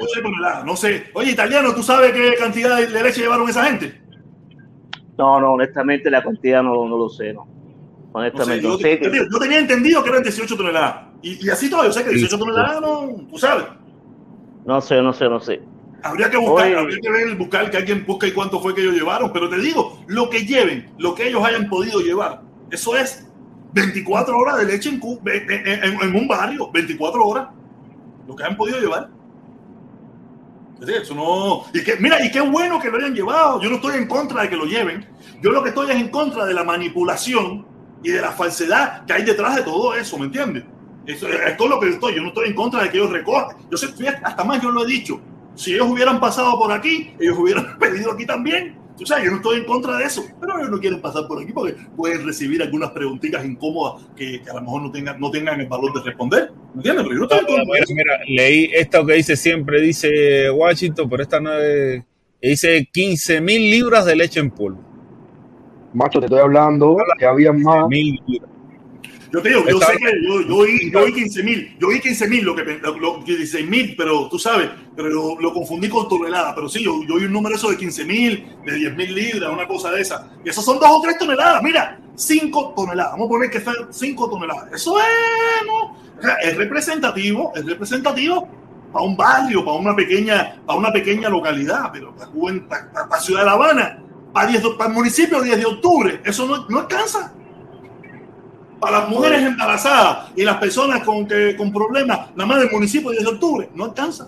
no 0.65 0.75
sé. 0.75 1.05
Oye, 1.13 1.31
italiano, 1.31 1.73
¿tú 1.73 1.81
sabes 1.81 2.11
qué 2.11 2.35
cantidad 2.37 2.75
de 2.77 3.03
leche 3.03 3.21
llevaron 3.21 3.47
esa 3.47 3.63
gente? 3.63 4.01
No, 5.17 5.39
no, 5.39 5.53
honestamente 5.53 6.11
la 6.11 6.21
cantidad 6.21 6.61
no, 6.61 6.85
no 6.85 6.97
lo 6.97 7.07
sé, 7.07 7.31
no. 7.33 7.45
No 7.45 7.45
sé, 8.19 8.19
Honestamente, 8.59 8.63
yo, 8.63 8.69
no 8.71 8.77
sé. 8.77 8.99
yo- 9.01 9.23
yo 9.31 9.39
tenía 9.39 9.59
entendido 9.59 10.03
que 10.03 10.09
eran 10.09 10.23
18 10.23 10.57
toneladas. 10.57 11.05
Y, 11.21 11.45
y 11.45 11.49
así 11.49 11.69
todo, 11.69 11.85
yo 11.85 11.93
sé 11.93 12.03
que 12.03 12.09
18 12.09 12.37
toneladas 12.37 12.81
no, 12.81 13.15
tú 13.29 13.37
sabes. 13.37 13.63
No 14.65 14.81
sé, 14.81 15.01
no 15.01 15.13
sé, 15.13 15.29
no 15.29 15.39
sé. 15.39 15.61
Habría 16.03 16.29
que 16.29 16.37
buscar, 16.37 16.73
habría 16.75 16.99
que 17.01 17.09
ver, 17.09 17.35
buscar 17.35 17.71
que 17.71 17.77
alguien 17.77 18.05
busque 18.05 18.33
cuánto 18.33 18.59
fue 18.59 18.75
que 18.75 18.81
ellos 18.81 18.93
llevaron. 18.93 19.31
Pero 19.33 19.49
te 19.49 19.57
digo, 19.57 20.03
lo 20.07 20.29
que 20.29 20.45
lleven, 20.45 20.91
lo 20.97 21.15
que 21.15 21.27
ellos 21.27 21.43
hayan 21.43 21.67
podido 21.67 21.99
llevar, 21.99 22.41
eso 22.71 22.95
es 22.95 23.27
24 23.73 24.37
horas 24.37 24.57
de 24.57 24.65
leche 24.65 24.89
en, 24.89 26.15
un 26.15 26.27
barrio, 26.27 26.71
24 26.71 27.25
horas. 27.25 27.47
Lo 28.27 28.35
que 28.35 28.43
hayan 28.43 28.57
podido 28.57 28.79
llevar. 28.79 29.09
Eso 30.81 31.15
no. 31.15 31.65
Y 31.73 31.83
que, 31.83 31.95
mira, 31.97 32.23
y 32.23 32.31
qué 32.31 32.41
bueno 32.41 32.79
que 32.79 32.89
lo 32.89 32.97
hayan 32.97 33.15
llevado. 33.15 33.61
Yo 33.61 33.69
no 33.69 33.77
estoy 33.77 33.97
en 33.97 34.07
contra 34.07 34.43
de 34.43 34.49
que 34.49 34.55
lo 34.55 34.65
lleven. 34.65 35.07
Yo 35.41 35.51
lo 35.51 35.63
que 35.63 35.69
estoy 35.69 35.89
es 35.89 35.95
en 35.95 36.09
contra 36.09 36.45
de 36.45 36.53
la 36.53 36.63
manipulación 36.63 37.65
y 38.03 38.11
de 38.11 38.21
la 38.21 38.31
falsedad 38.31 39.05
que 39.05 39.13
hay 39.13 39.23
detrás 39.23 39.55
de 39.55 39.63
todo 39.63 39.95
eso, 39.95 40.17
¿me 40.19 40.25
entiendes? 40.25 40.63
Eso 41.05 41.27
es, 41.27 41.57
todo 41.57 41.69
lo 41.69 41.79
que 41.79 41.89
estoy. 41.89 42.15
Yo 42.15 42.21
no 42.21 42.29
estoy 42.29 42.49
en 42.49 42.55
contra 42.55 42.83
de 42.83 42.89
que 42.89 42.97
ellos 42.97 43.11
recojan. 43.11 43.57
Yo 43.71 43.77
sé, 43.77 43.87
hasta 44.23 44.43
más 44.43 44.61
yo 44.61 44.71
lo 44.71 44.83
he 44.83 44.87
dicho. 44.87 45.19
Si 45.57 45.73
ellos 45.73 45.87
hubieran 45.89 46.19
pasado 46.21 46.57
por 46.57 46.71
aquí, 46.71 47.13
ellos 47.19 47.37
hubieran 47.37 47.77
pedido 47.79 48.13
aquí 48.13 48.25
también. 48.25 48.77
O 49.01 49.05
sea, 49.05 49.23
yo 49.23 49.29
no 49.29 49.37
estoy 49.37 49.59
en 49.59 49.65
contra 49.65 49.97
de 49.97 50.05
eso, 50.05 50.23
pero 50.39 50.57
ellos 50.57 50.71
no 50.71 50.79
quieren 50.79 51.01
pasar 51.01 51.27
por 51.27 51.41
aquí 51.43 51.51
porque 51.53 51.75
pueden 51.95 52.25
recibir 52.25 52.63
algunas 52.63 52.89
preguntitas 52.91 53.45
incómodas 53.45 54.03
que, 54.15 54.41
que 54.41 54.49
a 54.49 54.55
lo 54.55 54.61
mejor 54.61 54.81
no 54.83 54.91
tengan, 54.91 55.19
no 55.19 55.29
tengan 55.29 55.59
el 55.61 55.67
valor 55.67 55.93
de 55.93 56.01
responder. 56.01 56.51
¿Me 56.73 56.79
entiendes? 56.79 57.03
Pero 57.03 57.13
yo 57.13 57.19
no 57.19 57.23
estoy 57.25 57.39
en 57.39 57.45
contra 57.45 57.63
de 57.63 57.65
Mira, 57.71 57.83
eso. 57.83 57.93
mira, 57.93 58.19
leí 58.27 58.69
esto 58.73 59.05
que 59.05 59.13
dice 59.13 59.35
siempre, 59.35 59.81
dice 59.81 60.49
Washington, 60.49 61.09
pero 61.09 61.23
esta 61.23 61.39
no 61.39 61.53
es. 61.59 62.03
Dice 62.41 62.87
15 62.91 63.41
mil 63.41 63.69
libras 63.69 64.05
de 64.05 64.15
leche 64.15 64.39
en 64.39 64.49
polvo. 64.51 64.83
Macho, 65.93 66.19
te 66.19 66.25
estoy 66.25 66.39
hablando 66.39 66.97
que 67.19 67.25
había 67.25 67.53
más. 67.53 67.87
Mil 67.87 68.19
libras. 68.25 68.51
Yo 69.31 69.41
te 69.41 69.49
digo, 69.49 69.63
yo 69.67 69.77
Está- 69.79 69.87
sé 69.93 69.97
que 69.97 70.11
yo, 70.25 70.41
yo 70.41 70.55
oí, 70.55 70.89
yo 70.91 70.99
oí 70.99 71.13
15 71.13 71.43
mil, 71.43 71.75
yo 71.79 71.87
oí 71.87 71.99
15 71.99 72.27
mil, 72.29 72.43
lo 72.45 72.55
que 72.55 72.63
lo, 72.99 73.17
16 73.25 73.67
mil, 73.67 73.93
pero 73.97 74.29
tú 74.29 74.39
sabes, 74.39 74.69
pero 74.95 75.09
lo, 75.09 75.39
lo 75.39 75.53
confundí 75.53 75.89
con 75.89 76.07
toneladas. 76.07 76.53
Pero 76.55 76.69
sí, 76.69 76.83
yo, 76.83 77.01
yo 77.07 77.15
oí 77.15 77.25
un 77.25 77.33
número 77.33 77.55
eso 77.55 77.69
de 77.69 77.77
15 77.77 78.05
mil, 78.05 78.55
de 78.65 78.73
10 78.73 78.95
mil 78.95 79.13
libras, 79.13 79.51
una 79.51 79.67
cosa 79.67 79.91
de 79.91 80.01
esa. 80.01 80.29
Y 80.45 80.49
eso 80.49 80.61
son 80.61 80.79
dos 80.79 80.89
o 80.89 81.01
tres 81.01 81.17
toneladas. 81.17 81.61
Mira, 81.61 81.99
5 82.15 82.73
toneladas. 82.75 83.11
Vamos 83.13 83.25
a 83.27 83.29
poner 83.29 83.49
que 83.49 83.59
sean 83.59 83.75
5 83.91 84.29
toneladas. 84.29 84.71
Eso 84.73 84.97
es, 84.99 85.05
¿no? 85.67 85.91
O 86.17 86.21
sea, 86.21 86.35
es 86.35 86.55
representativo, 86.57 87.51
es 87.55 87.65
representativo 87.65 88.47
para 88.93 89.03
un 89.05 89.17
barrio, 89.17 89.63
para 89.65 89.77
una 89.77 89.95
pequeña, 89.95 90.61
para 90.65 90.79
una 90.79 90.91
pequeña 90.91 91.27
localidad, 91.29 91.89
pero 91.91 92.15
para, 92.15 92.31
Cuba- 92.31 92.53
para, 92.67 92.91
para- 93.09 93.21
Ciudad 93.21 93.41
de 93.41 93.45
La 93.45 93.51
Habana, 93.51 93.99
para, 94.33 94.47
10 94.47 94.63
de- 94.63 94.69
para 94.71 94.89
el 94.89 94.95
municipio 94.95 95.41
10 95.41 95.57
de 95.57 95.65
octubre, 95.65 96.21
eso 96.23 96.47
no, 96.47 96.65
no 96.69 96.79
alcanza 96.79 97.33
para 98.79 98.99
las 98.99 99.09
mujeres 99.09 99.41
embarazadas 99.41 100.31
y 100.35 100.43
las 100.43 100.57
personas 100.57 101.03
con, 101.03 101.27
que, 101.27 101.55
con 101.55 101.71
problemas, 101.71 102.31
nada 102.35 102.45
más 102.45 102.59
del 102.59 102.71
municipio 102.71 103.09
de 103.09 103.17
10 103.17 103.29
de 103.29 103.33
octubre, 103.33 103.69
no 103.73 103.85
alcanza. 103.85 104.27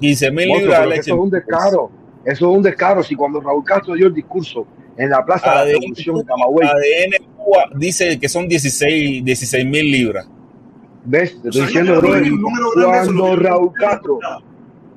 15 0.00 0.30
mil 0.30 0.48
libras 0.48 0.80
de 0.80 0.86
leche. 0.86 1.00
eso 1.00 1.14
es 1.14 1.20
un 1.20 1.30
descaro. 1.30 1.90
Eso 2.24 2.50
es 2.50 2.56
un 2.56 2.62
descaro. 2.62 3.02
Si 3.02 3.14
cuando 3.14 3.40
Raúl 3.40 3.64
Castro 3.64 3.94
dio 3.94 4.06
el 4.06 4.14
discurso 4.14 4.66
en 4.96 5.10
la 5.10 5.24
Plaza 5.24 5.50
de 5.50 5.56
la 5.56 5.64
Revolución 5.78 6.16
en 6.16 6.24
Camagüey, 6.24 6.68
ADN 6.68 7.26
Cuba 7.36 7.64
dice 7.74 8.18
que 8.18 8.28
son 8.28 8.48
16 8.48 9.22
mil 9.66 9.90
libras. 9.90 10.26
¿ves? 11.04 11.40
Te 11.40 11.48
O 11.48 11.52
sea, 11.52 11.66
estoy 11.66 11.82
diciendo, 11.82 12.00
lo 12.76 12.86
cuando 12.86 13.36
Raúl 13.36 13.72
Castro 13.74 14.18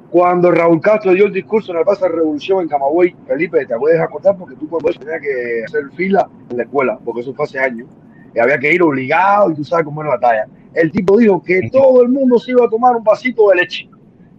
Cuando 0.10 0.52
Raúl 0.52 0.82
Castro 0.82 1.14
dio 1.14 1.26
el 1.26 1.34
discurso 1.34 1.72
en 1.72 1.80
la 1.80 1.84
Plaza 1.84 2.08
de 2.08 2.16
Revolución 2.16 2.62
en 2.62 2.70
Camagüey, 2.70 3.16
Felipe, 3.28 3.66
te 3.66 3.76
voy 3.76 3.92
a 3.92 3.94
dejar 3.96 4.10
contar 4.10 4.38
porque 4.38 4.56
tú 4.56 4.70
cuando 4.70 4.90
eso 4.90 5.00
tenías 5.00 5.22
que 5.22 5.64
hacer 5.66 5.92
fila 5.96 6.28
en 6.50 6.58
la 6.58 6.64
escuela, 6.64 7.00
porque 7.04 7.22
eso 7.22 7.34
fue 7.34 7.46
hace 7.46 7.60
años, 7.60 7.88
y 8.36 8.40
había 8.40 8.58
que 8.60 8.72
ir 8.74 8.82
obligado 8.82 9.52
y 9.52 9.56
tú 9.56 9.64
sabes 9.64 9.86
cómo 9.86 10.02
era 10.02 10.12
la 10.12 10.20
talla. 10.20 10.48
El 10.74 10.92
tipo 10.92 11.18
dijo 11.18 11.42
que 11.42 11.70
todo 11.72 12.02
el 12.04 12.10
mundo 12.10 12.38
se 12.40 12.52
iba 12.52 12.66
a 12.66 12.70
tomar 12.70 12.96
un 12.96 13.04
vasito 13.04 13.50
de 13.50 13.56
leche. 13.58 13.90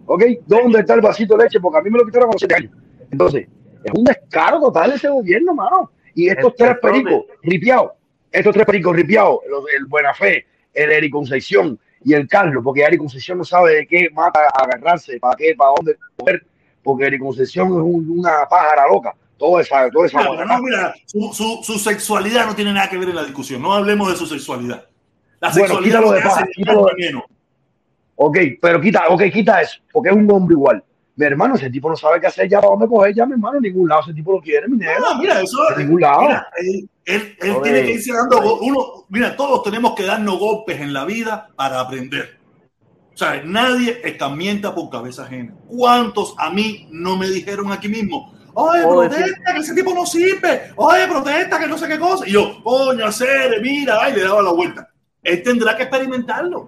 ¿Ok? 0.05 0.23
¿Dónde 0.47 0.79
está 0.79 0.93
el 0.95 1.01
vasito 1.01 1.35
de 1.37 1.43
leche? 1.43 1.59
Porque 1.59 1.77
a 1.79 1.81
mí 1.81 1.89
me 1.89 1.99
lo 1.99 2.05
quitaron 2.05 2.29
a 2.29 2.31
los 2.31 2.39
7 2.39 2.55
años. 2.55 2.71
Entonces, 3.11 3.47
es 3.83 3.91
un 3.93 4.03
descaro 4.03 4.59
total 4.59 4.93
ese 4.93 5.09
gobierno, 5.09 5.53
mano. 5.53 5.91
Y 6.15 6.27
estos 6.29 6.55
tres 6.55 6.77
pericos 6.81 7.25
ripiados, 7.43 7.91
estos 8.31 8.53
tres 8.53 8.65
pericos 8.65 8.95
ripiados, 8.95 9.39
el 9.77 9.85
Buena 9.85 10.13
Fe, 10.13 10.45
el 10.73 10.91
Eric 10.91 11.11
Concepción 11.11 11.79
y 12.03 12.13
el 12.13 12.27
Carlos, 12.27 12.63
porque 12.63 12.81
Eric 12.81 12.99
Concepción 12.99 13.37
no 13.37 13.43
sabe 13.43 13.75
de 13.75 13.87
qué 13.87 14.09
mata 14.11 14.39
agarrarse, 14.53 15.19
para 15.19 15.35
qué, 15.35 15.53
para 15.55 15.71
dónde 15.75 15.95
coger, 16.17 16.43
porque 16.83 17.05
Eric 17.05 17.21
Concepción 17.21 17.67
es 17.67 17.73
un- 17.73 18.19
una 18.19 18.47
pájara 18.49 18.87
loca. 18.87 19.13
Todo 19.39 19.59
esa, 19.61 19.89
toda 19.89 20.05
esa 20.05 20.19
pero 20.19 20.45
no, 20.45 20.61
mira, 20.61 20.93
su, 21.05 21.31
su, 21.33 21.59
su 21.63 21.79
sexualidad 21.79 22.45
no 22.45 22.55
tiene 22.55 22.73
nada 22.73 22.89
que 22.89 22.97
ver 22.97 23.09
en 23.09 23.15
la 23.15 23.23
discusión. 23.23 23.61
No 23.61 23.73
hablemos 23.73 24.09
de 24.11 24.17
su 24.17 24.25
sexualidad. 24.27 24.85
La 25.39 25.49
Bueno, 25.49 25.65
sexualidad 25.67 25.99
quítalo 26.01 26.07
no 26.07 26.35
de 26.35 26.41
ni 26.45 26.51
quítalo 26.53 26.85
de- 26.85 26.93
menos. 27.07 27.23
Ok, 28.15 28.37
pero 28.61 28.81
quita, 28.81 29.03
ok, 29.07 29.21
quita 29.31 29.61
eso, 29.61 29.79
porque 29.93 30.09
es 30.09 30.15
un 30.15 30.29
hombre 30.29 30.53
igual. 30.53 30.83
Mi 31.15 31.25
hermano, 31.25 31.55
ese 31.55 31.69
tipo 31.69 31.89
no 31.89 31.95
sabe 31.95 32.19
qué 32.19 32.27
hacer 32.27 32.49
ya, 32.49 32.59
para 32.59 32.71
dónde 32.71 32.87
coger 32.87 33.13
ya, 33.15 33.25
mi 33.25 33.31
hermano, 33.33 33.57
en 33.57 33.63
ningún 33.63 33.87
lado. 33.87 34.01
Ese 34.01 34.13
tipo 34.13 34.33
lo 34.33 34.41
quiere, 34.41 34.67
mi 34.67 34.77
negro. 34.77 34.99
No, 35.09 35.17
mira, 35.19 35.41
eso. 35.41 35.57
Ningún 35.77 36.01
lado. 36.01 36.21
Mira, 36.21 36.47
él, 36.57 36.89
él- 37.05 37.61
tiene 37.63 37.83
que 37.83 37.91
irse 37.93 38.11
dando. 38.13 38.57
Uno, 38.59 39.05
mira, 39.09 39.35
todos 39.37 39.63
tenemos 39.63 39.95
que 39.95 40.03
darnos 40.03 40.37
golpes 40.37 40.79
en 40.81 40.91
la 40.93 41.05
vida 41.05 41.49
para 41.55 41.79
aprender. 41.79 42.37
O 43.13 43.17
sea, 43.17 43.41
nadie 43.43 43.99
escamienta 44.03 44.73
por 44.75 44.89
cabeza 44.89 45.23
ajena. 45.23 45.53
¿Cuántos 45.67 46.35
a 46.37 46.49
mí 46.49 46.87
no 46.91 47.17
me 47.17 47.27
dijeron 47.29 47.71
aquí 47.71 47.87
mismo? 47.89 48.33
Oye, 48.61 48.81
protesta, 48.83 49.53
que 49.53 49.59
ese 49.59 49.73
tipo 49.75 49.93
no 49.93 50.05
sirve. 50.05 50.61
Oye, 50.75 51.07
protesta, 51.07 51.59
que 51.59 51.67
no 51.67 51.77
sé 51.77 51.87
qué 51.87 51.99
cosa. 51.99 52.27
Y 52.27 52.31
yo, 52.31 52.61
coño, 52.63 53.05
hacer, 53.05 53.61
mira, 53.61 53.97
ay, 54.01 54.13
le 54.13 54.23
daba 54.23 54.41
la 54.41 54.51
vuelta. 54.51 54.89
Él 55.23 55.41
tendrá 55.43 55.75
que 55.77 55.83
experimentarlo. 55.83 56.67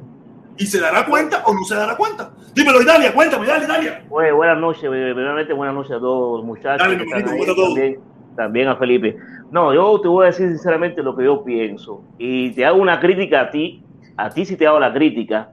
Y 0.57 0.65
se 0.67 0.79
dará 0.79 1.05
cuenta 1.05 1.43
o 1.45 1.53
no 1.53 1.63
se 1.63 1.75
dará 1.75 1.95
cuenta. 1.97 2.31
Dímelo, 2.53 2.81
Italia, 2.81 3.13
cuéntame, 3.13 3.47
dale, 3.47 3.65
Italia. 3.65 4.03
Oye, 4.09 4.31
buenas 4.31 4.57
noches, 4.59 4.81
primeramente 4.89 5.53
buenas 5.53 5.73
noches 5.75 5.93
a 5.93 5.99
todos 5.99 6.39
los 6.39 6.45
muchachos 6.45 6.79
Dale, 6.85 6.97
que 6.97 7.03
mi 7.03 7.03
están 7.09 7.19
hermanito, 7.21 7.31
ahí, 7.31 7.37
buenas 7.37 7.53
a 7.53 7.55
todos. 7.55 7.73
también, 7.73 7.99
también 8.35 8.67
a 8.67 8.75
Felipe. 8.75 9.17
No, 9.49 9.73
yo 9.73 9.99
te 10.01 10.07
voy 10.07 10.23
a 10.23 10.27
decir 10.27 10.49
sinceramente 10.49 11.01
lo 11.01 11.15
que 11.15 11.23
yo 11.25 11.43
pienso 11.43 12.03
y 12.17 12.51
te 12.51 12.65
hago 12.65 12.81
una 12.81 12.99
crítica 12.99 13.41
a 13.41 13.49
ti, 13.49 13.83
a 14.17 14.29
ti 14.29 14.45
sí 14.45 14.55
te 14.55 14.67
hago 14.67 14.79
la 14.79 14.93
crítica, 14.93 15.51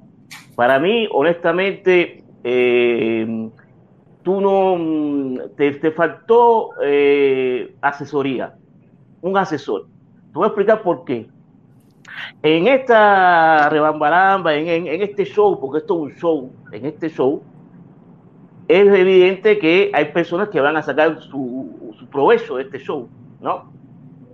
Para 0.57 0.79
mí, 0.81 1.09
honestamente, 1.13 2.25
eh, 2.45 3.49
tú 4.29 4.41
no 4.43 4.77
mm, 4.79 5.39
te, 5.57 5.73
te 5.73 5.93
faltó 5.93 6.71
eh, 6.85 7.77
asesoría, 7.81 8.59
un 9.23 9.37
asesor. 9.39 9.89
Te 10.33 10.39
voy 10.39 10.45
a 10.47 10.49
explicar 10.49 10.83
por 10.83 11.05
qué. 11.05 11.33
En 12.43 12.67
esta 12.69 13.69
rebambaramba, 13.71 14.55
en, 14.55 14.69
en- 14.69 14.87
en 14.89 15.03
este 15.03 15.25
show, 15.25 15.59
porque 15.61 15.79
esto 15.79 15.95
es 15.95 16.01
un 16.01 16.19
show, 16.19 16.59
en 16.71 16.87
este 16.87 17.09
show, 17.11 17.49
es 18.67 18.87
evidente 18.95 19.59
que 19.59 19.91
hay 19.95 20.13
personas 20.13 20.49
que 20.51 20.61
van 20.61 20.77
a 20.77 20.83
sacar 20.83 21.21
su, 21.23 21.95
su 21.99 22.09
provecho 22.11 22.57
de 22.57 22.65
este 22.65 22.79
show, 22.79 23.15
¿no? 23.41 23.75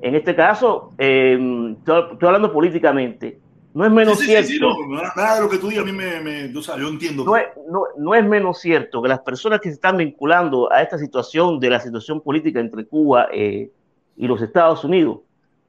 En 0.00 0.16
este 0.16 0.36
caso, 0.36 0.94
eh, 0.98 1.38
estoy, 1.78 2.04
estoy 2.14 2.26
hablando 2.28 2.52
políticamente. 2.52 3.43
No 3.74 3.84
es 3.84 3.90
menos 3.90 4.18
Sí, 4.18 4.26
sí, 4.26 4.36
sí, 4.36 4.46
cierto. 4.46 4.72
sí, 4.74 4.80
no, 4.88 5.02
nada 5.02 5.34
de 5.34 5.40
lo 5.42 5.50
que 5.50 5.58
tú 5.58 5.68
digas 5.68 5.82
a 5.82 5.86
mí 5.86 5.92
me, 5.92 6.20
me 6.20 6.52
yo, 6.52 6.60
o 6.60 6.62
sea, 6.62 6.78
yo 6.78 6.88
entiendo. 6.88 7.24
No 7.24 7.36
es, 7.36 7.46
no, 7.68 7.82
no 7.98 8.14
es 8.14 8.24
menos 8.24 8.60
cierto 8.60 9.02
que 9.02 9.08
las 9.08 9.18
personas 9.20 9.60
que 9.60 9.68
se 9.68 9.74
están 9.74 9.96
vinculando 9.96 10.72
a 10.72 10.80
esta 10.80 10.96
situación 10.96 11.58
de 11.58 11.70
la 11.70 11.80
situación 11.80 12.20
política 12.20 12.60
entre 12.60 12.86
Cuba 12.86 13.28
eh, 13.32 13.70
y 14.16 14.28
los 14.28 14.40
Estados 14.40 14.84
Unidos, 14.84 15.18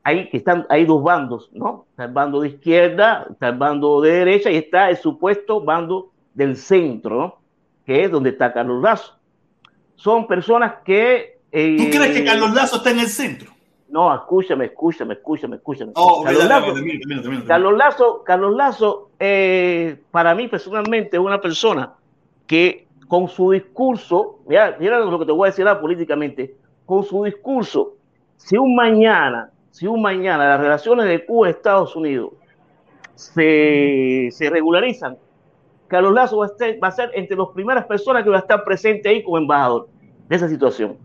hay, 0.04 0.30
que 0.30 0.38
están, 0.38 0.68
hay 0.70 0.86
dos 0.86 1.02
bandos, 1.02 1.50
¿no? 1.52 1.88
Está 1.90 2.04
el 2.04 2.14
bando 2.14 2.42
de 2.42 2.50
izquierda, 2.50 3.26
está 3.32 3.48
el 3.48 3.58
bando 3.58 4.00
de 4.02 4.12
derecha 4.12 4.52
y 4.52 4.58
está 4.58 4.92
el 4.92 4.98
supuesto 4.98 5.62
bando 5.62 6.12
del 6.36 6.58
centro, 6.58 7.18
¿no? 7.18 7.38
Que 7.88 8.04
es 8.04 8.12
donde 8.12 8.30
está 8.30 8.54
Carlos 8.54 8.84
Lazo. 8.84 9.18
Son 9.96 10.28
personas 10.28 10.76
que... 10.86 11.40
eh, 11.52 11.76
¿Tú 11.76 11.98
crees 11.98 12.16
que 12.16 12.24
Carlos 12.24 12.54
Lazo 12.54 12.78
está 12.78 12.92
en 12.92 13.00
el 13.00 13.08
centro? 13.08 13.55
No, 13.96 14.14
escúchame, 14.14 14.66
escúchame, 14.66 15.14
escúchame, 15.14 15.56
escúchame. 15.56 15.94
Oh, 15.96 16.22
Carlos 16.22 16.44
mira, 16.44 16.60
Lazo- 16.60 16.74
mira, 16.84 17.30
mira. 17.30 17.44
Carlos 17.48 17.78
Lazo, 17.78 18.24
Carlos 18.26 18.54
Lazo 18.58 19.10
eh, 19.18 20.02
para 20.12 20.36
mí 20.36 20.50
personalmente 20.50 21.16
es 21.16 21.24
una 21.24 21.40
persona 21.40 21.94
que 22.46 22.88
con 23.08 23.30
su 23.30 23.52
discurso, 23.52 24.40
mira, 24.48 24.76
mira 24.82 25.00
lo 25.00 25.18
que 25.18 25.26
te 25.26 25.32
voy 25.32 25.48
a 25.48 25.52
decir 25.52 25.66
ahora 25.66 25.80
políticamente, 25.80 26.56
con 26.86 27.06
su 27.06 27.24
discurso, 27.24 27.94
si 28.36 28.58
un 28.58 28.76
mañana, 28.76 29.50
si 29.72 29.88
un 29.88 30.02
mañana 30.02 30.46
las 30.46 30.60
relaciones 30.60 31.06
de 31.06 31.26
Cuba 31.26 31.48
y 31.48 31.52
Estados 31.52 31.96
Unidos 31.96 32.32
se, 33.16 34.28
se 34.32 34.50
regularizan, 34.50 35.18
Carlos 35.88 36.14
Lazo 36.14 36.38
va 36.40 36.48
a, 36.48 36.50
estar- 36.50 36.84
va 36.84 36.90
a 36.90 36.92
ser 36.92 37.12
entre 37.14 37.38
las 37.38 37.48
primeras 37.54 37.86
personas 37.86 38.26
que 38.26 38.30
va 38.30 38.36
a 38.36 38.40
estar 38.40 38.62
presente 38.66 39.08
ahí 39.08 39.24
como 39.24 39.38
embajador 39.38 39.88
de 40.28 40.36
esa 40.36 40.50
situación. 40.50 40.98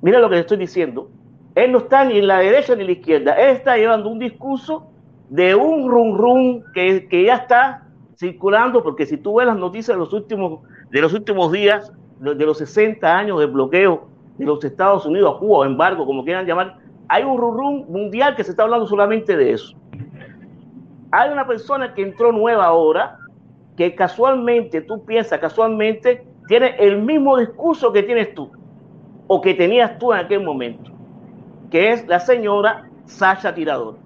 Mira 0.00 0.18
lo 0.18 0.28
que 0.28 0.34
le 0.34 0.40
estoy 0.40 0.56
diciendo. 0.56 1.08
Él 1.54 1.72
no 1.72 1.78
está 1.78 2.04
ni 2.04 2.18
en 2.18 2.26
la 2.26 2.38
derecha 2.38 2.74
ni 2.74 2.82
en 2.82 2.86
la 2.86 2.92
izquierda. 2.92 3.34
Él 3.34 3.56
está 3.56 3.76
llevando 3.76 4.08
un 4.08 4.18
discurso 4.18 4.90
de 5.28 5.54
un 5.54 5.90
rum 5.90 6.16
rum 6.16 6.62
que, 6.74 7.08
que 7.08 7.24
ya 7.24 7.36
está 7.36 7.86
circulando, 8.16 8.82
porque 8.82 9.06
si 9.06 9.16
tú 9.16 9.36
ves 9.36 9.46
las 9.46 9.56
noticias 9.56 9.96
de 9.96 9.98
los 9.98 10.12
últimos, 10.12 10.60
de 10.90 11.00
los 11.00 11.12
últimos 11.12 11.50
días, 11.52 11.92
de, 12.20 12.34
de 12.34 12.46
los 12.46 12.58
60 12.58 13.16
años 13.16 13.40
de 13.40 13.46
bloqueo 13.46 14.08
de 14.38 14.46
los 14.46 14.64
Estados 14.64 15.04
Unidos 15.06 15.34
a 15.34 15.38
Cuba, 15.38 15.66
embargo, 15.66 16.06
como 16.06 16.24
quieran 16.24 16.46
llamar, 16.46 16.78
hay 17.08 17.24
un 17.24 17.36
rum 17.36 17.56
rum 17.56 17.84
mundial 17.88 18.34
que 18.36 18.44
se 18.44 18.52
está 18.52 18.62
hablando 18.62 18.86
solamente 18.86 19.36
de 19.36 19.52
eso. 19.52 19.76
Hay 21.10 21.30
una 21.30 21.46
persona 21.46 21.92
que 21.92 22.02
entró 22.02 22.32
nueva 22.32 22.64
ahora, 22.64 23.18
que 23.76 23.94
casualmente, 23.94 24.80
tú 24.80 25.04
piensas, 25.04 25.38
casualmente, 25.38 26.24
tiene 26.48 26.74
el 26.78 27.02
mismo 27.02 27.36
discurso 27.36 27.92
que 27.92 28.02
tienes 28.02 28.34
tú, 28.34 28.50
o 29.26 29.40
que 29.40 29.54
tenías 29.54 29.98
tú 29.98 30.12
en 30.12 30.20
aquel 30.20 30.42
momento, 30.42 30.90
que 31.72 31.90
es 31.90 32.06
la 32.06 32.20
señora 32.20 32.84
Sasha 33.06 33.54
Tirador. 33.54 33.96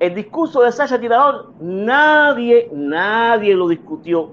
El 0.00 0.14
discurso 0.14 0.62
de 0.62 0.72
Sasha 0.72 0.98
Tirador, 0.98 1.52
nadie, 1.60 2.70
nadie 2.72 3.54
lo 3.54 3.68
discutió, 3.68 4.30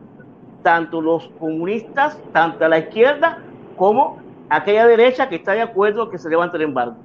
tanto 0.64 1.02
los 1.02 1.28
comunistas, 1.40 2.18
tanto 2.32 2.66
la 2.70 2.80
izquierda, 2.80 3.40
como 3.76 4.20
aquella 4.50 4.88
derecha 4.88 5.28
que 5.28 5.36
está 5.36 5.52
de 5.52 5.62
acuerdo 5.62 6.10
que 6.10 6.18
se 6.18 6.30
levante 6.30 6.56
el 6.56 6.64
embargo. 6.64 6.96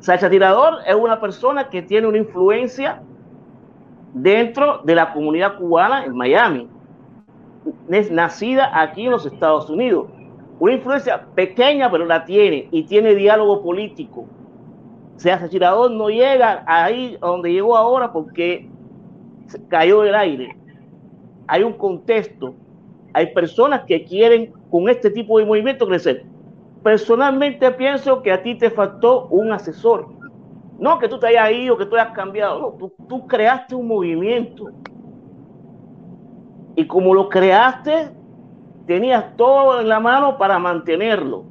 Sasha 0.00 0.30
Tirador 0.30 0.78
es 0.86 0.94
una 0.94 1.20
persona 1.20 1.68
que 1.68 1.82
tiene 1.82 2.06
una 2.06 2.18
influencia 2.18 3.02
dentro 4.14 4.78
de 4.78 4.94
la 4.94 5.12
comunidad 5.12 5.58
cubana 5.58 6.06
en 6.06 6.16
Miami. 6.16 6.70
Es 7.90 8.10
nacida 8.10 8.80
aquí 8.80 9.04
en 9.04 9.10
los 9.10 9.26
Estados 9.26 9.68
Unidos. 9.68 10.06
Una 10.58 10.72
influencia 10.72 11.26
pequeña, 11.34 11.90
pero 11.90 12.06
la 12.06 12.24
tiene 12.24 12.68
y 12.70 12.84
tiene 12.84 13.14
diálogo 13.14 13.62
político. 13.62 14.26
Sea, 15.16 15.38
Sasha 15.38 15.48
Tirador 15.48 15.90
no 15.90 16.08
llega 16.08 16.64
ahí 16.66 17.16
donde 17.20 17.52
llegó 17.52 17.76
ahora 17.76 18.12
porque 18.12 18.68
cayó 19.68 20.02
del 20.02 20.14
aire. 20.14 20.56
Hay 21.46 21.62
un 21.62 21.72
contexto. 21.72 22.54
Hay 23.12 23.32
personas 23.32 23.82
que 23.86 24.04
quieren 24.04 24.52
con 24.70 24.88
este 24.88 25.10
tipo 25.10 25.38
de 25.38 25.44
movimiento 25.44 25.86
crecer. 25.86 26.24
Personalmente 26.82 27.70
pienso 27.70 28.22
que 28.22 28.32
a 28.32 28.42
ti 28.42 28.56
te 28.56 28.70
faltó 28.70 29.26
un 29.28 29.52
asesor. 29.52 30.08
No 30.78 30.98
que 30.98 31.08
tú 31.08 31.18
te 31.18 31.28
hayas 31.28 31.52
ido, 31.52 31.78
que 31.78 31.86
tú 31.86 31.94
hayas 31.94 32.12
cambiado. 32.12 32.76
Tú 33.08 33.26
creaste 33.26 33.74
un 33.74 33.86
movimiento. 33.86 34.70
Y 36.76 36.86
como 36.86 37.14
lo 37.14 37.28
creaste, 37.28 38.10
tenías 38.86 39.36
todo 39.36 39.80
en 39.80 39.88
la 39.88 40.00
mano 40.00 40.36
para 40.36 40.58
mantenerlo. 40.58 41.44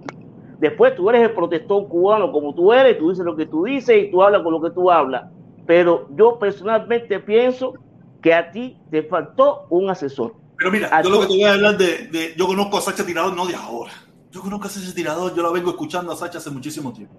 Después 0.64 0.96
tú 0.96 1.10
eres 1.10 1.24
el 1.24 1.32
protector 1.32 1.86
cubano 1.90 2.32
como 2.32 2.56
tú 2.56 2.72
eres, 2.72 2.98
tú 2.98 3.10
dices 3.10 3.26
lo 3.26 3.36
que 3.36 3.46
tú 3.48 3.66
dices 3.66 4.02
y 4.02 4.10
tú 4.10 4.24
hablas 4.24 4.44
con 4.44 4.54
lo 4.54 4.62
que 4.62 4.70
tú 4.72 4.90
hablas. 4.90 5.26
Pero 5.66 6.08
yo 6.16 6.40
personalmente 6.40 7.20
pienso 7.20 7.74
que 8.22 8.34
a 8.34 8.50
ti 8.50 8.78
te 8.90 9.04
faltó 9.04 9.66
un 9.70 9.90
asesor. 9.90 10.36
Pero 10.58 10.72
mira, 10.72 11.02
yo 11.02 11.10
lo 11.10 11.20
que 11.20 11.26
te 11.28 11.34
voy 11.34 11.44
a 11.44 11.52
hablar 11.52 11.78
de, 11.78 12.08
de- 12.08 12.34
yo 12.38 12.48
conozco 12.48 12.78
a 12.78 12.82
Sacha 12.82 13.06
Tirador 13.06 13.36
no 13.36 13.46
de 13.46 13.56
ahora. 13.56 13.92
Yo 14.32 14.40
conozco 14.40 14.68
a 14.68 14.70
Sacha 14.70 14.96
Tirador, 14.96 15.36
yo 15.36 15.44
la 15.44 15.52
vengo 15.52 15.72
escuchando 15.72 16.14
a 16.14 16.16
Sacha 16.16 16.38
hace 16.38 16.50
muchísimo 16.50 16.94
tiempo. 16.94 17.14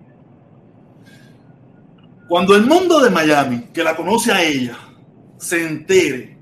Cuando 2.27 2.57
el 2.57 2.65
mundo 2.65 2.99
de 3.01 3.11
Miami, 3.11 3.65
que 3.75 3.85
la 3.85 3.95
conoce 3.95 4.33
a 4.33 4.43
ella, 4.43 4.79
se 5.37 5.67
entere 5.67 6.39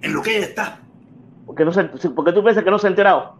en 0.00 0.12
lo 0.14 0.22
que 0.22 0.36
ella 0.36 0.46
está, 0.46 0.80
Porque, 1.44 1.64
no 1.64 1.72
se, 1.72 1.82
porque 2.10 2.32
tú 2.32 2.40
piensas 2.44 2.62
que 2.62 2.70
no 2.70 2.78
se 2.78 2.86
ha 2.86 2.90
enterado. 2.90 3.39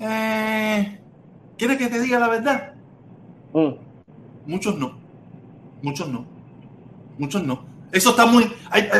Eh, 0.00 1.00
¿quieres 1.56 1.78
que 1.78 1.86
te 1.88 2.00
diga 2.00 2.18
la 2.18 2.28
verdad? 2.28 2.74
Mm. 3.52 3.70
Muchos 4.46 4.76
no. 4.76 4.98
Muchos 5.82 6.08
no. 6.08 6.26
Muchos 7.18 7.42
no. 7.44 7.64
Eso 7.92 8.10
está 8.10 8.26
muy. 8.26 8.50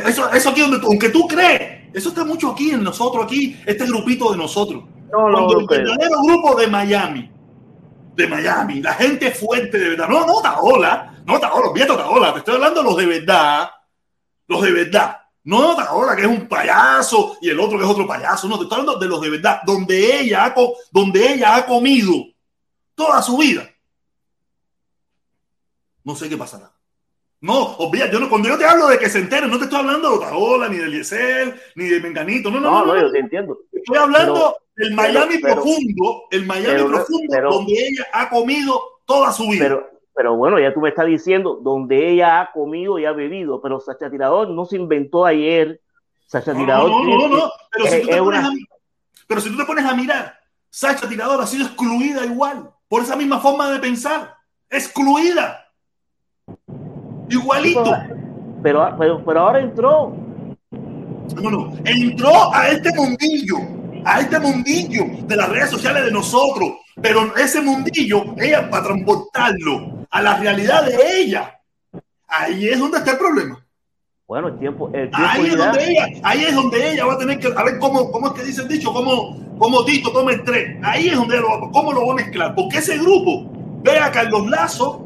Eso, 0.07 0.31
eso 0.33 0.51
aquí 0.51 0.61
donde 0.61 0.79
tú- 0.79 0.87
aunque 0.87 1.09
tú 1.09 1.27
crees, 1.27 1.89
eso 1.93 2.11
está 2.11 2.25
mucho 2.25 2.53
aquí 2.53 2.71
en 2.71 2.83
nosotros, 2.85 3.25
aquí, 3.25 3.57
este 3.67 3.87
grupito 3.87 4.31
de 4.31 4.37
nosotros. 4.39 4.85
No, 5.11 5.29
no, 5.29 5.33
Cuando 5.47 5.55
no 5.55 5.61
el 5.61 5.67
verdadero 5.67 6.23
grupo 6.23 6.55
de 6.55 6.67
Miami, 6.69 7.31
de 8.15 8.27
Miami, 8.29 8.81
la 8.81 8.95
gente 8.95 9.31
fuerte 9.33 9.79
de 9.79 9.91
verdad, 9.91 10.09
no, 10.09 10.25
no 10.27 10.41
Taola, 10.41 11.15
no 11.27 11.39
Taola, 11.41 11.69
olvídate 11.71 11.97
Taola, 11.97 12.33
te 12.33 12.39
estoy 12.39 12.55
hablando 12.55 12.81
de 12.83 12.89
los 12.89 12.97
de 12.97 13.07
verdad, 13.07 13.69
los 14.49 14.63
de 14.63 14.73
verdad, 14.73 15.17
no 15.45 15.77
Taola 15.77 16.17
que 16.17 16.23
es 16.23 16.29
un 16.29 16.49
payaso 16.49 17.37
y 17.41 17.51
el 17.51 17.61
otro 17.61 17.79
que 17.79 17.85
es 17.85 17.91
otro 17.91 18.07
payaso, 18.07 18.49
no, 18.49 18.57
te 18.59 18.65
estoy 18.65 18.81
hablando 18.81 18.99
de 18.99 19.09
los 19.09 19.21
de 19.21 19.31
verdad, 19.31 19.61
donde 19.67 20.21
ella 20.21 20.47
ha, 20.47 20.55
donde 20.91 21.33
ella 21.35 21.57
ha 21.57 21.67
comido 21.67 22.15
toda 22.95 23.21
su 23.23 23.37
vida. 23.37 23.69
No 26.03 26.15
sé 26.15 26.29
qué 26.29 26.37
pasará. 26.37 26.71
No, 27.41 27.77
yo 27.93 28.21
no, 28.21 28.31
cuando 28.31 28.49
yo 28.49 28.57
te 28.57 28.65
hablo 28.65 28.87
de 28.87 28.99
que 28.99 29.11
se 29.11 29.19
enteren, 29.19 29.51
no 29.51 29.59
te 29.59 29.65
estoy 29.65 29.79
hablando 29.81 30.09
de 30.09 30.17
Otaola, 30.17 30.67
ni 30.67 30.79
de 30.79 30.85
Eliezer, 30.85 31.61
ni 31.75 31.85
de 31.85 32.01
Menganito, 32.01 32.51
no, 32.51 32.59
no, 32.59 32.71
No, 32.71 32.87
no, 32.87 32.95
no, 32.95 33.01
yo 33.03 33.13
te 33.13 33.19
entiendo. 33.19 33.59
Estoy 33.71 33.99
hablando 33.99 34.57
Pero- 34.75 34.89
del 34.89 34.95
Miami 34.97 35.39
pero- 35.43 35.55
profundo, 35.57 36.23
el 36.31 36.47
Miami 36.47 36.67
pero 36.67 36.89
profundo, 36.89 37.37
donde 37.51 37.73
ella 37.75 38.07
ha 38.15 38.31
comido 38.31 38.81
toda 39.05 39.31
su 39.31 39.47
vida. 39.49 39.65
Pero, 39.65 39.91
pero 40.15 40.37
bueno, 40.37 40.59
ya 40.61 40.73
tú 40.73 40.81
me 40.81 40.91
estás 40.91 41.07
diciendo 41.07 41.59
donde 41.63 42.11
ella 42.11 42.41
ha 42.41 42.53
comido 42.53 42.99
y 42.99 43.05
ha 43.05 43.13
bebido, 43.13 43.61
pero 43.61 43.81
Sacha 43.81 44.09
Tirador 44.11 44.49
no 44.51 44.65
se 44.65 44.77
inventó 44.77 45.25
ayer. 45.27 45.81
Sacha 46.27 46.53
no, 46.53 46.61
Tirador 46.61 46.91
no, 46.91 47.05
no, 47.05 47.29
no, 47.29 47.37
no, 47.37 47.51
pero 47.71 47.87
si, 47.87 48.01
tú 48.01 48.07
te 48.09 48.13
es 48.15 48.19
pones 48.21 48.41
una- 48.41 48.49
a, 48.49 48.53
pero 49.27 49.41
si 49.41 49.51
tú 49.51 49.57
te 49.57 49.65
pones 49.65 49.85
a 49.85 49.95
mirar, 49.95 50.35
Sacha 50.71 51.09
Tirador 51.09 51.41
ha 51.41 51.47
sido 51.47 51.67
excluida 51.67 52.25
igual, 52.25 52.71
por 52.89 53.03
esa 53.03 53.17
misma 53.17 53.39
forma 53.41 53.71
de 53.71 53.79
pensar, 53.81 54.35
excluida. 54.71 55.61
Igualito. 57.29 57.85
pero, 58.63 58.95
pero, 58.99 59.25
pero 59.25 59.41
ahora 59.41 59.61
entró. 59.61 60.15
No, 61.41 61.51
no, 61.51 61.73
entró 61.85 62.55
a 62.55 62.69
este 62.69 62.91
mundillo, 62.95 63.57
a 64.05 64.21
este 64.21 64.39
mundillo 64.39 65.05
de 65.27 65.37
las 65.37 65.49
redes 65.49 65.71
sociales 65.71 66.05
de 66.05 66.13
nosotros, 66.13 66.75
pero 67.01 67.35
ese 67.37 67.61
mundillo, 67.63 68.25
ella 68.37 68.69
para 68.71 68.85
transportarlo 68.85 69.94
a 70.11 70.23
la 70.23 70.37
realidad 70.39 70.85
de 70.87 71.21
ella, 71.21 71.61
ahí 72.29 72.69
es 72.69 72.79
donde 72.79 72.99
está 72.99 73.13
el 73.13 73.19
problema. 73.19 73.61
Bueno, 74.27 74.49
el 74.49 74.59
tiempo, 74.59 74.89
el 74.95 75.11
tiempo 75.11 75.17
Ahí 75.31 75.47
es 75.47 75.57
donde 75.57 75.91
ella, 75.91 76.07
ahí 76.23 76.45
es 76.45 76.55
donde 76.55 76.93
ella 76.93 77.05
va 77.05 77.13
a 77.15 77.19
tener 77.19 77.39
que, 77.39 77.49
a 77.55 77.63
ver 77.63 77.79
cómo, 77.79 78.11
cómo 78.11 78.29
es 78.29 78.33
que 78.33 78.43
dice 78.45 78.63
el 78.63 78.69
dicho, 78.69 78.93
cómo, 78.93 79.37
cómo 79.59 79.85
Tito 79.85 80.11
toma 80.13 80.33
el 80.33 80.43
tren. 80.45 80.81
Ahí 80.83 81.09
es 81.09 81.15
donde 81.17 81.37
lo 81.41 81.71
cómo 81.71 81.93
lo 81.93 82.07
va 82.07 82.13
a 82.15 82.17
mezclar. 82.17 82.55
Porque 82.55 82.79
ese 82.79 82.97
grupo 82.99 83.51
ve 83.83 83.99
a 83.99 84.11
Carlos 84.11 84.49
Lazo 84.49 85.05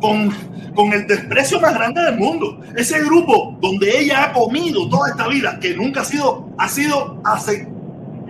con, 0.00 0.30
con 0.76 0.92
el 0.92 1.04
desprecio 1.06 1.60
más 1.60 1.74
grande 1.74 2.00
del 2.00 2.16
mundo. 2.16 2.60
Ese 2.76 3.02
grupo 3.02 3.56
donde 3.60 3.98
ella 3.98 4.24
ha 4.26 4.32
comido 4.32 4.88
toda 4.88 5.10
esta 5.10 5.26
vida, 5.26 5.58
que 5.60 5.74
nunca 5.74 6.02
ha 6.02 6.04
sido, 6.04 6.48
ha 6.56 6.68
sido, 6.68 7.20
ace- 7.24 7.68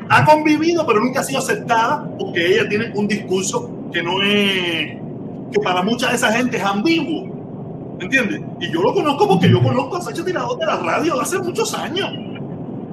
ha 0.09 0.25
convivido, 0.25 0.87
pero 0.87 1.01
nunca 1.01 1.21
ha 1.21 1.25
sido 1.25 1.39
aceptada, 1.41 2.09
porque 2.19 2.55
ella 2.55 2.67
tiene 2.69 2.91
un 2.95 3.07
discurso 3.07 3.71
que 3.93 4.03
no 4.03 4.23
es, 4.23 4.97
que 5.53 5.61
para 5.61 5.83
mucha 5.83 6.09
de 6.09 6.17
esa 6.17 6.33
gente 6.33 6.57
es 6.57 6.65
ambiguo. 6.65 7.99
¿Entiendes? 8.01 8.41
Y 8.61 8.73
yo 8.73 8.83
lo 8.83 8.95
conozco 8.95 9.29
porque 9.29 9.51
yo 9.51 9.63
conozco 9.63 9.97
a 9.97 10.01
Sacha 10.01 10.25
Tirador 10.25 10.59
de 10.59 10.67
la 10.67 10.77
radio 10.77 11.17
de 11.17 11.23
hace 11.23 11.39
muchos 11.39 11.75
años. 11.75 12.11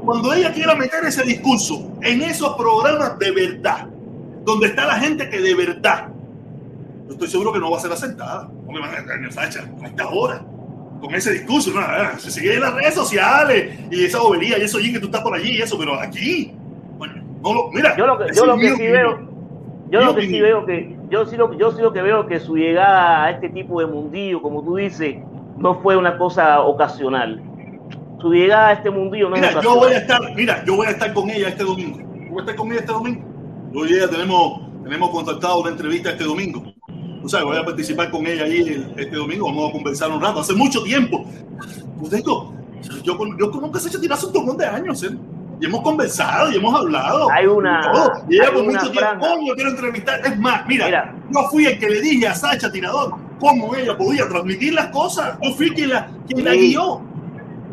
Cuando 0.03 0.33
ella 0.33 0.53
quiera 0.53 0.75
meter 0.75 1.03
ese 1.05 1.23
discurso 1.23 1.91
en 2.01 2.21
esos 2.21 2.55
programas 2.55 3.17
de 3.19 3.31
verdad, 3.31 3.87
donde 4.43 4.67
está 4.67 4.85
la 4.85 4.99
gente 4.99 5.29
que 5.29 5.39
de 5.39 5.55
verdad, 5.55 6.09
yo 7.07 7.13
estoy 7.13 7.27
seguro 7.27 7.53
que 7.53 7.59
no 7.59 7.71
va 7.71 7.77
a 7.77 7.81
ser 7.81 7.91
aceptada. 7.91 8.49
No 8.65 8.71
me 8.71 8.79
van 8.79 8.95
a 8.95 8.97
engañar, 8.99 9.31
Sacha, 9.31 9.65
a 9.81 9.87
esta 9.87 10.07
hora, 10.07 10.43
con 11.01 11.13
ese 11.15 11.33
discurso. 11.33 11.71
No, 11.71 11.79
ah, 11.79 12.13
se 12.17 12.31
sigue 12.31 12.55
en 12.55 12.61
las 12.61 12.73
redes 12.73 12.93
sociales 12.93 13.79
y 13.89 14.05
esa 14.05 14.19
bobería 14.19 14.57
y 14.57 14.61
eso 14.61 14.77
allí 14.77 14.91
que 14.91 14.99
tú 14.99 15.05
estás 15.07 15.21
por 15.21 15.33
allí 15.33 15.57
y 15.57 15.61
eso, 15.61 15.77
pero 15.77 15.99
aquí, 15.99 16.53
bueno, 16.97 17.15
no 17.41 17.53
lo, 17.53 17.71
mira, 17.71 17.95
Yo 17.95 18.07
lo 18.07 18.17
que, 18.17 18.33
yo 18.33 18.45
lo 18.45 18.57
que 18.57 18.75
sí 18.75 18.81
veo, 18.81 19.26
yo 19.89 19.99
Mi 19.99 20.05
lo 20.05 20.15
que 20.15 20.21
sí 20.27 20.41
veo 20.41 20.65
que, 20.65 20.97
yo 21.09 21.25
sí 21.25 21.37
lo, 21.37 21.53
yo 21.57 21.71
sí 21.71 21.81
lo 21.81 21.93
que 21.93 22.01
veo 22.01 22.27
que 22.27 22.39
su 22.39 22.55
llegada 22.57 23.23
a 23.23 23.31
este 23.31 23.49
tipo 23.49 23.79
de 23.79 23.87
mundillo, 23.87 24.41
como 24.41 24.63
tú 24.63 24.75
dices, 24.75 25.17
no 25.57 25.75
fue 25.81 25.95
una 25.97 26.17
cosa 26.17 26.61
ocasional. 26.61 27.41
Su 28.19 28.31
llegada 28.31 28.69
a 28.69 28.73
este 28.73 28.89
mundillo 28.89 29.29
no 29.29 29.35
es 29.35 29.41
Mira, 29.41 29.53
yo 29.53 29.59
ocasional. 29.59 29.79
voy 29.79 29.93
a 29.93 29.97
estar, 29.97 30.35
mira, 30.35 30.65
yo 30.65 30.75
voy 30.75 30.87
a 30.87 30.89
estar 30.91 31.13
con 31.13 31.29
ella 31.29 31.49
este 31.49 31.63
domingo. 31.63 31.99
Yo 31.99 32.29
voy 32.29 32.37
a 32.37 32.41
estar 32.41 32.55
con 32.55 32.71
ella 32.71 32.79
este 32.81 32.91
domingo. 32.91 33.21
Yo 33.73 33.85
y 33.85 33.93
ella 33.93 34.09
tenemos, 34.09 34.61
tenemos 34.83 35.09
contactado 35.11 35.61
una 35.61 35.69
entrevista 35.71 36.09
este 36.09 36.23
domingo. 36.23 36.63
Tú 37.21 37.29
sabes, 37.29 37.45
voy 37.45 37.57
a 37.57 37.65
participar 37.65 38.09
con 38.11 38.25
ella 38.25 38.43
ahí 38.43 38.85
este 38.97 39.15
domingo. 39.15 39.45
Vamos 39.45 39.69
a 39.69 39.73
conversar 39.73 40.11
un 40.11 40.21
rato. 40.21 40.39
Hace 40.39 40.53
mucho 40.53 40.83
tiempo. 40.83 41.25
Pues 41.99 42.11
digo, 42.11 42.53
yo, 43.03 43.17
yo 43.39 43.51
conozco 43.51 43.77
a 43.77 43.81
chatina 43.81 44.15
hace 44.15 44.27
un 44.27 44.33
montón 44.33 44.57
de 44.57 44.65
años. 44.65 45.03
¿eh? 45.03 45.09
Y 45.59 45.65
hemos 45.65 45.81
conversado 45.81 46.51
y 46.51 46.55
hemos 46.57 46.73
hablado. 46.75 47.29
Hay 47.31 47.47
una- 47.47 47.91
y. 48.29 48.35
Y 48.35 48.39
ella 48.39 48.51
por 48.53 48.63
mucho 48.63 48.79
tiempo, 48.91 48.99
franja. 48.99 49.33
"Oh, 49.33 49.47
yo 49.47 49.55
quiero 49.55 49.69
entrevistar. 49.71 50.19
Es 50.25 50.37
más, 50.39 50.67
mira, 50.67 50.85
Mira. 50.85 51.15
yo 51.31 51.39
fui 51.49 51.65
el 51.65 51.79
que 51.79 51.89
le 51.89 52.01
dije 52.01 52.27
a 52.27 52.35
Sacha 52.35 52.71
Tirador 52.71 53.15
cómo 53.39 53.75
ella 53.75 53.97
podía 53.97 54.27
transmitir 54.27 54.73
las 54.73 54.87
cosas. 54.87 55.37
Yo 55.41 55.51
fui 55.51 55.69
quien 55.71 55.89
la, 55.89 56.09
quien 56.27 56.45
la 56.45 56.51
Sí. 56.51 56.69
guió. 56.69 57.01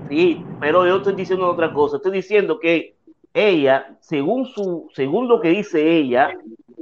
Sí, 0.09 0.45
pero 0.61 0.87
yo 0.87 0.97
estoy 0.97 1.15
diciendo 1.15 1.49
otra 1.51 1.73
cosa. 1.73 1.97
Estoy 1.97 2.13
diciendo 2.13 2.59
que 2.59 2.95
ella, 3.35 3.97
según 4.01 4.47
su, 4.47 4.89
según 4.95 5.29
lo 5.29 5.41
que 5.41 5.49
dice 5.49 5.97
ella, 5.99 6.31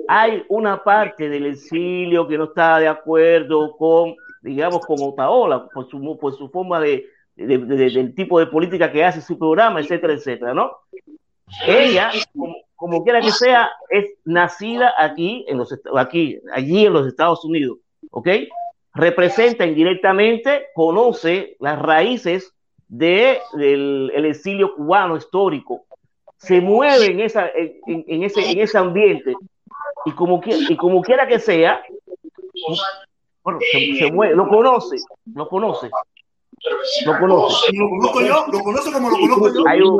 hay 0.08 0.44
una 0.48 0.82
parte 0.82 1.28
del 1.28 1.46
exilio 1.46 2.26
que 2.28 2.36
no 2.38 2.44
está 2.44 2.78
de 2.78 2.88
acuerdo 2.88 3.76
con, 3.76 4.14
digamos, 4.42 4.84
con 4.86 4.96
Otaola, 5.00 5.66
por 5.72 5.88
su, 5.88 6.18
por 6.20 6.34
su 6.36 6.48
forma 6.50 6.78
de, 6.80 7.06
de- 7.46 7.58
de- 7.58 7.90
del 7.90 8.14
tipo 8.14 8.38
de 8.38 8.46
política 8.46 8.90
que 8.92 9.04
hace 9.04 9.20
su 9.20 9.38
programa, 9.38 9.80
etcétera, 9.80 10.12
etcétera, 10.14 10.54
¿no? 10.54 10.72
Ella, 11.66 12.10
como, 12.36 12.56
como 12.76 13.04
quiera 13.04 13.20
que 13.20 13.30
sea, 13.30 13.70
es 13.90 14.06
nacida 14.24 14.94
aquí, 14.98 15.44
en 15.48 15.58
los, 15.58 15.72
aquí, 15.96 16.38
allí 16.54 16.86
en 16.86 16.92
los 16.92 17.06
Estados 17.06 17.44
Unidos, 17.44 17.78
¿ok? 18.10 18.28
Representa 18.94 19.64
indirectamente, 19.66 20.66
conoce 20.74 21.56
las 21.60 21.78
raíces 21.80 22.52
de, 22.88 23.38
del 23.54 24.10
el 24.14 24.24
exilio 24.26 24.74
cubano 24.74 25.16
histórico, 25.16 25.84
se 26.38 26.60
mueve 26.60 27.06
en, 27.06 27.20
esa, 27.20 27.48
en, 27.54 28.04
en- 28.06 28.22
ese, 28.24 28.50
en 28.50 28.58
ese 28.60 28.76
ambiente 28.78 29.34
y 30.04 30.10
como, 30.12 30.40
y 30.46 30.76
como 30.76 31.00
quiera 31.02 31.26
que 31.26 31.38
sea, 31.38 31.82
bueno, 33.44 33.58
se, 33.72 33.94
se 33.96 34.12
mueve, 34.12 34.34
lo 34.34 34.48
conoce, 34.48 34.96
lo 35.34 35.48
conoce, 35.48 35.90
lo 37.06 37.18
conoce. 37.18 37.72
Lo 37.72 37.88
conozco 37.88 38.20
yo, 38.20 38.46
lo 38.52 38.60
conozco 38.60 38.92
como 38.92 39.10
lo 39.10 39.16
conozco 39.16 39.54
yo. 39.54 39.68
Hay 39.68 39.80
un, 39.80 39.98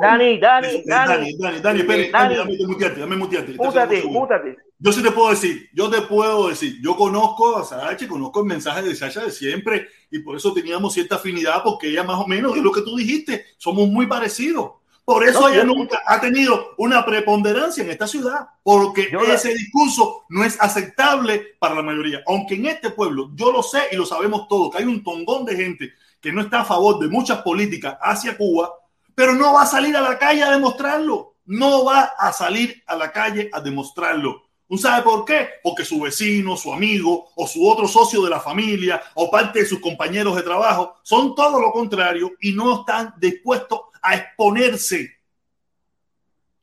Dani, 0.00 0.38
Dani, 0.38 0.82
Dani, 0.84 1.36
Dani, 1.36 1.36
Dani, 1.38 1.60
Dani, 1.60 1.80
espere, 1.80 2.10
Dani. 2.10 2.36
Dani, 2.36 2.56
dame 2.56 2.66
mutearte, 2.66 3.00
dame 3.00 3.16
mutearte. 3.16 3.52
mútate, 3.52 4.02
mútate. 4.04 4.56
Yo 4.78 4.92
sí 4.92 5.02
te 5.02 5.10
puedo 5.10 5.30
decir, 5.30 5.68
yo 5.74 5.90
te 5.90 6.02
puedo 6.02 6.48
decir, 6.48 6.76
yo 6.80 6.96
conozco 6.96 7.58
a 7.58 7.64
Sacha, 7.64 8.06
conozco 8.06 8.40
el 8.40 8.46
mensaje 8.46 8.82
de 8.82 8.94
Sacha 8.94 9.24
de 9.24 9.32
siempre 9.32 9.88
y 10.10 10.20
por 10.20 10.36
eso 10.36 10.52
teníamos 10.52 10.94
cierta 10.94 11.16
afinidad 11.16 11.62
porque 11.64 11.88
ella 11.88 12.04
más 12.04 12.18
o 12.20 12.26
menos 12.26 12.56
es 12.56 12.62
lo 12.62 12.70
que 12.70 12.82
tú 12.82 12.96
dijiste, 12.96 13.44
somos 13.56 13.88
muy 13.88 14.06
parecidos. 14.06 14.72
Por 15.08 15.26
eso 15.26 15.40
No, 15.40 15.48
ella 15.48 15.56
yo- 15.58 15.64
nunca 15.64 16.02
ha 16.06 16.20
tenido 16.20 16.74
una 16.76 17.02
preponderancia 17.02 17.82
en 17.82 17.88
esta 17.90 18.06
ciudad, 18.06 18.46
porque 18.62 19.08
la- 19.10 19.32
ese 19.36 19.54
discurso 19.54 20.24
no 20.28 20.44
es 20.44 20.60
aceptable 20.60 21.56
para 21.58 21.74
la 21.74 21.82
mayoría. 21.82 22.22
Aunque 22.26 22.56
en 22.56 22.66
este 22.66 22.90
pueblo, 22.90 23.30
yo 23.34 23.50
lo 23.50 23.62
sé 23.62 23.84
y 23.90 23.96
lo 23.96 24.04
sabemos 24.04 24.46
todos, 24.48 24.70
que 24.70 24.82
hay 24.82 24.84
un 24.84 25.02
tongón 25.02 25.46
de 25.46 25.56
gente 25.56 25.92
que 26.20 26.30
no 26.30 26.42
está 26.42 26.60
a 26.60 26.64
favor 26.66 26.98
de 26.98 27.08
muchas 27.08 27.38
políticas 27.40 27.96
hacia 28.02 28.36
Cuba, 28.36 28.70
pero 29.14 29.32
no 29.32 29.54
va 29.54 29.62
a 29.62 29.66
salir 29.66 29.96
a 29.96 30.02
la 30.02 30.18
calle 30.18 30.42
a 30.42 30.50
demostrarlo. 30.50 31.36
No 31.46 31.86
va 31.86 32.02
a 32.18 32.30
salir 32.34 32.82
a 32.86 32.94
la 32.94 33.10
calle 33.10 33.48
a 33.50 33.62
demostrarlo. 33.62 34.42
¿Un 34.68 34.76
sabe 34.76 35.02
por 35.04 35.24
qué? 35.24 35.48
Porque 35.62 35.86
su 35.86 35.98
vecino, 36.00 36.54
su 36.54 36.70
amigo 36.70 37.30
o 37.34 37.46
su 37.46 37.66
otro 37.66 37.88
socio 37.88 38.20
de 38.22 38.28
la 38.28 38.40
familia 38.40 39.00
o 39.14 39.30
parte 39.30 39.60
de 39.60 39.64
sus 39.66 39.80
compañeros 39.80 40.36
de 40.36 40.42
trabajo 40.42 40.96
son 41.02 41.34
todo 41.34 41.58
lo 41.58 41.72
contrario 41.72 42.32
y 42.42 42.52
no 42.52 42.80
están 42.80 43.14
dispuestos 43.18 43.80
a 44.02 44.16
exponerse. 44.16 45.16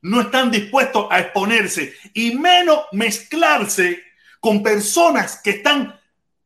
No 0.02 0.20
están 0.20 0.50
dispuestos 0.50 1.06
a 1.10 1.20
exponerse 1.20 1.94
y 2.14 2.36
menos 2.36 2.80
mezclarse 2.92 4.02
con 4.40 4.62
personas 4.62 5.40
que 5.42 5.50
están 5.50 5.98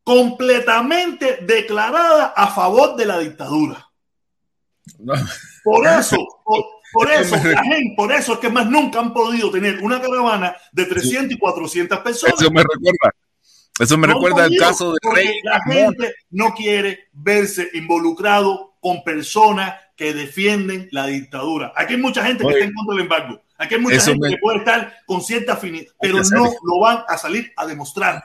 completamente 0.03 1.39
declaradas 1.43 2.33
a 2.35 2.47
favor 2.47 2.95
de 2.95 3.05
la 3.05 3.19
dictadura. 3.19 3.87
Por 5.63 5.87
eso, 5.87 6.17
por, 6.43 6.63
por 6.91 7.11
eso, 7.11 7.35
la 7.35 7.63
gente, 7.63 7.93
por 7.95 8.11
eso 8.11 8.33
es 8.33 8.39
que 8.39 8.49
más 8.49 8.67
nunca 8.67 8.99
han 8.99 9.13
podido 9.13 9.51
tener 9.51 9.79
una 9.81 10.01
caravana 10.01 10.55
de 10.71 10.85
300 10.85 11.31
y 11.31 11.37
400 11.37 11.99
personas. 11.99 12.41
Eso 12.41 12.51
me 12.51 12.63
recuerda. 12.63 13.15
Eso 13.79 13.97
me 13.97 14.07
No 14.07 14.13
recuerda 14.15 14.45
el 14.45 14.57
caso 14.57 14.93
de 14.93 14.99
Rey. 15.13 15.39
La 15.43 15.61
gente 15.63 16.13
no 16.31 16.53
quiere 16.53 17.09
verse 17.13 17.69
involucrado 17.73 18.75
con 18.79 19.03
personas 19.03 19.75
que 20.01 20.15
defienden 20.15 20.87
la 20.91 21.05
dictadura. 21.05 21.71
Aquí 21.75 21.93
hay 21.93 21.99
mucha 22.01 22.25
gente 22.25 22.43
que 22.43 22.49
está 22.53 22.65
en 22.65 22.73
contra 22.73 22.95
del 22.95 23.03
embargo. 23.03 23.43
Aquí 23.59 23.75
hay 23.75 23.81
mucha 23.81 23.97
eso 23.97 24.11
gente 24.13 24.29
me- 24.29 24.33
que 24.35 24.39
puede 24.41 24.57
estar 24.57 24.95
con 25.05 25.21
cierta 25.21 25.53
afinidad, 25.53 25.91
pero 26.01 26.17
no 26.33 26.45
lo 26.63 26.79
van 26.79 27.03
a 27.07 27.19
salir 27.19 27.51
a 27.55 27.67
demostrar. 27.67 28.23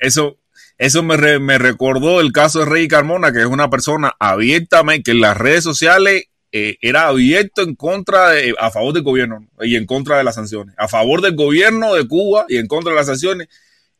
Eso, 0.00 0.38
eso 0.78 1.02
me, 1.02 1.18
re- 1.18 1.38
me 1.38 1.58
recordó 1.58 2.22
el 2.22 2.32
caso 2.32 2.60
de 2.60 2.64
Rey 2.64 2.88
Carmona, 2.88 3.30
que 3.30 3.40
es 3.40 3.46
una 3.46 3.68
persona 3.68 4.14
abiertamente, 4.18 5.02
que 5.02 5.10
en 5.10 5.20
las 5.20 5.36
redes 5.36 5.62
sociales 5.64 6.24
eh, 6.50 6.78
era 6.80 7.08
abierto 7.08 7.60
en 7.60 7.74
contra 7.74 8.30
de, 8.30 8.54
a 8.58 8.70
favor 8.70 8.94
del 8.94 9.02
gobierno 9.02 9.46
y 9.60 9.76
en 9.76 9.84
contra 9.84 10.16
de 10.16 10.24
las 10.24 10.36
sanciones, 10.36 10.74
a 10.78 10.88
favor 10.88 11.20
del 11.20 11.36
gobierno 11.36 11.92
de 11.94 12.08
Cuba 12.08 12.46
y 12.48 12.56
en 12.56 12.66
contra 12.68 12.92
de 12.92 12.96
las 12.96 13.06
sanciones. 13.06 13.48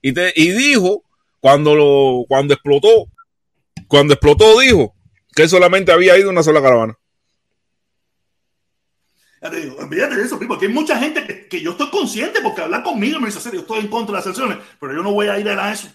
Y, 0.01 0.12
te- 0.12 0.32
y 0.34 0.51
dijo, 0.52 1.05
cuando, 1.40 1.74
lo, 1.74 2.24
cuando 2.26 2.55
explotó, 2.55 3.09
cuando 3.86 4.14
explotó, 4.14 4.59
dijo 4.60 4.94
que 5.34 5.47
solamente 5.47 5.93
había 5.93 6.16
ido 6.18 6.30
una 6.30 6.43
sola 6.43 6.62
caravana. 6.62 6.98
Ya 9.43 9.51
te 9.51 9.60
digo, 9.60 9.77
olvídate 9.77 10.14
de 10.14 10.23
eso, 10.23 10.39
primo, 10.39 10.56
que 10.56 10.66
hay 10.66 10.73
mucha 10.73 10.97
gente 10.97 11.27
que, 11.27 11.48
que 11.48 11.60
yo 11.60 11.73
estoy 11.73 11.90
consciente 11.90 12.40
porque 12.40 12.62
hablar 12.62 12.85
conmigo 12.85 13.19
me 13.19 13.27
dice, 13.27 13.40
"Serio, 13.40 13.60
yo 13.60 13.62
estoy 13.62 13.81
en 13.81 13.89
contra 13.89 14.12
de 14.12 14.19
las 14.19 14.24
sanciones, 14.24 14.59
pero 14.78 14.94
yo 14.94 15.02
no 15.02 15.12
voy 15.12 15.27
a 15.27 15.39
ir 15.39 15.48
a 15.48 15.73
eso. 15.73 15.89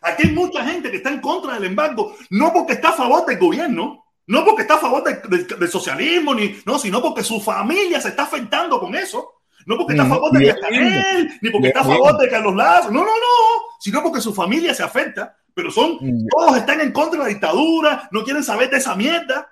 Aquí 0.00 0.28
hay 0.28 0.32
mucha 0.32 0.64
gente 0.64 0.90
que 0.92 0.98
está 0.98 1.10
en 1.10 1.20
contra 1.20 1.54
del 1.54 1.64
embargo, 1.64 2.14
no 2.30 2.52
porque 2.52 2.74
está 2.74 2.90
a 2.90 2.92
favor 2.92 3.26
del 3.26 3.38
gobierno, 3.38 4.04
no 4.28 4.44
porque 4.44 4.62
está 4.62 4.74
a 4.74 4.78
favor 4.78 5.02
del, 5.02 5.68
socialismo, 5.68 6.34
ni, 6.34 6.56
no, 6.64 6.78
sino 6.78 7.02
porque 7.02 7.24
su 7.24 7.40
familia 7.40 8.00
se 8.00 8.10
está 8.10 8.24
afectando 8.24 8.78
con 8.78 8.94
eso. 8.94 9.32
No 9.66 9.76
porque 9.76 9.94
está 9.94 10.04
a 10.04 10.08
favor 10.08 10.30
de 10.32 10.38
bien, 10.38 10.54
Díaz 10.54 10.70
Canel, 10.70 11.38
ni 11.42 11.50
porque 11.50 11.68
está 11.68 11.80
a 11.80 11.84
favor 11.84 12.16
de 12.16 12.28
Carlos 12.28 12.54
Lazo. 12.54 12.90
No, 12.90 13.00
no, 13.00 13.06
no. 13.06 13.76
Sino 13.80 14.02
porque 14.02 14.20
su 14.20 14.32
familia 14.32 14.72
se 14.72 14.82
afecta. 14.82 15.36
Pero 15.52 15.70
son, 15.70 15.98
todos 16.30 16.56
están 16.56 16.80
en 16.80 16.92
contra 16.92 17.18
de 17.18 17.24
la 17.24 17.28
dictadura, 17.28 18.08
no 18.12 18.22
quieren 18.22 18.44
saber 18.44 18.70
de 18.70 18.76
esa 18.76 18.94
mierda, 18.94 19.48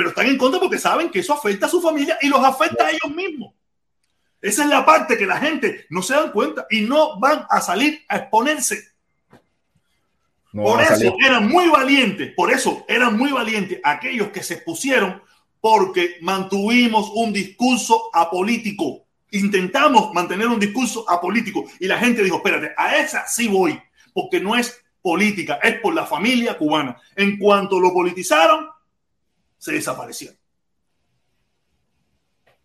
pero 0.00 0.08
están 0.08 0.28
en 0.28 0.38
contra 0.38 0.58
porque 0.58 0.78
saben 0.78 1.10
que 1.10 1.18
eso 1.18 1.34
afecta 1.34 1.66
a 1.66 1.68
su 1.68 1.82
familia 1.82 2.16
y 2.22 2.28
los 2.28 2.42
afecta 2.42 2.86
a 2.86 2.90
ellos 2.90 3.14
mismos. 3.14 3.52
Esa 4.40 4.62
es 4.62 4.70
la 4.70 4.86
parte 4.86 5.18
que 5.18 5.26
la 5.26 5.36
gente 5.36 5.84
no 5.90 6.00
se 6.00 6.14
dan 6.14 6.32
cuenta 6.32 6.66
y 6.70 6.80
no 6.80 7.20
van 7.20 7.44
a 7.50 7.60
salir 7.60 8.02
a 8.08 8.16
exponerse. 8.16 8.82
No 10.54 10.62
por 10.62 10.80
eso 10.80 10.94
salir. 10.94 11.12
eran 11.22 11.48
muy 11.48 11.68
valientes, 11.68 12.32
por 12.34 12.50
eso 12.50 12.82
eran 12.88 13.18
muy 13.18 13.30
valientes 13.30 13.78
aquellos 13.84 14.28
que 14.28 14.42
se 14.42 14.54
expusieron 14.54 15.20
porque 15.60 16.16
mantuvimos 16.22 17.10
un 17.14 17.30
discurso 17.30 18.08
apolítico. 18.14 19.04
Intentamos 19.32 20.14
mantener 20.14 20.46
un 20.46 20.58
discurso 20.58 21.04
apolítico 21.10 21.66
y 21.78 21.86
la 21.86 21.98
gente 21.98 22.24
dijo, 22.24 22.36
espérate, 22.36 22.72
a 22.74 22.96
esa 22.96 23.26
sí 23.26 23.48
voy, 23.48 23.78
porque 24.14 24.40
no 24.40 24.56
es 24.56 24.82
política, 25.02 25.60
es 25.62 25.78
por 25.78 25.92
la 25.92 26.06
familia 26.06 26.56
cubana. 26.56 26.96
En 27.16 27.36
cuanto 27.36 27.78
lo 27.78 27.92
politizaron, 27.92 28.66
se 29.60 29.72
desaparecieron. 29.72 30.36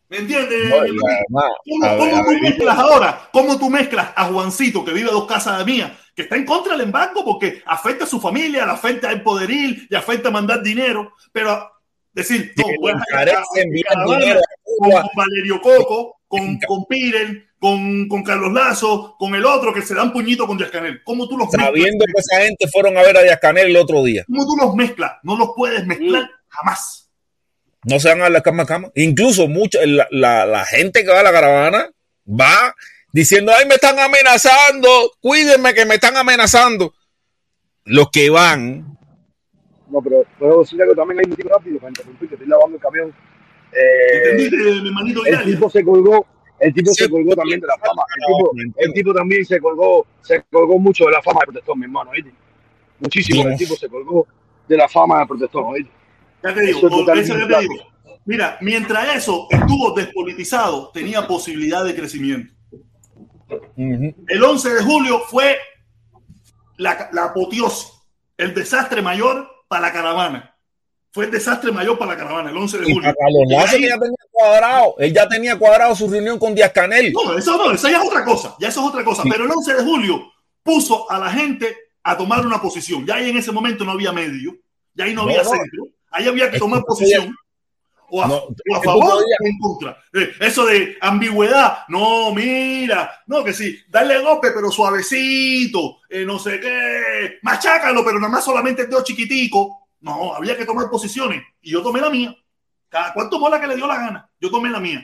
¿Me 0.07 0.17
entiendes? 0.17 0.72
¿Cómo, 0.72 1.81
ver, 1.81 2.26
tú 2.26 2.41
mezclas 2.41 2.77
ahora? 2.77 3.30
¿Cómo 3.34 3.59
tú 3.59 3.69
mezclas 3.69 4.13
a 4.15 4.26
Juancito, 4.26 4.85
que 4.85 4.93
vive 4.93 5.09
a 5.09 5.13
dos 5.13 5.27
casas 5.27 5.57
de 5.59 5.65
mía, 5.65 5.97
que 6.15 6.23
está 6.23 6.35
en 6.35 6.45
contra 6.45 6.73
del 6.73 6.81
embargo 6.81 7.26
porque 7.26 7.61
afecta 7.65 8.05
a 8.05 8.07
su 8.07 8.19
familia, 8.22 8.65
le 8.65 8.72
afecta 8.72 9.11
el 9.11 9.22
poderil 9.22 9.88
y 9.89 9.95
afecta 9.95 10.30
a 10.30 10.31
mandar 10.31 10.63
dinero? 10.63 11.13
Pero 11.31 11.69
decir, 12.13 12.53
no, 12.55 12.67
le 12.67 12.91
a 14.31 14.41
con, 14.63 14.89
Valerio 15.15 15.59
Coco, 15.61 16.22
con, 16.27 16.59
con 16.59 16.85
Piren, 16.85 17.49
con, 17.59 18.07
con 18.07 18.23
Carlos 18.23 18.53
Lazo, 18.53 19.15
con 19.17 19.34
el 19.35 19.43
otro 19.43 19.73
que 19.73 19.81
se 19.81 19.95
dan 19.95 20.13
puñito 20.13 20.45
con 20.45 20.57
Díaz 20.57 20.69
Canel. 20.69 21.03
¿Cómo 21.03 21.27
tú 21.27 21.38
los 21.38 21.49
sabiendo 21.51 22.05
que 22.05 22.22
esa 22.22 22.41
gente 22.43 22.67
fueron 22.72 22.95
a 22.97 23.01
ver 23.01 23.17
a 23.17 23.23
Díaz 23.23 23.39
Canel 23.41 23.67
el 23.67 23.77
otro 23.77 24.03
día. 24.03 24.23
¿Cómo 24.27 24.45
tú 24.45 24.55
los 24.55 24.76
mezclas? 24.76 25.13
No 25.23 25.35
los 25.35 25.49
puedes 25.55 25.85
mezclar 25.85 26.30
jamás. 26.56 27.10
No 27.84 27.99
se 27.99 28.10
van 28.10 28.22
a 28.22 28.30
la 28.30 28.41
cama 28.41 28.65
cama. 28.65 28.90
Incluso 28.95 29.48
mucho, 29.48 29.77
la, 29.86 30.07
la- 30.11 30.45
la 30.45 30.65
gente 30.65 31.03
que 31.03 31.11
va 31.11 31.19
a 31.19 31.23
la 31.23 31.32
caravana 31.32 31.90
va 32.27 32.73
diciendo, 33.11 33.52
ay, 33.57 33.65
me 33.68 33.76
están 33.76 33.98
amenazando, 33.99 34.90
cuídenme 35.22 35.73
que 35.73 35.86
me 35.86 35.95
están 35.95 36.18
amenazando. 36.18 36.94
Los 37.86 38.10
que 38.10 38.30
van, 38.32 38.98
No, 39.90 40.02
pero 40.02 40.23
puedo 40.40 40.61
decir 40.61 40.82
algo 40.82 40.95
también 40.95 41.19
ahí 41.19 41.27
muy 41.27 41.38
rápido 41.49 41.77
para 41.77 41.90
interrumpir, 41.91 42.27
que 42.27 42.36
estoy 42.36 42.48
lavando 42.49 42.76
el 42.77 42.82
camión. 42.82 43.14
Eh, 43.72 44.18
¿Entendiste, 44.32 44.57
mi 44.82 44.91
manito 44.91 45.23
el 45.26 45.44
tipo 45.44 45.69
se 45.69 45.84
colgó, 45.84 46.26
el 46.60 46.73
tipo 46.73 46.91
Sí, 46.94 47.03
se 47.03 47.10
colgó 47.10 47.36
también 47.36 47.60
de 47.60 47.68
la 47.68 47.77
fama. 47.77 48.03
El 48.18 48.26
tipo, 48.26 48.52
el 48.77 48.94
tipo 48.94 49.14
también 49.14 49.45
se 49.45 49.60
colgó, 49.60 50.07
se 50.23 50.41
colgó 50.52 50.80
mucho 50.80 51.06
de 51.06 51.11
la 51.11 51.22
fama 51.22 51.41
de 51.41 51.45
protestón, 51.48 51.77
mi 51.80 51.86
hermano, 51.86 52.10
¿oíste? 52.10 52.32
Muchísimo, 52.99 53.41
Dios. 53.44 53.52
el 53.52 53.57
tipo 53.60 53.76
se 53.76 53.88
colgó 53.90 54.27
de 54.68 54.77
la 54.77 54.90
fama 54.90 55.19
de 55.19 55.26
protestón, 55.27 55.65
¿oíste? 55.65 55.91
Ya 56.45 56.53
te 56.53 56.61
digo, 56.61 56.80
Eso 57.13 57.34
es 57.34 57.39
ya 57.39 57.47
te 57.47 57.59
digo. 57.61 57.76
Mira, 58.26 58.57
mientras 58.61 59.15
eso 59.15 59.47
estuvo 59.49 59.91
despolitizado, 59.93 60.89
tenía 60.93 61.27
posibilidad 61.27 61.84
de 61.84 61.95
crecimiento. 61.95 62.53
El 63.77 64.43
11 64.43 64.73
de 64.73 64.84
julio 64.84 65.19
fue 65.30 65.57
la, 66.77 67.09
la 67.11 67.26
apoteosis, 67.26 67.91
el 68.38 68.53
desastre 68.53 69.01
mayor 69.01 69.47
para 69.67 69.88
la 69.88 69.93
caravana. 69.93 70.51
Fue 71.11 71.26
el 71.26 71.31
desastre 71.31 71.72
mayor 71.72 71.97
para 71.97 72.11
la 72.11 72.17
caravana, 72.17 72.49
el 72.49 72.57
11 72.57 72.77
de 72.80 72.84
julio. 72.93 73.13
que 73.13 73.81
ya 73.88 73.97
tenía 73.99 74.15
cuadrado, 74.31 74.95
él 74.97 75.13
ya 75.13 75.30
tenía 75.30 75.57
cuadrado 75.57 75.95
su 75.95 76.09
reunión 76.09 76.38
con 76.38 76.53
Díaz 76.53 76.72
Canel. 76.73 77.13
No, 77.13 77.38
eso 77.38 77.57
no, 77.57 77.72
eso 77.72 77.89
ya 77.89 78.01
es 78.01 78.07
otra 78.07 78.26
cosa, 78.26 78.55
ya 78.59 78.67
eso 78.67 78.81
es 78.81 78.88
otra 78.88 79.03
cosa. 79.05 79.23
Sí. 79.23 79.30
Pero 79.31 79.45
el 79.45 79.51
11 79.51 79.73
de 79.76 79.84
julio 79.84 80.34
puso 80.61 81.09
a 81.09 81.17
la 81.19 81.30
gente 81.31 81.73
a 82.03 82.17
tomar 82.17 82.45
una 82.45 82.61
posición. 82.61 83.05
Ya 83.05 83.15
ahí 83.15 83.30
en 83.30 83.38
ese 83.38 83.51
momento 83.51 83.85
no 83.85 83.91
había 83.91 84.11
medio, 84.11 84.57
ya 84.93 85.05
ahí 85.05 85.13
no, 85.13 85.23
No, 85.23 85.30
había 85.30 85.43
no. 85.43 85.49
centro, 85.49 85.88
ahí 86.15 86.27
había 86.27 86.49
que 86.51 86.59
tomar 86.59 86.83
posición. 86.83 87.35
O 88.09 88.21
a, 88.23 88.27
No, 88.27 88.35
o 88.35 88.47
a 88.47 88.49
es 88.49 88.55
que 88.55 88.73
tú 88.73 88.83
favor 88.83 89.23
o 89.23 89.45
en 89.47 89.57
contra. 89.59 89.97
Eh, 90.13 90.31
eso 90.39 90.65
de 90.65 90.95
ambigüedad, 91.01 91.79
no, 91.87 92.31
mira, 92.33 93.11
no, 93.25 93.43
que 93.43 93.51
sí, 93.53 93.79
darle 93.89 94.19
golpe, 94.19 94.51
pero 94.53 94.69
suavecito, 94.71 95.97
eh, 96.09 96.23
no 96.25 96.37
sé 96.39 96.59
qué, 96.59 97.39
machácalo, 97.41 98.03
pero 98.05 98.19
nada 98.19 98.31
más 98.31 98.45
solamente 98.45 98.83
el 98.83 98.89
dedo 98.89 99.03
chiquitico. 99.03 99.87
No, 100.01 100.35
había 100.35 100.55
que 100.55 100.65
tomar 100.65 100.87
posiciones. 100.89 101.41
Y 101.61 101.71
yo 101.71 101.81
tomé 101.81 101.99
la 101.99 102.11
mía. 102.11 102.35
Cada 102.89 103.11
cual 103.11 103.27
tomó 103.29 103.49
la 103.49 103.59
que 103.59 103.65
le 103.67 103.75
dio 103.75 103.87
la 103.87 103.95
gana. 103.97 104.29
Yo 104.39 104.51
tomé 104.51 104.69
la 104.69 104.79
mía. 104.79 105.03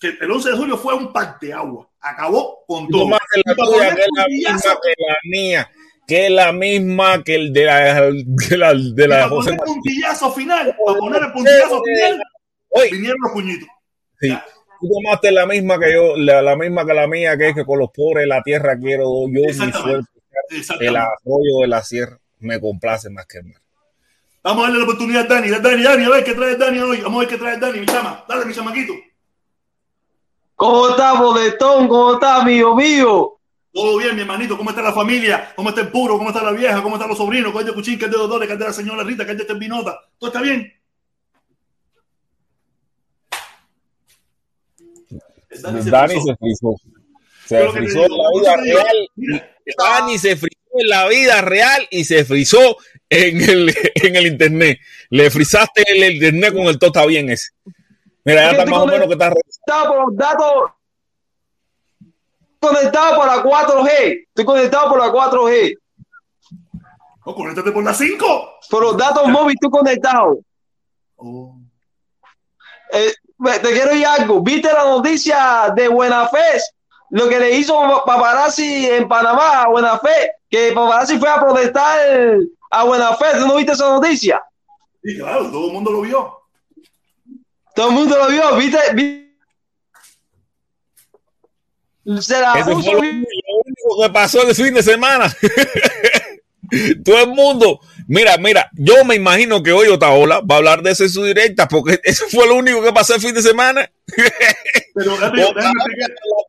Que 0.00 0.16
el 0.20 0.30
11 0.30 0.50
de 0.52 0.56
julio 0.56 0.78
fue 0.78 0.94
un 0.94 1.12
par 1.12 1.38
de 1.38 1.52
agua. 1.52 1.86
Acabó 2.00 2.64
con 2.66 2.88
todo. 2.88 3.02
tomaste 3.02 3.42
la 3.44 3.52
Y 3.52 3.54
para 3.56 3.68
tuya, 3.68 3.78
poner 3.78 3.94
que 3.96 4.00
es 4.02 4.08
la 4.14 4.24
puntillazo- 4.24 4.54
misma 4.54 4.80
que 4.82 4.94
la 5.06 5.16
mía, 5.24 5.72
que 6.08 6.24
es 6.26 6.32
la 6.32 6.52
misma 6.52 7.22
que 7.22 7.34
el 7.34 7.52
de 7.52 7.64
la, 7.66 8.10
de 8.10 8.56
la, 8.56 8.74
de 8.74 9.08
la 9.08 9.16
para 9.16 9.28
José 9.28 9.50
poner 9.50 9.58
María. 9.60 9.74
puntillazo 9.74 10.32
final, 10.32 10.76
para 10.84 10.98
poner 10.98 11.22
el 11.22 11.32
puntillazo 11.32 11.82
final, 11.84 12.22
Oye, 12.70 12.90
vinieron 12.90 13.16
los 13.22 13.32
puñitos. 13.32 13.68
Sí. 14.20 14.36
Tú 14.80 14.88
tomaste 14.88 15.32
la 15.32 15.44
misma 15.46 15.78
que 15.78 15.92
yo, 15.92 16.16
la, 16.16 16.40
la 16.40 16.56
misma 16.56 16.86
que 16.86 16.94
la 16.94 17.06
mía, 17.06 17.36
que 17.36 17.48
es 17.50 17.54
que 17.54 17.64
con 17.64 17.78
los 17.78 17.90
pobres 17.90 18.22
de 18.22 18.26
la 18.28 18.42
tierra 18.42 18.78
quiero 18.78 19.04
yo 19.28 19.42
mi 19.42 19.52
suerte. 19.72 20.08
El 20.80 20.96
arroyo 20.96 21.60
de 21.62 21.68
la 21.68 21.82
sierra 21.82 22.18
me 22.38 22.58
complace 22.58 23.10
más 23.10 23.26
que 23.26 23.38
el 23.38 23.44
mar. 23.44 23.60
Vamos 24.42 24.62
a 24.64 24.66
darle 24.68 24.78
la 24.78 24.84
oportunidad 24.84 25.30
a 25.30 25.34
Dani. 25.34 25.50
Dani, 25.50 25.82
Dani, 25.82 26.04
a 26.04 26.08
ver 26.10 26.24
qué 26.24 26.32
trae 26.34 26.56
Dani 26.56 26.78
hoy. 26.78 27.00
Vamos 27.02 27.16
a 27.16 27.20
ver 27.20 27.28
qué 27.28 27.36
trae 27.36 27.58
Dani, 27.58 27.80
mi 27.80 27.86
chama. 27.86 28.24
Dale, 28.26 28.46
mi 28.46 28.54
chamaquito. 28.54 28.94
¿Cómo 30.54 30.88
está, 30.90 31.20
Bodetón? 31.20 31.86
¿Cómo 31.88 32.14
está, 32.14 32.36
amigo 32.36 32.74
mío? 32.74 33.37
Todo 33.78 33.96
bien, 33.96 34.16
mi 34.16 34.22
hermanito. 34.22 34.56
¿Cómo 34.56 34.70
está 34.70 34.82
la 34.82 34.92
familia? 34.92 35.52
¿Cómo 35.54 35.68
está 35.68 35.82
el 35.82 35.88
puro? 35.88 36.18
¿Cómo 36.18 36.30
está 36.30 36.42
la 36.42 36.50
vieja? 36.50 36.82
¿Cómo 36.82 36.96
están 36.96 37.08
los 37.08 37.16
sobrinos? 37.16 37.52
¿Cuál 37.52 37.62
es 37.62 37.68
de 37.68 37.74
Cuchín? 37.74 37.96
¿Qué 37.96 38.06
es 38.06 38.10
de 38.10 38.16
Dolores? 38.16 38.48
¿Qué 38.48 38.54
es 38.54 38.58
de 38.58 38.64
la 38.64 38.72
señora 38.72 39.04
Rita? 39.04 39.24
¿Qué 39.24 39.30
es 39.30 39.38
de 39.38 39.44
Terminota? 39.44 40.00
¿Todo 40.18 40.30
está 40.30 40.42
bien? 40.42 40.74
Dani 45.62 45.82
se 45.84 45.90
Dani 45.90 46.14
puso. 46.14 46.26
se 46.26 46.36
frizó. 46.36 46.74
Se 47.46 47.68
frizó 47.68 48.04
en 48.04 48.16
la 48.16 48.28
vida 48.34 48.56
real. 48.56 49.10
mira, 49.14 49.56
Dani 49.78 50.18
se 50.18 50.36
frizó 50.36 50.80
en 50.80 50.88
la 50.88 51.06
vida 51.06 51.40
real 51.40 51.86
y 51.92 52.02
se 52.02 52.24
frizó 52.24 52.78
en 53.08 53.48
el, 53.48 53.72
en 53.94 54.16
el 54.16 54.26
internet. 54.26 54.80
Le 55.10 55.30
frizaste 55.30 55.84
el 55.86 56.14
internet 56.14 56.52
con 56.52 56.66
el 56.66 56.80
todo 56.80 56.88
está 56.88 57.06
bien 57.06 57.30
ese. 57.30 57.50
Mira, 58.24 58.42
ya 58.42 58.50
está 58.50 58.66
más 58.66 58.80
o 58.80 58.86
menos 58.88 59.06
que 59.06 59.12
está. 59.12 59.30
Conectado 59.30 59.94
por 59.94 60.08
los 60.08 60.16
datos. 60.16 60.77
Conectado 62.60 63.16
por 63.16 63.26
la 63.26 63.42
4G. 63.42 64.26
Estoy 64.28 64.44
conectado 64.44 64.90
por 64.90 64.98
la 64.98 65.12
4G. 65.12 65.76
No, 67.24 67.34
conéctate 67.34 67.72
por 67.72 67.84
las 67.84 67.98
5. 67.98 68.50
Por 68.70 68.82
los 68.82 68.96
datos 68.96 69.28
móviles 69.28 69.56
estoy 69.60 69.70
conectado. 69.70 70.38
Oh. 71.16 71.54
Eh, 72.92 73.12
te 73.62 73.70
quiero 73.70 73.90
decir 73.90 74.06
algo. 74.06 74.40
¿Viste 74.40 74.72
la 74.72 74.84
noticia 74.84 75.72
de 75.74 75.88
Buenafé? 75.88 76.60
Lo 77.10 77.28
que 77.28 77.38
le 77.38 77.56
hizo 77.56 78.02
Paparazzi 78.04 78.86
en 78.86 79.06
Panamá 79.06 79.62
a 79.62 79.68
Buenafé. 79.68 80.32
Que 80.50 80.72
Paparazzi 80.72 81.18
fue 81.18 81.28
a 81.28 81.40
protestar 81.40 82.38
a 82.70 82.84
Buenafé. 82.84 83.38
¿Tú 83.38 83.46
no 83.46 83.56
viste 83.56 83.72
esa 83.72 83.90
noticia? 83.90 84.42
Sí, 85.02 85.16
claro, 85.16 85.50
todo 85.50 85.68
el 85.68 85.72
mundo 85.74 85.92
lo 85.92 86.00
vio. 86.00 86.34
Todo 87.74 87.88
el 87.88 87.94
mundo 87.94 88.18
lo 88.18 88.26
vio. 88.28 88.56
¿Viste? 88.56 88.78
¿Viste? 88.94 89.27
Se 92.20 92.40
la 92.40 92.54
Eso 92.58 92.70
puso 92.70 92.82
fue 92.82 92.94
lo, 92.94 93.00
bien. 93.02 93.20
lo 93.20 93.56
único 93.64 94.02
que 94.02 94.10
pasó 94.10 94.48
el 94.48 94.54
fin 94.54 94.74
de 94.74 94.82
semana. 94.82 95.34
Todo 97.04 97.22
el 97.22 97.28
mundo. 97.28 97.80
Mira, 98.06 98.38
mira, 98.38 98.70
yo 98.72 99.04
me 99.04 99.14
imagino 99.14 99.62
que 99.62 99.72
hoy 99.72 99.88
Otaola 99.88 100.40
va 100.40 100.54
a 100.54 100.58
hablar 100.58 100.82
de 100.82 100.92
eso 100.92 101.04
en 101.04 101.10
su 101.10 101.24
directa, 101.24 101.68
porque 101.68 102.00
eso 102.04 102.24
fue 102.30 102.46
lo 102.46 102.56
único 102.56 102.82
que 102.82 102.92
pasó 102.92 103.14
el 103.14 103.20
fin 103.20 103.34
de 103.34 103.42
semana. 103.42 103.90
Pero 104.94 105.16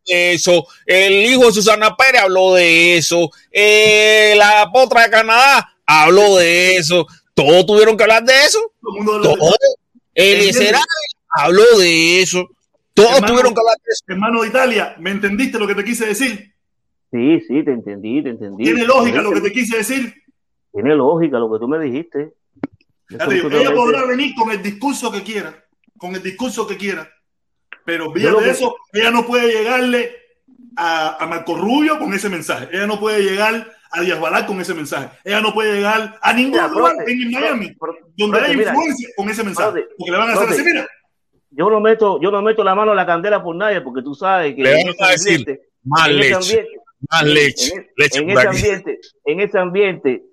de 0.05 0.33
eso, 0.33 0.65
el 0.85 1.13
hijo 1.25 1.45
de 1.47 1.51
Susana 1.51 1.95
Pérez 1.95 2.21
habló 2.21 2.53
de 2.53 2.97
eso, 2.97 3.29
eh, 3.51 4.33
la 4.37 4.69
potra 4.71 5.03
de 5.03 5.09
Canadá 5.09 5.75
habló 5.85 6.37
de 6.37 6.77
eso, 6.77 7.05
todos 7.33 7.65
tuvieron 7.65 7.97
que 7.97 8.03
hablar 8.03 8.23
de 8.23 8.45
eso. 8.45 8.59
Todo 8.81 8.97
el 8.97 9.03
mundo 9.03 9.37
habló 11.35 11.63
de 11.77 12.21
eso, 12.21 12.47
todos 12.99 13.15
Hermano, 13.15 13.27
tuvieron 13.33 13.53
que 13.53 13.59
hablar 13.59 13.77
de 13.77 13.91
eso. 13.91 14.03
Hermano 14.07 14.41
de 14.41 14.47
Italia, 14.47 14.95
¿me 14.99 15.11
entendiste 15.11 15.59
lo 15.59 15.67
que 15.67 15.75
te 15.75 15.83
quise 15.83 16.05
decir? 16.07 16.53
Sí, 17.11 17.39
sí, 17.47 17.63
te 17.63 17.71
entendí, 17.71 18.21
te 18.23 18.29
entendí. 18.29 18.63
Tiene 18.65 18.85
lógica 18.85 19.21
lo 19.21 19.31
que 19.31 19.41
te 19.41 19.51
quise 19.51 19.77
decir. 19.77 20.13
Tiene 20.71 20.95
lógica 20.95 21.39
lo 21.39 21.51
que 21.51 21.59
tú 21.59 21.67
me 21.67 21.79
dijiste. 21.79 22.33
Eso 23.09 23.31
ella 23.31 23.73
podrá 23.73 24.05
venir 24.05 24.35
con 24.35 24.51
el 24.51 24.61
discurso 24.61 25.11
que 25.11 25.23
quiera, 25.23 25.65
con 25.97 26.13
el 26.13 26.21
discurso 26.21 26.67
que 26.67 26.77
quiera, 26.77 27.09
pero 27.83 28.13
lo 28.13 28.39
de 28.39 28.43
que- 28.43 28.49
eso, 28.51 28.75
ella 28.93 29.09
no 29.09 29.25
puede 29.25 29.51
llegarle 29.51 30.15
a, 30.75 31.23
a 31.23 31.27
Marco 31.27 31.57
Rubio 31.57 31.97
con 31.97 32.13
ese 32.13 32.29
mensaje, 32.29 32.69
ella 32.71 32.85
no 32.85 32.99
puede 32.99 33.23
llegar 33.23 33.67
a 33.91 34.01
Díaz 34.01 34.19
Balart 34.19 34.45
con 34.45 34.61
ese 34.61 34.75
mensaje, 34.75 35.09
ella 35.23 35.41
no 35.41 35.55
puede 35.55 35.77
llegar 35.77 36.19
a 36.21 36.33
ningún 36.33 36.51
Mira, 36.51 36.67
lugar 36.67 36.95
en 37.07 37.31
Miami 37.31 37.75
donde 38.15 38.41
mira, 38.41 38.53
influencia 38.53 39.09
con 39.17 39.29
ese 39.29 39.43
mensaje, 39.43 39.87
porque 39.97 40.11
le 40.11 40.17
van 40.17 40.29
a 40.29 40.33
hacer 40.33 40.49
así, 40.49 40.63
mira, 40.63 40.87
Yo 41.51 41.69
no 41.69 41.79
meto, 41.79 42.19
yo 42.21 42.29
no 42.31 42.41
meto 42.41 42.63
la 42.63 42.75
mano 42.75 42.91
a 42.91 42.95
la 42.95 43.05
candela 43.05 43.41
por 43.43 43.55
nadie, 43.55 43.81
porque 43.81 44.01
tú 44.03 44.13
sabes 44.13 44.55
que 44.55 44.61
Le 44.63 44.81
en 44.81 44.89
ese 44.89 45.03
ambiente, 45.03 45.61
Más 45.83 46.07
en 46.07 46.19
ese 46.19 46.19
leche, 46.19 46.35
ambiente, 46.35 46.81
más 47.09 47.21
en- 47.23 47.33
leche, 47.33 47.73
en, 47.73 47.87
leche 47.97 48.19
en 48.19 48.27
por 48.27 48.37
ese 48.37 48.47
ambiente, 48.47 48.99
en 49.25 49.39
ese 49.41 49.59
ambiente, 49.59 50.23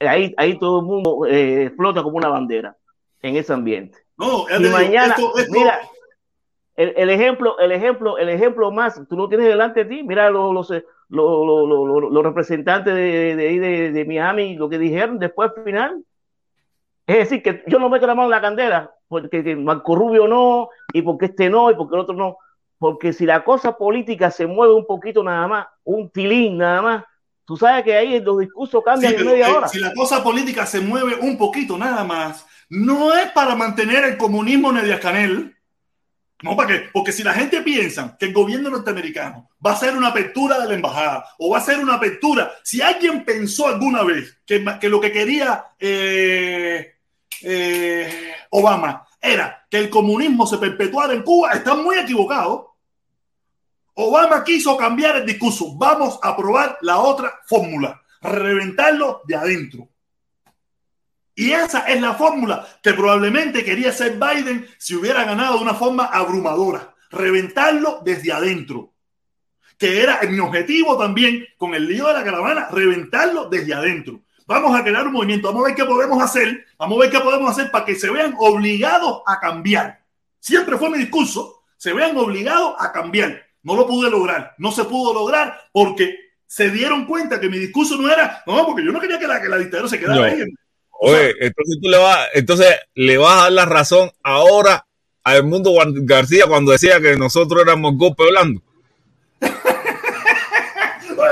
ahí, 0.00 0.34
ahí 0.36 0.58
todo 0.58 0.80
el 0.80 0.86
mundo 0.86 1.26
eh, 1.28 1.72
flota 1.76 2.02
como 2.02 2.16
una 2.18 2.28
bandera, 2.28 2.76
en 3.22 3.36
ese 3.36 3.52
ambiente. 3.52 3.98
no, 4.18 4.44
Y 4.58 4.68
mañana, 4.68 5.14
esto- 5.14 5.36
esto- 5.38 5.52
mira, 5.52 5.80
el, 6.76 6.92
el 6.96 7.10
ejemplo, 7.10 7.58
el 7.58 7.72
ejemplo, 7.72 8.18
el 8.18 8.28
ejemplo 8.28 8.70
más, 8.70 9.00
tú 9.08 9.16
lo 9.16 9.28
tienes 9.28 9.46
delante 9.46 9.84
de 9.84 9.94
ti, 9.96 10.02
mira 10.02 10.28
los, 10.30 10.52
los, 10.54 10.70
los, 10.70 10.82
los- 11.08 11.68
los- 12.02 12.12
los 12.12 12.22
representantes 12.24 12.94
de, 12.94 13.36
de, 13.36 13.48
ahí 13.48 13.58
de, 13.58 13.92
de 13.92 14.04
Miami, 14.04 14.54
lo 14.56 14.68
que 14.68 14.78
dijeron 14.78 15.18
después 15.18 15.50
al 15.56 15.64
final. 15.64 16.04
Es 17.06 17.16
decir, 17.18 17.42
que 17.42 17.62
yo 17.66 17.78
no 17.78 17.88
meto 17.88 18.06
la 18.06 18.14
mano 18.14 18.26
en 18.26 18.30
la 18.30 18.40
candela, 18.40 18.90
porque 19.12 19.44
que 19.44 19.54
Marco 19.54 19.94
Rubio 19.94 20.26
no, 20.26 20.70
y 20.92 21.02
porque 21.02 21.26
este 21.26 21.50
no, 21.50 21.70
y 21.70 21.74
porque 21.74 21.94
el 21.96 22.00
otro 22.00 22.14
no. 22.14 22.38
Porque 22.78 23.12
si 23.12 23.26
la 23.26 23.44
cosa 23.44 23.76
política 23.76 24.30
se 24.30 24.46
mueve 24.46 24.72
un 24.72 24.86
poquito 24.86 25.22
nada 25.22 25.46
más, 25.46 25.66
un 25.84 26.08
tilín 26.10 26.56
nada 26.56 26.80
más, 26.80 27.04
tú 27.44 27.56
sabes 27.58 27.84
que 27.84 27.94
ahí 27.94 28.20
los 28.20 28.38
discursos 28.38 28.80
Sí, 28.80 28.84
cambian 28.84 29.12
en 29.12 29.18
pero, 29.18 29.30
media 29.30 29.48
eh, 29.48 29.52
hora. 29.52 29.68
si 29.68 29.78
la 29.78 29.92
cosa 29.92 30.22
política 30.24 30.64
se 30.64 30.80
mueve 30.80 31.16
un 31.20 31.36
poquito 31.36 31.76
nada 31.76 32.04
más, 32.04 32.46
no 32.70 33.14
es 33.14 33.26
para 33.32 33.54
mantener 33.54 34.04
el 34.04 34.16
comunismo 34.16 34.70
en 34.70 34.78
el 34.78 34.98
Canel, 34.98 35.54
No, 36.42 36.56
¿para 36.56 36.68
qué? 36.70 36.88
Porque 36.92 37.12
si 37.12 37.22
la 37.22 37.34
gente 37.34 37.60
piensa 37.60 38.16
que 38.18 38.26
el 38.26 38.32
gobierno 38.32 38.70
norteamericano 38.70 39.50
va 39.64 39.72
a 39.72 39.74
hacer 39.74 39.94
una 39.94 40.08
apertura 40.08 40.58
de 40.58 40.68
la 40.68 40.74
embajada 40.74 41.26
o 41.38 41.50
va 41.50 41.58
a 41.58 41.60
hacer 41.60 41.78
una 41.78 41.94
apertura, 41.96 42.50
si 42.64 42.80
alguien 42.80 43.24
pensó 43.24 43.68
alguna 43.68 44.02
vez 44.04 44.40
que, 44.46 44.64
que 44.80 44.88
lo 44.88 45.00
que 45.00 45.12
quería 45.12 45.66
eh, 45.78 46.94
eh, 47.42 48.34
Obama 48.54 49.06
era 49.20 49.66
que 49.70 49.78
el 49.78 49.88
comunismo 49.88 50.46
se 50.46 50.58
perpetuara 50.58 51.14
en 51.14 51.22
Cuba, 51.22 51.52
están 51.52 51.82
muy 51.82 51.96
equivocados. 51.96 52.66
Obama 53.94 54.44
quiso 54.44 54.76
cambiar 54.76 55.16
el 55.16 55.26
discurso. 55.26 55.74
Vamos 55.76 56.18
a 56.22 56.36
probar 56.36 56.78
la 56.82 56.98
otra 56.98 57.40
fórmula, 57.46 58.02
reventarlo 58.20 59.22
de 59.26 59.36
adentro. 59.36 59.88
Y 61.34 61.52
esa 61.52 61.80
es 61.88 62.00
la 62.00 62.12
fórmula 62.14 62.66
que 62.82 62.92
probablemente 62.92 63.64
quería 63.64 63.88
hacer 63.88 64.18
Biden 64.18 64.68
si 64.78 64.94
hubiera 64.96 65.24
ganado 65.24 65.56
de 65.56 65.62
una 65.62 65.74
forma 65.74 66.06
abrumadora. 66.06 66.94
Reventarlo 67.10 68.00
desde 68.04 68.32
adentro. 68.32 68.92
Que 69.78 70.02
era 70.02 70.20
mi 70.28 70.38
objetivo 70.40 70.98
también 70.98 71.46
con 71.56 71.74
el 71.74 71.86
lío 71.86 72.06
de 72.06 72.14
la 72.14 72.24
caravana, 72.24 72.68
reventarlo 72.70 73.48
desde 73.48 73.72
adentro. 73.72 74.20
Vamos 74.52 74.78
a 74.78 74.84
crear 74.84 75.06
un 75.06 75.12
movimiento, 75.14 75.48
vamos 75.48 75.64
a 75.64 75.68
ver 75.68 75.76
qué 75.76 75.84
podemos 75.84 76.22
hacer, 76.22 76.66
vamos 76.78 76.98
a 76.98 77.00
ver 77.00 77.10
qué 77.10 77.20
podemos 77.20 77.50
hacer 77.50 77.70
para 77.70 77.84
que 77.84 77.94
se 77.94 78.10
vean 78.10 78.34
obligados 78.38 79.22
a 79.26 79.40
cambiar. 79.40 80.00
Siempre 80.38 80.76
fue 80.76 80.90
mi 80.90 80.98
discurso, 80.98 81.62
se 81.76 81.92
vean 81.92 82.16
obligados 82.16 82.74
a 82.78 82.92
cambiar. 82.92 83.42
No 83.62 83.76
lo 83.76 83.86
pude 83.86 84.10
lograr, 84.10 84.54
no 84.58 84.72
se 84.72 84.84
pudo 84.84 85.14
lograr 85.14 85.58
porque 85.72 86.16
se 86.46 86.70
dieron 86.70 87.06
cuenta 87.06 87.40
que 87.40 87.48
mi 87.48 87.58
discurso 87.58 87.96
no 87.96 88.10
era, 88.12 88.42
no, 88.46 88.66
porque 88.66 88.84
yo 88.84 88.92
no 88.92 89.00
quería 89.00 89.18
que 89.18 89.26
la, 89.26 89.40
que 89.40 89.48
la 89.48 89.56
dictadura 89.58 89.88
se 89.88 89.98
quedara 89.98 90.16
No. 90.16 90.22
ahí. 90.24 90.44
Oye, 91.04 91.30
entonces 91.40 91.78
tú 91.82 91.88
le 91.88 91.98
vas, 91.98 92.28
entonces 92.34 92.76
le 92.94 93.18
vas 93.18 93.32
a 93.38 93.42
dar 93.44 93.52
la 93.52 93.64
razón 93.64 94.10
ahora 94.22 94.86
a 95.24 95.36
Edmundo 95.36 95.70
Gar- 95.72 95.92
García 96.04 96.44
cuando 96.46 96.72
decía 96.72 97.00
que 97.00 97.16
nosotros 97.16 97.60
éramos 97.62 97.96
golpe 97.96 98.24
blando. 98.28 98.60
¡Oye, 99.40 99.52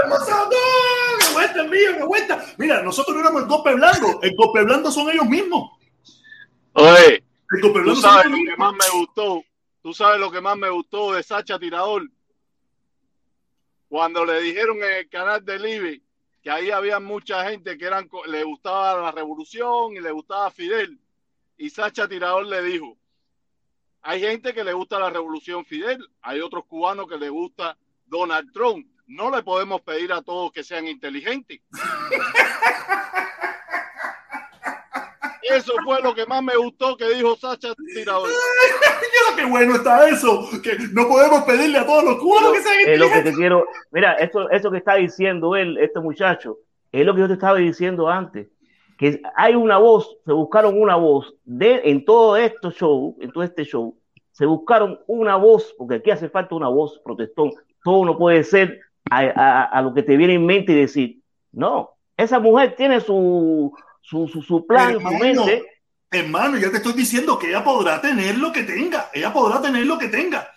Mozart, 0.09 0.51
no! 0.51 1.27
¡Que 1.27 1.33
vuelta 1.33 1.60
el 1.60 1.60
mío, 1.71 1.97
que 1.97 2.05
vuelta! 2.05 2.45
Mira, 2.59 2.83
nosotros 2.83 3.15
no 3.15 3.21
éramos 3.23 3.43
el 3.43 3.49
golpe 3.49 3.75
blando, 3.75 4.21
el 4.23 4.35
golpe 4.35 4.65
blando 4.65 4.91
son 4.91 5.11
ellos 5.11 5.27
mismos. 5.27 5.71
Oye, 6.73 7.25
El 7.51 7.61
golpe 7.61 7.79
tú 7.79 7.85
blando 7.85 7.95
son 7.95 8.11
sabes 8.11 8.27
ellos 8.27 8.39
lo 8.39 8.51
que 8.51 8.57
más 8.57 8.73
me 8.73 8.99
gustó. 8.99 9.45
Tú 9.83 9.95
sabes 9.95 10.21
lo 10.21 10.31
que 10.31 10.41
más 10.41 10.57
me 10.59 10.69
gustó 10.69 11.13
de 11.13 11.23
Sacha 11.23 11.59
Tirador. 11.59 12.03
Cuando 13.89 14.25
le 14.25 14.41
dijeron 14.43 14.77
en 14.79 14.93
el 14.99 15.09
canal 15.09 15.45
de 15.45 15.59
Libre 15.59 16.03
que 16.43 16.51
ahí 16.51 16.71
había 16.71 17.01
mucha 17.01 17.49
gente 17.49 17.77
que 17.77 17.85
eran, 17.85 18.09
le 18.27 18.45
gustaba 18.45 19.01
la 19.01 19.13
revolución 19.13 19.97
y 19.97 20.01
le 20.01 20.11
gustaba 20.11 20.51
Fidel. 20.51 20.99
Y 21.57 21.71
Sacha 21.71 22.09
Tirador 22.09 22.47
le 22.47 22.63
dijo, 22.63 22.97
hay 24.03 24.21
gente 24.21 24.55
que 24.55 24.65
le 24.65 24.73
gusta 24.73 24.99
la 24.99 25.11
revolución 25.11 25.65
Fidel, 25.65 26.07
hay 26.23 26.41
otros 26.41 26.65
cubanos 26.67 27.07
que 27.07 27.19
le 27.19 27.29
gusta 27.29 27.77
Donald 28.07 28.53
Trump. 28.53 28.87
No 29.11 29.29
le 29.29 29.43
podemos 29.43 29.81
pedir 29.81 30.13
a 30.13 30.23
todos 30.23 30.53
que 30.53 30.63
sean 30.63 30.87
inteligentes. 30.87 31.61
Eso 35.43 35.73
fue 35.85 36.01
lo 36.01 36.15
que 36.15 36.25
más 36.27 36.41
me 36.45 36.57
gustó 36.57 36.97
que 36.97 37.13
dijo 37.15 37.35
Sacha 37.35 37.75
Tirador. 37.93 38.29
Mira 38.29 39.37
qué 39.37 39.45
bueno 39.47 39.75
está 39.75 40.09
eso, 40.09 40.49
que 40.63 40.77
no 40.93 41.09
podemos 41.09 41.43
pedirle 41.43 41.79
a 41.79 41.87
todos 41.87 42.05
los 42.05 42.19
cubanos 42.19 42.53
que 42.53 42.63
sean 42.63 42.75
Es 42.79 42.99
lo 43.01 43.07
que 43.07 43.19
inteligentes. 43.19 43.33
te 43.33 43.37
quiero. 43.37 43.67
Mira, 43.91 44.13
eso, 44.15 44.49
eso 44.49 44.71
que 44.71 44.79
está 44.79 44.95
diciendo 44.95 45.57
él, 45.57 45.77
este 45.79 45.99
muchacho, 45.99 46.59
es 46.93 47.05
lo 47.05 47.13
que 47.13 47.21
yo 47.23 47.27
te 47.27 47.33
estaba 47.33 47.57
diciendo 47.57 48.09
antes. 48.09 48.47
Que 48.97 49.21
hay 49.35 49.57
una 49.57 49.79
voz, 49.79 50.19
se 50.25 50.33
buscaron 50.33 50.81
una 50.81 50.95
voz 50.95 51.35
de, 51.45 51.81
en 51.83 52.05
todo 52.05 52.37
este 52.37 52.71
show, 52.71 53.17
en 53.21 53.33
todo 53.33 53.43
este 53.43 53.65
show, 53.65 53.99
se 54.31 54.47
buscaron 54.47 55.01
una 55.09 55.35
voz, 55.35 55.75
porque 55.77 55.97
aquí 55.97 56.13
hace 56.13 56.29
falta 56.29 56.55
una 56.55 56.69
voz 56.69 57.01
protestón. 57.05 57.51
Todo 57.83 58.05
no 58.05 58.17
puede 58.17 58.45
ser 58.45 58.79
a, 59.11 59.19
a- 59.21 59.65
a 59.65 59.83
lo 59.83 59.93
que 59.93 60.03
te 60.03 60.17
viene 60.17 60.35
en 60.35 60.47
mente 60.47 60.73
y 60.73 60.77
decir, 60.81 61.21
no, 61.53 61.91
esa 62.17 62.39
mujer 62.39 62.75
tiene 62.77 63.01
su, 63.01 63.73
su, 64.01 64.29
su, 64.29 64.43
su 64.43 64.67
plan, 64.67 64.93
su 64.93 64.97
Hermano, 64.99 65.19
mente. 65.47 65.65
hermano, 66.11 66.57
ya 66.59 66.71
te 66.71 66.77
estoy 66.79 66.93
diciendo 66.93 67.39
que 67.39 67.49
ella 67.49 67.65
podrá 67.65 68.01
tener 68.01 68.39
lo 68.39 68.53
que 68.53 68.63
tenga, 68.63 69.09
ella 69.13 69.33
podrá 69.33 69.61
tener 69.61 69.85
lo 69.87 69.99
que 69.99 70.09
tenga, 70.09 70.49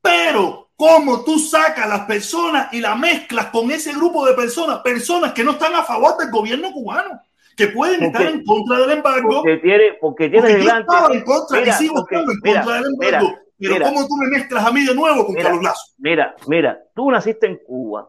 pero 0.00 0.70
cómo 0.76 1.24
tú 1.24 1.38
sacas 1.38 1.84
a 1.84 1.88
las 1.88 2.00
personas 2.06 2.72
y 2.72 2.80
las 2.80 2.98
mezclas 2.98 3.46
con 3.46 3.70
ese 3.70 3.92
grupo 3.92 4.26
de 4.26 4.34
personas, 4.34 4.80
personas 4.80 5.32
que 5.32 5.44
no 5.44 5.52
están 5.52 5.74
a 5.74 5.82
favor 5.84 6.16
del 6.18 6.30
gobierno 6.30 6.72
cubano, 6.72 7.20
que 7.56 7.68
pueden 7.68 8.00
Porque- 8.00 8.18
estar 8.24 8.26
en 8.34 8.44
contra 8.44 8.78
del 8.80 8.90
embargo, 8.90 9.28
Porque 9.36 9.56
tiene, 9.58 9.84
porque 10.00 10.28
tiene 10.28 10.40
porque 10.40 10.52
yo 10.54 10.58
delante. 10.64 10.92
estaba 10.92 11.14
en 11.14 11.22
contra 11.22 11.60
Mira, 11.60 11.72
y 11.72 11.78
sigo 11.78 11.94
porque- 11.94 12.14
estando 12.16 12.32
en 12.32 12.40
mira, 12.42 12.60
contra 12.64 12.82
del 12.82 12.96
mira, 12.98 13.18
embargo, 13.18 13.38
pero 13.58 13.74
mira. 13.74 13.86
cómo 13.88 14.06
tú 14.06 14.16
me 14.16 14.28
mezclas 14.36 14.64
a 14.66 14.70
mí 14.72 14.84
de 14.86 14.94
nuevo 14.94 15.24
con 15.26 15.34
Mira, 15.34 15.44
Carlos 15.48 15.64
Lazo. 15.64 15.92
Mira, 15.98 16.34
mira, 16.46 16.82
tú 16.94 17.10
naciste 17.10 17.46
en 17.46 17.56
Cuba, 17.58 18.08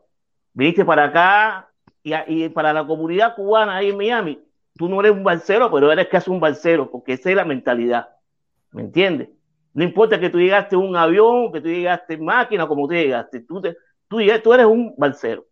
viniste 0.53 0.83
para 0.85 1.05
acá 1.05 1.69
y, 2.03 2.13
y 2.45 2.49
para 2.49 2.73
la 2.73 2.85
comunidad 2.85 3.35
cubana 3.35 3.77
ahí 3.77 3.89
en 3.89 3.97
Miami, 3.97 4.39
tú 4.77 4.87
no 4.89 4.99
eres 4.99 5.11
un 5.13 5.23
balsero, 5.23 5.71
pero 5.71 5.91
eres 5.91 6.07
casi 6.07 6.29
un 6.29 6.39
balsero, 6.39 6.89
porque 6.91 7.13
esa 7.13 7.29
es 7.29 7.35
la 7.35 7.45
mentalidad. 7.45 8.09
¿Me 8.71 8.81
entiendes? 8.81 9.29
No 9.73 9.83
importa 9.83 10.19
que 10.19 10.29
tú 10.29 10.37
llegaste 10.39 10.75
en 10.75 10.81
un 10.81 10.95
avión, 10.95 11.51
que 11.51 11.61
tú 11.61 11.67
llegaste 11.67 12.13
en 12.15 12.25
máquina, 12.25 12.67
como 12.67 12.87
tú 12.87 12.93
llegaste, 12.93 13.41
tú, 13.41 13.61
te- 13.61 13.75
tú, 14.07 14.19
tú 14.43 14.53
eres 14.53 14.65
un 14.65 14.93
balsero. 14.97 15.45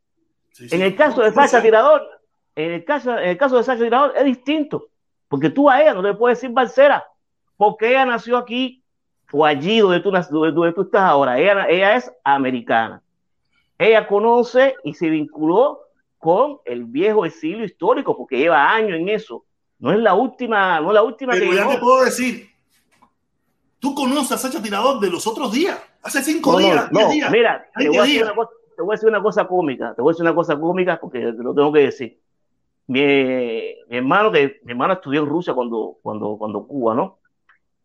En 0.72 0.82
el 0.82 0.95
caso 0.95 1.22
de 1.22 1.32
Sacha 1.32 1.61
Tirador, 1.61 2.07
en 2.56 2.72
el 2.74 2.86
caso, 2.86 3.18
en 3.18 3.30
el 3.30 3.38
caso 3.38 3.57
de 3.57 3.64
Sacha 3.64 3.84
Tirador 3.84 4.14
es 4.15 4.24
distinto, 4.26 4.90
porque 5.28 5.49
tú 5.49 5.70
a 5.70 5.82
ella 5.82 5.94
no 5.94 6.02
le 6.02 6.14
puedes 6.14 6.38
decir 6.40 6.53
balsera, 6.53 7.03
porque 7.57 7.90
ella 7.90 8.06
nació 8.06 8.38
aquí 8.38 8.82
o 9.35 9.43
allí 9.43 9.80
donde 9.80 9.99
tú, 9.99 10.11
donde, 10.11 10.51
donde 10.51 10.73
tú 10.73 10.84
estás 10.84 11.01
ahora. 11.01 11.39
Ella, 11.39 11.65
ella 11.68 11.95
es 11.95 12.11
americana. 12.23 13.01
Ella 13.80 14.07
conoce 14.07 14.76
y 14.84 14.93
se 14.93 15.10
vinculó 15.10 15.80
con 16.19 16.60
el 16.65 16.85
viejo 16.85 17.26
exilio 17.26 17.65
histórico, 17.65 18.15
porque 18.15 18.38
lleva 18.38 18.72
años 18.72 18.97
en 18.97 19.10
eso. 19.10 19.43
No 19.80 19.91
es 19.91 19.97
la 19.97 20.14
última, 20.14 20.80
no 20.80 20.89
es 20.89 20.93
la 20.93 21.03
última 21.03 21.34
Pero 21.34 21.49
que 21.49 21.55
ya 21.55 21.61
llegó. 21.61 21.73
te 21.73 21.77
puedo 21.80 22.05
decir, 22.05 22.47
tú 23.80 23.95
conoces 23.95 24.34
a 24.34 24.38
Sacha 24.38 24.61
Tirador 24.61 24.99
de 24.99 25.10
los 25.10 25.26
otros 25.26 25.51
días, 25.51 25.81
hace 26.03 26.22
cinco 26.22 26.51
No, 26.53 26.60
días, 26.60 26.91
no, 26.91 27.10
días, 27.10 27.31
mira, 27.31 27.68
te 27.76 27.89
20 27.89 27.89
voy, 27.89 27.97
a 27.97 28.01
decir 28.03 28.23
una 28.23 28.35
cosa, 28.35 28.51
te 28.77 28.81
voy 28.84 28.93
a 28.93 28.95
decir 28.95 29.10
una 29.10 29.23
cosa 29.23 29.47
cómica, 29.47 29.95
te 29.95 30.01
voy 30.03 30.11
a 30.11 30.14
decir 30.14 30.26
una 30.26 30.35
cosa 30.35 30.60
cómica 30.60 30.99
porque 31.01 31.19
te 31.19 31.43
lo 31.43 31.55
tengo 31.55 31.73
que 31.73 31.80
decir. 31.80 32.19
Mi, 32.85 33.01
mi 33.89 33.97
hermano, 33.97 34.31
que 34.31 34.60
mi 34.64 34.73
hermano 34.73 34.93
estudió 34.93 35.23
en 35.23 35.27
Rusia 35.30 35.55
cuando, 35.55 35.97
cuando, 36.03 36.38
cuando 36.38 36.68
Cuba, 36.68 36.93
¿no? 36.93 37.18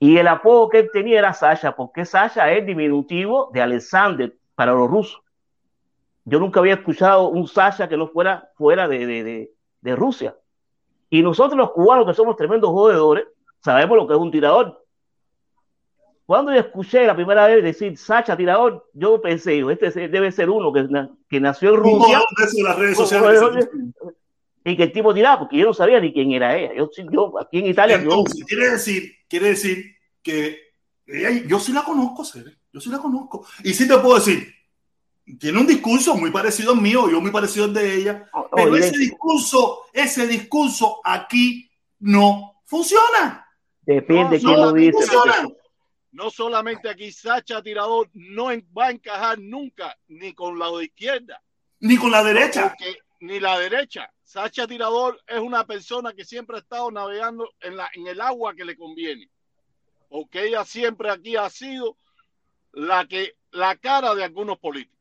Y 0.01 0.17
el 0.17 0.29
apodo 0.29 0.69
que 0.69 0.79
él 0.81 0.91
tenía 0.93 1.19
era 1.19 1.33
Sasha, 1.33 1.75
porque 1.75 2.05
Sasha 2.05 2.53
es 2.53 2.65
diminutivo 2.65 3.51
de 3.53 3.63
Alexander 3.63 4.37
para 4.55 4.73
los 4.73 4.89
rusos. 4.89 5.21
Yo 6.25 6.39
nunca 6.39 6.61
había 6.61 6.75
escuchado 6.75 7.29
un 7.29 7.49
Sasha 7.49 7.89
que 7.89 7.97
no 7.97 8.09
fuera 8.09 8.51
fuera 8.57 8.87
de, 8.87 9.07
de, 9.07 9.25
de, 9.25 9.53
de 9.81 9.97
Rusia. 9.97 10.37
Y 11.11 11.23
nosotros 11.23 11.57
los 11.57 11.73
cubanos, 11.73 12.07
que 12.07 12.15
somos 12.15 12.37
tremendos 12.37 12.71
jodedores, 12.71 13.27
sabemos 13.61 13.97
lo 13.97 14.07
que 14.07 14.15
es 14.15 14.21
un 14.21 14.31
tirador. 14.31 14.85
Cuando 16.27 16.53
yo 16.53 16.61
escuché 16.61 17.07
la 17.07 17.17
primera 17.17 17.47
vez 17.47 17.65
decir 17.65 17.97
Sacha 17.97 18.37
tirador, 18.37 18.87
yo 18.93 19.19
pensé, 19.21 19.61
este 19.71 20.09
debe 20.09 20.31
ser 20.31 20.51
uno 20.51 20.71
que, 20.73 20.87
que 21.27 21.41
nació 21.41 21.71
en 21.71 21.77
Rusia 21.77 22.21
las 22.63 22.79
redes 22.79 22.97
sociales. 22.99 23.71
Y 24.65 24.77
que 24.77 24.83
el 24.85 24.93
tipo 24.93 25.15
tiraba, 25.15 25.41
porque 25.41 25.57
yo 25.59 25.67
no 25.67 25.75
sabía 25.75 26.01
ni 26.01 26.13
quién 26.13 26.31
era 26.33 26.57
ella. 26.57 26.75
Yo, 26.75 26.91
yo 27.11 27.39
aquí 27.41 27.59
en 27.61 27.67
Italia, 27.67 27.97
yo, 27.97 28.03
Entonces, 28.03 28.45
quiere 28.45 28.71
decir, 28.71 29.13
quiere 29.29 29.49
decir 29.49 29.97
que 30.23 30.59
ella- 31.07 31.43
yo 31.47 31.59
sí 31.59 31.73
la 31.73 31.83
conozco, 31.85 32.25
Cere, 32.25 32.57
yo 32.73 32.81
sí 32.81 32.91
la 32.91 32.99
conozco. 32.99 33.47
Y 33.65 33.73
sí 33.73 33.89
te 33.89 33.97
puedo 33.99 34.17
decir, 34.17 34.53
tiene 35.39 35.59
un 35.61 35.67
discurso 35.67 36.15
muy 36.17 36.31
parecido 36.31 36.73
al 36.73 36.81
mío, 36.81 37.09
yo 37.11 37.21
muy 37.21 37.31
parecido 37.31 37.65
al 37.67 37.75
de 37.75 37.95
ella, 37.95 38.31
pero 38.55 38.77
ese 38.77 38.97
discurso, 38.99 39.83
ese 39.93 40.27
discurso 40.27 41.01
aquí 41.05 41.71
no 42.01 42.61
funciona. 42.65 43.45
depende 43.83 44.37
de 44.39 44.43
No, 44.45 44.49
quién 44.51 44.61
lo 44.61 44.73
dice. 44.73 44.93
funciona. 44.93 45.49
No 46.13 46.31
solamente 46.31 46.89
aquí, 46.91 47.11
Sacha 47.13 47.63
Tirador 47.63 48.09
no 48.13 48.51
en- 48.51 48.67
va 48.77 48.87
a 48.89 48.91
encajar 48.91 49.39
nunca 49.39 49.97
ni 50.09 50.33
con 50.35 50.59
la 50.59 50.67
izquierda. 50.83 51.41
Ni 51.81 51.97
con 51.97 52.11
la 52.11 52.23
derecha. 52.25 52.69
Porque- 52.69 52.99
ni 53.21 53.41
la 53.41 53.59
derecha. 53.59 54.11
Sacha 54.29 54.67
Tirador 54.67 55.19
es 55.27 55.39
una 55.41 55.65
persona 55.67 56.13
que 56.13 56.23
siempre 56.23 56.57
ha 56.57 56.61
estado 56.61 56.91
navegando 56.91 57.49
en, 57.63 57.79
la, 57.79 57.89
en 57.95 58.07
el 58.09 58.21
agua 58.21 58.55
que 58.55 58.67
le 58.67 58.77
conviene. 58.77 59.31
Porque 60.11 60.47
ella 60.47 60.67
siempre 60.67 61.11
aquí 61.11 61.35
ha 61.37 61.49
sido 61.49 61.97
la, 62.73 63.07
que, 63.07 63.37
la 63.53 63.75
cara 63.77 64.15
de 64.15 64.25
algunos 64.25 64.59
políticos. 64.59 64.99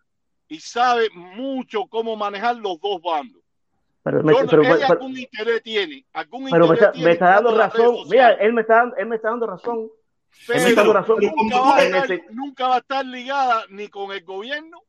Y 0.47 0.61
sabe 0.61 1.09
mucho 1.13 1.87
cómo 1.89 2.15
manejar 2.15 2.55
los 2.55 2.79
dos 2.79 3.01
bandos. 3.01 3.41
Pero, 4.01 4.23
me- 4.23 4.33
pero- 4.45 4.61
ella 4.63 4.75
pero- 4.87 4.93
algún 4.93 5.17
interés 5.17 5.61
tiene. 5.61 6.05
Algún 6.13 6.49
pero 6.49 6.65
me 6.65 6.75
interés 6.75 6.81
está, 6.83 6.91
tiene 6.93 7.05
me 7.07 7.11
está 7.11 7.25
dando 7.31 7.57
razón. 7.57 7.95
Mira, 8.09 8.31
él 8.31 8.53
me 8.53 8.61
está, 8.61 8.75
dando- 8.75 8.95
él 8.95 9.05
me 9.07 9.15
está 9.17 9.29
dando 9.29 9.47
razón. 9.47 9.77
Él 9.79 9.91
me 10.47 10.55
está 10.55 10.63
Pero 10.69 10.75
dando 10.77 10.93
razón. 10.93 11.17
nunca 11.35 11.59
va, 11.59 11.75
a 11.75 11.83
En 11.83 11.95
estar, 11.95 12.11
ese- 12.13 12.25
nunca 12.31 12.67
va 12.69 12.75
a 12.75 12.79
estar 12.79 13.05
ligada 13.05 13.65
ni 13.71 13.89
con 13.89 14.09
el 14.13 14.23
gobierno 14.23 14.81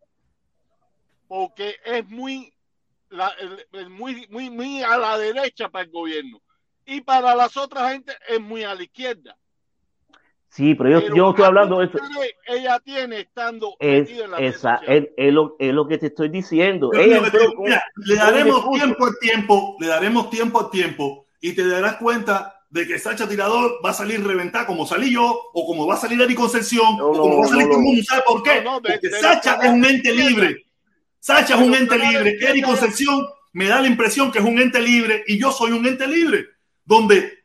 porque 1.26 1.74
es 1.84 2.08
muy, 2.08 2.52
la- 3.10 3.32
el- 3.40 3.66
el 3.72 3.90
muy, 3.90 4.26
muy, 4.30 4.50
muy 4.50 4.82
a 4.82 4.96
la 4.98 5.16
derecha 5.18 5.68
para 5.68 5.84
el 5.84 5.90
gobierno 5.90 6.40
y 6.86 7.00
para 7.00 7.34
las 7.34 7.56
otras 7.56 7.92
gente 7.92 8.12
es 8.28 8.40
muy 8.40 8.64
a 8.64 8.74
la 8.74 8.82
izquierda. 8.82 9.36
Sí, 10.50 10.74
pero 10.74 10.90
yo, 10.90 11.00
Pero 11.02 11.14
yo 11.14 11.22
no 11.24 11.30
estoy 11.30 11.44
hablando 11.44 11.78
de 11.78 11.86
eso. 11.86 11.98
ustedes, 12.02 12.32
Ella 12.46 12.80
tiene 12.80 13.20
estando 13.20 13.74
Es, 13.78 14.08
en 14.08 14.30
la 14.30 14.38
esa, 14.38 14.76
es, 14.86 15.08
es 15.16 15.32
lo, 15.32 15.56
es 15.58 15.74
lo 15.74 15.86
que 15.86 15.98
te 15.98 16.06
estoy 16.06 16.30
diciendo. 16.30 16.88
Pero 16.90 17.02
Ella 17.04 17.30
con- 17.30 17.64
mira, 17.64 17.84
le 17.96 18.14
daremos 18.16 18.70
tiempo 18.72 19.04
al 19.06 19.18
tiempo, 19.20 19.76
le 19.78 19.86
daremos 19.86 20.30
tiempo 20.30 20.60
al 20.60 20.70
tiempo 20.70 21.26
y 21.40 21.52
te 21.54 21.66
darás 21.68 21.96
cuenta 21.96 22.54
de 22.70 22.86
que 22.86 22.98
Sacha 22.98 23.28
Tirador 23.28 23.78
va 23.84 23.90
a 23.90 23.94
salir 23.94 24.26
reventada 24.26 24.66
como 24.66 24.86
salí 24.86 25.12
yo 25.12 25.38
o 25.52 25.66
como 25.66 25.86
va 25.86 25.94
a 25.94 25.98
salir 25.98 26.20
Ari 26.22 26.34
Concepción 26.34 26.96
No, 26.96 27.08
o 27.08 27.12
como 27.12 27.34
no, 27.34 27.40
va 27.40 27.44
a 27.44 27.48
salir 27.48 27.64
no, 27.66 27.68
todo 27.70 27.78
el 27.78 27.84
no. 27.84 27.90
mundo. 27.90 28.02
¿Sabe 28.06 28.22
por 28.26 28.42
qué? 28.42 28.62
No, 28.62 28.70
no, 28.72 28.80
de- 28.80 28.92
Porque 28.92 29.10
Sacha 29.10 29.50
es 29.52 29.56
un 29.56 29.62
canales 29.82 29.90
ente 29.90 30.08
izquierda. 30.14 30.30
libre. 30.30 30.64
Sacha 31.20 31.54
es 31.54 31.60
un 31.60 31.74
ente 31.74 31.98
libre. 31.98 32.30
izquierda. 32.30 32.50
Eri 32.50 32.62
Concepción 32.62 33.26
me 33.52 33.66
da 33.66 33.80
la 33.80 33.88
impresión 33.88 34.30
que 34.30 34.38
es 34.38 34.44
un 34.44 34.58
ente 34.58 34.80
libre 34.80 35.24
y 35.26 35.38
yo 35.38 35.52
soy 35.52 35.72
un 35.72 35.86
ente 35.86 36.06
libre. 36.06 36.46
Donde 36.84 37.44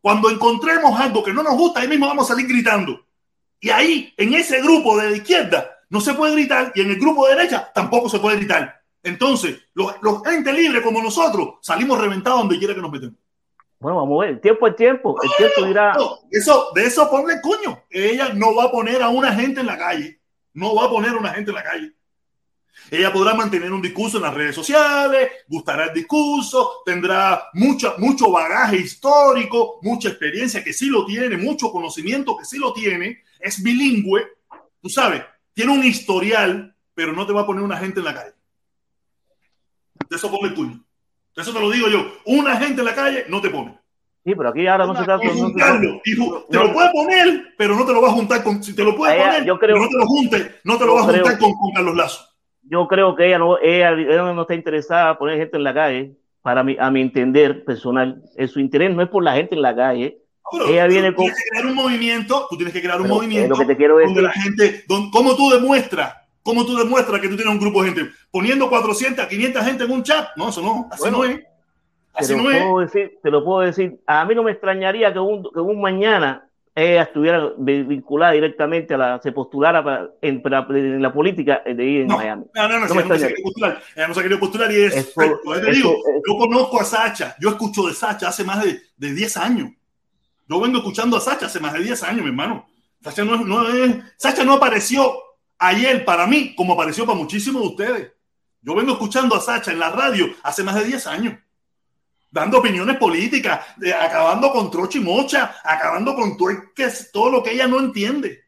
cuando 0.00 0.30
encontremos 0.30 0.98
algo 0.98 1.24
que 1.24 1.32
no 1.32 1.42
nos 1.42 1.56
gusta, 1.56 1.80
ahí 1.80 1.88
mismo 1.88 2.06
vamos 2.06 2.30
a 2.30 2.34
salir 2.34 2.46
gritando. 2.46 3.04
Y 3.60 3.70
ahí, 3.70 4.12
en 4.16 4.34
ese 4.34 4.60
grupo 4.60 4.98
de 4.98 5.10
la 5.10 5.16
izquierda, 5.16 5.78
no 5.88 6.00
se 6.00 6.14
puede 6.14 6.34
gritar 6.34 6.72
y 6.74 6.82
en 6.82 6.90
el 6.90 7.00
grupo 7.00 7.26
de 7.26 7.36
derecha 7.36 7.70
tampoco 7.74 8.08
se 8.08 8.18
puede 8.18 8.36
gritar. 8.36 8.82
Entonces, 9.02 9.58
los, 9.74 9.94
los 10.02 10.26
entes 10.26 10.54
libres 10.54 10.82
como 10.82 11.02
nosotros 11.02 11.56
salimos 11.62 11.98
reventados 12.00 12.40
donde 12.40 12.58
quiera 12.58 12.74
que 12.74 12.80
nos 12.80 12.90
metemos. 12.90 13.16
Bueno, 13.78 13.98
vamos 13.98 14.22
a 14.22 14.26
ver. 14.26 14.40
Tiempo 14.40 14.66
al 14.66 14.76
tiempo. 14.76 15.14
El 15.22 15.30
tiempo 15.36 15.66
dirá. 15.66 15.92
No, 15.92 16.20
eso, 16.30 16.70
de 16.74 16.86
eso 16.86 17.10
ponle 17.10 17.40
coño. 17.42 17.82
Ella 17.90 18.30
no 18.34 18.54
va 18.54 18.64
a 18.64 18.70
poner 18.70 19.02
a 19.02 19.08
una 19.08 19.32
gente 19.34 19.60
en 19.60 19.66
la 19.66 19.76
calle. 19.76 20.20
No 20.54 20.74
va 20.74 20.86
a 20.86 20.90
poner 20.90 21.10
a 21.10 21.16
una 21.18 21.30
gente 21.30 21.50
en 21.50 21.54
la 21.54 21.62
calle. 21.62 21.92
Ella 22.90 23.12
podrá 23.12 23.34
mantener 23.34 23.72
un 23.72 23.80
discurso 23.82 24.18
en 24.18 24.24
las 24.24 24.34
redes 24.34 24.54
sociales, 24.54 25.28
gustará 25.48 25.86
el 25.86 25.94
discurso, 25.94 26.82
tendrá 26.84 27.44
mucha, 27.54 27.94
mucho 27.98 28.30
bagaje 28.30 28.76
histórico, 28.76 29.78
mucha 29.82 30.08
experiencia 30.10 30.62
que 30.62 30.72
sí 30.72 30.86
lo 30.86 31.04
tiene, 31.06 31.36
mucho 31.36 31.70
conocimiento 31.72 32.36
que 32.36 32.44
sí 32.44 32.58
lo 32.58 32.72
tiene, 32.72 33.22
es 33.40 33.62
bilingüe, 33.62 34.22
tú 34.80 34.88
sabes, 34.88 35.22
tiene 35.52 35.72
un 35.72 35.82
historial, 35.84 36.74
pero 36.94 37.12
no 37.12 37.26
te 37.26 37.32
va 37.32 37.40
a 37.42 37.46
poner 37.46 37.62
una 37.64 37.76
gente 37.78 38.00
en 38.00 38.04
la 38.06 38.14
calle. 38.14 38.32
De 40.08 40.16
eso 40.16 40.30
ponle 40.30 40.48
el 40.48 40.54
tuyo. 40.54 40.76
De 41.34 41.42
eso 41.42 41.52
te 41.52 41.60
lo 41.60 41.70
digo 41.70 41.88
yo. 41.88 42.06
Una 42.26 42.56
gente 42.56 42.80
en 42.80 42.84
la 42.84 42.94
calle 42.94 43.24
no 43.28 43.40
te 43.40 43.50
pone. 43.50 43.76
Sí, 44.24 44.34
pero 44.34 44.48
aquí 44.50 44.66
ahora 44.66 44.86
no 44.86 44.94
se 44.96 45.04
trata 45.04 45.22
se 45.22 45.28
juntarlo, 45.34 46.00
te 46.48 46.58
lo 46.58 46.72
puede 46.72 46.90
poner, 46.92 47.54
pero 47.58 47.74
no 47.76 47.84
te 47.84 47.92
lo 47.92 48.00
va 48.00 48.08
a 48.08 48.12
juntar 48.12 48.42
con. 48.44 48.62
Si 48.62 48.74
te 48.74 48.82
lo 48.84 48.96
puede 48.96 49.16
poner, 49.18 49.44
yo 49.44 49.58
creo- 49.58 49.76
no 49.76 49.88
te 49.88 49.96
lo 49.96 50.06
junte, 50.06 50.54
no 50.64 50.78
te 50.78 50.86
lo 50.86 50.94
va 50.94 51.00
a 51.00 51.04
juntar 51.04 51.38
con, 51.38 51.52
con 51.54 51.72
Carlos 51.72 51.94
Lazo. 51.96 52.33
Yo 52.68 52.86
creo 52.88 53.14
que 53.14 53.26
ella 53.26 53.38
no, 53.38 53.58
ella, 53.58 53.92
ella 53.92 54.32
no 54.32 54.42
está 54.42 54.54
interesada 54.54 55.12
en 55.12 55.16
poner 55.18 55.38
gente 55.38 55.56
en 55.56 55.64
la 55.64 55.74
calle, 55.74 56.12
para 56.42 56.62
mi, 56.62 56.76
a 56.78 56.90
mi 56.90 57.00
entender 57.00 57.64
personal. 57.64 58.22
En 58.36 58.48
su 58.48 58.60
interés 58.60 58.94
no 58.94 59.02
es 59.02 59.08
por 59.08 59.22
la 59.24 59.34
gente 59.34 59.54
en 59.54 59.62
la 59.62 59.74
calle. 59.74 60.18
Pero 60.50 60.66
ella 60.66 60.86
tú 60.86 60.92
viene 60.92 61.14
con. 61.14 61.24
tienes 61.24 61.42
que 61.42 61.50
crear 61.50 61.66
un 61.66 61.74
movimiento, 61.74 62.46
tú 62.50 62.56
tienes 62.56 62.74
que 62.74 62.80
crear 62.82 63.00
un 63.00 63.02
Pero, 63.04 63.14
movimiento 63.14 63.48
lo 63.54 63.56
que 63.56 63.64
te 63.66 63.76
quiero 63.76 63.94
donde 63.98 64.22
decir. 64.22 64.22
la 64.22 64.32
gente, 64.32 64.84
don- 64.88 65.10
¿cómo 65.10 65.34
tú 65.36 65.50
demuestras? 65.50 66.14
¿Cómo 66.42 66.66
tú 66.66 66.76
demuestras 66.76 67.20
que 67.20 67.28
tú 67.28 67.36
tienes 67.36 67.54
un 67.54 67.60
grupo 67.60 67.82
de 67.82 67.92
gente? 67.92 68.10
Poniendo 68.30 68.68
400, 68.68 69.26
500 69.26 69.64
gente 69.64 69.84
en 69.84 69.90
un 69.90 70.02
chat. 70.02 70.28
No, 70.36 70.50
eso 70.50 70.60
no, 70.60 70.88
así 70.92 71.00
Bueno, 71.02 71.18
no 71.18 71.24
es. 71.24 71.36
Te 71.38 71.46
Así 72.12 72.36
lo, 72.36 72.42
no 72.42 72.50
es. 72.50 72.62
puedo 72.62 72.80
decir, 72.80 73.18
te 73.22 73.30
lo 73.30 73.44
puedo 73.44 73.60
decir. 73.60 74.00
A 74.06 74.24
mí 74.26 74.34
no 74.34 74.42
me 74.42 74.52
extrañaría 74.52 75.12
que 75.12 75.18
un, 75.18 75.42
que 75.42 75.60
un 75.60 75.80
mañana 75.80 76.46
ella 76.76 77.02
estuviera 77.04 77.52
vi- 77.56 77.82
vinculada 77.84 78.32
directamente 78.32 78.94
a 78.94 78.98
la, 78.98 79.20
se 79.22 79.30
postulara 79.32 79.82
para- 79.84 80.10
en, 80.20 80.42
para- 80.42 80.66
en 80.70 81.00
la 81.00 81.12
política 81.12 81.62
de 81.64 81.84
ir 81.84 82.00
en 82.02 82.08
No, 82.08 82.16
Miami. 82.16 82.44
no, 82.54 82.62
no, 82.62 82.68
no, 82.68 82.86
No 82.86 82.94
no 82.94 83.18
se 83.18 83.34
postular. 83.42 83.80
Ella 83.94 84.08
no 84.08 84.14
se 84.14 84.36
postular 84.36 84.72
y 84.72 84.76
es. 84.82 84.96
Eso- 84.96 85.14
perfecto. 85.14 85.54
Yo 85.54 85.60
te 85.60 85.70
eso- 85.70 85.70
digo, 85.70 85.90
eso- 85.90 86.22
yo 86.28 86.36
conozco 86.38 86.80
a 86.80 86.84
Sacha, 86.84 87.36
yo 87.40 87.50
escucho 87.50 87.86
de 87.86 87.94
Sacha 87.94 88.28
hace 88.28 88.42
más 88.44 88.64
de, 88.64 88.80
de 88.96 89.14
10 89.14 89.36
años. 89.36 89.70
Yo 90.48 90.60
vengo 90.60 90.78
escuchando 90.78 91.16
a 91.16 91.20
Sacha 91.20 91.46
hace 91.46 91.60
más 91.60 91.72
de 91.74 91.80
10 91.80 92.02
años, 92.02 92.22
mi 92.22 92.28
hermano. 92.28 92.66
Sacha 93.02 93.24
no, 93.24 93.34
es- 93.36 93.40
no 93.42 93.68
es, 93.68 93.96
Sacha 94.16 94.44
no 94.44 94.54
apareció 94.54 95.12
ayer 95.58 96.04
para 96.04 96.26
mí 96.26 96.54
como 96.56 96.72
apareció 96.72 97.06
para 97.06 97.16
muchísimos 97.18 97.62
de 97.62 97.68
ustedes. 97.68 98.12
Yo 98.62 98.74
vengo 98.74 98.92
escuchando 98.92 99.36
a 99.36 99.40
Sacha 99.40 99.70
en 99.72 99.78
la 99.78 99.90
radio 99.90 100.26
hace 100.42 100.62
más 100.64 100.74
de 100.74 100.84
10 100.84 101.06
años, 101.06 101.34
dando 102.34 102.58
opiniones 102.58 102.96
políticas, 102.96 103.64
de- 103.76 103.94
acabando 103.94 104.50
con 104.50 104.68
trocho 104.68 104.98
y 104.98 105.02
mocha, 105.02 105.54
acabando 105.62 106.16
con 106.16 106.36
todo, 106.36 106.50
el 106.50 106.72
que 106.74 106.84
es- 106.84 107.12
todo 107.12 107.30
lo 107.30 107.42
que 107.44 107.52
ella 107.52 107.68
no 107.68 107.78
entiende. 107.78 108.42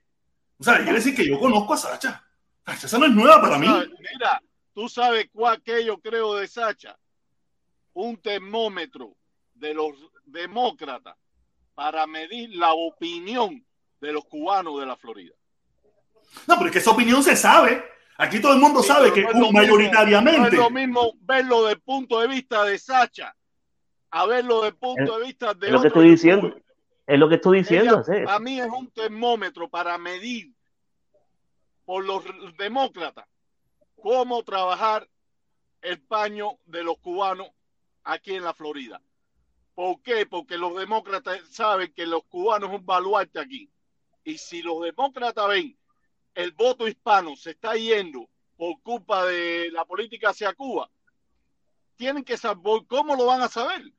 O 0.59 0.65
sea, 0.65 0.79
quiere 0.79 0.95
decir 0.95 1.15
que 1.15 1.25
yo 1.27 1.39
conozco 1.39 1.75
a 1.75 1.77
Sacha. 1.77 2.25
Sacha, 2.65 2.87
esa 2.89 2.99
no 2.99 3.07
es 3.07 3.13
nueva 3.13 3.41
para 3.41 3.59
mí. 3.59 3.69
Mira, 3.69 4.43
tú 4.75 4.89
sabes 4.89 5.29
cuál 5.33 5.63
que 5.63 5.85
yo 5.85 5.99
creo 6.01 6.35
de 6.35 6.49
Sacha. 6.49 6.99
Un 7.93 8.17
termómetro 8.21 9.15
de 9.55 9.73
los 9.73 9.93
demócratas 10.25 11.15
para 11.77 12.09
medir 12.09 12.57
la 12.57 12.73
opinión 12.75 13.65
de 14.01 14.13
los 14.13 14.25
cubanos 14.25 14.81
de 14.81 14.87
la 14.87 14.97
Florida. 14.97 15.35
No, 16.49 16.57
pero 16.57 16.67
es 16.67 16.73
que 16.73 16.79
esa 16.81 16.91
opinión 16.91 17.23
se 17.23 17.37
sabe. 17.37 17.85
Aquí 18.19 18.41
todo 18.41 18.53
el 18.55 18.59
mundo 18.59 18.83
Sí, 18.83 18.89
sabe 18.89 19.13
que 19.13 19.23
no 19.23 19.29
mismo- 19.31 19.53
mayoritariamente. 19.53 20.41
No 20.41 20.47
es 20.49 20.53
lo 20.55 20.71
mismo 20.71 21.13
verlo 21.21 21.63
desde 21.63 21.75
el 21.75 21.81
punto 21.83 22.19
de 22.21 22.27
vista 22.27 22.65
de 22.65 22.79
Sacha 22.81 23.33
a 24.17 24.27
verlo 24.27 24.57
desde 24.57 24.69
el 24.69 24.77
punto 24.77 25.19
de 25.19 25.27
vista 25.27 25.53
de 25.53 25.67
Es 25.67 25.73
lo 25.73 25.83
que 25.83 25.89
estoy 25.89 26.11
diciendo. 26.11 26.57
Es 27.07 27.19
lo 27.19 27.29
que 27.29 27.35
estoy 27.35 27.59
diciendo. 27.59 28.03
Ella, 28.09 28.23
es 28.23 28.29
a 28.29 28.39
mí 28.39 28.59
es 28.59 28.69
un 28.69 28.91
termómetro 28.91 29.69
para 29.69 29.99
medir 29.99 30.55
por 31.85 32.05
los 32.05 32.25
demócratas 32.57 33.27
cómo 33.95 34.43
trabajar 34.43 35.09
el 35.83 36.01
paño 36.01 36.59
de 36.65 36.83
los 36.83 36.99
cubanos 36.99 37.49
aquí 38.05 38.35
en 38.35 38.45
la 38.45 38.55
Florida. 38.55 39.03
¿Por 39.75 40.01
qué? 40.01 40.25
Porque 40.25 40.57
los 40.57 40.75
demócratas 40.77 41.39
saben 41.51 41.93
que 41.93 42.07
los 42.07 42.25
cubanos 42.25 42.71
es 42.71 42.79
un 42.79 42.87
baluarte 42.87 43.39
aquí. 43.39 43.71
Y 44.25 44.39
si 44.39 44.63
los 44.63 44.81
demócratas 44.83 45.47
ven 45.49 45.77
el 46.35 46.53
voto 46.53 46.89
hispano 46.89 47.37
se 47.37 47.51
está 47.51 47.75
yendo 47.75 48.29
por 48.57 48.81
culpa 48.83 49.27
de 49.27 49.71
la 49.71 49.85
política 49.85 50.31
hacia 50.31 50.55
Cuba, 50.55 50.91
tienen 51.97 52.25
que 52.25 52.39
saber 52.39 52.83
cómo 52.89 53.15
lo 53.15 53.27
van 53.27 53.43
a 53.43 53.49
saber. 53.49 53.93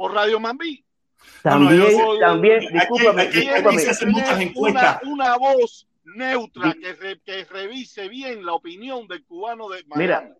Por 0.00 0.14
Radio 0.14 0.40
Mambí. 0.40 0.82
También, 1.42 1.78
No, 1.78 1.84
no, 1.90 2.14
yo- 2.14 2.18
también, 2.20 2.60
discúlpame, 2.72 3.20
aquí- 3.22 3.38
aquí 3.40 3.46
discúlpame. 3.48 3.78
se 3.82 3.90
hacen 3.90 4.10
muchas 4.12 4.40
encuestas. 4.40 4.98
Una, 5.02 5.12
una 5.12 5.36
voz 5.36 5.86
neutra 6.04 6.72
que, 6.72 6.94
re- 6.94 7.20
que 7.22 7.44
revise 7.44 8.08
bien 8.08 8.46
la 8.46 8.54
opinión 8.54 9.06
del 9.06 9.22
cubano 9.26 9.68
de 9.68 9.84
Miami. 9.84 10.02
Mira, 10.02 10.36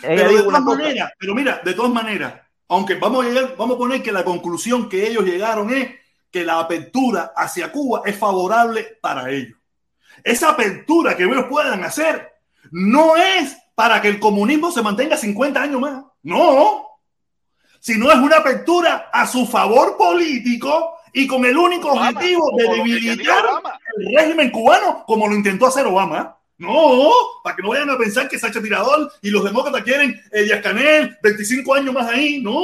Pero 0.00 0.30
de 0.34 0.42
todas 0.44 0.62
maneras, 0.62 1.12
pero 1.18 1.34
mira, 1.34 1.60
de 1.62 1.74
todas 1.74 1.92
maneras, 1.92 2.40
aunque 2.68 2.94
vamos 2.94 3.22
a 3.26 3.28
llegar, 3.28 3.54
vamos 3.58 3.74
a 3.74 3.78
poner 3.80 4.02
que 4.02 4.12
la 4.12 4.24
conclusión 4.24 4.88
que 4.88 5.06
ellos 5.06 5.24
llegaron 5.26 5.68
es 5.74 5.90
que 6.30 6.42
la 6.42 6.58
apertura 6.60 7.34
hacia 7.36 7.70
Cuba 7.70 8.00
es 8.06 8.16
favorable 8.16 8.96
para 9.02 9.28
ellos. 9.28 9.58
Esa 10.24 10.48
apertura 10.52 11.14
que 11.18 11.24
ellos 11.24 11.44
puedan 11.50 11.84
hacer 11.84 12.32
no 12.70 13.14
es 13.18 13.58
para 13.74 14.00
que 14.00 14.08
el 14.08 14.18
comunismo 14.18 14.72
se 14.72 14.80
mantenga 14.80 15.18
50 15.18 15.60
años 15.60 15.82
más. 15.82 16.02
No. 16.22 16.86
Sino 17.82 18.12
es 18.12 18.18
una 18.18 18.36
apertura 18.36 19.10
a 19.12 19.26
su 19.26 19.44
favor 19.44 19.96
político 19.96 20.98
y 21.12 21.26
con 21.26 21.44
el 21.44 21.56
único 21.56 21.90
Obama, 21.90 22.10
objetivo 22.10 22.48
de 22.56 22.76
debilitar 22.76 23.44
el 23.98 24.16
régimen 24.16 24.52
cubano 24.52 25.02
como 25.04 25.26
lo 25.26 25.34
intentó 25.34 25.66
hacer 25.66 25.84
Obama. 25.84 26.38
No, 26.58 27.10
para 27.42 27.56
que 27.56 27.62
no 27.64 27.70
vayan 27.70 27.90
a 27.90 27.98
pensar 27.98 28.28
que 28.28 28.38
Sacha 28.38 28.62
Tirador 28.62 29.10
y 29.20 29.32
los 29.32 29.42
demócratas 29.42 29.82
quieren 29.82 30.14
eh, 30.30 30.44
Díaz 30.44 30.60
Canel 30.60 31.16
25 31.24 31.74
años 31.74 31.92
más 31.92 32.06
ahí. 32.06 32.40
No. 32.40 32.54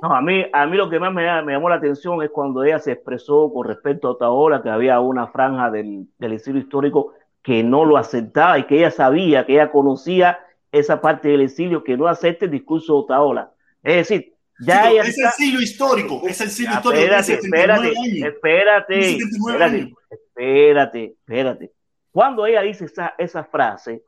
No, 0.00 0.14
a 0.16 0.22
mí, 0.22 0.46
a 0.50 0.64
mí 0.64 0.78
lo 0.78 0.88
que 0.88 0.98
más 0.98 1.12
me, 1.12 1.42
me 1.42 1.52
llamó 1.52 1.68
la 1.68 1.74
atención 1.74 2.22
es 2.22 2.30
cuando 2.30 2.64
ella 2.64 2.78
se 2.78 2.92
expresó 2.92 3.52
con 3.52 3.68
respecto 3.68 4.08
a 4.08 4.12
Otaola, 4.12 4.62
que 4.62 4.70
había 4.70 5.00
una 5.00 5.26
franja 5.26 5.70
del, 5.70 6.06
del 6.16 6.32
exilio 6.32 6.62
histórico 6.62 7.12
que 7.42 7.62
no 7.62 7.84
lo 7.84 7.98
aceptaba 7.98 8.58
y 8.58 8.64
que 8.64 8.78
ella 8.78 8.90
sabía, 8.90 9.44
que 9.44 9.52
ella 9.52 9.70
conocía 9.70 10.38
esa 10.72 11.02
parte 11.02 11.28
del 11.28 11.42
exilio 11.42 11.84
que 11.84 11.98
no 11.98 12.06
acepta 12.06 12.46
el 12.46 12.52
discurso 12.52 12.94
de 12.94 12.98
Otaola. 13.00 13.52
Es 13.82 14.08
decir, 14.08 14.35
ya 14.60 14.88
Sí, 14.90 14.96
es 14.98 15.08
está- 15.08 15.28
el 15.28 15.32
siglo 15.34 15.60
histórico, 15.62 16.22
es 16.26 16.40
el 16.40 16.50
siglo 16.50 16.74
histórico. 16.74 17.02
espérate, 17.02 17.26
tiene 17.38 17.50
79 17.50 17.88
espérate, 17.88 17.98
años. 17.98 18.34
espérate, 18.34 18.94
Tiene 18.94 19.12
79 19.18 19.52
espérate, 19.52 19.76
años. 19.76 19.98
espérate, 20.10 21.04
espérate. 21.04 21.72
Cuando 22.12 22.46
ella 22.46 22.62
dice 22.62 22.84
esa, 22.86 23.14
esa 23.18 23.44
frase, 23.44 24.02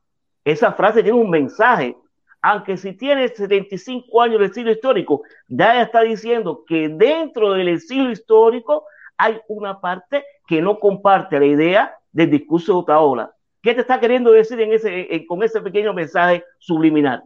esa 0.45 0.73
frase 0.73 1.03
tiene 1.03 1.19
un 1.19 1.31
mensaje. 1.31 1.97
Aunque 2.41 2.77
si 2.77 2.93
tiene 2.93 3.27
75 3.29 4.23
años 4.23 4.39
de 4.39 4.47
exilio 4.47 4.73
histórico, 4.73 5.23
ya 5.49 5.75
ella 5.75 5.83
está 5.83 6.03
diciendo 6.03 6.65
que 6.67 6.89
dentro 6.89 7.53
del 7.53 7.69
exilio 7.69 8.11
histórico 8.13 8.85
hay 9.17 9.41
una 9.49 9.81
parte 9.81 10.25
que 10.47 10.63
no 10.63 10.79
comparte 10.79 11.39
la 11.41 11.47
idea 11.47 11.97
del 12.13 12.31
discurso 12.31 12.73
de 12.73 12.79
Otaola. 12.79 13.33
¿Qué 13.61 13.75
te 13.75 13.81
está 13.81 13.99
queriendo 13.99 14.31
decir 14.31 14.59
en 14.61 14.73
ese, 14.73 15.13
en- 15.15 15.27
con 15.27 15.43
ese 15.43 15.61
pequeño 15.61 15.93
mensaje 15.93 16.45
subliminal? 16.61 17.25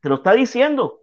Te 0.00 0.08
lo 0.08 0.14
está 0.16 0.32
diciendo. 0.32 1.01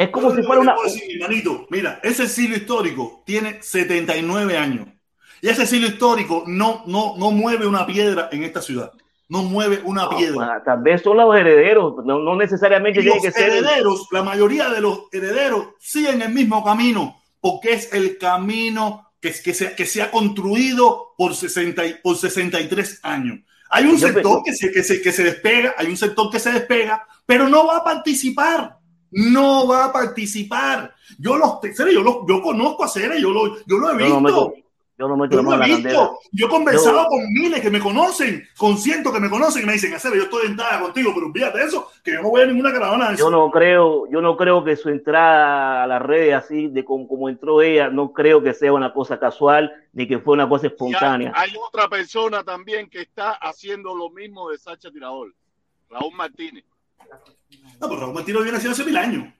Es 0.00 0.08
como 0.08 0.28
Pero 0.30 0.40
si 0.40 0.46
fuera 0.46 0.60
una, 0.62 0.74
decir, 0.82 1.20
mira, 1.68 2.00
ese 2.02 2.26
siglo 2.26 2.56
histórico 2.56 3.22
tiene 3.26 3.62
79 3.62 4.56
años. 4.56 4.88
Y 5.42 5.48
ese 5.48 5.66
siglo 5.66 5.88
histórico 5.88 6.44
no, 6.46 6.84
no, 6.86 7.16
no 7.18 7.30
mueve 7.32 7.66
una 7.66 7.86
piedra 7.86 8.30
en 8.32 8.42
esta 8.44 8.62
ciudad. 8.62 8.92
No 9.28 9.42
mueve 9.42 9.82
una 9.84 10.08
piedra. 10.08 10.54
Ah, 10.56 10.62
Tal 10.64 10.82
vez 10.82 11.02
son 11.02 11.18
los 11.18 11.36
herederos, 11.36 12.02
no, 12.04 12.18
no 12.18 12.34
necesariamente 12.34 13.00
tiene 13.00 13.14
los 13.14 13.22
que 13.22 13.30
ser. 13.30 13.50
herederos, 13.50 14.08
la 14.10 14.22
mayoría 14.22 14.70
de 14.70 14.80
los 14.80 15.02
herederos 15.12 15.68
siguen 15.78 16.22
el 16.22 16.30
mismo 16.32 16.64
camino, 16.64 17.20
porque 17.38 17.74
es 17.74 17.92
el 17.92 18.16
camino 18.16 19.12
que, 19.20 19.32
que, 19.32 19.52
se, 19.52 19.74
que 19.76 19.84
se 19.84 20.00
ha 20.00 20.10
construido 20.10 21.08
por, 21.18 21.34
60, 21.34 21.86
y- 21.86 21.94
por 22.02 22.16
63 22.16 23.00
años. 23.02 23.40
Hay 23.68 23.84
un 23.84 23.98
Yo 23.98 24.08
sector 24.08 24.42
que 24.44 24.54
se, 24.54 24.72
que, 24.72 24.82
se, 24.82 25.02
que 25.02 25.12
se 25.12 25.22
despega, 25.24 25.74
hay 25.76 25.86
un 25.88 25.96
sector 25.98 26.30
que 26.30 26.40
se 26.40 26.50
despega, 26.52 27.06
pero 27.26 27.48
no 27.48 27.66
va 27.66 27.76
a 27.76 27.84
participar. 27.84 28.79
No 29.12 29.66
va 29.66 29.86
a 29.86 29.92
participar. 29.92 30.94
Yo 31.18 31.36
los, 31.36 31.58
serio, 31.74 31.92
yo, 31.94 32.02
los, 32.02 32.16
yo 32.28 32.42
conozco 32.42 32.84
a 32.84 32.88
Cere, 32.88 33.20
yo 33.20 33.30
lo, 33.30 33.56
yo 33.66 33.78
lo 33.78 33.90
he 33.90 33.92
Yo 34.08 34.20
no 34.20 34.20
visto. 34.20 34.20
meto, 34.20 34.54
yo 34.98 35.08
no 35.08 35.16
meto 35.16 35.34
Yo 35.36 35.42
lo 35.42 35.54
he 35.54 35.58
candela. 35.58 35.76
visto. 35.76 36.18
Yo 36.30 36.46
he 36.46 36.48
conversado 36.48 37.02
Yo- 37.04 37.08
con 37.08 37.32
miles 37.32 37.60
que 37.60 37.70
me 37.70 37.80
conocen, 37.80 38.46
con 38.56 38.78
cientos 38.78 39.12
que 39.12 39.18
me 39.20 39.28
conocen 39.30 39.62
y 39.62 39.66
me 39.66 39.72
dicen, 39.72 39.92
Acero, 39.94 40.14
yo 40.14 40.22
estoy 40.24 40.46
dentada 40.48 40.80
contigo, 40.80 41.10
pero 41.14 41.26
olvídate 41.26 41.58
de 41.58 41.64
eso, 41.64 41.88
que 42.04 42.12
yo 42.12 42.22
no 42.22 42.28
voy 42.30 42.42
a 42.42 42.46
ninguna 42.46 42.70
caravana 42.72 43.10
de 43.10 43.16
Yo 43.16 43.24
eso. 43.24 43.30
no 43.30 43.50
creo, 43.50 44.08
yo 44.10 44.20
no 44.20 44.36
creo 44.36 44.62
que 44.62 44.76
su 44.76 44.88
entrada 44.90 45.82
a 45.82 45.86
las 45.88 46.02
redes 46.02 46.34
así 46.34 46.68
de 46.68 46.84
como, 46.84 47.08
como 47.08 47.28
entró 47.28 47.62
ella, 47.62 47.88
no 47.88 48.12
creo 48.12 48.42
que 48.42 48.54
sea 48.54 48.72
una 48.72 48.92
cosa 48.92 49.18
casual 49.18 49.72
ni 49.92 50.06
que 50.06 50.18
fue 50.20 50.34
una 50.34 50.48
cosa 50.48 50.66
Y 50.66 50.68
hay, 50.68 50.72
espontánea. 50.74 51.32
hay 51.34 51.50
otra 51.66 51.88
persona 51.88 52.44
también 52.44 52.88
que 52.88 53.00
está 53.00 53.32
haciendo 53.32 53.94
lo 53.94 54.10
mismo 54.10 54.50
de 54.50 54.58
Sacha 54.58 54.90
Tirador, 54.90 55.34
Raúl 55.88 56.14
Martínez. 56.14 56.64
No, 57.80 57.88
pero 57.88 58.00
Raúl 58.00 58.14
Martínez 58.14 58.42
viene 58.42 58.58
haciendo 58.58 58.74
hace 58.74 58.84
mil 58.84 58.96
años. 58.96 59.32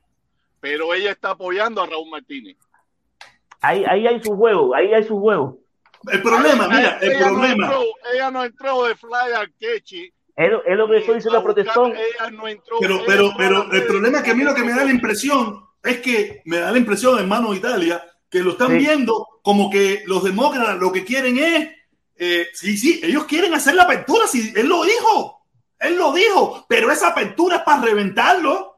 Pero 0.60 0.92
ella 0.94 1.10
está 1.12 1.30
apoyando 1.30 1.82
a 1.82 1.86
Raúl 1.86 2.10
Martínez. 2.10 2.56
Ahí, 3.60 3.84
ahí 3.86 4.06
hay 4.06 4.22
su 4.22 4.34
juego, 4.36 4.74
ahí 4.74 4.92
hay 4.94 5.04
su 5.04 5.18
juego. 5.20 5.58
El 6.10 6.22
problema, 6.22 6.66
mira, 6.66 6.98
el 7.02 7.12
ella 7.12 7.26
no 7.30 7.34
problema. 7.34 7.66
entró- 7.66 7.84
ella 8.14 8.30
no 8.30 8.44
entró 8.44 8.84
de 8.84 8.94
fly 8.96 9.32
al 9.36 9.52
quechi. 9.54 10.10
Es, 10.34 10.50
lo- 10.50 10.64
es 10.64 10.76
lo 10.78 10.88
que 10.88 10.96
estoy 10.98 11.16
diciendo 11.16 11.38
a 11.38 11.42
protestón. 11.44 11.92
Ella 11.92 12.30
no 12.30 12.48
entró. 12.48 12.78
Pero, 12.80 13.02
pero, 13.06 13.32
pero 13.36 13.70
el 13.72 13.84
problema 13.86 14.18
es 14.18 14.24
que 14.24 14.30
a 14.30 14.34
mí 14.34 14.42
lo 14.44 14.54
que 14.54 14.64
me 14.64 14.72
da 14.72 14.84
la 14.84 14.90
impresión 14.90 15.62
es 15.82 16.00
que 16.00 16.40
me 16.46 16.58
da 16.58 16.72
la 16.72 16.78
impresión, 16.78 17.18
hermano 17.18 17.52
Italia, 17.52 18.02
que 18.30 18.40
lo 18.40 18.52
están 18.52 18.68
Sí. 18.70 18.78
viendo 18.78 19.26
como 19.42 19.68
que 19.70 20.02
los 20.06 20.24
demócratas 20.24 20.78
lo 20.78 20.90
que 20.90 21.04
quieren 21.04 21.36
es, 21.36 21.68
eh, 22.16 22.46
sí, 22.54 22.78
sí, 22.78 23.00
ellos 23.02 23.24
quieren 23.24 23.52
hacer 23.52 23.74
la 23.74 23.82
apertura, 23.82 24.26
sí, 24.26 24.52
él 24.56 24.68
lo 24.68 24.84
dijo, 24.84 25.39
él 25.80 25.96
lo 25.96 26.12
dijo, 26.12 26.64
pero 26.68 26.90
esa 26.92 27.08
apertura 27.08 27.56
es 27.56 27.62
para 27.62 27.82
reventarlo. 27.82 28.68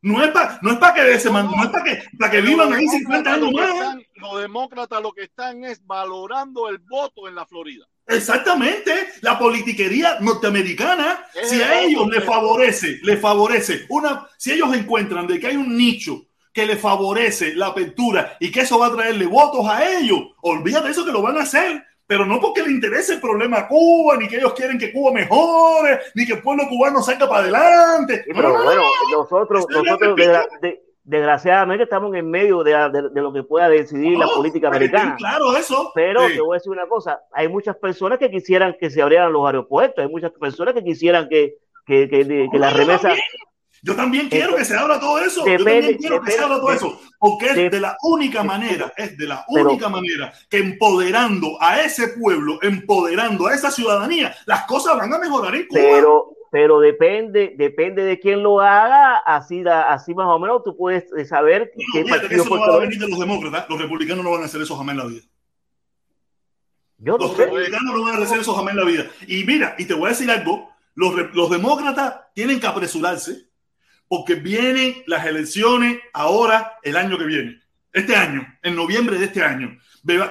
No 0.00 0.22
es 0.22 0.30
para 0.30 0.60
no 0.62 0.70
es 0.70 0.78
para 0.78 0.94
que 0.94 1.18
se 1.18 1.28
man- 1.28 1.50
no 1.50 1.64
es 1.64 1.70
para 1.70 1.82
que, 1.84 2.02
para 2.16 2.30
que 2.30 2.40
vivan 2.40 2.72
ahí 2.72 2.86
50 2.86 3.34
años 3.34 3.50
más. 3.52 3.68
están- 3.68 4.02
Los 4.14 4.40
demócratas 4.40 5.02
lo 5.02 5.12
que 5.12 5.24
están 5.24 5.64
es 5.64 5.84
valorando 5.84 6.68
el 6.68 6.78
voto 6.78 7.26
en 7.26 7.34
la 7.34 7.44
Florida. 7.46 7.84
Exactamente, 8.06 9.08
la 9.22 9.38
politiquería 9.38 10.18
norteamericana, 10.20 11.24
Es 11.34 11.50
si 11.50 11.60
a 11.60 11.80
ellos 11.80 12.06
les 12.08 12.24
favorece, 12.24 12.98
les 13.02 13.20
favorece 13.20 13.86
una, 13.88 14.28
si 14.36 14.52
ellos 14.52 14.72
encuentran 14.74 15.26
de 15.26 15.40
que 15.40 15.48
hay 15.48 15.56
un 15.56 15.76
nicho 15.76 16.26
que 16.52 16.64
les 16.64 16.80
favorece 16.80 17.54
la 17.54 17.66
apertura 17.66 18.36
y 18.38 18.50
que 18.52 18.60
eso 18.60 18.78
va 18.78 18.86
a 18.86 18.94
traerle 18.94 19.26
votos 19.26 19.66
a 19.68 19.84
ellos, 19.98 20.20
olvídate 20.42 20.86
de 20.86 20.92
eso 20.92 21.04
que 21.04 21.12
lo 21.12 21.22
van 21.22 21.38
a 21.38 21.42
hacer, 21.42 21.84
pero 22.08 22.24
no 22.26 22.40
porque 22.40 22.62
le 22.62 22.70
interese 22.72 23.14
el 23.14 23.20
problema 23.20 23.58
a 23.58 23.68
Cuba, 23.68 24.16
ni 24.16 24.26
que 24.26 24.38
ellos 24.38 24.54
quieren 24.54 24.78
que 24.78 24.90
Cuba 24.92 25.12
mejore, 25.12 26.00
ni 26.14 26.26
que 26.26 26.32
el 26.32 26.42
pueblo 26.42 26.64
cubano 26.68 27.02
salga 27.02 27.28
para 27.28 27.42
adelante. 27.42 28.24
Sí, 28.24 28.30
pero 28.34 28.48
No, 28.48 28.58
no, 28.58 28.64
bueno, 28.64 28.82
no. 29.12 29.18
nosotros, 29.18 29.66
nosotros 29.68 30.16
que 30.16 30.22
desgra- 30.26 30.48
de- 30.62 30.82
desgraciadamente 31.04 31.84
estamos 31.84 32.14
en 32.14 32.30
medio 32.30 32.62
de, 32.64 32.72
de- 32.72 33.10
de 33.10 33.20
lo 33.20 33.30
que 33.32 33.42
pueda 33.42 33.68
decidir 33.68 34.16
la 34.18 34.26
política 34.26 34.70
que 34.70 34.76
americana. 34.78 35.16
Claro, 35.16 35.54
eso. 35.56 35.90
Pero 35.94 36.26
Sí. 36.28 36.34
te 36.34 36.40
voy 36.40 36.54
a 36.54 36.58
decir 36.58 36.72
una 36.72 36.86
cosa, 36.88 37.20
hay 37.32 37.46
muchas 37.48 37.76
personas 37.76 38.18
que 38.18 38.30
quisieran 38.30 38.76
que 38.80 38.88
se 38.90 39.02
abrieran 39.02 39.32
los 39.32 39.44
aeropuertos, 39.46 40.02
hay 40.02 40.10
muchas 40.10 40.32
personas 40.32 40.72
que 40.74 40.82
quisieran 40.84 41.28
que, 41.28 41.56
que, 41.86 42.08
que, 42.08 42.26
que 42.26 42.48
No, 42.52 42.58
la 42.58 42.70
yo 42.70 42.76
remesa... 42.78 43.02
también. 43.08 43.22
Yo 43.82 43.94
también 43.94 44.28
quiero 44.28 44.56
que 44.56 44.64
se 44.64 44.76
abra 44.76 44.98
todo 44.98 45.18
eso. 45.20 45.46
yo 45.46 45.56
también 45.56 45.96
quiero 45.98 46.20
que 46.22 46.30
se 46.32 46.40
abra 46.42 46.56
todo 46.56 46.72
eso. 46.72 47.00
Porque 47.18 47.46
es 47.46 47.54
de- 47.56 47.70
de 47.70 47.80
la 47.80 47.96
única 48.02 48.42
manera, 48.42 48.92
es 48.96 49.16
de 49.16 49.26
la 49.26 49.44
Pero- 49.52 49.70
única 49.70 49.88
manera 49.88 50.32
que 50.48 50.58
empoderando 50.58 51.56
a 51.60 51.80
ese 51.82 52.08
pueblo, 52.08 52.58
empoderando 52.62 53.46
a 53.46 53.54
esa 53.54 53.70
ciudadanía, 53.70 54.34
las 54.46 54.64
cosas 54.66 54.96
van 54.96 55.12
a 55.12 55.18
mejorar 55.18 55.54
en 55.54 55.66
Cuba. 55.66 55.80
Pero, 55.80 56.30
pero 56.50 56.80
depende, 56.80 57.54
depende 57.56 58.04
de 58.04 58.18
quién 58.18 58.42
lo 58.42 58.60
haga, 58.60 59.18
así, 59.18 59.62
da- 59.62 59.92
así 59.92 60.14
más 60.14 60.26
o 60.28 60.38
menos 60.38 60.62
tú 60.64 60.76
puedes 60.76 61.04
eh, 61.16 61.24
saber 61.24 61.72
No, 61.76 61.82
qué 61.92 62.04
fíjate 62.04 62.28
que 62.28 62.34
eso 62.36 62.44
no 62.56 62.60
va 62.60 62.74
a 62.74 62.78
venir 62.78 62.98
de 62.98 63.08
los 63.08 63.18
demócratas. 63.18 63.66
Los 63.68 63.80
republicanos 63.80 64.24
no 64.24 64.30
van 64.32 64.42
a 64.42 64.46
hacer 64.46 64.62
eso 64.62 64.76
jamás 64.76 64.92
en 64.94 64.98
la 64.98 65.04
vida. 65.06 65.22
Yo 66.98 67.16
Los 67.16 67.36
republicanos 67.36 67.94
no 67.94 68.02
van 68.02 68.20
a 68.20 68.24
hacer 68.24 68.40
eso 68.40 68.54
jamás 68.54 68.72
en 68.74 68.80
la 68.80 68.84
vida. 68.84 69.04
Y 69.26 69.44
mira, 69.44 69.74
y 69.78 69.84
te 69.84 69.94
voy 69.94 70.06
a 70.06 70.08
decir 70.10 70.28
algo, 70.30 70.70
los, 70.94 71.14
los 71.34 71.48
demócratas 71.50 72.14
tienen 72.34 72.58
que 72.58 72.66
apresurarse 72.66 73.47
porque 74.08 74.34
vienen 74.34 75.02
las 75.06 75.26
elecciones 75.26 75.98
ahora 76.12 76.78
el 76.82 76.96
año 76.96 77.18
que 77.18 77.24
viene, 77.24 77.60
este 77.92 78.16
año, 78.16 78.46
en 78.62 78.74
noviembre 78.74 79.18
de 79.18 79.26
este 79.26 79.42
año, 79.42 79.78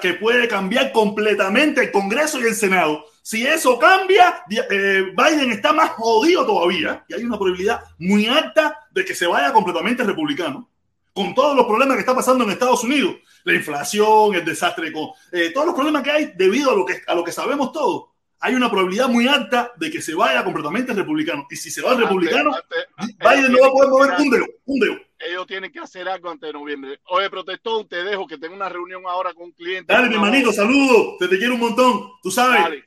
que 0.01 0.13
puede 0.15 0.47
cambiar 0.47 0.91
completamente 0.91 1.81
el 1.81 1.91
Congreso 1.91 2.39
y 2.39 2.43
el 2.43 2.55
Senado. 2.55 3.05
Si 3.21 3.45
eso 3.45 3.77
cambia, 3.77 4.43
eh, 4.49 5.13
Biden 5.15 5.51
está 5.51 5.73
más 5.73 5.91
jodido 5.91 6.45
todavía 6.45 7.05
y 7.07 7.13
hay 7.13 7.23
una 7.23 7.37
probabilidad 7.37 7.81
muy 7.99 8.25
alta 8.25 8.77
de 8.91 9.05
que 9.05 9.13
se 9.13 9.27
vaya 9.27 9.53
completamente 9.53 10.03
republicano 10.03 10.69
con 11.13 11.33
todos 11.33 11.55
los 11.55 11.65
problemas 11.65 11.95
que 11.95 12.01
está 12.01 12.13
pasando 12.13 12.43
en 12.43 12.51
Estados 12.51 12.83
Unidos, 12.83 13.15
la 13.43 13.55
inflación, 13.55 14.35
el 14.35 14.45
desastre, 14.45 14.91
con 14.91 15.09
eh, 15.31 15.49
todos 15.51 15.65
los 15.65 15.75
problemas 15.75 16.03
que 16.03 16.11
hay 16.11 16.33
debido 16.35 16.69
a 16.71 16.75
lo 16.75 16.85
que, 16.85 17.01
a 17.07 17.15
lo 17.15 17.23
que 17.23 17.31
sabemos 17.31 17.71
todos, 17.71 18.09
hay 18.39 18.55
una 18.55 18.69
probabilidad 18.69 19.07
muy 19.07 19.27
alta 19.27 19.71
de 19.77 19.89
que 19.89 20.01
se 20.01 20.13
vaya 20.13 20.43
completamente 20.43 20.93
republicano. 20.93 21.47
Y 21.49 21.55
si 21.55 21.71
se 21.71 21.81
va 21.81 21.95
republicano, 21.95 22.51
Antes- 22.95 23.17
Biden 23.17 23.51
no 23.51 23.61
va 23.61 23.67
a 23.67 23.71
poder 23.71 23.89
mover 23.89 24.13
un 24.19 24.29
dedo, 24.29 24.45
un 24.65 24.79
dedo. 24.79 24.95
Ellos 25.19 25.47
tienen 25.47 25.71
que 25.71 25.79
hacer 25.79 26.07
algo 26.07 26.29
antes 26.29 26.47
de 26.47 26.53
noviembre. 26.53 26.99
Oye, 27.05 27.29
protestón, 27.29 27.87
te 27.87 28.03
dejo 28.03 28.27
que 28.27 28.37
tengo 28.37 28.55
una 28.55 28.69
reunión 28.69 29.03
ahora 29.07 29.33
con 29.33 29.45
un 29.45 29.51
cliente. 29.51 29.91
Dale, 29.91 30.09
mi 30.09 30.15
hermanito, 30.15 30.53
saludos, 30.53 31.17
te 31.19 31.27
te 31.27 31.37
quiero 31.39 31.55
un 31.55 31.61
montón, 31.61 32.11
tú 32.21 32.29
sabes. 32.29 32.61
Dale, 32.61 32.83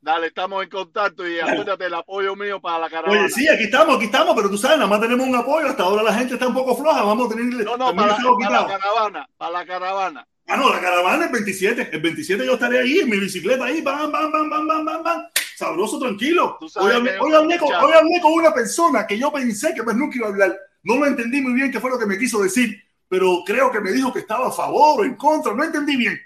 dale, 0.00 0.26
estamos 0.28 0.62
en 0.62 0.70
contacto 0.70 1.28
y 1.28 1.38
acuérdate 1.38 1.84
del 1.84 1.94
apoyo 1.94 2.34
mío 2.34 2.60
para 2.60 2.78
la 2.78 2.88
caravana. 2.88 3.20
Oye, 3.20 3.28
sí, 3.28 3.46
aquí 3.46 3.64
estamos, 3.64 3.96
aquí 3.96 4.06
estamos, 4.06 4.34
pero 4.34 4.48
tú 4.48 4.56
sabes, 4.56 4.78
nada 4.78 4.88
más 4.88 5.00
tenemos 5.02 5.26
un 5.26 5.36
apoyo. 5.36 5.66
Hasta 5.66 5.82
ahora 5.82 6.02
la 6.02 6.14
gente 6.14 6.34
está 6.34 6.48
un 6.48 6.54
poco 6.54 6.74
floja. 6.74 7.02
Vamos 7.02 7.26
a 7.30 7.36
tener 7.36 7.44
no, 7.64 7.76
no, 7.76 7.94
para, 7.94 8.16
el 8.16 8.22
para 8.38 8.60
la 8.62 8.66
caravana, 8.66 9.28
para 9.36 9.52
la 9.52 9.66
caravana. 9.66 10.26
Ah, 10.50 10.56
no, 10.56 10.68
la 10.68 10.80
caravana 10.80 11.26
el 11.26 11.32
27. 11.32 11.90
El 11.92 12.00
27 12.00 12.44
yo 12.44 12.54
estaré 12.54 12.80
ahí 12.80 12.98
en 12.98 13.08
mi 13.08 13.18
bicicleta 13.18 13.64
ahí, 13.66 13.80
bam, 13.82 14.10
bam, 14.10 14.32
bam, 14.32 14.50
bam, 14.50 14.66
bam, 14.66 14.84
bam, 14.84 15.02
bam. 15.04 15.26
Sabroso, 15.56 15.98
tranquilo. 16.00 16.58
Hoy 16.76 16.92
hablé, 16.92 17.18
hoy 17.20 17.32
hablé 17.34 17.56
con, 17.58 17.72
hoy 17.72 17.92
hablé 17.92 18.20
con 18.20 18.32
una 18.32 18.52
persona 18.52 19.06
que 19.06 19.16
yo 19.16 19.32
pensé 19.32 19.72
que 19.74 19.82
pues 19.84 19.94
nunca 19.94 20.16
iba 20.16 20.26
a 20.26 20.30
hablar. 20.30 20.58
No 20.82 20.96
lo 20.96 21.06
entendí 21.06 21.40
muy 21.40 21.52
bien 21.52 21.70
qué 21.70 21.78
fue 21.78 21.90
lo 21.90 21.98
que 21.98 22.06
me 22.06 22.18
quiso 22.18 22.42
decir, 22.42 22.82
pero 23.08 23.42
creo 23.46 23.70
que 23.70 23.80
me 23.80 23.92
dijo 23.92 24.12
que 24.12 24.18
estaba 24.20 24.48
a 24.48 24.52
favor 24.52 25.00
o 25.00 25.04
en 25.04 25.14
contra. 25.14 25.54
No 25.54 25.62
entendí 25.62 25.96
bien. 25.96 26.18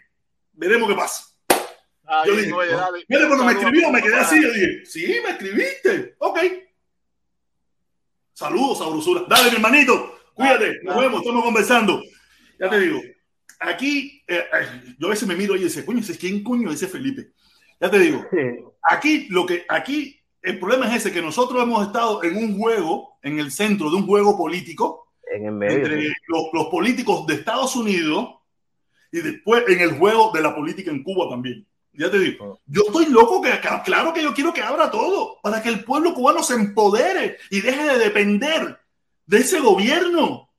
Veremos 0.53 0.89
qué 0.89 0.95
pasa. 0.95 1.25
Ahí, 2.07 2.29
Yo 2.31 2.37
dije, 2.37 2.53
oye, 2.53 2.75
"Oh". 2.75 2.79
dale. 2.79 3.05
Mira, 3.09 3.27
cuando 3.27 3.45
me 3.45 3.53
escribió 3.53 3.91
me 3.91 4.03
quedé 4.03 4.17
así. 4.17 4.43
Yo 4.43 4.53
dije, 4.53 4.87
sí, 4.87 5.17
me 5.23 5.31
escribiste. 5.31 6.15
Ok. 6.19 6.39
Saludos, 8.33 8.79
sabrosura. 8.79 9.23
Dale, 9.29 9.51
mi 9.51 9.57
hermanito. 9.57 10.19
Cuídate. 10.35 10.81
Nos 10.83 10.95
dale. 10.95 11.07
vemos. 11.09 11.21
Estamos 11.23 11.45
conversando. 11.45 12.03
Ya 12.59 12.71
te 12.71 12.81
digo. 12.81 13.01
Aquí, 13.67 14.23
eh, 14.29 14.45
yo 14.99 15.07
a 15.07 15.11
veces 15.11 15.27
me 15.27 15.37
miro 15.37 15.57
y 15.57 15.65
dice, 15.65 15.85
coño, 15.85 16.03
quién 16.19 16.43
coño 16.43 16.71
ese 16.71 16.87
Felipe. 16.87 17.33
Ya 17.81 17.91
te 17.91 17.99
digo. 17.99 18.25
Aquí, 18.83 19.27
lo 19.31 19.47
que, 19.47 19.65
aquí, 19.69 20.21
el 20.43 20.59
problema 20.59 20.87
es 20.89 20.97
ese, 20.97 21.13
que 21.13 21.23
nosotros 21.23 21.63
hemos 21.63 21.87
estado 21.87 22.23
en 22.23 22.37
un 22.37 22.59
juego, 22.59 23.19
en 23.23 23.39
el 23.39 23.51
centro 23.51 23.91
de 23.91 23.97
un 23.97 24.07
juego 24.07 24.37
político, 24.37 25.13
En 25.33 25.47
el 25.47 25.53
medio. 25.53 25.77
entre 25.77 26.03
sí. 26.03 26.13
los, 26.29 26.43
los 26.53 26.67
políticos 26.67 27.27
de 27.27 27.35
Estados 27.35 27.75
Unidos 27.75 28.35
y 29.11 29.21
después 29.21 29.65
en 29.69 29.81
el 29.81 29.99
juego 29.99 30.31
de 30.35 30.43
la 30.43 30.55
política 30.55 30.91
en 30.91 31.03
Cuba 31.03 31.29
también. 31.31 31.67
Ya 31.93 32.11
te 32.11 32.19
digo, 32.19 32.61
yo 32.67 32.83
estoy 32.87 33.07
loco 33.07 33.41
que 33.41 33.53
acá, 33.53 33.83
claro 33.85 34.13
que 34.13 34.23
yo 34.23 34.35
quiero 34.35 34.53
que 34.53 34.61
abra 34.61 34.91
todo 34.91 35.39
para 35.43 35.63
que 35.63 35.69
el 35.69 35.85
pueblo 35.85 36.13
cubano 36.13 36.43
se 36.43 36.55
empodere 36.55 37.39
y 37.51 37.61
deje 37.61 37.85
de 37.85 37.99
depender 37.99 38.81
de 39.27 39.39
ese 39.39 39.61
gobierno, 39.61 40.51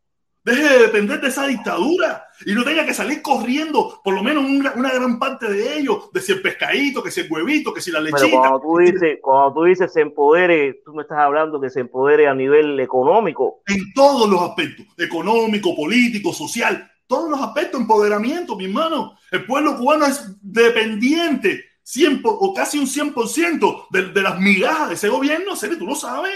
deje 0.46 0.64
de 0.64 0.80
depender 0.80 1.20
de 1.20 1.28
esa 1.28 1.46
dictadura 1.46 2.25
y 2.46 2.54
no 2.54 2.64
tenga 2.64 2.86
que 2.86 2.94
salir 2.94 3.22
corriendo, 3.22 4.02
por 4.04 4.14
lo 4.14 4.24
menos 4.24 4.44
una, 4.44 4.74
una 4.76 4.92
gran 4.92 5.20
parte 5.20 5.48
de 5.52 5.78
ellos, 5.78 6.10
de 6.12 6.22
si 6.22 6.32
el 6.32 6.42
pescadito, 6.42 7.04
que 7.04 7.12
si 7.12 7.22
el 7.22 7.32
huevito, 7.32 7.74
que 7.74 7.82
si 7.82 7.92
la 7.92 8.02
Pero 8.02 8.18
lechita. 8.18 8.38
cuando 8.40 8.60
tú 8.62 8.78
dices, 8.80 9.20
cuando 9.22 9.54
tú 9.54 9.64
dices 9.64 9.94
se 9.94 10.02
empodere, 10.02 10.82
tú 10.86 10.94
me 10.94 11.04
estás 11.04 11.20
hablando 11.20 11.62
que 11.62 11.70
se 11.70 11.82
empodere 11.82 12.28
a 12.28 12.34
nivel 12.34 12.80
económico. 12.80 13.62
en 13.68 13.94
todos 13.94 14.30
los 14.30 14.42
aspectos, 14.42 14.86
económico, 14.98 15.76
político, 15.76 16.34
social, 16.34 16.92
todos 17.08 17.30
los 17.30 17.40
aspectos, 17.40 17.80
empoderamiento, 17.80 18.56
mi 18.58 18.66
hermano. 18.66 19.18
El 19.32 19.46
pueblo 19.46 19.78
cubano 19.78 20.06
es 20.06 20.36
dependiente 20.42 21.64
100 21.84 22.22
por- 22.22 22.38
o 22.40 22.54
casi 22.54 22.80
un 22.80 22.88
100% 22.88 23.88
de, 23.92 24.08
de 24.12 24.22
las 24.22 24.40
migajas 24.40 24.90
de 24.90 24.96
ese 24.96 25.10
gobierno, 25.10 25.56
¿serio? 25.56 25.78
tú 25.78 25.86
lo 25.86 25.96
sabes. 25.96 26.34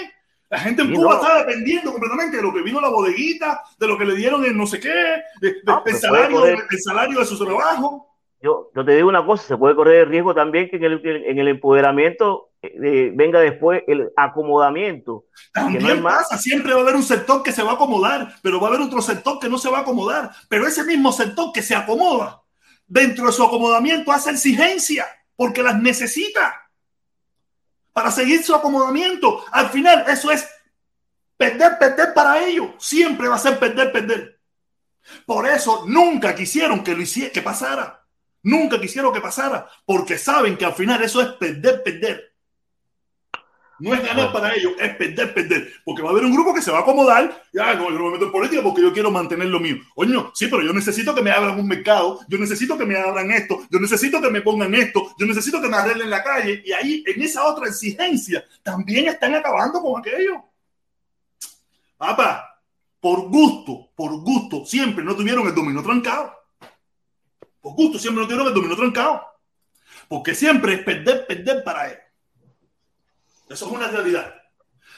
La 0.49 0.59
gente 0.59 0.81
en 0.81 0.93
Cuba 0.93 1.15
no. 1.15 1.21
está 1.21 1.37
dependiendo 1.45 1.91
completamente 1.91 2.37
de 2.37 2.43
lo 2.43 2.51
que 2.53 2.61
vino 2.63 2.81
la 2.81 2.89
bodeguita, 2.89 3.61
de 3.77 3.87
lo 3.87 3.97
que 3.97 4.05
le 4.05 4.15
dieron 4.15 4.43
en 4.45 4.57
no 4.57 4.65
sé 4.65 4.79
qué, 4.79 4.89
de- 4.89 5.21
de- 5.41 5.55
No, 5.63 5.83
el, 5.85 5.95
salario, 5.95 6.43
el 6.45 6.79
salario 6.81 7.19
de 7.19 7.25
su 7.25 7.37
trabajo. 7.43 8.07
Yo, 8.41 8.71
yo 8.73 8.85
te 8.85 8.95
digo 8.95 9.09
una 9.09 9.25
cosa, 9.25 9.43
se 9.45 9.57
puede 9.57 9.75
correr 9.75 10.01
el 10.03 10.09
riesgo 10.09 10.33
también 10.33 10.69
que 10.69 10.77
en 10.77 10.83
el, 10.85 11.01
en 11.05 11.39
el 11.39 11.47
empoderamiento 11.49 12.51
eh, 12.61 13.11
venga 13.13 13.39
después 13.41 13.83
el 13.85 14.09
acomodamiento. 14.15 15.25
También 15.53 15.83
no 15.83 15.89
es 15.89 16.01
más. 16.01 16.13
pasa, 16.29 16.37
siempre 16.37 16.71
va 16.73 16.79
a 16.79 16.83
haber 16.83 16.95
un 16.95 17.03
sector 17.03 17.43
que 17.43 17.51
se 17.51 17.61
va 17.63 17.71
a 17.71 17.73
acomodar, 17.75 18.33
pero 18.41 18.59
va 18.59 18.67
a 18.67 18.69
haber 18.71 18.81
otro 18.87 19.01
sector 19.01 19.39
que 19.39 19.49
no 19.49 19.57
se 19.57 19.69
va 19.69 19.79
a 19.79 19.81
acomodar. 19.81 20.31
Pero 20.47 20.65
ese 20.65 20.83
mismo 20.85 21.11
sector 21.11 21.51
que 21.53 21.61
se 21.61 21.75
acomoda 21.75 22.41
dentro 22.87 23.25
de 23.27 23.33
su 23.33 23.43
acomodamiento 23.43 24.11
hace 24.11 24.31
exigencia 24.31 25.05
porque 25.35 25.61
las 25.61 25.79
necesita 25.81 26.68
para 27.93 28.11
seguir 28.11 28.43
su 28.43 28.53
acomodamiento. 28.55 29.43
Al 29.51 29.69
final, 29.69 30.05
eso 30.07 30.31
es 30.31 30.47
perder, 31.37 31.77
perder 31.79 32.13
para 32.13 32.39
ellos. 32.45 32.71
Siempre 32.77 33.27
va 33.27 33.35
a 33.35 33.39
ser 33.39 33.59
perder, 33.59 33.91
perder. 33.91 34.39
Por 35.25 35.47
eso 35.47 35.85
nunca 35.87 36.35
quisieron 36.35 36.83
que 36.83 36.95
lo 36.95 37.01
hiciera, 37.01 37.31
que 37.31 37.41
pasara. 37.41 38.05
Nunca 38.43 38.79
quisieron 38.79 39.13
que 39.13 39.19
pasara, 39.19 39.69
porque 39.85 40.17
saben 40.17 40.57
que 40.57 40.65
al 40.65 40.73
final 40.73 41.03
eso 41.03 41.21
es 41.21 41.29
perder, 41.33 41.83
perder. 41.83 42.28
No 43.79 43.93
es 43.93 44.03
ganar 44.03 44.31
para 44.33 44.53
ellos, 44.55 44.73
es 44.79 44.95
perder, 44.95 45.33
perder. 45.33 45.73
Porque 45.85 46.01
va 46.01 46.09
a 46.09 46.11
haber 46.11 46.25
un 46.25 46.33
grupo 46.33 46.53
que 46.53 46.61
se 46.61 46.71
va 46.71 46.79
a 46.79 46.81
acomodar. 46.81 47.43
Ya, 47.53 47.73
no, 47.75 47.89
yo 47.89 47.97
no 47.97 48.05
me 48.05 48.11
meto 48.11 48.25
en 48.25 48.31
política 48.31 48.61
porque 48.61 48.81
yo 48.81 48.91
quiero 48.91 49.09
mantener 49.09 49.47
lo 49.47 49.59
mío. 49.59 49.77
Coño, 49.95 50.31
sí, 50.35 50.47
pero 50.47 50.61
yo 50.61 50.73
necesito 50.73 51.15
que 51.15 51.21
me 51.21 51.31
abran 51.31 51.59
un 51.59 51.67
mercado. 51.67 52.19
Yo 52.27 52.37
necesito 52.37 52.77
que 52.77 52.85
me 52.85 52.97
abran 52.97 53.31
esto. 53.31 53.61
Yo 53.69 53.79
necesito 53.79 54.21
que 54.21 54.29
me 54.29 54.41
pongan 54.41 54.75
esto. 54.75 55.15
Yo 55.17 55.25
necesito 55.25 55.61
que 55.61 55.69
me 55.69 55.77
arreglen 55.77 56.09
la 56.09 56.21
calle. 56.21 56.61
Y 56.65 56.73
ahí, 56.73 57.03
en 57.07 57.21
esa 57.21 57.45
otra 57.45 57.67
exigencia, 57.67 58.43
también 58.61 59.07
están 59.07 59.33
acabando 59.35 59.81
con 59.81 59.99
aquello. 59.99 60.43
Papá, 61.97 62.61
por 62.99 63.29
gusto, 63.29 63.91
por 63.95 64.11
gusto, 64.21 64.65
siempre 64.65 65.03
no 65.03 65.15
tuvieron 65.15 65.47
el 65.47 65.55
dominio 65.55 65.81
trancado. 65.81 66.33
Por 67.61 67.73
gusto, 67.73 67.97
siempre 67.97 68.21
no 68.21 68.27
tuvieron 68.27 68.47
el 68.47 68.53
dominio 68.53 68.75
trancado. 68.75 69.21
Porque 70.07 70.35
siempre 70.35 70.73
es 70.73 70.83
perder, 70.83 71.25
perder 71.27 71.63
para 71.63 71.87
ellos. 71.87 72.08
Eso 73.49 73.65
es 73.65 73.71
una 73.71 73.87
realidad. 73.87 74.31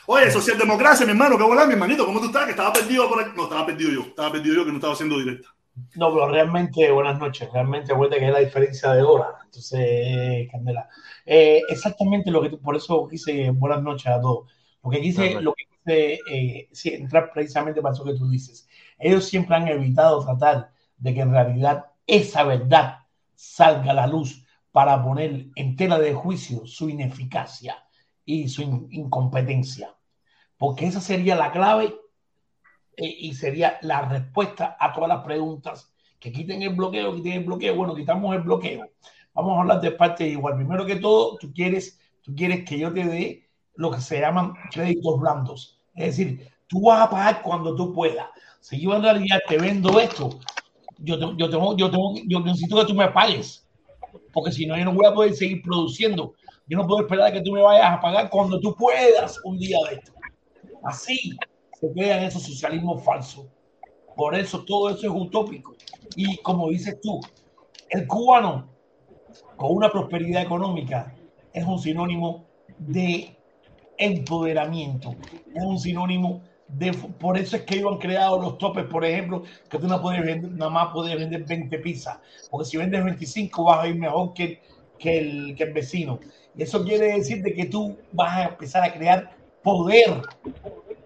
Oye, 0.07 0.29
socialdemocracia, 0.29 1.05
mi 1.05 1.13
hermano, 1.13 1.37
qué 1.37 1.43
bola, 1.43 1.65
mi 1.65 1.73
hermanito, 1.73 2.05
¿cómo 2.05 2.19
tú 2.19 2.25
estás? 2.25 2.43
Que 2.45 2.51
estaba 2.51 2.73
perdido 2.73 3.07
por 3.07 3.21
aquí. 3.21 3.31
No, 3.35 3.43
estaba 3.43 3.65
perdido 3.65 3.91
yo. 3.91 4.01
Estaba 4.01 4.31
perdido 4.31 4.55
yo 4.55 4.65
que 4.65 4.71
no 4.71 4.77
estaba 4.77 4.93
haciendo 4.93 5.17
directa. 5.17 5.47
No, 5.95 6.11
pero 6.11 6.27
realmente, 6.27 6.91
buenas 6.91 7.17
noches. 7.17 7.49
Realmente, 7.53 7.93
acuérdate 7.93 8.19
que 8.19 8.27
es 8.27 8.33
la 8.33 8.39
diferencia 8.39 8.91
de 8.91 9.03
hora. 9.03 9.35
Entonces, 9.45 10.49
Candela. 10.51 10.89
Eh, 11.25 11.61
exactamente 11.69 12.29
lo 12.29 12.41
que 12.41 12.49
por 12.49 12.75
eso 12.75 13.07
quise, 13.07 13.51
buenas 13.51 13.81
noches 13.81 14.07
a 14.07 14.19
todos. 14.19 14.51
Lo 14.83 14.89
que 14.89 14.99
quise, 14.99 15.39
lo 15.39 15.53
que 15.53 15.63
quise 15.65 16.19
eh, 16.29 16.69
sí, 16.73 16.89
entrar 16.89 17.31
precisamente 17.31 17.81
para 17.81 17.93
eso 17.93 18.03
que 18.03 18.15
tú 18.15 18.29
dices. 18.29 18.67
Ellos 18.99 19.23
siempre 19.23 19.55
han 19.55 19.67
evitado 19.69 20.25
tratar 20.25 20.71
de 20.97 21.13
que 21.13 21.21
en 21.21 21.31
realidad 21.31 21.85
esa 22.05 22.43
verdad 22.43 22.99
salga 23.33 23.91
a 23.91 23.95
la 23.95 24.07
luz 24.07 24.43
para 24.73 25.01
poner 25.01 25.47
en 25.55 25.75
tela 25.77 25.99
de 25.99 26.13
juicio 26.13 26.65
su 26.65 26.89
ineficacia 26.89 27.77
y 28.25 28.47
su 28.47 28.61
in- 28.61 28.87
incompetencia. 28.91 29.95
Porque 30.57 30.85
esa 30.85 31.01
sería 31.01 31.35
la 31.35 31.51
clave 31.51 31.95
eh, 32.97 33.15
y 33.19 33.33
sería 33.33 33.79
la 33.81 34.01
respuesta 34.01 34.77
a 34.79 34.93
todas 34.93 35.09
las 35.09 35.23
preguntas. 35.23 35.91
Que 36.19 36.31
quiten 36.31 36.61
el 36.61 36.75
bloqueo, 36.75 37.15
quiten 37.15 37.33
el 37.33 37.43
bloqueo. 37.45 37.75
Bueno, 37.75 37.95
quitamos 37.95 38.35
el 38.35 38.41
bloqueo. 38.41 38.87
Vamos 39.33 39.57
a 39.57 39.61
hablar 39.61 39.81
de 39.81 39.91
parte 39.91 40.27
igual. 40.27 40.55
Primero 40.55 40.85
que 40.85 40.97
todo, 40.97 41.37
tú 41.37 41.51
quieres, 41.53 41.99
tú 42.21 42.35
quieres 42.35 42.63
que 42.63 42.77
yo 42.77 42.93
te 42.93 43.05
dé 43.05 43.49
lo 43.75 43.89
que 43.89 44.01
se 44.01 44.19
llaman 44.19 44.53
créditos 44.71 45.19
blandos. 45.19 45.79
Es 45.95 46.17
decir, 46.17 46.47
tú 46.67 46.81
vas 46.81 47.01
a 47.01 47.09
pagar 47.09 47.41
cuando 47.41 47.75
tú 47.75 47.93
puedas. 47.93 48.27
Si 48.59 48.79
yo 48.79 48.95
en 48.95 49.01
realidad 49.01 49.39
te 49.47 49.57
vendo 49.57 49.99
esto, 49.99 50.37
yo, 50.99 51.35
yo, 51.35 51.49
tengo, 51.49 51.75
yo, 51.75 51.89
tengo, 51.89 52.13
yo 52.27 52.39
necesito 52.41 52.75
que 52.77 52.85
tú 52.85 52.93
me 52.93 53.07
pagues. 53.09 53.67
Porque 54.31 54.51
si 54.51 54.65
no, 54.65 54.77
yo 54.77 54.85
no 54.85 54.93
voy 54.93 55.05
a 55.05 55.13
poder 55.13 55.33
seguir 55.33 55.61
produciendo. 55.63 56.35
Yo 56.71 56.77
no 56.77 56.87
puedo 56.87 57.01
esperar 57.01 57.27
a 57.27 57.31
que 57.33 57.41
tú 57.41 57.51
me 57.51 57.61
vayas 57.61 57.91
a 57.91 57.99
pagar 57.99 58.29
cuando 58.29 58.57
tú 58.57 58.73
puedas 58.73 59.41
un 59.43 59.59
día 59.59 59.77
de 59.89 59.95
esto. 59.95 60.13
Así 60.83 61.37
se 61.73 61.91
crean 61.91 62.23
esos 62.23 62.43
socialismos 62.43 63.03
falsos. 63.03 63.45
Por 64.15 64.35
eso 64.35 64.63
todo 64.63 64.89
eso 64.89 65.05
es 65.05 65.13
utópico. 65.13 65.75
Y 66.15 66.37
como 66.37 66.69
dices 66.69 66.97
tú, 67.01 67.19
el 67.89 68.07
cubano 68.07 68.69
con 69.57 69.75
una 69.75 69.91
prosperidad 69.91 70.43
económica 70.43 71.13
es 71.51 71.65
un 71.65 71.77
sinónimo 71.77 72.45
de 72.77 73.35
empoderamiento, 73.97 75.13
es 75.53 75.63
un 75.63 75.77
sinónimo 75.77 76.41
de... 76.69 76.93
Por 76.93 77.37
eso 77.37 77.57
es 77.57 77.63
que 77.63 77.79
ellos 77.79 77.91
han 77.91 77.97
creado 77.97 78.41
los 78.41 78.57
topes, 78.57 78.85
por 78.85 79.03
ejemplo, 79.03 79.43
que 79.69 79.77
tú 79.77 79.89
no 79.89 80.01
puedes 80.01 80.25
vender, 80.25 80.49
nada 80.53 80.71
más 80.71 80.93
puedes 80.93 81.17
vender 81.17 81.43
20 81.43 81.79
pizzas, 81.79 82.17
porque 82.49 82.69
si 82.69 82.77
vendes 82.77 83.03
25 83.03 83.61
vas 83.61 83.79
a 83.79 83.87
ir 83.89 83.95
mejor 83.95 84.33
que, 84.33 84.61
que, 85.01 85.17
el, 85.17 85.55
que 85.57 85.63
el 85.63 85.73
vecino. 85.73 86.19
Y 86.55 86.63
eso 86.63 86.83
quiere 86.83 87.13
decir 87.17 87.41
de 87.41 87.53
que 87.53 87.65
tú 87.65 87.97
vas 88.11 88.37
a 88.37 88.43
empezar 88.43 88.83
a 88.83 88.93
crear 88.93 89.35
poder 89.63 90.21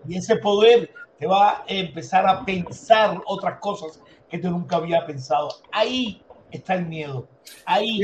y 0.07 0.17
ese 0.17 0.35
poder 0.37 0.91
te 1.19 1.27
va 1.27 1.49
a 1.49 1.63
empezar 1.67 2.27
a 2.27 2.43
pensar 2.45 3.21
otras 3.25 3.59
cosas 3.59 3.99
que 4.29 4.37
tú 4.37 4.49
nunca 4.49 4.75
habías 4.77 5.03
pensado. 5.05 5.49
Ahí 5.71 6.21
está 6.51 6.75
el 6.75 6.85
miedo. 6.85 7.27
Ahí. 7.65 8.01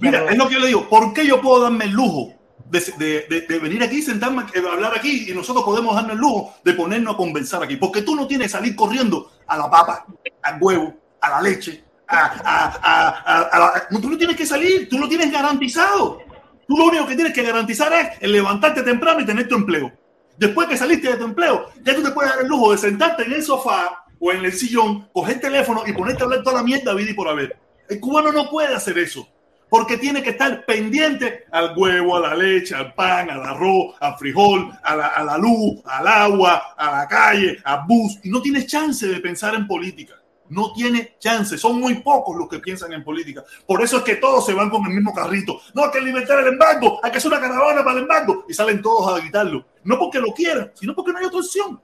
Mira, 0.00 0.30
es 0.30 0.36
lo 0.36 0.48
que 0.48 0.54
yo 0.54 0.60
le 0.60 0.66
digo. 0.68 0.88
¿Por 0.88 1.12
qué 1.12 1.26
yo 1.26 1.40
puedo 1.40 1.60
darme 1.62 1.84
el 1.84 1.92
lujo 1.92 2.32
de, 2.70 2.80
de- 2.98 3.26
de- 3.28 3.40
de 3.46 3.58
venir 3.58 3.82
aquí, 3.82 4.02
sentarme, 4.02 4.42
eh, 4.54 4.62
hablar 4.70 4.92
aquí 4.96 5.30
y 5.30 5.34
nosotros 5.34 5.64
podemos 5.64 5.94
darnos 5.94 6.12
el 6.12 6.18
lujo 6.18 6.54
de 6.64 6.72
ponernos 6.74 7.14
a 7.14 7.16
conversar 7.16 7.62
aquí? 7.62 7.76
Porque 7.76 8.02
tú 8.02 8.14
no 8.16 8.26
tienes 8.26 8.46
que 8.48 8.52
salir 8.58 8.74
corriendo 8.76 9.30
a 9.46 9.56
la 9.56 9.70
papa, 9.70 10.04
al 10.42 10.58
huevo, 10.60 10.94
a 11.20 11.30
la 11.30 11.40
leche, 11.42 11.84
a, 12.08 13.76
a- 13.78 13.88
tú 13.88 14.08
no 14.10 14.16
tienes 14.16 14.36
que 14.36 14.46
salir, 14.46 14.88
tú 14.88 14.98
lo 14.98 15.08
tienes 15.08 15.30
garantizado. 15.30 16.20
Tú 16.66 16.76
lo 16.76 16.84
único 16.86 17.06
que 17.06 17.14
tienes 17.14 17.32
que 17.32 17.42
garantizar 17.42 17.92
es 17.94 18.08
el 18.20 18.32
levantarte 18.32 18.82
temprano 18.82 19.20
y 19.20 19.24
tener 19.26 19.48
tu 19.48 19.54
empleo. 19.54 19.90
Después 20.36 20.68
que 20.68 20.76
saliste 20.76 21.08
de 21.10 21.16
tu 21.16 21.24
empleo, 21.24 21.70
ya 21.82 21.94
tú 21.94 22.02
te 22.02 22.10
puedes 22.10 22.30
dar 22.30 22.42
el 22.42 22.48
lujo 22.48 22.72
de 22.72 22.78
sentarte 22.78 23.24
en 23.24 23.32
el 23.32 23.42
sofá 23.42 24.04
o 24.20 24.32
en 24.32 24.44
el 24.44 24.52
sillón, 24.52 25.08
coger 25.12 25.36
el 25.36 25.40
teléfono 25.40 25.82
y 25.86 25.92
ponerte 25.92 26.22
a 26.22 26.26
hablar 26.26 26.42
toda 26.42 26.56
la 26.56 26.62
mierda 26.62 26.92
vida 26.94 27.10
y 27.10 27.14
por 27.14 27.28
haber. 27.28 27.56
El 27.88 27.98
cubano 28.00 28.30
no 28.32 28.50
puede 28.50 28.74
hacer 28.74 28.98
eso, 28.98 29.26
porque 29.70 29.96
tiene 29.96 30.22
que 30.22 30.30
estar 30.30 30.64
pendiente 30.66 31.44
al 31.50 31.72
huevo, 31.76 32.16
a 32.16 32.20
la 32.20 32.34
leche, 32.34 32.74
al 32.74 32.92
pan, 32.94 33.30
al 33.30 33.42
arroz, 33.42 33.94
al 34.00 34.16
frijol, 34.18 34.70
a 34.82 34.94
la, 34.94 35.06
a 35.06 35.24
la 35.24 35.38
luz, 35.38 35.80
al 35.86 36.06
agua, 36.06 36.74
a 36.76 36.90
la 36.98 37.08
calle, 37.08 37.58
al 37.64 37.80
bus, 37.88 38.18
y 38.22 38.28
no 38.30 38.42
tienes 38.42 38.66
chance 38.66 39.06
de 39.06 39.20
pensar 39.20 39.54
en 39.54 39.66
política. 39.66 40.14
No 40.50 40.72
tiene 40.72 41.16
chance, 41.18 41.58
son 41.58 41.80
muy 41.80 41.96
pocos 41.96 42.36
los 42.36 42.48
que 42.48 42.58
piensan 42.58 42.92
en 42.92 43.04
política. 43.04 43.44
Por 43.66 43.82
eso 43.82 43.98
es 43.98 44.02
que 44.02 44.16
todos 44.16 44.46
se 44.46 44.54
van 44.54 44.70
con 44.70 44.84
el 44.86 44.94
mismo 44.94 45.14
carrito. 45.14 45.60
No, 45.74 45.84
hay 45.84 45.90
que 45.90 46.00
libertar 46.00 46.38
el 46.40 46.48
embargo, 46.48 47.00
hay 47.02 47.10
que 47.10 47.18
hacer 47.18 47.30
una 47.30 47.40
caravana 47.40 47.84
para 47.84 47.96
el 47.96 48.02
embargo. 48.02 48.44
Y 48.48 48.54
salen 48.54 48.80
todos 48.80 49.12
a 49.12 49.20
gritarlo. 49.20 49.66
No 49.84 49.98
porque 49.98 50.18
lo 50.20 50.32
quieran, 50.32 50.72
sino 50.74 50.94
porque 50.94 51.12
no 51.12 51.18
hay 51.18 51.26
otra 51.26 51.40
opción. 51.40 51.80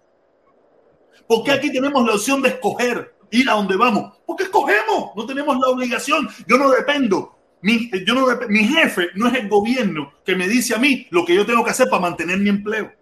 Porque 1.27 1.53
aquí 1.53 1.73
tenemos 1.73 2.07
la 2.07 2.15
opción 2.15 2.43
de 2.43 2.51
escoger, 2.51 3.15
ir 3.31 3.49
a 3.49 3.55
donde 3.55 3.77
vamos. 3.77 4.19
Porque 4.27 4.45
escogemos, 4.45 5.11
no 5.17 5.27
tenemos 5.27 5.59
la 5.59 5.69
obligación. 5.69 6.29
Yo 6.47 6.59
no 6.59 6.71
dependo. 6.71 7.39
Mi, 7.63 7.91
yo 8.07 8.15
no 8.15 8.27
mi 8.51 8.65
jefe 8.65 9.09
no 9.15 9.27
es 9.27 9.35
el 9.35 9.49
gobierno 9.49 10.13
que 10.23 10.37
me 10.37 10.47
dice 10.47 10.75
a 10.75 10.79
mí 10.79 11.07
lo 11.11 11.25
que 11.25 11.35
yo 11.35 11.47
tengo 11.47 11.65
que 11.65 11.71
hacer 11.71 11.89
para 11.89 12.03
mantener 12.03 12.39
mi 12.39 12.51
empleo. 12.51 12.93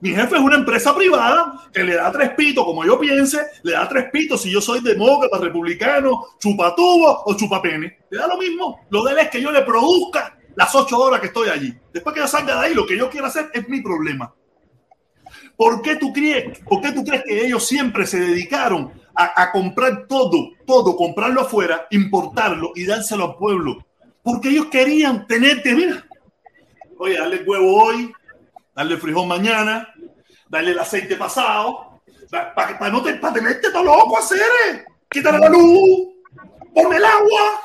Mi 0.00 0.10
jefe 0.10 0.36
es 0.36 0.40
una 0.40 0.56
empresa 0.56 0.94
privada 0.94 1.68
que 1.72 1.82
le 1.82 1.96
da 1.96 2.12
tres 2.12 2.30
pitos, 2.30 2.64
como 2.64 2.84
yo 2.84 2.98
piense, 3.00 3.38
le 3.62 3.72
da 3.72 3.88
tres 3.88 4.10
pitos 4.12 4.42
si 4.42 4.50
yo 4.50 4.60
soy 4.60 4.80
demócrata, 4.80 5.38
republicano, 5.38 6.26
chupatubo 6.38 7.22
o 7.24 7.34
chupapene. 7.34 7.98
Le 8.10 8.18
da 8.18 8.28
lo 8.28 8.36
mismo. 8.38 8.86
Lo 8.90 9.02
de 9.02 9.12
él 9.12 9.18
es 9.18 9.28
que 9.28 9.42
yo 9.42 9.50
le 9.50 9.62
produzca 9.62 10.38
las 10.54 10.74
ocho 10.74 10.98
horas 10.98 11.20
que 11.20 11.28
estoy 11.28 11.48
allí. 11.48 11.74
Después 11.92 12.14
que 12.14 12.20
yo 12.20 12.28
salga 12.28 12.60
de 12.60 12.66
ahí, 12.66 12.74
lo 12.74 12.86
que 12.86 12.96
yo 12.96 13.10
quiero 13.10 13.26
hacer 13.26 13.50
es 13.52 13.68
mi 13.68 13.80
problema. 13.80 14.32
¿Por 15.56 15.82
qué 15.82 15.96
tú 15.96 16.12
crees, 16.12 16.58
por 16.60 16.80
qué 16.80 16.92
tú 16.92 17.04
crees 17.04 17.24
que 17.24 17.46
ellos 17.46 17.66
siempre 17.66 18.06
se 18.06 18.20
dedicaron 18.20 18.92
a, 19.14 19.50
comprar 19.50 20.06
todo, 20.06 20.50
todo, 20.64 20.96
comprarlo 20.96 21.40
afuera, 21.40 21.88
importarlo 21.90 22.70
y 22.76 22.86
dárselo 22.86 23.24
al 23.24 23.36
pueblo? 23.36 23.84
Porque 24.22 24.50
ellos 24.50 24.66
querían 24.66 25.26
tenerte, 25.26 25.74
mira, 25.74 26.06
oye, 26.98 27.18
darle 27.18 27.42
huevo 27.42 27.84
hoy, 27.84 28.12
darle 28.78 28.96
frijol 28.96 29.26
mañana, 29.26 29.92
darle 30.48 30.70
el 30.70 30.78
aceite 30.78 31.16
pasado, 31.16 32.00
para 32.30 32.90
no 32.90 33.02
te, 33.02 33.14
para 33.14 33.34
tenerte 33.34 33.72
todo 33.72 33.82
loco, 33.82 34.16
hacer, 34.18 34.40
quítale 35.10 35.40
la 35.40 35.48
luz, 35.48 36.10
ponme 36.72 36.96
el 36.96 37.04
agua, 37.04 37.60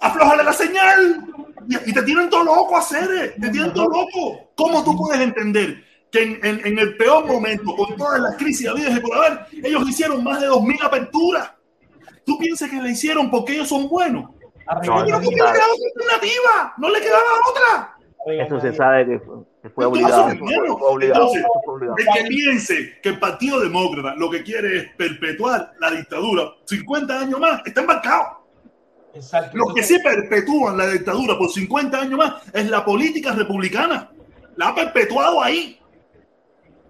aflojale 0.00 0.44
la 0.44 0.52
señal. 0.52 1.24
Y, 1.66 1.90
y 1.90 1.94
te 1.94 2.02
tienen 2.02 2.28
todo 2.28 2.44
loco, 2.44 2.76
hacer, 2.76 3.36
te 3.40 3.48
tienen 3.48 3.72
todo 3.72 3.88
loco. 3.88 4.50
¿Cómo 4.54 4.84
tú 4.84 4.94
puedes 4.98 5.18
entender 5.22 5.82
que 6.12 6.22
en, 6.22 6.44
en- 6.44 6.66
en 6.66 6.78
el 6.78 6.94
peor 6.98 7.24
momento, 7.24 7.74
con 7.74 7.96
todas 7.96 8.20
las 8.20 8.36
crisis 8.36 8.68
habidas 8.68 8.94
y 8.94 9.00
por 9.00 9.16
haber, 9.16 9.46
ellos 9.50 9.88
hicieron 9.88 10.22
más 10.22 10.42
de 10.42 10.48
2.000 10.48 10.84
aperturas? 10.84 11.52
¿Tú 12.26 12.36
piensas 12.38 12.68
que 12.68 12.82
le 12.82 12.90
hicieron 12.90 13.30
porque 13.30 13.54
ellos 13.54 13.68
son 13.70 13.88
buenos? 13.88 14.24
No, 14.88 14.96
Pero 15.06 15.16
porque 15.24 15.36
le 15.36 15.42
quedaba 15.52 15.72
otra 15.72 15.86
alternativa, 15.94 16.74
no 16.76 16.90
le 16.90 17.00
quedaba 17.00 17.22
otra. 17.50 17.93
Eso 18.26 18.60
se 18.60 18.72
sabe 18.72 19.06
que 19.06 19.18
fue, 19.18 19.36
que 19.62 19.70
fue 19.70 19.84
Entonces, 19.84 20.04
obligado. 20.06 20.28
hermano, 20.30 20.78
Fue 20.78 20.88
obligado. 20.88 21.22
entonces, 21.24 21.44
obligado. 21.66 21.96
el 21.98 22.06
que 22.22 22.28
piense 22.28 23.00
que 23.02 23.08
el 23.10 23.18
Partido 23.18 23.60
Demócrata 23.60 24.14
lo 24.16 24.30
que 24.30 24.42
quiere 24.42 24.78
es 24.78 24.94
perpetuar 24.96 25.72
la 25.80 25.90
dictadura 25.90 26.44
50 26.64 27.20
años 27.20 27.38
más, 27.40 27.62
está 27.66 27.82
embarcado. 27.82 28.44
Exacto. 29.14 29.56
Los 29.56 29.74
que 29.74 29.82
sí 29.82 29.98
perpetúan 30.02 30.76
la 30.76 30.88
dictadura 30.88 31.36
por 31.38 31.48
50 31.48 32.00
años 32.00 32.18
más 32.18 32.34
es 32.52 32.68
la 32.68 32.84
política 32.84 33.32
republicana. 33.32 34.10
La 34.56 34.68
ha 34.68 34.74
perpetuado 34.74 35.42
ahí. 35.42 35.78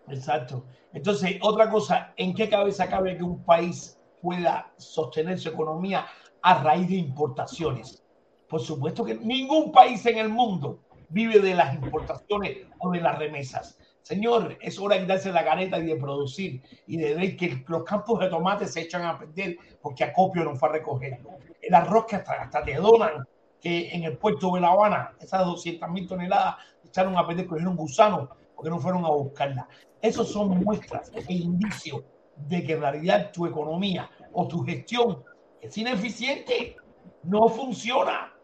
Exacto. 0.08 0.64
Entonces, 0.92 1.36
otra 1.40 1.68
cosa, 1.70 2.12
¿en 2.16 2.34
qué 2.34 2.48
cabeza 2.48 2.88
cabe 2.88 3.16
que 3.16 3.24
un 3.24 3.44
país 3.44 3.98
pueda 4.24 4.72
sostener 4.78 5.38
su 5.38 5.50
economía 5.50 6.06
a 6.40 6.62
raíz 6.62 6.88
de 6.88 6.96
importaciones. 6.96 8.02
Por 8.48 8.60
supuesto 8.60 9.04
que 9.04 9.14
ningún 9.14 9.70
país 9.70 10.04
en 10.06 10.18
el 10.18 10.30
mundo 10.30 10.80
vive 11.08 11.40
de 11.40 11.54
las 11.54 11.74
importaciones 11.74 12.58
o 12.78 12.90
de 12.90 13.00
las 13.00 13.18
remesas. 13.18 13.78
Señor, 14.02 14.58
es 14.60 14.78
hora 14.78 14.96
de 14.96 15.06
darse 15.06 15.32
la 15.32 15.44
careta 15.44 15.78
y 15.78 15.86
de 15.86 15.96
producir 15.96 16.62
y 16.86 16.98
de 16.98 17.14
ver 17.14 17.36
que 17.36 17.64
los 17.68 17.84
campos 17.84 18.20
de 18.20 18.28
tomate 18.28 18.66
se 18.66 18.82
echan 18.82 19.02
a 19.02 19.18
perder 19.18 19.56
porque 19.80 20.04
Acopio 20.04 20.44
no 20.44 20.54
fue 20.56 20.68
a 20.68 20.72
recogerlo. 20.72 21.30
El 21.60 21.74
arroz 21.74 22.04
que 22.04 22.16
hasta, 22.16 22.34
hasta 22.34 22.62
te 22.62 22.74
donan, 22.74 23.26
que 23.60 23.88
en 23.94 24.04
el 24.04 24.18
puerto 24.18 24.54
de 24.54 24.60
La 24.60 24.68
Habana, 24.68 25.12
esas 25.18 25.46
200 25.46 25.88
mil 25.88 26.06
toneladas 26.06 26.56
echaron 26.84 27.16
a 27.16 27.26
perder, 27.26 27.46
cogieron 27.46 27.76
gusanos 27.76 28.28
porque 28.54 28.68
no 28.68 28.78
fueron 28.78 29.06
a 29.06 29.08
buscarla. 29.08 29.66
Esos 30.02 30.30
son 30.30 30.62
muestras 30.62 31.10
e 31.14 31.32
indicios 31.32 32.02
de 32.36 32.62
que 32.62 32.74
en 32.74 32.80
realidad 32.80 33.30
tu 33.32 33.46
economía 33.46 34.10
o 34.34 34.46
tu 34.46 34.62
gestión 34.64 35.24
es 35.62 35.78
ineficiente, 35.78 36.76
no 37.22 37.48
funciona, 37.48 38.34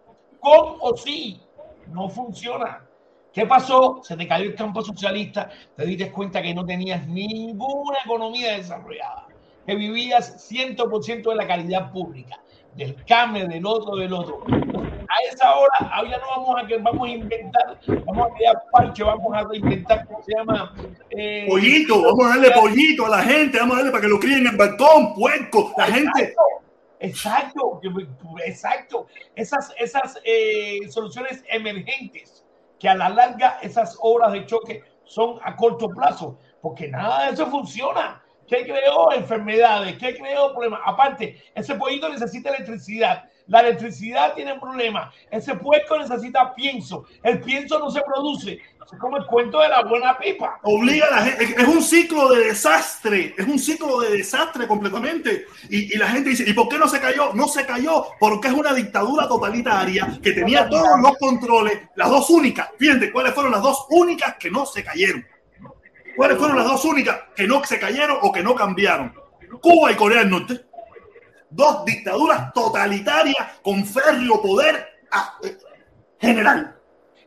con 0.41 0.77
o 0.81 0.97
sí, 0.97 1.41
no 1.93 2.09
funciona. 2.09 2.85
¿Qué 3.33 3.47
pasó? 3.47 4.01
Se 4.03 4.17
te 4.17 4.27
cayó 4.27 4.47
el 4.47 4.55
campo 4.55 4.83
socialista, 4.83 5.49
te 5.77 5.87
diste 5.87 6.11
cuenta 6.11 6.43
que 6.43 6.53
no 6.53 6.67
tenías 6.67 7.07
ninguna 7.07 7.99
economía 8.05 8.57
desarrollada, 8.57 9.29
que 9.65 9.77
vivías 9.77 10.51
100% 10.51 11.29
de 11.29 11.35
la 11.37 11.47
calidad 11.47 11.93
pública, 11.93 12.41
del 12.75 12.97
CAME, 13.05 13.47
del 13.47 13.65
otro, 13.65 13.97
del 13.97 14.13
otro. 14.13 14.45
A 14.49 15.33
esa 15.33 15.55
hora, 15.55 15.93
ahora 15.93 16.19
no 16.19 16.43
vamos 16.43 16.63
a 16.63 16.67
que 16.67 16.77
vamos 16.79 17.09
a 17.09 17.11
inventar, 17.13 17.81
vamos 18.07 18.29
a 18.29 18.35
crear 18.35 18.63
parche, 18.73 19.03
vamos 19.05 19.33
a 19.33 19.57
inventar, 19.57 20.07
¿cómo 20.07 20.23
se 20.23 20.33
llama? 20.37 20.75
Eh, 21.11 21.47
Pollito, 21.49 22.03
vamos 22.03 22.27
a 22.27 22.29
darle 22.31 22.51
pollito 22.53 23.07
a 23.07 23.11
la 23.11 23.23
gente, 23.23 23.59
vamos 23.59 23.75
a 23.75 23.77
darle 23.79 23.93
para 23.93 24.03
que 24.03 24.09
lo 24.09 24.19
críen 24.19 24.41
en 24.41 24.47
el 24.49 24.57
balcón, 24.57 25.15
puerco, 25.15 25.73
la 25.77 25.87
gente. 25.87 26.23
Exacto, 26.23 26.43
exacto. 27.01 27.81
Esas, 29.35 29.73
esas 29.79 30.21
eh, 30.25 30.81
soluciones 30.91 31.43
emergentes 31.49 32.45
que 32.79 32.89
a 32.89 32.95
la 32.95 33.09
larga 33.09 33.59
esas 33.63 33.97
obras 34.01 34.33
de 34.33 34.47
choque 34.47 34.83
son 35.05 35.39
a 35.43 35.57
corto 35.57 35.89
plazo, 35.89 36.39
porque 36.61 36.89
nada 36.89 37.27
de 37.27 37.33
eso 37.33 37.47
funciona. 37.47 38.23
¿Qué 38.47 38.65
creó 38.65 39.13
enfermedades? 39.13 39.97
¿Qué 39.97 40.17
creó 40.17 40.53
problemas? 40.53 40.81
Aparte, 40.85 41.43
ese 41.55 41.75
pollito 41.77 42.09
necesita 42.09 42.51
electricidad. 42.51 43.30
La 43.51 43.61
electricidad 43.63 44.35
tiene 44.35 44.61
problemas. 44.61 45.13
Ese 45.29 45.57
puerco 45.57 45.99
necesita 45.99 46.55
pienso. 46.55 47.07
El 47.21 47.41
pienso 47.41 47.81
no 47.81 47.91
se 47.91 48.01
produce. 48.01 48.61
Es 48.93 48.99
como 49.01 49.17
el 49.17 49.27
cuento 49.27 49.59
de 49.61 49.69
la 49.69 49.83
buena 49.83 50.17
pipa. 50.17 50.61
Obliga 50.63 51.07
a 51.07 51.17
la 51.17 51.23
gente. 51.25 51.61
Es 51.61 51.67
un 51.67 51.83
ciclo 51.83 52.29
de 52.29 52.45
desastre. 52.45 53.35
Es 53.37 53.45
un 53.49 53.59
ciclo 53.59 54.03
de 54.03 54.19
desastre 54.19 54.69
completamente. 54.69 55.47
Y, 55.69 55.93
y, 55.93 55.99
la 55.99 56.07
gente 56.07 56.31
dice, 56.31 56.45
¿y 56.49 56.53
por 56.53 56.69
qué 56.69 56.79
no 56.79 56.87
se 56.87 57.01
cayó? 57.01 57.33
No 57.35 57.49
se 57.49 57.67
cayó 57.67 58.07
porque 58.21 58.47
es 58.47 58.55
una 58.55 58.73
dictadura 58.73 59.27
totalitaria 59.27 60.21
que 60.23 60.31
tenía 60.31 60.69
todos 60.69 61.01
los 61.03 61.19
controles. 61.19 61.89
Las 61.97 62.09
dos 62.09 62.31
únicas. 62.31 62.69
Fíjense 62.79 63.11
cuáles 63.11 63.35
fueron 63.35 63.51
las 63.51 63.63
dos 63.63 63.85
únicas 63.91 64.37
que 64.37 64.49
no 64.49 64.65
se 64.65 64.85
cayeron. 64.85 65.27
¿Cuáles 66.17 66.39
fueron 66.39 66.57
las 66.57 66.67
dos 66.67 66.85
únicas 66.85 67.19
que 67.35 67.49
no 67.49 67.65
se 67.65 67.81
cayeron 67.81 68.19
o 68.23 68.31
que 68.31 68.45
no 68.45 68.55
cambiaron? 68.55 69.13
Cuba 69.61 69.91
y 69.91 69.97
Corea 69.97 70.21
del 70.21 70.31
Norte. 70.31 70.70
Dos 71.51 71.85
dictaduras 71.85 72.53
totalitarias 72.53 73.59
con 73.63 73.85
férreo 73.85 74.41
poder 74.41 74.87
a, 75.11 75.37
eh, 75.43 75.57
general. 76.19 76.77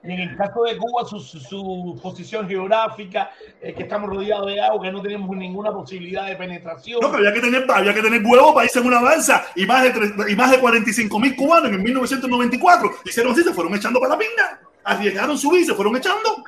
Y 0.06 0.12
en 0.12 0.20
el 0.20 0.36
caso 0.36 0.64
de 0.64 0.78
Cuba, 0.78 1.06
su, 1.08 1.20
su, 1.20 1.40
su 1.40 2.00
posición 2.02 2.48
geográfica, 2.48 3.32
eh, 3.62 3.74
que 3.74 3.84
estamos 3.84 4.10
rodeados 4.10 4.48
de 4.48 4.60
agua, 4.60 4.82
que 4.84 4.92
no 4.92 5.02
tenemos 5.02 5.30
ninguna 5.36 5.72
posibilidad 5.72 6.28
de 6.28 6.36
penetración. 6.36 7.00
No, 7.02 7.08
pero 7.10 7.20
había 7.20 7.34
que 7.34 7.40
tener, 7.40 7.66
había 7.72 7.94
que 7.94 8.02
tener 8.02 8.22
huevo 8.22 8.54
para 8.54 8.66
irse 8.66 8.80
en 8.80 8.88
una 8.88 9.00
balsa 9.00 9.46
y 9.56 9.66
más 9.66 9.84
de, 9.84 9.92
tres, 9.92 10.12
y 10.28 10.36
más 10.36 10.52
de 10.52 10.60
45 10.60 11.20
mil 11.20 11.36
cubanos 11.38 11.72
en 11.72 11.82
1994 11.82 12.92
hicieron 13.06 13.32
así, 13.32 13.44
se 13.44 13.54
fueron 13.54 13.74
echando 13.76 14.00
para 14.02 14.14
la 14.14 14.20
pinga, 14.20 14.60
arriesgaron 14.84 15.38
su 15.38 15.50
vida, 15.50 15.68
se 15.68 15.74
fueron 15.74 15.96
echando. 15.96 16.44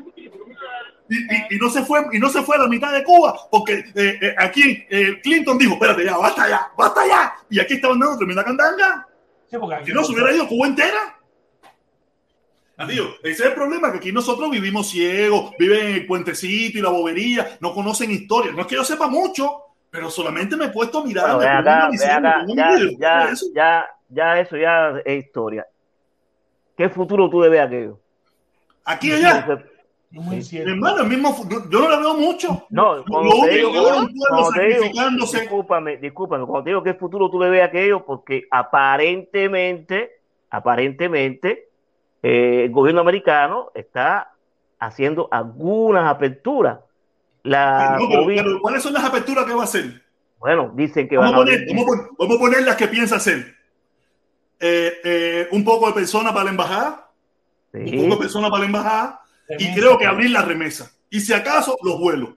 Y, 1.08 1.18
y, 1.18 1.48
y, 1.52 1.58
no 1.60 1.70
se 1.70 1.84
fue 1.84 2.04
y 2.12 2.20
no 2.20 2.30
se 2.30 2.42
fue 2.42 2.56
a 2.56 2.62
la 2.62 2.68
mitad 2.68 2.92
de 2.92 3.04
Cuba 3.04 3.36
porque 3.52 3.86
eh, 3.94 4.20
eh, 4.20 4.36
aquí 4.40 4.86
eh, 4.90 5.20
Clinton 5.22 5.56
dijo 5.56 5.74
espérate 5.74 6.04
ya 6.04 6.18
basta 6.18 6.50
ya 6.50 6.68
basta 6.76 7.06
ya 7.06 7.36
y 7.48 7.60
aquí 7.60 7.76
estaban 7.76 8.00
dando 8.00 8.18
tremenda 8.18 8.44
candanga 8.44 9.08
sí, 9.48 9.56
si 9.86 9.94
no 9.94 10.04
se 10.04 10.14
hubiera 10.14 10.34
ido 10.34 10.48
Cuba 10.48 10.66
entera 10.66 11.16
Adiós. 12.78 13.16
Ese 13.24 13.44
es 13.44 13.50
el 13.50 13.54
problema, 13.54 13.92
que 13.92 14.00
aquí 14.00 14.12
nosotros 14.12 14.52
vivimos 14.52 14.90
ciegos, 14.90 15.52
viven 15.58 15.88
en 15.88 15.96
el 15.96 16.06
puentecito 16.06 16.78
y 16.78 16.82
la 16.82 16.90
bobería, 16.90 17.58
no 17.62 17.74
conocen 17.74 18.12
historia. 18.12 18.52
No 18.52 18.62
es 18.62 18.68
que 18.68 18.76
yo 18.76 18.84
sepa 18.84 19.08
mucho, 19.08 19.62
pero 19.90 20.10
solamente 20.10 20.58
me 20.58 20.66
he 20.66 20.70
puesto 20.70 21.00
a 21.00 21.06
mirar. 21.06 21.36
Bueno, 21.36 21.52
acá, 21.58 21.88
acá, 21.88 22.46
ya, 22.48 22.86
ya, 22.98 23.32
eso. 23.32 23.46
ya, 23.56 23.86
ya, 24.10 24.40
eso 24.42 24.58
ya 24.58 25.02
es 25.06 25.26
historia. 25.26 25.66
¿Qué 26.76 26.90
futuro 26.90 27.30
tú 27.30 27.42
le 27.42 27.50
ves 27.50 27.62
a 27.62 27.64
aquello? 27.64 28.00
Aquí 28.84 29.12
allá. 29.14 29.64
Sí. 30.42 30.60
Hermano, 30.60 31.02
el 31.02 31.10
mismo, 31.10 31.36
yo 31.70 31.80
no 31.80 31.90
la 31.90 31.98
veo 31.98 32.14
mucho. 32.14 32.66
No, 32.70 33.04
cuando 33.06 33.36
te 33.42 33.56
digo, 33.56 33.72
cuando 33.72 34.50
te 34.54 34.66
digo, 34.68 35.10
discúlpame, 35.20 35.98
discúlpame, 35.98 36.46
cuando 36.46 36.64
te 36.64 36.70
digo 36.70 36.84
qué 36.84 36.94
futuro 36.94 37.30
tú 37.30 37.40
le 37.42 37.50
ves 37.50 37.64
aquello, 37.64 38.06
porque 38.06 38.48
aparentemente, 38.50 40.22
aparentemente, 40.50 41.68
eh, 42.24 42.64
el 42.66 42.72
gobierno 42.72 43.02
americano 43.02 43.72
está 43.76 44.32
haciendo 44.80 45.28
algunas 45.32 46.10
aperturas. 46.10 46.80
La 47.44 47.98
no, 48.00 48.08
pero, 48.08 48.26
pero, 48.26 48.62
¿Cuáles 48.62 48.84
son 48.84 48.94
las 48.94 49.04
aperturas 49.04 49.46
que 49.46 49.54
va 49.54 49.62
a 49.62 49.66
hacer? 49.66 50.02
Bueno, 50.40 50.72
dicen 50.76 51.10
que 51.10 51.18
vamos 51.18 51.34
van 51.34 51.42
a 51.42 51.46
poner, 51.46 51.68
vamos, 51.68 51.84
a 51.84 51.88
poner, 51.88 52.06
vamos 52.18 52.36
a 52.38 52.40
poner 52.40 52.64
las 52.64 52.76
que 52.78 52.88
piensa 52.88 53.18
hacer. 53.18 53.54
Eh, 54.62 54.94
eh, 55.04 55.48
un 55.52 55.66
poco 55.66 55.88
de 55.88 55.94
persona 55.94 56.32
para 56.32 56.46
la 56.46 56.52
embajada, 56.52 57.12
sí. 57.74 57.80
un 57.80 58.04
poco 58.04 58.16
de 58.16 58.22
persona 58.22 58.50
para 58.50 58.62
la 58.62 58.66
embajada, 58.66 59.25
y 59.50 59.74
creo 59.74 59.98
que 59.98 60.06
abrir 60.06 60.32
la 60.32 60.42
remesa. 60.42 60.92
Y 61.10 61.20
si 61.20 61.34
acaso, 61.34 61.78
los 61.84 62.00
vuelos. 62.00 62.30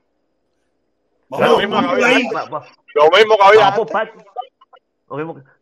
Vamos, 1.28 1.50
lo, 1.50 1.58
mismo 1.58 1.80
que 1.80 2.04
había, 2.04 2.08
lo 2.08 3.10
mismo 3.10 3.36
que 3.36 3.44
había. 3.44 3.60
Vamos 3.60 3.78
por 3.78 3.88
partes. 3.88 4.24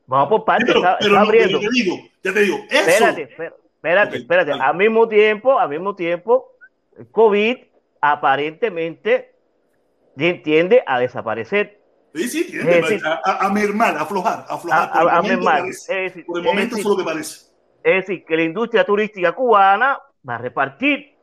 Vamos 0.06 0.28
por 0.28 0.44
partes. 0.44 0.66
Pero, 0.68 0.78
está, 0.78 0.96
pero 0.98 1.12
está 1.12 1.20
abriendo. 1.22 1.60
ya 1.60 1.68
te 1.68 1.74
digo, 1.74 1.96
ya 2.22 2.32
te 2.32 2.40
digo, 2.40 2.56
eso. 2.70 2.90
Espérate, 2.90 3.22
espérate, 3.22 4.16
espérate. 4.18 4.52
Al 4.52 4.76
mismo 4.76 5.08
tiempo, 5.08 5.58
al 5.58 5.68
mismo 5.68 5.94
tiempo, 5.96 6.52
el 6.96 7.10
COVID 7.10 7.56
aparentemente 8.00 9.34
tiende 10.16 10.82
a 10.86 11.00
desaparecer. 11.00 11.80
Sí, 12.14 12.28
sí, 12.28 12.44
tiende 12.50 12.80
decir, 12.80 13.02
a, 13.04 13.20
a, 13.24 13.46
a, 13.46 13.50
mermar, 13.50 13.96
a 13.96 14.02
aflojar, 14.02 14.46
a 14.48 14.54
aflojar. 14.54 14.90
A, 14.92 15.18
a 15.18 15.22
mermar. 15.22 15.66
Es 15.66 15.86
decir, 15.86 16.24
por 16.24 16.38
el 16.38 16.44
momento 16.44 16.76
es, 16.76 16.78
decir, 16.78 16.80
es 16.80 16.86
lo 16.86 16.96
que 16.96 17.04
parece. 17.04 17.46
Es 17.82 18.06
decir, 18.06 18.24
que 18.24 18.36
la 18.36 18.42
industria 18.42 18.84
turística 18.84 19.32
cubana 19.32 19.98
va 20.26 20.36
a 20.36 20.38
repartir 20.38 21.15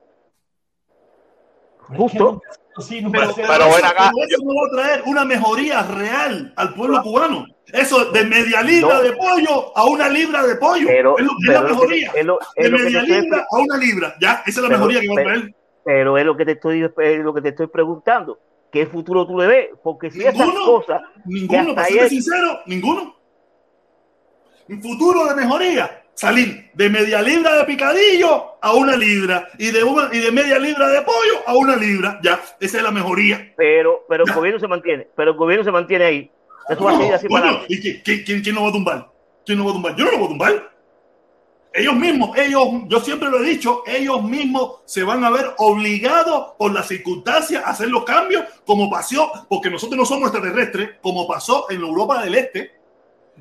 justo. 1.96 2.42
Sí, 2.80 3.06
pero, 3.12 3.34
pero, 3.36 3.48
pero 3.48 3.68
bueno, 3.68 3.88
acá, 3.88 4.12
eso 4.28 4.44
no 4.44 4.56
va 4.56 4.68
a 4.68 4.72
traer 4.72 5.04
una 5.06 5.26
mejoría 5.26 5.84
real 5.84 6.54
al 6.56 6.74
pueblo 6.74 7.04
cubano. 7.04 7.46
Eso 7.72 8.06
de 8.12 8.26
media 8.26 8.62
libra 8.64 8.96
no. 8.96 9.02
de 9.02 9.14
pollo 9.14 9.78
a 9.78 9.86
una 9.86 10.10
libra 10.10 10.44
de 10.44 10.56
pollo. 10.56 10.88
Pero, 10.88 11.18
es, 11.18 11.26
lo, 11.26 11.32
es 11.40 11.50
la 11.50 11.62
mejoría. 11.62 12.12
Es 12.16 12.26
lo, 12.26 12.40
es 12.56 12.72
de 12.72 12.78
media 12.78 13.02
libra 13.04 13.42
estoy... 13.42 13.60
a 13.60 13.64
una 13.64 13.78
libra. 13.78 14.16
Ya, 14.20 14.44
esa 14.46 14.60
es 14.60 14.64
la 14.64 14.70
mejoría 14.70 15.02
que 15.02 15.08
va 15.08 15.14
a 15.14 15.24
traer. 15.24 15.56
Pero 15.86 16.18
es 16.18 16.26
lo 16.26 16.36
que 16.36 16.46
te 16.46 16.52
estoy, 16.54 16.84
es 16.84 17.20
lo 17.20 17.34
que 17.34 17.42
te 17.42 17.50
estoy 17.50 17.68
preguntando. 17.68 18.40
¿Qué 18.72 18.88
futuro 18.88 19.28
tú 19.28 19.38
le 19.38 19.48
ves? 19.48 19.70
Porque 19.84 20.10
si 20.10 20.20
ninguno, 20.20 20.44
esas 20.44 20.66
cosas. 20.66 21.02
Ninguno, 21.26 21.76
para 21.76 21.88
ser 21.88 22.10
sincero, 22.10 22.60
ninguno. 22.66 23.16
Un 24.68 24.82
futuro 24.82 25.26
de 25.26 25.36
mejoría 25.36 26.03
salir 26.16 26.70
de 26.74 26.90
media 26.90 27.22
libra 27.22 27.58
de 27.58 27.64
picadillo 27.66 28.58
a 28.62 28.74
una 28.74 28.96
libra 28.96 29.48
y 29.58 29.72
de 29.72 29.84
una 29.84 30.10
y 30.12 30.20
de 30.20 30.32
media 30.32 30.60
libra 30.60 30.88
de 30.90 31.02
pollo 31.02 31.42
a 31.46 31.56
una 31.56 31.76
libra. 31.76 32.20
Ya, 32.24 32.42
esa 32.60 32.78
es 32.78 32.84
la 32.84 32.92
mejoría. 32.92 33.54
Pero, 33.58 34.06
pero 34.08 34.26
el 34.26 34.34
gobierno 34.34 34.60
se 34.60 34.68
mantiene, 34.68 35.08
pero 35.16 35.32
el 35.32 35.38
gobierno 35.38 35.64
se 35.64 35.72
mantiene 35.72 36.06
ahí. 36.06 36.32
Eso 36.70 36.80
no, 36.80 37.10
va 37.10 37.16
así 37.16 37.28
bueno, 37.28 37.54
para 37.54 37.66
¿y 37.68 37.80
quién, 37.82 38.24
quién, 38.24 38.42
quién, 38.42 38.56
no 38.56 38.64
va 38.64 38.70
a 38.70 38.72
tumbar? 38.72 39.12
¿Quién 39.46 39.60
va 39.60 39.70
a 39.70 39.74
tumbar? 39.74 39.96
Yo 39.96 40.06
no 40.06 40.12
lo 40.12 40.18
voy 40.18 40.26
a 40.26 40.30
tumbar. 40.30 40.74
Ellos 41.76 41.96
mismos, 41.96 42.38
ellos, 42.38 42.68
yo 42.88 43.00
siempre 43.00 43.30
lo 43.30 43.44
he 43.44 43.50
dicho, 43.50 43.82
ellos 43.88 44.24
mismos 44.24 44.82
se 44.86 45.04
van 45.04 45.24
a 45.24 45.32
ver 45.32 45.54
obligados 45.58 46.54
por 46.58 46.72
las 46.72 46.88
circunstancias 46.88 47.64
a 47.66 47.72
hacer 47.72 47.90
los 47.90 48.04
cambios, 48.04 48.46
como 48.64 48.92
pasó, 48.92 49.32
porque 49.50 49.72
nosotros 49.72 49.98
no 49.98 50.06
somos 50.06 50.30
extraterrestres, 50.30 50.92
como 51.02 51.28
pasó 51.28 51.66
en 51.72 51.82
Europa 51.82 52.24
del 52.24 52.36
Este, 52.36 52.72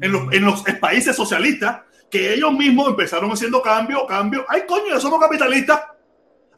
en 0.00 0.12
los, 0.12 0.32
en 0.32 0.46
los 0.46 0.62
países 0.80 1.14
socialistas, 1.14 1.82
que 2.12 2.34
ellos 2.34 2.52
mismos 2.52 2.88
empezaron 2.88 3.32
haciendo 3.32 3.62
cambio, 3.62 4.06
cambio. 4.06 4.44
Ay, 4.46 4.64
coño, 4.68 4.88
ya 4.90 5.00
somos 5.00 5.18
capitalistas. 5.18 5.80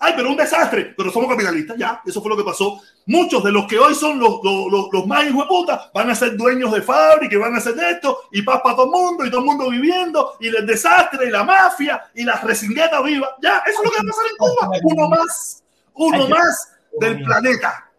Ay, 0.01 0.13
pero 0.17 0.29
un 0.29 0.37
desastre, 0.37 0.93
pero 0.97 1.13
somos 1.13 1.31
capitalistas, 1.31 1.77
ya, 1.79 2.03
eso 2.05 2.21
fue 2.21 2.29
lo 2.29 2.37
que 2.37 2.43
pasó. 2.43 2.81
Muchos 3.07 3.45
de 3.45 3.53
los 3.53 3.65
que 3.67 3.79
hoy 3.79 3.95
son 3.95 4.19
los, 4.19 4.41
los, 4.43 4.67
los, 4.69 4.89
los 4.93 5.07
más 5.07 5.25
hijos 5.25 5.45
de 5.45 5.49
puta 5.49 5.91
van 5.95 6.11
a 6.11 6.15
ser 6.17 6.37
dueños 6.37 6.73
de 6.73 6.83
fábrica 6.83 7.37
y 7.37 7.39
van 7.39 7.55
a 7.55 7.59
hacer 7.59 7.75
esto, 7.79 8.19
y 8.33 8.43
paz 8.43 8.61
para 8.65 8.75
todo 8.75 8.87
el 8.87 8.91
mundo, 8.91 9.25
y 9.25 9.31
todo 9.31 9.41
el 9.43 9.47
mundo 9.47 9.71
viviendo, 9.71 10.33
y 10.41 10.49
el 10.49 10.67
desastre, 10.67 11.29
y 11.29 11.31
la 11.31 11.45
mafia, 11.45 12.03
y 12.17 12.25
la 12.25 12.35
resingueta 12.41 13.01
viva. 13.01 13.37
Ya, 13.41 13.63
eso 13.65 13.81
es 13.81 13.85
lo 13.85 13.91
que 13.93 13.97
va 13.97 14.03
a 14.03 14.11
pasar 14.11 14.27
en 14.31 14.37
Cuba. 14.37 14.79
Uno 14.83 15.09
más, 15.09 15.65
uno 15.95 16.29
más 16.29 16.73
del 16.99 17.23
planeta. 17.23 17.91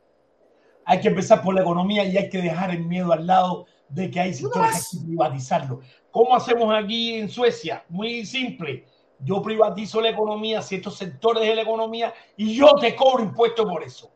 Hay 0.83 0.99
que 0.99 1.07
empezar 1.07 1.41
por 1.41 1.55
la 1.55 1.61
economía 1.61 2.03
y 2.03 2.17
hay 2.17 2.29
que 2.29 2.41
dejar 2.41 2.71
el 2.71 2.85
miedo 2.85 3.13
al 3.13 3.25
lado 3.25 3.65
de 3.87 4.11
que 4.11 4.19
hay 4.19 4.33
sectores 4.33 4.71
que 4.71 4.97
hay 4.97 4.99
que 4.99 5.07
privatizarlo. 5.07 5.81
¿Cómo 6.15 6.33
hacemos 6.33 6.73
aquí 6.73 7.15
en 7.15 7.27
Suecia? 7.27 7.83
Muy 7.89 8.25
simple. 8.25 8.85
Yo 9.19 9.41
privatizo 9.41 9.99
la 9.99 10.11
economía, 10.11 10.61
ciertos 10.61 10.95
sectores 10.95 11.43
de 11.43 11.53
la 11.53 11.63
economía, 11.63 12.13
y 12.37 12.55
yo 12.55 12.71
te 12.79 12.95
cobro 12.95 13.21
impuestos 13.21 13.65
por 13.65 13.83
eso. 13.83 14.09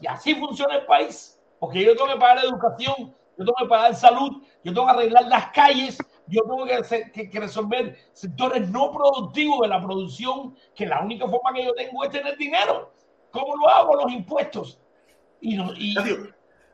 Y 0.00 0.06
así 0.06 0.34
funciona 0.34 0.76
el 0.76 0.86
país. 0.86 1.38
Porque 1.60 1.84
yo 1.84 1.94
tengo 1.94 2.08
que 2.08 2.18
pagar 2.18 2.42
educación, 2.42 2.94
yo 3.36 3.44
tengo 3.44 3.54
que 3.58 3.66
pagar 3.66 3.94
salud, 3.94 4.42
yo 4.64 4.72
tengo 4.72 4.86
que 4.86 4.92
arreglar 4.92 5.26
las 5.26 5.48
calles, 5.48 5.98
yo 6.26 6.40
tengo 6.40 6.64
que, 6.64 7.38
resolver 7.38 7.98
sectores 8.14 8.70
no 8.70 8.90
productivos 8.90 9.60
de 9.60 9.68
la 9.68 9.82
producción, 9.82 10.56
que 10.74 10.86
la 10.86 11.02
única 11.02 11.28
forma 11.28 11.52
que 11.52 11.66
yo 11.66 11.74
tengo 11.74 12.02
es 12.02 12.08
tener 12.08 12.34
dinero. 12.38 12.94
¿Cómo 13.30 13.54
lo 13.58 13.68
hago? 13.68 13.96
Los 13.96 14.10
impuestos. 14.10 14.80
Y, 15.42 15.54
no- 15.54 15.74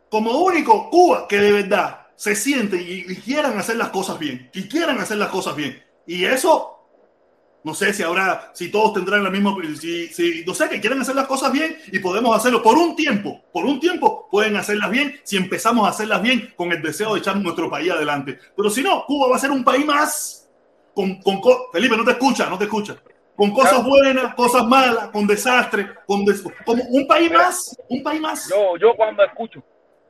Como 0.09 0.30
único, 0.38 0.88
Cuba, 0.88 1.26
que 1.26 1.38
de 1.38 1.50
verdad 1.50 2.07
se 2.18 2.34
siente 2.34 2.76
y, 2.82 3.04
y 3.08 3.14
quieran 3.16 3.56
hacer 3.56 3.76
las 3.76 3.90
cosas 3.90 4.18
bien, 4.18 4.50
y 4.52 4.64
quieran 4.68 4.98
hacer 4.98 5.18
las 5.18 5.28
cosas 5.28 5.54
bien. 5.54 5.80
Y 6.04 6.24
eso, 6.24 6.74
no 7.62 7.74
sé 7.74 7.92
si 7.92 8.02
ahora, 8.02 8.50
si 8.54 8.70
todos 8.72 8.94
tendrán 8.94 9.22
la 9.22 9.30
misma, 9.30 9.54
si, 9.80 10.08
si, 10.08 10.42
no 10.44 10.52
sé, 10.52 10.68
que 10.68 10.80
quieren 10.80 11.00
hacer 11.00 11.14
las 11.14 11.28
cosas 11.28 11.52
bien 11.52 11.78
y 11.92 12.00
podemos 12.00 12.36
hacerlo 12.36 12.60
por 12.60 12.76
un 12.76 12.96
tiempo, 12.96 13.40
por 13.52 13.64
un 13.66 13.78
tiempo 13.78 14.26
pueden 14.32 14.56
hacerlas 14.56 14.90
bien 14.90 15.20
si 15.22 15.36
empezamos 15.36 15.86
a 15.86 15.90
hacerlas 15.90 16.20
bien 16.20 16.52
con 16.56 16.72
el 16.72 16.82
deseo 16.82 17.14
de 17.14 17.20
echar 17.20 17.36
nuestro 17.36 17.70
país 17.70 17.92
adelante. 17.92 18.36
Pero 18.56 18.68
si 18.68 18.82
no, 18.82 19.04
Cuba 19.06 19.28
va 19.28 19.36
a 19.36 19.40
ser 19.40 19.52
un 19.52 19.62
país 19.62 19.86
más 19.86 20.48
con, 20.94 21.22
con 21.22 21.40
co- 21.40 21.68
Felipe, 21.72 21.96
no 21.96 22.04
te 22.04 22.10
escucha, 22.12 22.50
no 22.50 22.58
te 22.58 22.64
escucha. 22.64 22.96
Con 23.36 23.52
cosas 23.52 23.84
buenas, 23.84 24.34
cosas 24.34 24.66
malas, 24.66 25.10
con 25.10 25.24
desastre, 25.24 25.86
con 26.04 26.24
des- 26.24 26.42
como 26.66 26.82
un 26.82 27.06
país 27.06 27.30
más, 27.30 27.76
un 27.88 28.02
país 28.02 28.20
más. 28.20 28.48
Yo, 28.50 28.76
yo 28.76 28.96
cuando 28.96 29.22
escucho, 29.22 29.62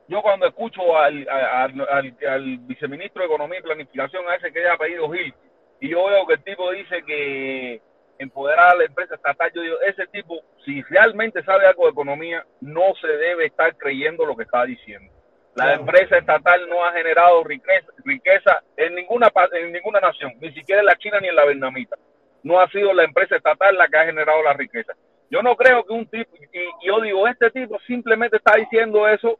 yo 0.08 0.22
cuando 0.22 0.46
escucho 0.46 0.96
al, 0.96 1.28
al, 1.28 1.80
al- 1.88 2.16
al 2.28 2.58
viceministro 2.58 3.20
de 3.22 3.26
Economía 3.28 3.58
y 3.58 3.62
Planificación, 3.62 4.28
a 4.28 4.34
ese 4.36 4.52
que 4.52 4.62
es 4.64 4.70
apellido 4.70 5.10
Gil, 5.10 5.34
y 5.80 5.90
yo 5.90 6.06
veo 6.06 6.26
que 6.26 6.34
el 6.34 6.42
tipo 6.42 6.70
dice 6.72 7.02
que 7.06 7.80
empoderar 8.18 8.70
a 8.72 8.74
la 8.76 8.84
empresa 8.84 9.14
estatal, 9.14 9.52
yo 9.54 9.62
digo, 9.62 9.76
ese 9.86 10.06
tipo, 10.08 10.40
si 10.64 10.82
realmente 10.82 11.42
sabe 11.44 11.66
algo 11.66 11.84
de 11.84 11.92
economía, 11.92 12.44
no 12.60 12.82
se 13.00 13.06
debe 13.06 13.46
estar 13.46 13.76
creyendo 13.76 14.26
lo 14.26 14.36
que 14.36 14.42
está 14.42 14.64
diciendo. 14.64 15.12
La 15.54 15.64
Claro. 15.66 15.80
empresa 15.82 16.18
estatal 16.18 16.68
no 16.68 16.84
ha 16.84 16.92
generado 16.92 17.44
riqueza, 17.44 17.86
riqueza 18.04 18.62
en 18.76 18.94
ninguna 18.94 19.30
en 19.52 19.72
ninguna 19.72 20.00
nación, 20.00 20.32
ni 20.40 20.52
siquiera 20.52 20.80
en 20.80 20.86
la 20.86 20.96
China 20.96 21.20
ni 21.20 21.28
en 21.28 21.36
la 21.36 21.44
vietnamita. 21.44 21.96
No 22.42 22.60
ha 22.60 22.68
sido 22.70 22.92
la 22.92 23.04
empresa 23.04 23.36
estatal 23.36 23.76
la 23.76 23.88
que 23.88 23.98
ha 23.98 24.04
generado 24.06 24.42
la 24.42 24.52
riqueza. 24.52 24.94
Yo 25.30 25.42
no 25.42 25.54
creo 25.56 25.84
que 25.84 25.92
un 25.92 26.06
tipo, 26.06 26.36
y 26.36 26.86
yo 26.86 27.00
digo, 27.00 27.26
este 27.28 27.50
tipo 27.50 27.78
simplemente 27.86 28.36
está 28.38 28.56
diciendo 28.56 29.06
eso 29.08 29.38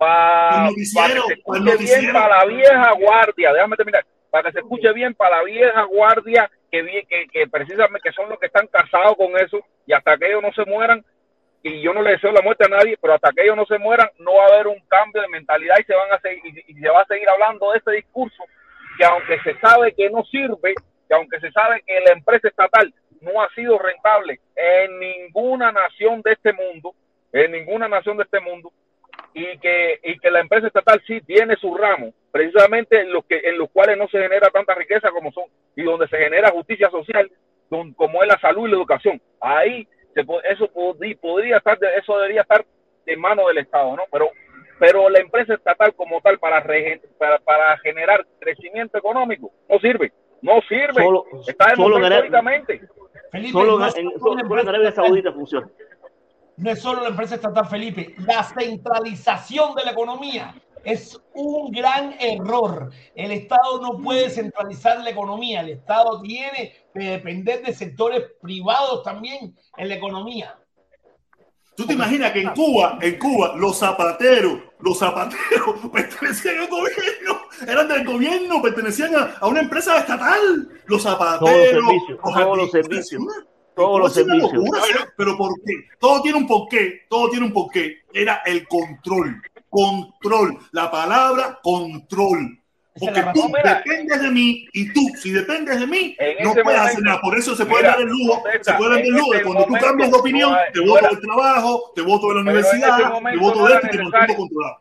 para 0.00 0.70
que 0.74 0.84
se 0.86 0.98
el 0.98 1.68
escuche 1.68 1.76
bien 1.76 2.12
para 2.14 2.38
la 2.38 2.44
vieja 2.46 2.92
guardia. 2.92 3.52
Déjame 3.52 3.76
terminar. 3.76 4.06
Para 4.30 4.44
que 4.44 4.52
se 4.52 4.58
escuche 4.60 4.90
bien 4.94 5.12
para 5.12 5.36
la 5.36 5.42
vieja 5.44 5.82
guardia 5.82 6.50
que, 6.70 7.04
que, 7.06 7.26
que 7.30 7.46
precisamente 7.48 8.08
que 8.08 8.14
son 8.14 8.30
los 8.30 8.38
que 8.38 8.46
están 8.46 8.66
casados 8.68 9.14
con 9.18 9.36
eso 9.36 9.58
y 9.86 9.92
hasta 9.92 10.16
que 10.16 10.28
ellos 10.28 10.42
no 10.42 10.52
se 10.52 10.64
mueran, 10.64 11.04
y 11.62 11.82
yo 11.82 11.92
no 11.92 12.00
le 12.00 12.12
deseo 12.12 12.32
la 12.32 12.40
muerte 12.40 12.64
a 12.64 12.68
nadie, 12.68 12.96
pero 12.98 13.12
hasta 13.12 13.30
que 13.32 13.42
ellos 13.42 13.56
no 13.56 13.66
se 13.66 13.78
mueran, 13.78 14.08
no 14.18 14.36
va 14.36 14.44
a 14.44 14.54
haber 14.54 14.68
un 14.68 14.80
cambio 14.88 15.20
de 15.20 15.28
mentalidad 15.28 15.76
y 15.78 15.84
se 15.84 15.94
van 15.94 16.10
a 16.12 16.20
seguir, 16.20 16.64
y, 16.66 16.72
y 16.72 16.74
se 16.80 16.88
va 16.88 17.02
a 17.02 17.06
seguir 17.06 17.28
hablando 17.28 17.72
de 17.72 17.78
ese 17.78 17.90
discurso 17.90 18.42
que 18.96 19.04
aunque 19.04 19.38
se 19.40 19.58
sabe 19.58 19.92
que 19.92 20.08
no 20.08 20.24
sirve, 20.24 20.74
que 21.08 21.14
aunque 21.14 21.40
se 21.40 21.50
sabe 21.52 21.82
que 21.86 22.00
la 22.00 22.12
empresa 22.12 22.48
estatal 22.48 22.94
no 23.20 23.42
ha 23.42 23.50
sido 23.50 23.78
rentable 23.78 24.40
en 24.56 24.98
ninguna 24.98 25.72
nación 25.72 26.22
de 26.22 26.32
este 26.32 26.54
mundo, 26.54 26.94
en 27.32 27.52
ninguna 27.52 27.86
nación 27.88 28.16
de 28.16 28.22
este 28.22 28.40
mundo, 28.40 28.72
y 29.34 29.58
que, 29.58 30.00
y 30.02 30.18
que 30.18 30.30
la 30.30 30.40
empresa 30.40 30.66
estatal 30.66 31.00
sí 31.06 31.20
tiene 31.22 31.56
su 31.56 31.74
ramo, 31.74 32.12
precisamente 32.32 33.00
en 33.00 33.12
los, 33.12 33.24
que, 33.26 33.38
en 33.44 33.58
los 33.58 33.70
cuales 33.70 33.96
no 33.96 34.08
se 34.08 34.20
genera 34.20 34.48
tanta 34.50 34.74
riqueza 34.74 35.10
como 35.10 35.30
son, 35.32 35.44
y 35.76 35.82
donde 35.82 36.08
se 36.08 36.16
genera 36.18 36.50
justicia 36.50 36.90
social, 36.90 37.30
don- 37.68 37.92
como 37.94 38.22
es 38.22 38.28
la 38.28 38.38
salud 38.40 38.66
y 38.66 38.70
la 38.70 38.76
educación. 38.76 39.20
Ahí 39.40 39.86
se 40.14 40.24
eso 40.50 40.68
podría, 40.72 41.16
podría 41.20 41.56
estar, 41.58 41.78
de- 41.78 41.94
eso 41.96 42.16
debería 42.18 42.40
estar 42.42 42.64
en 43.06 43.20
manos 43.20 43.46
del 43.48 43.58
Estado, 43.58 43.94
¿no? 43.96 44.02
Pero, 44.10 44.28
pero 44.78 45.08
la 45.08 45.20
empresa 45.20 45.54
estatal 45.54 45.94
como 45.94 46.20
tal 46.20 46.38
para, 46.38 46.62
regen- 46.64 47.00
para, 47.18 47.38
para 47.38 47.78
generar 47.78 48.26
crecimiento 48.40 48.98
económico 48.98 49.52
no 49.68 49.78
sirve, 49.78 50.12
no 50.42 50.60
sirve. 50.68 51.02
Solo- 51.04 51.24
Está 51.46 51.74
solo 51.76 51.98
en- 51.98 52.04
Arabia. 52.04 52.26
Saudita 55.06 55.32
funciona. 55.32 55.68
No 56.60 56.70
es 56.70 56.80
solo 56.80 57.00
la 57.00 57.08
empresa 57.08 57.36
estatal, 57.36 57.66
Felipe. 57.66 58.14
La 58.18 58.44
centralización 58.44 59.74
de 59.74 59.82
la 59.82 59.92
economía 59.92 60.54
es 60.84 61.18
un 61.32 61.70
gran 61.72 62.14
error. 62.20 62.90
El 63.14 63.32
Estado 63.32 63.80
no 63.80 63.96
puede 63.96 64.28
centralizar 64.28 65.00
la 65.00 65.08
economía. 65.08 65.62
El 65.62 65.70
Estado 65.70 66.20
tiene 66.20 66.74
que 66.92 67.00
depender 67.00 67.62
de 67.62 67.72
sectores 67.72 68.24
privados 68.42 69.02
también 69.02 69.56
en 69.78 69.88
la 69.88 69.94
economía. 69.94 70.54
¿Tú 71.74 71.86
te 71.86 71.94
imaginas 71.94 72.30
que 72.32 72.42
en 72.42 72.50
Cuba, 72.50 72.98
en 73.00 73.18
Cuba, 73.18 73.54
los 73.56 73.78
zapateros, 73.78 74.58
los 74.80 74.98
zapateros 74.98 75.76
pertenecían 75.94 76.58
al 76.58 76.68
gobierno, 76.68 77.40
eran 77.66 77.88
del 77.88 78.04
gobierno, 78.04 78.60
pertenecían 78.60 79.16
a, 79.16 79.38
a 79.40 79.46
una 79.46 79.60
empresa 79.60 79.96
estatal? 79.98 80.68
Los 80.84 81.04
zapateros, 81.04 81.40
Todos 81.40 81.56
los 81.56 81.70
servicios, 81.70 82.18
los 82.22 82.34
todos 82.34 82.56
los 82.58 82.70
servicios, 82.70 83.22
todos 83.84 84.00
los 84.00 84.16
es 84.16 84.24
una 84.24 84.34
servicios. 84.34 84.52
locura, 84.64 84.82
¿sí? 84.82 84.92
pero 85.16 85.36
¿por 85.36 85.54
qué? 85.64 85.72
Todo 85.98 86.22
tiene 86.22 86.38
un 86.38 86.46
porqué, 86.46 87.00
todo 87.08 87.30
tiene 87.30 87.46
un 87.46 87.52
porqué. 87.52 87.98
Era 88.12 88.42
el 88.46 88.66
control, 88.68 89.40
control, 89.68 90.58
la 90.72 90.90
palabra 90.90 91.58
control. 91.62 92.56
Porque 92.98 93.24
tú 93.32 93.50
dependes 93.64 94.20
de 94.20 94.30
mí 94.30 94.66
y 94.72 94.92
tú, 94.92 95.00
si 95.16 95.30
dependes 95.30 95.78
de 95.80 95.86
mí, 95.86 96.14
En 96.18 96.44
no 96.44 96.52
puedes 96.62 96.80
hacer 96.80 97.02
nada. 97.02 97.20
Por 97.20 97.38
eso 97.38 97.54
se 97.56 97.64
puede 97.64 97.82
mira, 97.84 97.92
dar 97.92 98.00
el 98.02 98.08
lujo, 98.08 98.42
contesta, 98.42 98.72
se 98.72 98.78
puede 98.78 98.90
dar 98.90 99.00
el 99.00 99.10
lujo 99.10 99.32
de 99.32 99.42
cuando 99.42 99.64
tú 99.64 99.72
cambias 99.74 100.10
de 100.10 100.18
opinión, 100.18 100.50
no 100.50 100.56
hay- 100.58 100.72
te 100.72 100.80
voto 100.80 101.06
del 101.08 101.20
trabajo, 101.20 101.92
te 101.94 102.02
voto 102.02 102.28
de 102.28 102.34
la 102.34 102.40
universidad, 102.40 102.96
te 103.30 103.36
voto 103.38 103.60
no 103.60 103.66
de 103.68 103.74
esto 103.74 103.86
y 103.86 103.90
te 103.90 104.02
mantengo 104.02 104.36
controlado. 104.36 104.80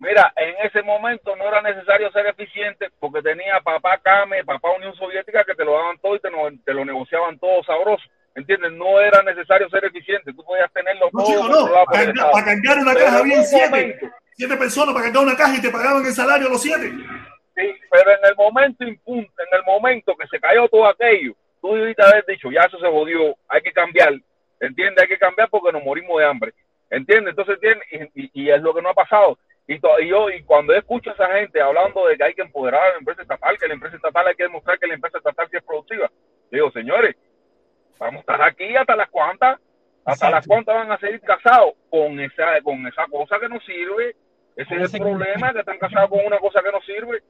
Mira, 0.00 0.32
en 0.36 0.54
ese 0.64 0.82
momento 0.82 1.34
no 1.34 1.44
era 1.48 1.60
necesario 1.60 2.10
ser 2.12 2.26
eficiente 2.26 2.88
porque 3.00 3.20
tenía 3.22 3.60
papá 3.60 3.98
Kame, 3.98 4.44
papá 4.44 4.70
Unión 4.76 4.94
Soviética 4.94 5.44
que 5.44 5.54
te 5.56 5.64
lo 5.64 5.72
daban 5.72 5.98
todo 5.98 6.14
y 6.14 6.20
te, 6.20 6.30
lo- 6.30 6.50
te 6.64 6.72
lo 6.72 6.84
negociaban 6.84 7.38
todo 7.38 7.62
sabroso. 7.64 8.04
¿Entiendes? 8.36 8.70
No 8.72 9.00
era 9.00 9.20
necesario 9.24 9.68
ser 9.70 9.84
eficiente. 9.86 10.32
Tú 10.32 10.44
podías 10.44 10.72
tenerlo 10.72 11.08
No, 11.12 11.24
todo 11.24 11.26
chico, 11.32 11.48
no. 11.48 11.66
Estado. 11.66 12.30
para 12.32 12.44
cargar 12.46 12.78
una 12.78 12.92
Pero 12.94 13.04
caja 13.04 13.16
en 13.16 13.20
habían 13.22 13.38
un 13.40 13.44
siete. 13.44 13.68
momento, 13.70 14.06
Siete 14.36 14.56
personas 14.56 14.94
para 14.94 15.04
cargar 15.06 15.22
una 15.24 15.36
caja 15.36 15.56
y 15.56 15.60
te 15.60 15.70
pagaban 15.70 16.06
el 16.06 16.12
salario 16.12 16.48
los 16.48 16.62
siete. 16.62 16.90
Sí, 17.56 17.74
pero 17.90 18.10
en 18.12 18.24
el 18.24 18.36
momento 18.36 18.84
impunto, 18.84 19.32
en 19.42 19.58
el 19.58 19.64
momento 19.66 20.14
que 20.16 20.28
se 20.28 20.38
cayó 20.38 20.68
todo 20.68 20.86
aquello, 20.86 21.32
tú 21.60 21.74
debiste 21.74 22.04
haber 22.04 22.24
dicho, 22.24 22.52
ya 22.52 22.60
eso 22.60 22.78
se 22.78 22.86
jodió, 22.86 23.34
hay 23.48 23.60
que 23.62 23.72
cambiar, 23.72 24.12
¿entiendes? 24.60 25.02
Hay 25.02 25.08
que 25.08 25.18
cambiar 25.18 25.48
porque 25.50 25.72
nos 25.72 25.82
morimos 25.82 26.16
de 26.20 26.24
hambre, 26.24 26.54
¿entiendes? 26.88 27.30
Entonces, 27.32 27.56
¿entiendes? 27.56 28.12
Y, 28.14 28.22
y- 28.22 28.30
y 28.44 28.50
es 28.52 28.62
lo 28.62 28.72
que 28.72 28.80
no 28.82 28.90
ha 28.90 28.94
pasado. 28.94 29.36
Y, 29.70 29.78
to- 29.80 30.00
y 30.00 30.08
yo, 30.08 30.30
y 30.30 30.42
cuando 30.44 30.74
escucho 30.74 31.10
a 31.10 31.12
esa 31.12 31.26
gente 31.36 31.60
hablando 31.60 32.06
de 32.06 32.16
que 32.16 32.24
hay 32.24 32.34
que 32.34 32.40
empoderar 32.42 32.82
a 32.82 32.90
la 32.92 32.98
empresa 32.98 33.20
estatal, 33.22 33.58
que 33.58 33.68
la 33.68 33.74
empresa 33.74 33.96
estatal 33.96 34.26
hay 34.26 34.34
que 34.34 34.44
demostrar 34.44 34.78
que 34.78 34.86
la 34.86 34.94
empresa 34.94 35.18
estatal 35.18 35.46
sí 35.50 35.56
es 35.58 35.62
productiva, 35.62 36.10
digo, 36.50 36.70
señores, 36.72 37.14
vamos 37.98 38.16
a 38.16 38.20
estar 38.20 38.42
aquí 38.42 38.74
hasta 38.76 38.96
las 38.96 39.10
cuantas, 39.10 39.60
hasta 40.06 40.30
las 40.30 40.46
cuantas 40.46 40.74
van 40.74 40.90
a 40.90 40.98
seguir 40.98 41.20
casados 41.20 41.74
con 41.90 42.18
esa, 42.18 42.60
con 42.62 42.86
esa 42.86 43.04
cosa 43.10 43.38
que 43.38 43.48
no 43.48 43.60
sirve. 43.60 44.16
Ese 44.56 44.74
es 44.74 44.94
el 44.94 45.00
problema, 45.02 45.52
que 45.52 45.58
están 45.60 45.78
casados 45.78 46.08
con 46.10 46.24
una 46.24 46.38
cosa 46.38 46.62
que 46.62 46.72
no 46.72 46.80
sirve. 46.80 47.22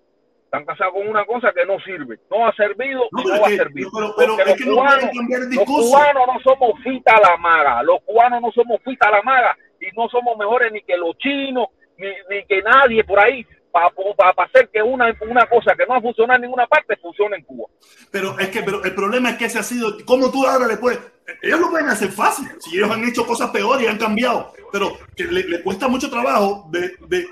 Están 0.44 0.64
casados 0.64 0.94
con 0.94 1.08
una 1.08 1.24
cosa 1.26 1.52
que 1.52 1.66
no 1.66 1.78
sirve. 1.80 2.18
No 2.30 2.46
ha 2.46 2.52
servido 2.54 3.08
No, 3.10 3.20
y 3.22 3.24
no 3.26 3.40
va 3.40 3.46
a 3.48 3.50
servir. 3.50 3.86
pero- 3.92 4.14
pero 4.16 4.36
Porque 4.36 4.64
los 4.64 4.66
no 4.66 4.74
cubanos, 4.76 5.10
los 5.56 5.64
cubanos 5.64 6.26
no 6.26 6.40
somos 6.40 6.80
fita 6.84 7.16
a 7.16 7.20
la 7.20 7.36
maga. 7.36 7.82
Los 7.82 8.00
cubanos 8.04 8.40
no 8.40 8.52
somos 8.52 8.80
fita 8.84 9.08
a 9.08 9.10
la 9.10 9.22
maga 9.22 9.58
y 9.80 9.86
no 9.96 10.08
somos 10.08 10.38
mejores 10.38 10.70
ni 10.72 10.80
que 10.82 10.96
los 10.96 11.18
chinos, 11.18 11.66
ni, 11.98 12.08
ni 12.30 12.44
que 12.46 12.62
nadie 12.62 13.04
por 13.04 13.18
ahí 13.20 13.46
para 13.70 14.32
hacer 14.44 14.68
que 14.72 14.82
una, 14.82 15.14
una 15.28 15.46
cosa 15.46 15.74
que 15.76 15.86
no 15.86 15.94
ha 15.94 16.00
funcionado 16.00 16.36
en 16.36 16.42
ninguna 16.42 16.66
parte 16.66 16.96
funcione 16.96 17.36
en 17.36 17.44
Cuba. 17.44 17.68
Pero 18.10 18.36
es 18.38 18.48
que 18.48 18.62
pero 18.62 18.82
el 18.82 18.94
problema 18.94 19.30
es 19.30 19.36
que 19.36 19.44
ese 19.44 19.58
ha 19.58 19.62
sido. 19.62 19.94
¿Cómo 20.04 20.30
tú 20.32 20.44
ahora 20.46 20.66
le 20.66 20.78
puedes.? 20.78 20.98
Ellos 21.42 21.60
lo 21.60 21.70
pueden 21.70 21.88
hacer 21.88 22.10
fácil. 22.10 22.48
Si 22.60 22.76
ellos 22.76 22.90
han 22.90 23.04
hecho 23.04 23.26
cosas 23.26 23.50
peores 23.50 23.84
y 23.84 23.86
han 23.86 23.98
cambiado. 23.98 24.52
Pero 24.72 24.96
que 25.14 25.24
le, 25.24 25.42
le 25.44 25.62
cuesta 25.62 25.86
mucho 25.86 26.08
trabajo 26.10 26.66
de- 26.70 26.96
de 27.08 27.26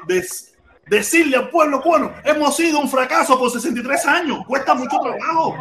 decirle 0.87 1.37
al 1.37 1.49
pueblo 1.51 1.81
cubano: 1.81 2.13
hemos 2.25 2.57
sido 2.57 2.79
un 2.81 2.89
fracaso 2.89 3.39
por 3.39 3.51
63 3.51 4.07
años. 4.07 4.39
Cuesta 4.47 4.75
mucho 4.75 4.99
trabajo. 4.99 5.57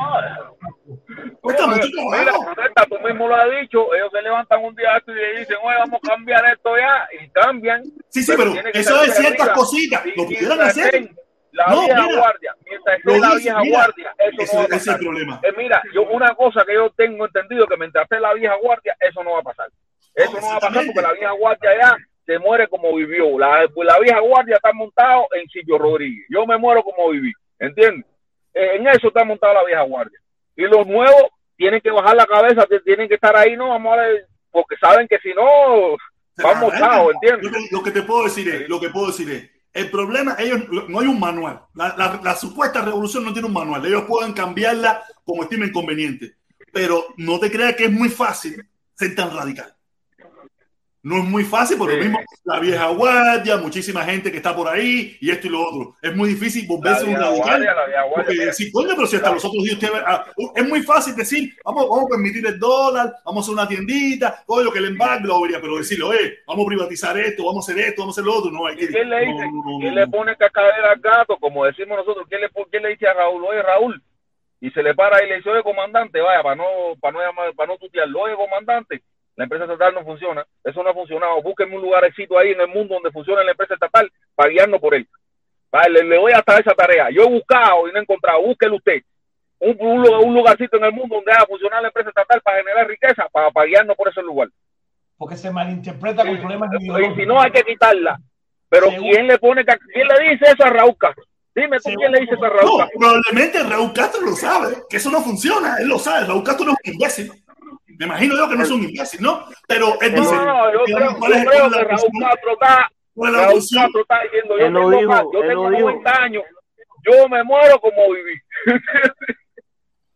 Cuesta 1.41 1.67
mucho 1.67 1.87
Mira, 2.09 2.23
trabajo. 2.25 2.45
Protesta, 2.53 2.85
tú 2.85 2.99
mismo 3.07 3.27
lo 3.27 3.35
has 3.35 3.49
dicho, 3.61 3.93
ellos 3.93 4.09
se 4.11 4.21
levantan 4.21 4.63
un 4.63 4.75
día 4.75 4.89
y 5.07 5.11
le 5.11 5.39
dicen, 5.39 5.57
oye, 5.63 5.77
vamos 5.79 5.99
a 6.03 6.07
cambiar 6.09 6.45
esto 6.51 6.75
ya, 6.77 7.07
y 7.23 7.29
cambian. 7.29 7.83
Sí, 8.09 8.23
sí, 8.23 8.33
pero 8.35 8.53
eso 8.73 9.03
es 9.03 9.15
ciertas 9.15 9.49
cositas. 9.49 10.03
Lo 10.15 10.25
pudieran 10.25 10.61
hacer. 10.61 11.09
La 11.51 11.67
No, 11.67 11.81
vieja 11.85 12.01
mira. 12.01 12.17
guardia, 12.19 12.55
mientras 12.69 12.97
esté 12.97 13.17
la 13.19 13.35
vieja 13.35 13.59
mira, 13.61 13.77
guardia, 13.77 14.13
eso 14.19 14.41
ese- 14.41 14.55
no 14.57 14.59
va 14.59 14.63
a 14.63 14.67
ese 14.67 14.75
es 14.75 14.87
el 14.87 14.93
pasar. 14.93 14.99
problema. 14.99 15.39
Eh, 15.41 15.53
mira, 15.55 15.81
yo 15.93 16.03
una 16.03 16.35
cosa 16.35 16.65
que 16.65 16.73
yo 16.73 16.89
tengo 16.97 17.25
entendido 17.25 17.65
que 17.65 17.77
mientras 17.77 18.03
esté 18.03 18.19
la 18.19 18.33
vieja 18.33 18.55
guardia, 18.61 18.93
eso 18.99 19.23
no 19.23 19.31
va 19.33 19.39
a 19.39 19.43
pasar. 19.43 19.67
Eso 20.15 20.33
no, 20.41 20.47
va 20.47 20.55
a 20.57 20.59
pasar 20.59 20.85
porque 20.85 21.01
la 21.01 21.13
vieja 21.13 21.31
guardia 21.31 21.69
ya 21.79 21.97
se 22.25 22.39
muere 22.39 22.67
como 22.67 22.93
vivió. 22.95 23.37
La, 23.39 23.67
pues 23.73 23.87
la 23.87 23.99
vieja 23.99 24.19
guardia 24.19 24.55
está 24.55 24.73
montado 24.73 25.27
en 25.33 25.47
Silvio 25.49 25.77
Rodríguez. 25.77 26.25
Yo 26.29 26.45
me 26.45 26.57
muero 26.57 26.83
como 26.83 27.09
viví, 27.09 27.31
¿entiendes? 27.59 28.05
Eh, 28.53 28.71
en 28.75 28.87
eso 28.87 29.07
está 29.07 29.23
montada 29.23 29.53
la 29.55 29.63
vieja 29.65 29.81
guardia. 29.83 30.19
Y 30.55 30.63
los 30.63 30.87
nuevos 30.87 31.23
tienen 31.57 31.81
que 31.81 31.91
bajar 31.91 32.15
la 32.15 32.25
cabeza, 32.25 32.65
tienen 32.83 33.07
que 33.07 33.15
estar 33.15 33.35
ahí, 33.35 33.55
no, 33.55 33.69
vamos 33.69 33.93
a 33.93 34.01
ver, 34.01 34.27
porque 34.51 34.75
saben 34.77 35.07
que 35.07 35.17
si 35.19 35.33
no, 35.33 35.95
vamos 36.41 36.73
chao, 36.77 37.11
¿entiendes? 37.11 37.43
Lo 37.43 37.51
que, 37.51 37.67
lo 37.71 37.83
que 37.83 37.91
te 37.91 38.01
puedo 38.03 38.23
decir 38.25 38.47
es, 38.49 38.69
lo 38.69 38.79
que 38.79 38.89
puedo 38.89 39.07
decir 39.07 39.29
es, 39.31 39.51
el 39.73 39.91
problema, 39.91 40.35
ellos 40.39 40.61
no 40.87 40.99
hay 41.01 41.07
un 41.07 41.19
manual. 41.19 41.61
La, 41.73 41.93
la- 41.97 42.21
la 42.23 42.35
supuesta 42.35 42.81
revolución 42.81 43.25
no 43.25 43.33
tiene 43.33 43.47
un 43.49 43.53
manual. 43.53 43.85
Ellos 43.85 44.05
pueden 44.07 44.31
cambiarla 44.31 45.03
como 45.25 45.43
estimen 45.43 45.71
conveniente. 45.73 46.35
Pero 46.71 47.03
no 47.17 47.39
te 47.41 47.51
creas 47.51 47.75
que 47.75 47.85
es 47.85 47.91
muy 47.91 48.07
fácil 48.07 48.65
ser 48.93 49.13
tan 49.15 49.35
radical. 49.35 49.74
No 51.05 51.19
es 51.19 51.23
muy 51.23 51.43
fácil, 51.43 51.77
por 51.77 51.93
lo 51.93 51.97
mismo, 51.99 52.19
la 52.45 52.59
vieja 52.59 52.87
guardia, 52.87 53.57
muchísima 53.57 54.03
gente 54.03 54.31
que 54.31 54.37
está 54.37 54.55
por 54.55 54.67
ahí 54.67 55.15
y 55.21 55.29
esto 55.29 55.45
y 55.45 55.51
lo 55.51 55.61
otro. 55.61 55.93
Es 56.01 56.15
muy 56.15 56.29
difícil 56.29 56.65
volverse 56.67 57.05
un 57.05 57.15
radical. 57.15 57.63
sí, 58.53 58.71
coño, 58.71 58.95
pero 58.95 59.05
si 59.05 59.17
hasta 59.17 59.31
los 59.31 59.45
otros 59.45 59.63
días 59.63 59.75
usted 59.75 59.89
ah, 60.03 60.25
es 60.55 60.67
muy 60.67 60.81
fácil 60.81 61.15
decir, 61.15 61.55
vamos, 61.63 61.87
vamos 61.87 62.05
a 62.05 62.15
permitir 62.15 62.47
el 62.47 62.57
dólar, 62.57 63.13
vamos 63.23 63.37
a 63.37 63.41
hacer 63.43 63.53
una 63.53 63.67
tiendita, 63.67 64.43
coño, 64.47 64.71
que 64.71 64.79
el 64.79 64.85
embargo, 64.85 65.45
lo 65.45 65.61
pero 65.61 65.77
decirle, 65.77 66.05
oye, 66.05 66.39
vamos 66.47 66.65
a 66.65 66.69
privatizar 66.69 67.15
esto, 67.19 67.45
vamos 67.45 67.69
a 67.69 67.71
hacer 67.71 67.85
esto, 67.85 68.01
vamos 68.01 68.17
a 68.17 68.21
hacer 68.21 68.25
lo 68.25 68.39
otro, 68.39 68.49
no 68.49 68.65
hay 68.65 68.75
que. 68.75 68.85
¿Y 68.85 68.87
quién 68.87 69.07
le 69.07 69.19
dice? 69.19 69.45
no, 69.45 69.61
no, 69.63 69.79
¿Quién 69.79 69.93
no, 69.93 70.01
le 70.01 70.07
pone 70.07 70.35
cacadera 70.35 70.91
al 70.91 70.99
gato? 70.99 71.37
Como 71.37 71.65
decimos 71.65 71.99
nosotros, 71.99 72.25
¿quién 72.27 72.41
le, 72.41 72.49
quién 72.71 72.81
le 72.81 72.89
dice 72.89 73.07
a 73.07 73.13
Raúl? 73.13 73.45
Oye, 73.45 73.61
Raúl. 73.61 74.01
Y 74.59 74.71
se 74.71 74.81
le 74.81 74.95
para 74.95 75.23
y 75.23 75.29
le 75.29 75.35
dice, 75.35 75.51
oye, 75.51 75.61
comandante, 75.61 76.19
vaya, 76.19 76.41
para 76.41 76.55
no, 76.55 76.65
para 76.99 77.11
no 77.11 77.19
llamar, 77.19 77.53
para 77.53 77.67
no 77.67 77.77
tutearlo, 77.77 78.21
oye, 78.21 78.33
comandante, 78.33 79.03
la 79.35 79.43
empresa 79.43 79.65
estatal 79.65 79.93
no 79.93 80.03
funciona, 80.03 80.45
eso 80.63 80.81
no 80.83 80.89
ha 80.89 80.93
funcionado, 80.93 81.41
búsquenme 81.41 81.75
un 81.75 81.81
lugarcito 81.81 82.37
ahí 82.37 82.51
en 82.51 82.61
el 82.61 82.67
mundo 82.67 82.95
donde 82.95 83.11
funcione 83.11 83.43
la 83.43 83.51
empresa 83.51 83.73
estatal 83.73 84.09
para 84.33 84.49
guiarnos 84.49 84.79
por 84.79 84.95
él. 84.95 85.07
Vale, 85.71 85.89
le, 85.89 86.03
le 86.09 86.15
doy 86.15 86.31
hasta 86.31 86.57
esa 86.57 86.73
tarea. 86.73 87.09
Yo 87.11 87.23
he 87.23 87.29
buscado 87.29 87.87
y 87.87 87.91
no 87.91 87.99
he 87.99 88.01
encontrado, 88.01 88.41
búsquelo 88.41 88.77
usted. 88.77 89.01
Un, 89.59 89.75
un, 89.79 90.01
lugar- 90.03 90.21
un 90.21 90.33
lugarcito 90.33 90.77
en 90.77 90.85
el 90.85 90.93
mundo 90.93 91.15
donde 91.15 91.31
haga 91.33 91.45
funcionar 91.45 91.81
la 91.81 91.87
empresa 91.89 92.09
estatal 92.09 92.41
para 92.41 92.57
generar 92.59 92.87
riqueza, 92.87 93.27
para, 93.31 93.51
para 93.51 93.65
guiarnos 93.67 93.95
por 93.97 94.07
ese 94.07 94.21
lugar. 94.21 94.47
Porque 95.17 95.35
se 95.37 95.51
malinterpreta 95.51 96.25
con 96.25 96.37
problemas 96.39 96.69
Y 96.81 97.15
si 97.15 97.25
no, 97.25 97.39
hay 97.41 97.51
que 97.51 97.63
quitarla. 97.63 98.17
Pero 98.69 98.89
Según- 98.89 99.09
¿quién 99.09 99.27
le 99.27 99.37
pone, 99.37 99.65
quién 99.65 100.07
le 100.07 100.29
dice 100.29 100.45
eso 100.51 100.63
a 100.65 100.69
Raúl 100.69 100.97
Castro? 100.97 101.23
Dime 101.53 101.77
tú, 101.79 101.89
¿quién 101.95 102.11
le 102.11 102.19
dice 102.21 102.33
eso 102.35 102.43
a 102.45 102.49
Raúl 102.49 102.65
No, 102.71 102.77
Castro? 102.79 102.99
probablemente 102.99 103.63
Raúl 103.63 103.93
Castro 103.93 104.21
lo 104.21 104.31
sabe, 104.35 104.75
que 104.89 104.97
eso 104.97 105.09
no 105.09 105.21
funciona, 105.21 105.77
él 105.79 105.87
lo 105.87 105.97
sabe, 105.99 106.25
Raúl 106.27 106.43
Castro 106.43 106.65
no 106.65 106.71
es 106.73 106.77
un 106.89 106.93
imbécil. 106.93 107.31
Me 107.97 108.05
imagino 108.05 108.35
yo 108.37 108.49
que 108.49 108.55
no 108.55 108.63
es 108.63 108.71
un 108.71 108.83
imbécil, 108.83 109.21
¿no? 109.21 109.45
Pero 109.67 109.99
él 110.01 110.13
dice, 110.15 110.35
No, 110.35 110.45
no, 110.45 110.73
yo 110.73 110.79
creo, 110.85 111.15
¿cuál 111.17 111.33
es 111.33 111.37
yo 111.37 111.43
el- 111.43 111.47
creo 111.49 111.65
es 111.67 111.71
que 111.73 111.77
la 111.79 111.83
Raúl? 111.83 112.11
Castro 112.21 112.51
está, 112.53 112.89
¿Cuál 113.13 113.35
es 113.35 113.41
Raúl? 113.41 113.53
Castro 113.73 114.01
está 114.01 114.21
diciendo, 114.23 114.57
yo 114.59 114.65
tengo, 114.65 114.89
dijo, 114.91 115.09
más, 115.11 115.23
yo 115.33 115.39
tengo 115.41 115.69
lo 115.69 115.69
dijo. 115.77 115.89
90 115.89 116.21
años, 116.23 116.43
yo 117.03 117.29
me 117.29 117.43
muero 117.43 117.79
como 117.79 118.11
viví. 118.13 118.33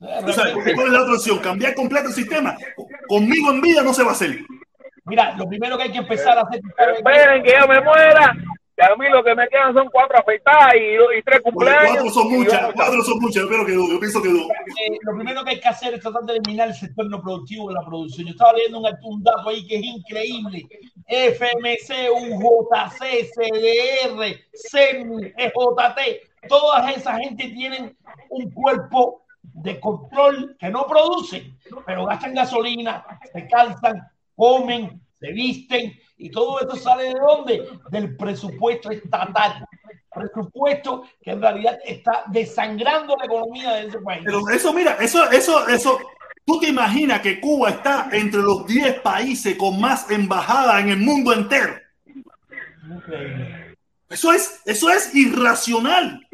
O 0.01 0.31
sea, 0.33 0.53
porque 0.53 0.73
¿cuál 0.73 0.87
es 0.87 0.93
la 0.93 1.01
otra 1.01 1.13
opción? 1.15 1.39
Cambiar 1.39 1.75
completo 1.75 2.07
el 2.07 2.13
sistema. 2.13 2.55
Conmigo 3.07 3.51
en 3.51 3.61
vida 3.61 3.81
no 3.83 3.93
se 3.93 4.03
va 4.03 4.09
a 4.09 4.13
hacer. 4.13 4.39
Mira, 5.05 5.35
lo 5.37 5.47
primero 5.47 5.77
que 5.77 5.83
hay 5.83 5.91
que 5.91 5.97
empezar 5.97 6.37
a 6.37 6.41
hacer. 6.41 6.61
Esperen 6.95 7.43
que 7.43 7.53
yo 7.59 7.67
me 7.67 7.81
muera, 7.81 8.33
que 8.79 8.85
a 8.85 8.95
mí 8.95 9.09
lo 9.09 9.23
que 9.23 9.35
me 9.35 9.47
quedan 9.49 9.73
son 9.73 9.89
cuatro 9.91 10.19
afeitadas 10.19 10.73
y, 10.75 11.21
tres 11.23 11.41
cumpleaños. 11.41 11.91
cuatro 11.91 12.09
son 12.11 12.31
muchas, 12.31 12.61
yo- 12.61 12.73
cuatro 12.73 13.03
son 13.03 13.19
muchas, 13.19 13.43
yo 13.43 13.49
creo 13.49 13.65
que 13.65 13.73
yo 13.73 13.99
pienso 13.99 14.21
que 14.21 14.29
dos. 14.29 14.43
Eh, 14.43 14.97
lo 15.01 15.15
primero 15.15 15.43
que 15.43 15.49
hay 15.51 15.59
que 15.59 15.67
hacer 15.67 15.93
es 15.95 16.01
tratar 16.01 16.23
de 16.23 16.33
eliminar 16.37 16.69
el 16.69 16.73
sector 16.75 17.05
no 17.09 17.21
productivo 17.21 17.67
de 17.69 17.73
la 17.73 17.85
producción. 17.85 18.27
Yo 18.27 18.31
estaba 18.31 18.53
leyendo 18.53 18.79
un, 18.79 18.87
un 19.03 19.23
dato 19.23 19.49
ahí 19.49 19.67
que 19.67 19.75
es 19.75 19.83
increíble. 19.83 20.65
FMC, 21.07 22.09
UJC, 22.09 23.31
CDR, 23.33 24.35
CEMI, 24.53 25.33
EJT, 25.37 26.47
todas 26.47 26.95
esa 26.95 27.17
gente 27.17 27.49
tienen 27.49 27.97
un 28.29 28.51
cuerpo 28.51 29.23
de 29.41 29.79
control 29.79 30.55
que 30.59 30.69
no 30.69 30.85
producen, 30.87 31.57
pero 31.85 32.05
gastan 32.05 32.33
gasolina, 32.33 33.05
se 33.33 33.47
calzan, 33.47 34.01
comen, 34.35 35.01
se 35.19 35.31
visten 35.33 35.99
y 36.19 36.29
todo 36.29 36.59
esto 36.59 36.75
sale 36.75 37.05
de 37.05 37.15
dónde? 37.19 37.67
Del 37.89 38.15
presupuesto 38.15 38.91
estatal. 38.91 39.65
Presupuesto 40.13 41.03
que 41.21 41.31
en 41.31 41.41
realidad 41.41 41.79
está 41.85 42.25
desangrando 42.27 43.15
la 43.15 43.25
economía 43.25 43.73
de 43.75 43.87
ese 43.87 43.99
país. 43.99 44.21
Pero 44.25 44.49
eso, 44.49 44.73
mira, 44.73 44.97
eso, 44.99 45.29
eso, 45.31 45.67
eso. 45.67 45.97
¿Tú 46.45 46.59
te 46.59 46.67
imaginas 46.67 47.21
que 47.21 47.39
Cuba 47.39 47.69
está 47.69 48.09
entre 48.11 48.41
los 48.41 48.65
10 48.67 48.99
países 49.01 49.55
con 49.55 49.79
más 49.79 50.11
embajadas 50.11 50.81
en 50.81 50.89
el 50.89 50.97
mundo 50.97 51.31
entero? 51.31 51.75
Eso 54.09 54.33
es, 54.33 54.61
eso 54.65 54.89
es 54.89 55.15
irracional. 55.15 56.27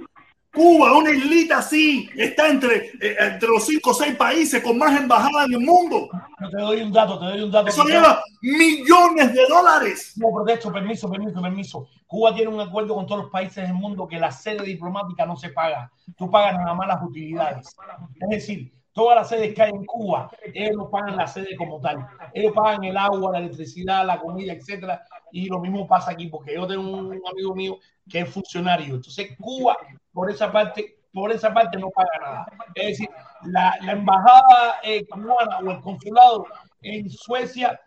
Cuba, 0.55 0.97
una 0.97 1.11
islita 1.11 1.57
así, 1.57 2.09
está 2.15 2.47
entre, 2.47 2.87
eh, 3.01 3.15
entre 3.19 3.49
los 3.49 3.65
5 3.65 3.89
o 3.89 3.93
6 3.93 4.15
países 4.15 4.63
con 4.63 4.77
más 4.77 4.99
embajadas 4.99 5.47
en 5.47 5.53
el 5.55 5.59
mundo. 5.59 6.09
Yo 6.41 6.49
te 6.49 6.57
doy 6.57 6.81
un 6.81 6.91
dato, 6.91 7.19
te 7.19 7.25
doy 7.25 7.41
un 7.41 7.51
dato. 7.51 7.67
Eso 7.67 7.83
lleva 7.83 8.23
millones 8.41 9.33
de 9.33 9.45
dólares. 9.47 10.13
No, 10.15 10.29
protesto, 10.33 10.71
permiso, 10.71 11.11
permiso, 11.11 11.41
permiso. 11.41 11.87
Cuba 12.07 12.33
tiene 12.33 12.49
un 12.49 12.61
acuerdo 12.61 12.95
con 12.95 13.05
todos 13.05 13.23
los 13.23 13.31
países 13.31 13.67
del 13.67 13.73
mundo 13.73 14.07
que 14.07 14.17
la 14.17 14.31
sede 14.31 14.63
diplomática 14.63 15.25
no 15.25 15.35
se 15.35 15.49
paga. 15.49 15.91
Tú 16.17 16.31
pagas 16.31 16.57
nada 16.57 16.73
más 16.73 16.87
las 16.87 17.03
utilidades. 17.03 17.75
Es 18.21 18.29
decir, 18.29 18.71
todas 18.93 19.17
las 19.17 19.27
sedes 19.27 19.53
que 19.53 19.61
hay 19.61 19.71
en 19.71 19.85
Cuba, 19.85 20.31
ellos 20.53 20.77
no 20.77 20.89
pagan 20.89 21.17
la 21.17 21.27
sede 21.27 21.55
como 21.57 21.81
tal. 21.81 22.07
Ellos 22.33 22.53
pagan 22.55 22.83
el 22.85 22.95
agua, 22.95 23.33
la 23.33 23.39
electricidad, 23.39 24.05
la 24.05 24.19
comida, 24.19 24.53
etcétera. 24.53 25.03
Y 25.33 25.49
lo 25.49 25.59
mismo 25.59 25.85
pasa 25.85 26.11
aquí, 26.11 26.27
porque 26.27 26.53
yo 26.53 26.65
tengo 26.65 26.83
un 26.83 27.21
amigo 27.29 27.53
mío 27.53 27.77
que 28.09 28.21
es 28.21 28.29
funcionario. 28.29 28.95
Entonces, 28.95 29.35
Cuba, 29.37 29.75
por 30.15 30.31
esa 30.31 30.49
parte, 30.51 30.95
por 31.13 31.31
esa 31.31 31.53
parte 31.53 31.77
no 31.77 31.89
paga 31.91 32.09
nada. 32.21 32.45
Es 32.73 32.87
decir, 32.97 33.09
la, 33.43 33.75
la 33.81 33.91
embajada 33.91 34.79
eh, 34.83 35.05
cubana 35.07 35.59
o 35.59 35.71
el 35.71 35.81
consulado 35.81 36.47
en 36.81 37.09
Suecia 37.09 37.79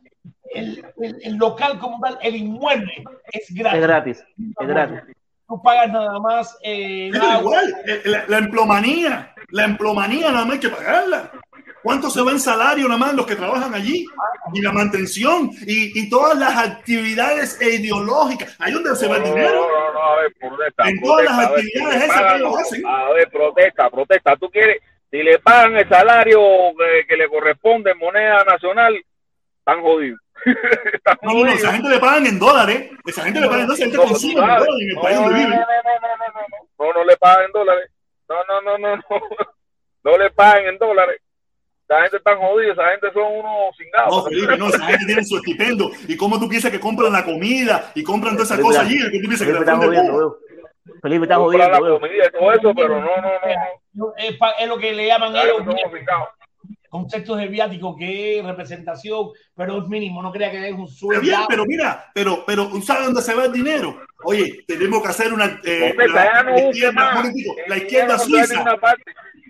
el, 0.55 0.85
el- 1.01 1.19
el 1.23 1.35
local 1.37 1.79
como 1.79 1.99
tal, 2.01 2.19
el 2.23 2.37
inmueble 2.37 2.93
es 3.33 3.47
gratis. 3.55 3.81
Es 3.81 3.87
gratis, 3.87 4.25
es 4.61 4.69
gratis. 4.69 5.01
Tú 5.49 5.63
pagas 5.63 5.91
nada 5.91 6.19
más 6.21 6.59
eh, 6.63 7.11
igual, 7.41 7.75
eh, 7.87 8.03
la, 8.05 8.25
la 8.29 8.39
emplomanía, 8.39 9.35
la 9.51 9.65
emplomanía 9.65 10.31
nada 10.31 10.45
más 10.45 10.55
hay 10.55 10.61
que 10.61 10.69
pagarla. 10.69 11.31
¿Cuánto 11.83 12.11
se 12.11 12.23
va 12.23 12.33
en 12.33 12.41
salario 12.41 12.87
nada 12.89 12.99
más 12.99 13.15
los 13.15 13.27
que 13.27 13.37
trabajan 13.37 13.75
allí? 13.75 14.07
Y 14.53 14.61
la 14.61 14.73
mantención 14.73 15.51
y, 15.67 15.99
y 15.99 16.11
todas 16.11 16.37
las 16.37 16.57
actividades 16.57 17.61
ideológicas. 17.61 18.57
Ahí 18.59 18.73
donde 18.73 18.97
se 18.97 19.07
va 19.07 19.17
el 19.17 19.25
dinero. 19.25 19.69
no, 19.69 19.93
no, 19.93 20.03
a 20.03 20.17
ver, 20.17 20.35
protesta. 20.39 20.89
En 20.89 21.01
todas 21.01 21.25
las 21.25 21.47
protesta, 21.47 21.61
actividades 21.61 22.03
si 22.03 22.11
esas 22.11 22.33
que 22.33 22.39
ellos 22.39 22.59
hacen. 22.59 22.87
A 22.87 23.11
ver, 23.11 23.31
protesta, 23.31 23.91
protesta. 23.91 24.37
Tú 24.37 24.51
quieres, 24.51 24.83
si 25.11 25.23
le 25.23 25.39
pagan 25.39 25.77
el 25.77 25.89
salario 25.89 26.41
que, 26.77 27.07
que 27.07 27.17
le 27.17 27.29
corresponde 27.29 27.93
en 27.93 27.99
moneda 27.99 28.45
nacional, 28.45 29.01
están 29.59 29.83
jodidos. 29.83 30.21
Están 30.93 31.19
No, 31.23 31.45
no, 31.45 31.53
esa 31.53 31.73
gente 31.73 31.89
le 31.89 31.99
pagan 31.99 32.27
en 32.27 32.39
dólares. 32.39 32.91
Esa 33.07 33.25
gente 33.25 33.41
le 33.41 33.47
pagan 33.47 33.63
en 33.63 33.67
dólares. 33.69 33.87
Esa 33.87 33.99
gente 33.99 34.09
consume 34.09 34.33
en 34.35 34.47
dólares 34.47 34.75
en 34.81 34.91
el 34.91 34.97
país 34.97 35.17
donde 35.19 35.35
vive. 35.35 35.49
no, 35.49 35.57
no, 35.57 35.65
no, 35.65 35.99
no, 35.99 36.17
no, 36.79 36.93
no, 36.93 36.93
no 36.95 37.05
le 37.05 37.17
pagan 37.17 37.45
en 37.45 37.53
dólares. 37.53 37.91
No, 38.29 38.37
no, 38.49 38.61
no, 38.61 38.79
no, 38.79 38.97
no. 38.97 39.03
No 40.05 40.17
le 40.17 40.31
pagan 40.31 40.67
en 40.67 40.79
dólares. 40.79 41.21
Esa 41.89 42.03
gente 42.03 42.19
está 42.19 42.37
jodida, 42.37 42.73
esa 42.73 42.91
gente 42.91 43.13
son 43.15 43.33
unos 43.39 43.77
cingados. 43.79 44.15
No, 44.15 44.25
Felipe, 44.25 44.59
no, 44.59 44.69
esa 44.69 44.85
gente 44.85 45.07
tiene 45.07 45.25
su 45.25 45.37
estipendio. 45.39 45.91
¿Y 46.07 46.17
cómo 46.19 46.39
tú 46.39 46.47
piensas 46.47 46.71
que 46.71 46.79
compran 46.79 47.11
la 47.13 47.25
comida 47.25 47.93
y 47.95 48.03
compran 48.03 48.35
todas 48.35 48.51
esas 48.51 48.61
cosas 48.63 48.85
allí? 48.85 48.99
¿Qué 49.11 49.21
tú 49.21 49.27
piensas 49.27 49.47
que 49.47 49.55
Felipe 49.55 49.71
de 49.71 49.73
Cuba? 49.73 49.87
jodiendo, 49.87 50.19
veo. 50.19 50.39
Felipe 51.01 51.23
está 51.25 51.37
jodiendo, 51.37 51.69
la 51.71 51.81
veo. 51.81 52.01
comida 52.01 52.27
y 52.27 52.31
todo 52.31 52.53
eso, 52.53 52.75
pero 52.75 53.01
no, 53.01 53.17
no, 53.17 53.31
no. 53.95 54.13
Es, 54.19 54.69
lo 54.69 54.79
que 54.79 54.93
le 54.93 55.07
llaman 55.07 55.35
ellos 55.35 55.63
conceptos 56.91 57.39
de 57.39 57.49
viático, 57.49 57.97
que 57.97 58.39
es 58.39 58.45
representación, 58.45 59.29
pero 59.55 59.79
es 59.79 59.89
mínimo. 59.89 60.23
No 60.23 60.33
crea 60.33 60.51
que 60.51 60.69
es 60.69 60.75
un 60.75 60.89
sueldo. 60.89 61.23
bien, 61.23 61.41
pero 61.49 61.65
mira, 61.67 62.11
pero, 62.15 62.45
pero 62.47 62.71
¿sabes 62.83 63.07
dónde 63.07 63.23
se 63.23 63.35
va 63.35 63.47
el 63.47 63.53
dinero? 63.53 64.01
Oye, 64.25 64.65
tenemos 64.67 65.03
que 65.03 65.09
hacer 65.09 65.33
una. 65.33 65.61
eh, 65.65 65.95
la, 65.97 66.43
la 66.43 66.61
izquierda, 66.61 67.23
la 67.67 67.77
izquierda 67.77 68.19
suiza. 68.19 68.65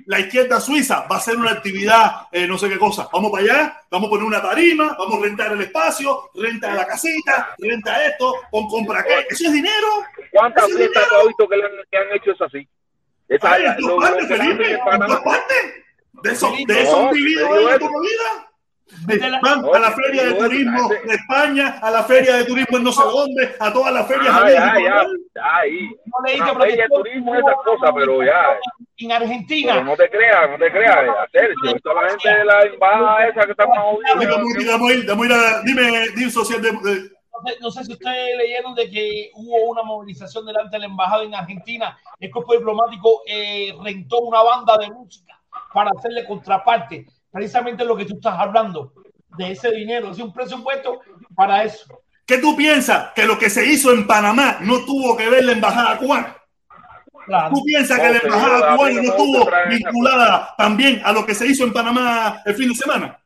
Parte. 0.09 0.15
La 0.15 0.21
izquierda 0.21 0.61
suiza 0.61 1.07
va 1.11 1.17
a 1.17 1.19
hacer 1.19 1.37
una 1.37 1.51
actividad, 1.53 2.29
eh, 2.33 2.47
no 2.47 2.57
sé 2.57 2.69
qué 2.69 2.79
cosa. 2.79 3.09
Vamos 3.13 3.31
para 3.31 3.45
allá, 3.45 3.83
vamos 3.91 4.07
a 4.07 4.11
poner 4.11 4.25
una 4.27 4.43
tarima, 4.43 4.97
vamos 4.99 5.19
a 5.19 5.23
rentar 5.23 5.53
el 5.53 5.61
espacio, 5.61 6.31
renta 6.35 6.73
la 6.75 6.87
casita, 6.87 7.55
renta 7.59 8.05
esto, 8.07 8.35
con 8.51 8.69
compra 8.69 9.05
qué. 9.05 9.27
Eso 9.29 9.47
es 9.47 9.53
dinero. 9.53 9.87
¿Cuántas 10.33 10.67
fiestas 10.67 11.09
tú 11.09 11.15
has 11.17 11.27
visto 11.27 11.49
que, 11.49 11.57
le 11.57 11.65
han, 11.65 11.71
que 11.91 11.99
han 11.99 12.13
hecho 12.17 12.31
eso 12.33 12.45
así? 12.45 12.69
Esa, 13.29 13.53
Ay, 13.53 13.65
lo- 13.79 14.01
hacen 14.03 14.27
Felipe. 14.29 14.79
De 16.23 16.33
eso, 16.33 16.51
Felipe, 16.51 16.73
de 16.73 16.83
eso 16.83 17.01
no, 17.03 17.09
han 17.09 17.15
vivido 17.15 17.47
te 17.49 17.55
digo 17.59 17.69
ellos 17.69 17.71
eso. 17.71 17.79
toda 17.79 17.93
la 17.93 18.01
vida. 18.01 18.48
La- 19.07 19.41
Van 19.41 19.65
a 19.75 19.79
la 19.79 19.91
feria 19.93 20.27
de 20.27 20.35
turismo 20.35 20.89
la 20.91 21.01
de 21.01 21.15
España, 21.15 21.79
a 21.83 21.91
la 21.91 22.03
feria 22.05 22.37
de 22.37 22.45
turismo 22.45 22.79
en 22.79 22.85
no 22.85 22.93
sé 22.93 23.03
dónde, 23.03 23.55
a 23.61 23.73
todas 23.73 23.93
las 23.93 24.07
ferias. 24.07 24.35
Ah, 24.35 24.49
ya, 24.51 25.07
ahí. 25.43 25.89
No 26.07 26.25
leí 26.27 26.41
Una 26.41 26.53
que 26.53 26.59
feria 26.61 26.83
de 26.85 26.89
turismo 26.89 27.35
y 27.35 27.39
esas 27.39 27.55
cosas, 27.65 27.91
pero 27.95 28.23
ya. 28.25 28.59
en 28.99 29.13
Argentina. 29.13 29.73
Pero 29.75 29.85
no 29.85 29.97
te 29.97 30.09
creas, 30.11 30.51
no 30.51 30.59
te 30.59 30.71
creas. 30.73 30.97
Hacer, 31.25 31.55
si 31.63 31.69
ahorita 31.69 31.93
la 31.95 32.09
gente 32.11 32.29
de 32.39 32.45
la 32.45 32.63
embajada 32.63 33.27
esa 33.29 33.45
que 33.45 33.51
está 33.53 33.67
más 33.67 33.79
Dime, 34.19 34.33
jodida. 34.33 35.63
dime, 35.65 36.09
dime 36.15 36.31
social 36.31 36.63
de, 36.63 36.71
de- 36.73 37.11
no 37.41 37.47
sé, 37.47 37.57
no 37.61 37.71
sé 37.71 37.85
si 37.85 37.93
ustedes 37.93 38.37
leyeron 38.37 38.75
de 38.75 38.91
que 38.91 39.31
hubo 39.35 39.71
una 39.71 39.83
movilización 39.85 40.45
delante 40.45 40.71
de 40.77 40.81
la 40.81 40.87
embajada 40.87 41.23
en 41.23 41.35
Argentina. 41.35 41.97
El 42.19 42.31
cuerpo 42.33 42.53
diplomático 42.55 43.23
eh, 43.27 43.73
rentó 43.85 44.19
una 44.19 44.43
banda 44.43 44.77
de 44.79 44.89
música 44.91 45.39
para 45.73 45.91
hacerle 45.97 46.25
contraparte. 46.27 47.07
Precisamente 47.31 47.85
lo 47.85 47.97
que 47.97 48.05
tú 48.05 48.15
estás 48.15 48.39
hablando 48.39 48.93
de 49.37 49.53
ese 49.53 49.71
dinero, 49.71 50.11
es 50.11 50.19
un 50.19 50.33
presupuesto 50.33 51.01
para 51.35 51.65
eso. 51.65 52.01
¿Qué 52.27 52.39
tú 52.39 52.57
piensas? 52.57 53.13
Que 53.15 53.25
lo 53.25 53.39
que 53.39 53.49
se 53.49 53.65
hizo 53.67 53.93
en 53.93 54.07
Panamá 54.07 54.59
no 54.61 54.85
tuvo 54.85 55.17
que 55.17 55.29
ver 55.29 55.45
la 55.45 55.53
embajada 55.53 55.97
cubana. 55.97 56.37
Claro. 57.27 57.55
¿Tú 57.55 57.63
piensas 57.65 57.99
que 57.99 58.09
la 58.11 58.19
embajada 58.19 58.77
cubana 58.77 58.95
no 58.95 59.03
estuvo 59.03 59.51
vinculada 59.69 60.55
también 60.57 61.01
a 61.05 61.13
lo 61.13 61.25
que 61.25 61.35
se 61.35 61.47
hizo 61.47 61.65
en 61.65 61.73
Panamá 61.73 62.43
el 62.45 62.55
fin 62.55 62.69
de 62.69 62.75
semana? 62.75 63.19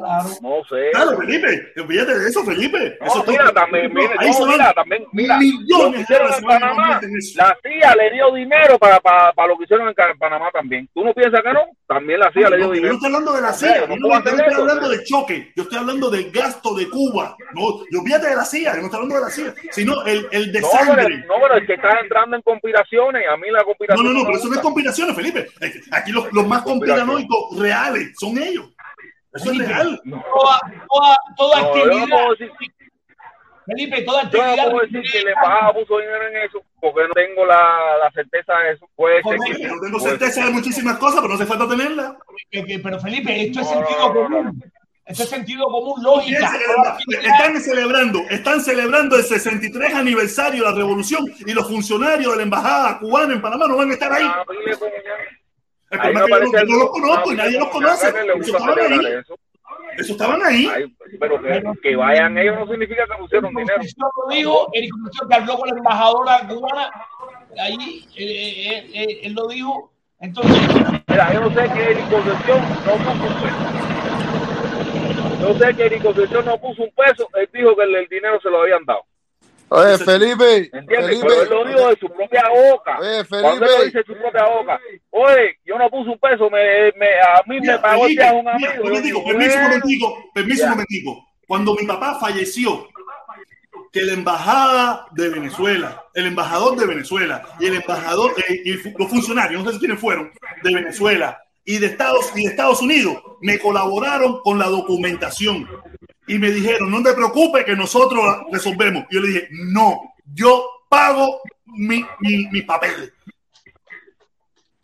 Claro. 0.00 0.28
No 0.40 0.64
sé. 0.68 0.90
Claro, 0.92 1.16
Felipe, 1.18 1.72
olvídate 1.80 2.18
de 2.18 2.28
eso, 2.28 2.44
Felipe. 2.44 2.96
No, 3.00 3.06
Eso 3.06 3.24
mira, 3.28 3.44
todo- 3.44 3.52
también, 3.54 3.92
mira, 3.94 4.10
ahí 4.18 4.30
no, 4.30 4.46
mira, 4.46 4.72
también, 4.72 5.04
mira, 5.12 5.34
lo 5.36 5.40
que 5.40 5.46
millones 5.46 6.00
hicieron 6.02 6.32
en 6.34 6.44
Panamá, 6.44 7.00
la 7.36 7.56
CIA 7.62 7.94
le 7.96 8.10
dio 8.12 8.34
dinero 8.34 8.78
para, 8.78 9.00
para, 9.00 9.32
para 9.32 9.48
lo 9.48 9.58
que 9.58 9.64
hicieron 9.64 9.88
en 9.88 10.18
Panamá 10.18 10.50
también. 10.52 10.88
¿Tú 10.94 11.04
no 11.04 11.12
piensas 11.12 11.42
que 11.42 11.52
no? 11.52 11.60
También 11.86 12.20
la 12.20 12.32
CIA 12.32 12.50
le 12.50 12.56
dio 12.56 12.66
No, 12.68 12.68
yo 12.68 12.68
no 12.68 12.74
dinero. 12.74 12.94
estoy 12.94 13.06
hablando 13.06 13.32
de 13.34 13.40
la 13.42 13.52
CIA, 13.52 13.80
no 13.86 13.94
yo 13.94 13.96
no, 14.00 14.08
no 14.08 14.16
estoy 14.18 14.40
eso. 14.48 14.60
hablando 14.60 14.88
de 14.88 15.04
choque, 15.04 15.52
yo 15.56 15.62
estoy 15.64 15.78
hablando 15.78 16.10
del 16.10 16.30
gasto 16.30 16.74
de 16.74 16.88
Cuba. 16.88 17.36
No, 17.54 17.62
yo 17.90 18.00
olvídate 18.00 18.28
de 18.28 18.36
la 18.36 18.44
CIA, 18.44 18.74
yo 18.74 18.80
no 18.80 18.84
estoy 18.86 18.96
hablando 19.02 19.14
de 19.16 19.20
la 19.22 19.30
CIA, 19.30 19.54
sino 19.70 20.04
el, 20.06 20.26
el 20.32 20.52
de 20.52 20.60
No, 20.60 20.68
pero, 20.72 20.84
sangre. 20.94 21.18
no, 21.26 21.34
pero 21.42 21.56
es 21.60 21.66
que 21.66 21.74
estás 21.74 21.94
entrando 22.02 22.36
en 22.36 22.42
conspiraciones. 22.42 23.22
A 23.30 23.36
mí 23.36 23.50
la 23.50 23.58
No, 23.60 23.64
conspiración. 23.66 24.06
no, 24.06 24.12
no, 24.12 24.18
me 24.20 24.24
pero 24.26 24.38
eso 24.38 24.48
no 24.48 24.54
es 24.54 24.60
conspiraciones, 24.60 25.14
Felipe. 25.16 25.46
Aquí 25.92 26.12
los, 26.12 26.32
los 26.32 26.46
más 26.46 26.62
conspiranoicos 26.62 27.58
reales 27.58 28.12
son 28.18 28.38
ellos. 28.38 28.66
Eso 29.32 29.52
es 29.52 29.58
real. 29.58 30.00
Toda, 30.04 30.58
toda, 30.88 31.16
toda 31.36 31.60
No, 31.62 31.76
yo 31.76 31.84
no 31.86 31.92
actividad. 31.98 32.08
puedo 32.18 32.30
decir, 32.30 32.52
Felipe, 33.66 34.02
toda 34.02 34.22
yo 34.22 34.26
actividad. 34.26 34.56
no 34.66 34.70
puedo 34.72 34.86
decir 34.86 35.02
que 35.12 35.22
la 35.24 35.30
embajada 35.30 35.72
puso 35.74 35.98
dinero 35.98 36.26
en 36.28 36.36
eso 36.38 36.62
porque 36.80 37.02
no 37.06 37.14
tengo 37.14 37.44
la, 37.46 37.58
la 38.02 38.10
certeza 38.12 38.52
de 38.58 38.72
eso. 38.72 38.88
Puede 38.96 39.22
ser 39.22 39.38
que 39.38 39.62
Yo 39.62 39.68
tengo 39.80 39.98
puede 39.98 40.10
certeza 40.10 40.32
ser. 40.32 40.44
de 40.46 40.50
muchísimas 40.50 40.98
cosas, 40.98 41.16
pero 41.20 41.28
no 41.28 41.34
hace 41.34 41.46
falta 41.46 41.68
tenerla. 41.68 42.16
pero 42.50 43.00
Felipe, 43.00 43.42
esto 43.42 43.60
es 43.60 43.66
No, 43.66 43.72
sentido 43.72 43.98
no, 44.00 44.28
no, 44.28 44.28
común. 44.42 44.64
Esto 45.06 45.22
es 45.24 45.28
sentido 45.28 45.64
común, 45.66 46.02
lógica. 46.02 46.50
Están 47.22 47.60
celebrando, 47.60 48.20
están 48.30 48.60
celebrando 48.60 49.16
el 49.16 49.22
63 49.24 49.94
aniversario 49.94 50.64
de 50.64 50.70
la 50.70 50.76
revolución 50.76 51.24
y 51.44 51.52
los 51.52 51.66
funcionarios 51.68 52.30
de 52.32 52.36
la 52.36 52.42
embajada 52.44 52.98
cubana 53.00 53.34
en 53.34 53.40
Panamá 53.42 53.66
no 53.68 53.76
van 53.76 53.90
a 53.90 53.94
estar 53.94 54.12
ahí. 54.12 54.24
El 55.90 55.98
problema 55.98 56.20
no 56.20 56.36
es 56.36 56.40
que 56.40 56.46
yo 56.46 56.56
aparece 56.56 56.66
no, 56.66 56.78
los 56.78 56.90
conozco 56.90 57.32
y 57.32 57.36
nadie 57.36 57.58
los 57.58 57.66
no, 57.66 57.72
conoce. 57.72 58.08
Eso 58.08 58.56
estaban 58.56 58.78
ahí. 58.78 59.06
eso. 59.20 59.38
Eso 59.98 60.12
estaban 60.12 60.42
ahí. 60.44 60.68
Ay, 60.72 60.96
pero 61.18 61.42
que, 61.42 61.62
que 61.82 61.96
vayan 61.96 62.38
ellos 62.38 62.58
no 62.58 62.66
significa 62.66 63.06
que 63.06 63.16
pusieron 63.18 63.50
dinero. 63.50 63.76
Concepción 63.76 64.08
lo 64.16 64.34
dijo, 64.34 64.68
Eric 64.72 64.90
Concepción 64.92 65.28
que 65.28 65.34
habló 65.34 65.58
con 65.58 65.68
la 65.68 65.76
embajadora 65.76 66.48
cubana, 66.48 66.90
ahí 67.60 68.06
eh, 68.16 68.24
eh, 68.24 68.90
eh, 68.94 69.20
él 69.24 69.32
lo 69.32 69.48
dijo. 69.48 69.92
Entonces, 70.20 70.56
Mira, 71.08 71.32
yo 71.32 71.40
no 71.40 71.48
sé 71.48 71.72
que 71.72 71.90
Eric 71.90 72.10
Concepción 72.10 72.60
no 72.86 72.92
puso 72.92 73.26
un 73.26 73.34
peso. 73.42 73.56
Yo 75.40 75.54
sé 75.58 75.74
que 75.74 75.86
Eric 75.86 76.02
Concepción 76.02 76.44
no 76.44 76.60
puso 76.60 76.82
un 76.82 76.90
peso. 76.90 77.28
Él 77.34 77.48
dijo 77.52 77.74
que 77.74 77.82
el, 77.82 77.96
el 77.96 78.06
dinero 78.08 78.40
se 78.40 78.50
lo 78.50 78.62
habían 78.62 78.84
dado. 78.84 79.02
Oye, 79.72 79.98
Felipe, 79.98 80.70
¿Entiendes? 80.72 81.06
Felipe, 81.20 81.26
Pero 81.28 81.42
él 81.42 81.48
lo 81.50 81.64
dijo 81.64 81.88
de 81.90 81.96
su 82.00 82.08
propia 82.08 82.44
boca. 82.48 82.98
Oye, 82.98 83.24
Cuando 83.28 83.48
él 83.52 83.60
lo 83.60 83.66
Felipe. 83.66 83.84
dice 83.86 83.98
de 83.98 84.04
su 84.04 84.14
propia 84.20 84.44
boca. 84.46 84.80
Oye, 85.10 85.58
yo 85.64 85.78
no 85.78 85.88
puse 85.90 86.10
un 86.10 86.18
peso. 86.18 86.50
Me, 86.50 86.92
me, 86.96 87.06
a 87.20 87.42
mí 87.46 87.54
me 87.56 87.60
Mira, 87.60 87.80
pagó 87.80 88.06
el 88.06 88.16
Felipe, 88.16 88.34
un 88.36 88.44
mira, 88.44 88.52
amigo. 88.54 88.72
Yo 88.74 88.82
momentico, 88.84 89.02
digo, 89.02 89.24
permiso 89.24 89.56
un 89.56 89.62
momentico, 89.62 90.30
permiso 90.34 90.64
un 90.64 90.70
momentico. 90.70 91.26
Cuando 91.46 91.74
mi 91.74 91.86
papá 91.86 92.18
falleció, 92.20 92.88
que 93.92 94.02
la 94.02 94.12
embajada 94.12 95.06
de 95.12 95.28
Venezuela, 95.30 96.04
el 96.14 96.26
embajador 96.26 96.76
de 96.78 96.86
Venezuela 96.86 97.42
y 97.58 97.66
el 97.66 97.74
embajador 97.74 98.32
eh, 98.48 98.62
y 98.64 98.72
los 98.74 99.08
funcionarios, 99.08 99.64
no 99.64 99.72
sé 99.72 99.78
quiénes 99.78 99.98
fueron, 99.98 100.30
de 100.62 100.74
Venezuela 100.74 101.42
y 101.64 101.78
de 101.78 101.86
Estados 101.86 102.30
y 102.36 102.44
de 102.44 102.50
Estados 102.50 102.82
Unidos, 102.82 103.16
me 103.40 103.58
colaboraron 103.58 104.40
con 104.42 104.58
la 104.58 104.66
documentación 104.66 105.68
y 106.30 106.38
me 106.38 106.52
dijeron, 106.52 106.88
no 106.90 107.02
te 107.02 107.12
preocupes 107.12 107.64
que 107.64 107.74
nosotros 107.74 108.22
resolvemos. 108.52 109.04
Y 109.10 109.14
yo 109.16 109.20
le 109.20 109.28
dije, 109.28 109.48
no, 109.50 110.14
yo 110.32 110.64
pago 110.88 111.40
mi, 111.66 112.06
mi, 112.20 112.46
mis 112.52 112.62
papeles. 112.62 113.12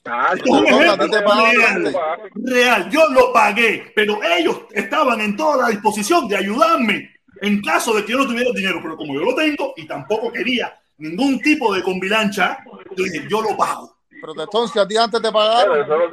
Ah, 0.05 0.35
no, 0.45 0.63
real, 0.63 1.95
real. 2.35 2.91
Yo 2.91 3.09
lo 3.11 3.33
pagué, 3.33 3.93
pero 3.95 4.21
ellos 4.25 4.63
estaban 4.73 5.21
en 5.21 5.37
toda 5.37 5.63
la 5.63 5.69
disposición 5.69 6.27
de 6.27 6.37
ayudarme 6.37 7.11
en 7.41 7.63
caso 7.63 7.95
de 7.95 8.05
que 8.05 8.13
yo 8.13 8.19
no 8.19 8.27
tuviera 8.27 8.51
el 8.51 8.57
dinero. 8.57 8.81
Pero 8.83 8.97
como 8.97 9.15
yo 9.15 9.21
lo 9.21 9.35
tengo 9.37 9.73
y 9.77 9.87
tampoco 9.87 10.33
quería 10.33 10.77
ningún 10.99 11.39
tipo 11.41 11.73
de 11.73 11.83
convilancha, 11.83 12.59
yo 12.97 13.05
dije, 13.05 13.27
yo 13.29 13.41
lo 13.41 13.57
pago. 13.57 13.96
Protestón, 14.21 14.69
si 14.69 14.79
a 14.79 14.87
ti 14.87 14.97
antes 14.97 15.21
te 15.21 15.29
Pero 15.29 15.33
pagaron. 15.33 15.81
eso 15.81 15.97
no 15.97 16.05
Yo 16.05 16.09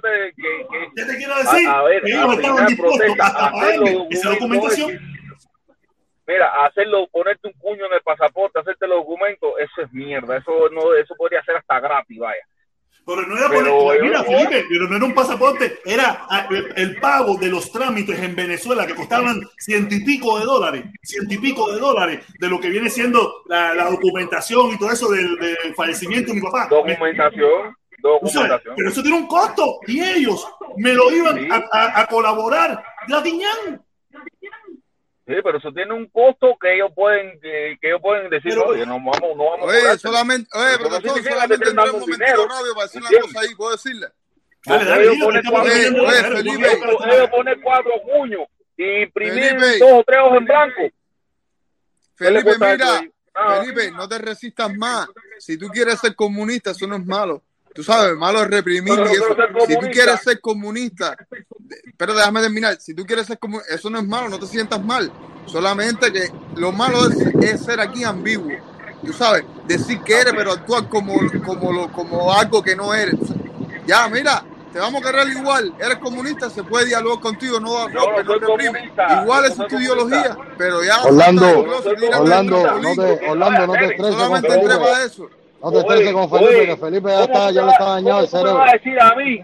te- 0.00 0.34
que- 0.36 0.66
que- 0.70 0.90
¿Qué 0.96 1.04
te 1.04 1.16
quiero 1.16 1.36
decir? 1.36 1.68
A- 1.68 1.78
a 1.78 1.82
ver, 1.84 2.02
que 2.02 2.10
ellos 2.10 2.34
estaban 2.36 2.66
dispuestos 2.66 3.16
pagarme 3.16 4.06
esa 4.10 4.30
documentación. 4.30 5.00
Mira, 6.26 6.64
hacerlo, 6.66 7.06
ponerte 7.10 7.48
un 7.48 7.54
puño 7.54 7.86
en 7.86 7.92
el 7.94 8.02
pasaporte, 8.02 8.60
hacerte 8.60 8.86
los 8.86 8.98
documentos, 8.98 9.50
eso 9.58 9.80
es 9.82 9.92
mierda. 9.92 10.36
Eso 10.36 10.68
no, 10.70 10.92
eso 10.94 11.14
podría 11.16 11.42
ser 11.42 11.56
hasta 11.56 11.80
gratis, 11.80 12.18
vaya. 12.18 12.42
Pero 13.08 13.26
no 13.26 13.36
era 13.38 13.48
Pero 13.48 13.78
poner- 13.78 13.98
yo 13.98 14.04
mira, 14.04 14.18
no- 14.18 14.24
Felipe, 14.24 14.64
pero 14.68 14.86
no 14.88 14.96
era 14.96 15.04
un 15.06 15.14
pasaporte, 15.14 15.78
era 15.84 16.26
ah, 16.28 16.46
el, 16.50 16.72
el 16.76 16.96
pago 17.00 17.36
de 17.38 17.48
los 17.48 17.72
trámites 17.72 18.18
en 18.20 18.36
Venezuela 18.36 18.86
que 18.86 18.94
costaban 18.94 19.40
ciento 19.58 19.94
y 19.94 20.04
pico 20.04 20.38
de 20.38 20.44
dólares, 20.44 20.84
ciento 21.02 21.32
y 21.34 21.38
pico 21.38 21.72
de 21.72 21.78
dólares 21.80 22.24
de 22.38 22.48
lo 22.48 22.60
que 22.60 22.68
viene 22.68 22.90
siendo 22.90 23.42
la, 23.46 23.72
la 23.74 23.88
documentación 23.90 24.72
y 24.74 24.78
todo 24.78 24.90
eso 24.92 25.08
del, 25.10 25.36
del 25.38 25.74
fallecimiento 25.74 26.32
de 26.32 26.40
mi 26.40 26.42
papá. 26.46 26.66
Documentación, 26.68 27.74
documentación. 28.02 28.74
pero 28.76 28.88
eso 28.90 29.02
tiene 29.02 29.16
un 29.16 29.26
costo 29.26 29.78
y 29.86 30.00
ellos 30.00 30.46
me 30.76 30.92
lo 30.92 31.10
iban 31.10 31.38
Sí. 31.38 31.48
a, 31.50 31.64
a- 31.72 32.00
a 32.02 32.06
colaborar. 32.06 32.84
La 33.08 33.22
Guiñán. 33.22 33.82
Sí, 35.28 35.34
pero 35.44 35.58
eso 35.58 35.70
tiene 35.72 35.92
un 35.92 36.06
costo 36.06 36.56
que 36.58 36.74
ellos 36.74 36.90
pueden, 36.94 37.38
que, 37.40 37.76
que 37.80 37.88
ellos 37.88 38.00
pueden 38.00 38.30
decir, 38.30 38.52
Pero- 38.52 38.66
oye, 38.68 38.86
no 38.86 38.94
vamos, 38.94 39.18
no 39.20 39.44
vamos 39.44 39.60
a 39.60 39.64
Oye, 39.64 39.78
cobrarte". 39.80 39.98
solamente, 39.98 40.48
oye, 40.54 40.70
significa 40.78 41.14
que 41.14 41.22
solamente 41.28 41.54
entré 41.54 41.70
un 41.70 41.76
momentito 42.00 42.12
dinero. 42.16 42.48
radio 42.48 42.74
para 42.74 42.86
decir 42.86 43.00
una 43.02 43.08
¿Entiendes? 43.10 43.32
cosa 43.34 43.40
ahí, 43.46 43.54
¿puedo 43.54 43.70
decirle? 43.72 44.06
Dale, 44.64 44.84
dale, 44.86 45.02
ellos 45.04 45.16
ponen 45.22 45.42
cuatro, 45.50 45.72
cuatro 47.62 47.92
puños 48.10 48.40
y 48.76 49.02
imprimir 49.02 49.50
Felipe. 49.60 49.78
dos 49.80 49.92
o 49.92 50.04
tres 50.04 50.18
ojos 50.24 50.38
en 50.38 50.44
blanco. 50.46 50.80
¿Qué 52.16 52.30
le 52.30 52.42
Felipe, 52.42 52.66
mira? 52.72 53.02
Ah. 53.34 53.60
Felipe, 53.60 53.90
no 53.92 54.08
te 54.08 54.18
resistas 54.18 54.74
más. 54.76 55.08
Si 55.38 55.56
tú 55.58 55.68
quieres 55.68 56.00
ser 56.00 56.14
comunista, 56.16 56.70
eso 56.72 56.86
no 56.86 56.96
es 56.96 57.04
malo. 57.06 57.42
Tú 57.78 57.84
sabes, 57.84 58.16
malo 58.16 58.42
es 58.42 58.48
reprimir 58.48 58.92
Pero 58.92 59.04
no 59.04 59.12
y 59.12 59.14
eso. 59.14 59.24
quiero 59.36 59.36
ser 59.36 59.68
Si 59.68 59.78
tú 59.78 59.86
quieres 59.92 60.20
ser 60.20 60.40
comunista, 60.40 61.16
pero 61.96 62.12
déjame 62.12 62.40
terminar. 62.40 62.76
Si 62.80 62.92
tú 62.92 63.06
quieres 63.06 63.28
ser 63.28 63.38
comunista, 63.38 63.72
eso 63.72 63.88
no 63.88 64.00
es 64.00 64.04
malo, 64.04 64.28
no 64.28 64.36
te 64.40 64.48
sientas 64.48 64.84
mal. 64.84 65.12
Solamente 65.46 66.12
que 66.12 66.28
lo 66.56 66.72
malo 66.72 67.08
es, 67.08 67.16
es 67.40 67.64
ser 67.64 67.78
aquí 67.78 68.02
ambiguo. 68.02 68.50
Tú 69.06 69.12
sabes, 69.12 69.44
decir 69.68 70.00
que 70.00 70.20
eres, 70.22 70.34
pero 70.36 70.54
actuar 70.54 70.88
como, 70.88 71.20
como, 71.46 71.72
lo, 71.72 71.92
como 71.92 72.34
algo 72.34 72.64
que 72.64 72.74
no 72.74 72.92
eres. 72.92 73.14
Ya, 73.86 74.08
mira, 74.08 74.42
te 74.72 74.80
vamos 74.80 75.00
a 75.00 75.12
querer 75.12 75.28
igual. 75.28 75.72
Eres 75.78 75.98
comunista, 75.98 76.50
se 76.50 76.64
puede 76.64 76.86
dialogar 76.86 77.20
contigo, 77.20 77.60
no 77.60 77.88
no 77.88 78.22
no 78.24 78.40
comunista, 78.40 79.22
Igual 79.22 79.44
es 79.44 79.56
no 79.56 79.68
tu 79.68 79.78
ideología, 79.78 80.36
pero 80.56 80.82
ya. 80.82 81.04
Orlando, 81.04 81.46
Orlando, 82.18 82.80
no 82.80 82.94
te, 82.96 83.28
Orlando, 83.28 83.66
no 83.68 83.72
te 83.74 83.84
estreses 83.84 84.14
Solamente 84.16 84.48
para 84.66 85.04
eso. 85.04 85.30
No 85.62 85.72
te 85.72 85.78
estreses 85.78 86.12
con 86.12 86.30
Felipe, 86.30 86.54
oye, 86.54 86.66
que 86.66 86.76
Felipe 86.76 87.08
ya 87.08 87.14
¿cómo 87.20 87.24
está, 87.24 87.50
ya 87.50 87.62
le 87.64 87.72
está 87.72 87.84
dañado 87.84 88.20
el 88.20 88.28
¿Cómo 88.30 88.30
tú 88.30 88.36
me 88.36 88.42
cerebro. 88.42 88.58
vas 88.58 88.68
a 88.68 88.72
decir 88.76 89.00
a 89.00 89.14
mí? 89.14 89.40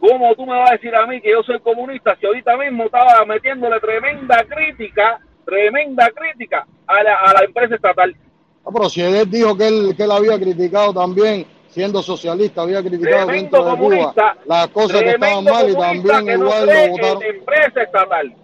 ¿Cómo 0.00 0.34
tú 0.34 0.46
me 0.46 0.58
vas 0.58 0.70
a 0.70 0.72
decir 0.72 0.94
a 0.96 1.06
mí 1.06 1.20
que 1.20 1.30
yo 1.30 1.42
soy 1.44 1.60
comunista 1.60 2.16
si 2.18 2.26
ahorita 2.26 2.56
mismo 2.56 2.84
estaba 2.84 3.24
metiéndole 3.24 3.78
tremenda 3.78 4.44
crítica, 4.48 5.20
tremenda 5.44 6.10
crítica 6.14 6.66
a 6.86 7.02
la, 7.04 7.14
a 7.16 7.32
la 7.34 7.44
empresa 7.44 7.76
estatal? 7.76 8.16
No, 8.64 8.72
pero 8.72 8.88
si 8.90 9.02
él 9.02 9.30
dijo 9.30 9.56
que 9.56 9.68
él, 9.68 9.94
que 9.96 10.02
él 10.02 10.10
había 10.10 10.36
criticado 10.38 10.92
también, 10.92 11.46
siendo 11.68 12.02
socialista, 12.02 12.62
había 12.62 12.80
criticado 12.82 13.26
Tremendo 13.26 13.64
dentro 13.64 13.90
de 13.90 13.96
Cuba 14.12 14.36
las 14.46 14.68
cosas 14.68 15.02
que 15.02 15.10
estaban 15.10 15.44
mal 15.44 15.70
y 15.70 15.74
también 15.74 16.26
no 16.26 16.32
igual 16.46 16.66
lo 16.66 16.88
votaron. 16.90 17.22
empresa 17.22 17.82
estatal. 17.82 18.34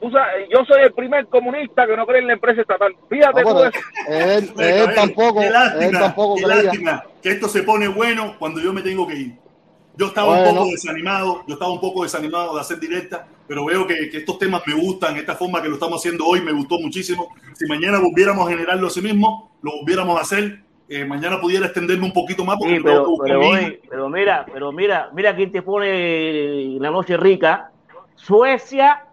Tú 0.00 0.10
sabes, 0.10 0.46
yo 0.50 0.64
soy 0.66 0.82
el 0.82 0.92
primer 0.92 1.26
comunista 1.26 1.86
que 1.86 1.96
no 1.96 2.06
cree 2.06 2.20
en 2.20 2.26
la 2.26 2.32
empresa 2.34 2.60
estatal. 2.60 2.94
Fíjate 3.08 3.42
No, 3.42 3.48
tú 3.48 3.56
pero 3.56 3.68
eso. 3.68 4.38
él, 4.38 4.52
Venga, 4.56 4.84
él 4.84 4.94
tampoco, 4.94 5.40
qué 5.40 5.46
él 5.46 5.52
lástima, 5.52 5.98
tampoco 6.00 6.40
lástima 6.46 7.04
que 7.22 7.28
esto 7.30 7.48
se 7.48 7.62
pone 7.62 7.88
bueno 7.88 8.36
cuando 8.38 8.60
yo 8.60 8.72
me 8.72 8.82
tengo 8.82 9.06
que 9.06 9.14
ir. 9.16 9.32
Yo 9.96 10.06
estaba 10.08 10.26
Bueno. 10.34 10.50
un 10.50 10.56
poco 10.56 10.70
desanimado, 10.72 11.44
yo 11.46 11.54
estaba 11.54 11.72
un 11.72 11.80
poco 11.80 12.02
desanimado 12.02 12.54
de 12.54 12.60
hacer 12.60 12.78
directa, 12.78 13.26
pero 13.48 13.64
veo 13.64 13.86
que, 13.86 14.10
que 14.10 14.18
estos 14.18 14.38
temas 14.38 14.62
me 14.66 14.74
gustan, 14.74 15.16
esta 15.16 15.34
forma 15.34 15.62
que 15.62 15.68
lo 15.68 15.74
estamos 15.74 15.98
haciendo 16.02 16.26
hoy 16.26 16.42
me 16.42 16.52
gustó 16.52 16.78
muchísimo. 16.78 17.34
Si 17.54 17.64
mañana 17.66 17.98
volviéramos 17.98 18.46
a 18.46 18.50
generarlo 18.50 18.88
así 18.88 19.00
mismo, 19.00 19.56
lo 19.62 19.72
volviéramos 19.78 20.18
a 20.18 20.22
hacer, 20.22 20.60
eh, 20.90 21.06
mañana 21.06 21.40
pudiera 21.40 21.64
extenderme 21.64 22.04
un 22.04 22.12
poquito 22.12 22.44
más 22.44 22.58
porque 22.58 22.76
Sí, 22.76 22.80
pero, 22.84 23.06
pero, 23.24 23.42
hija. 23.42 23.72
pero 23.88 24.08
mira, 24.10 24.46
pero 24.52 24.70
mira, 24.70 25.08
mira 25.14 25.34
quién 25.34 25.50
te 25.50 25.62
pone 25.62 26.76
la 26.78 26.90
noche 26.90 27.16
rica. 27.16 27.70
Suecia, 28.16 29.05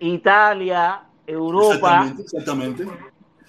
Italia, 0.00 1.02
Europa. 1.26 1.74
Exactamente, 1.74 2.22
exactamente. 2.22 2.84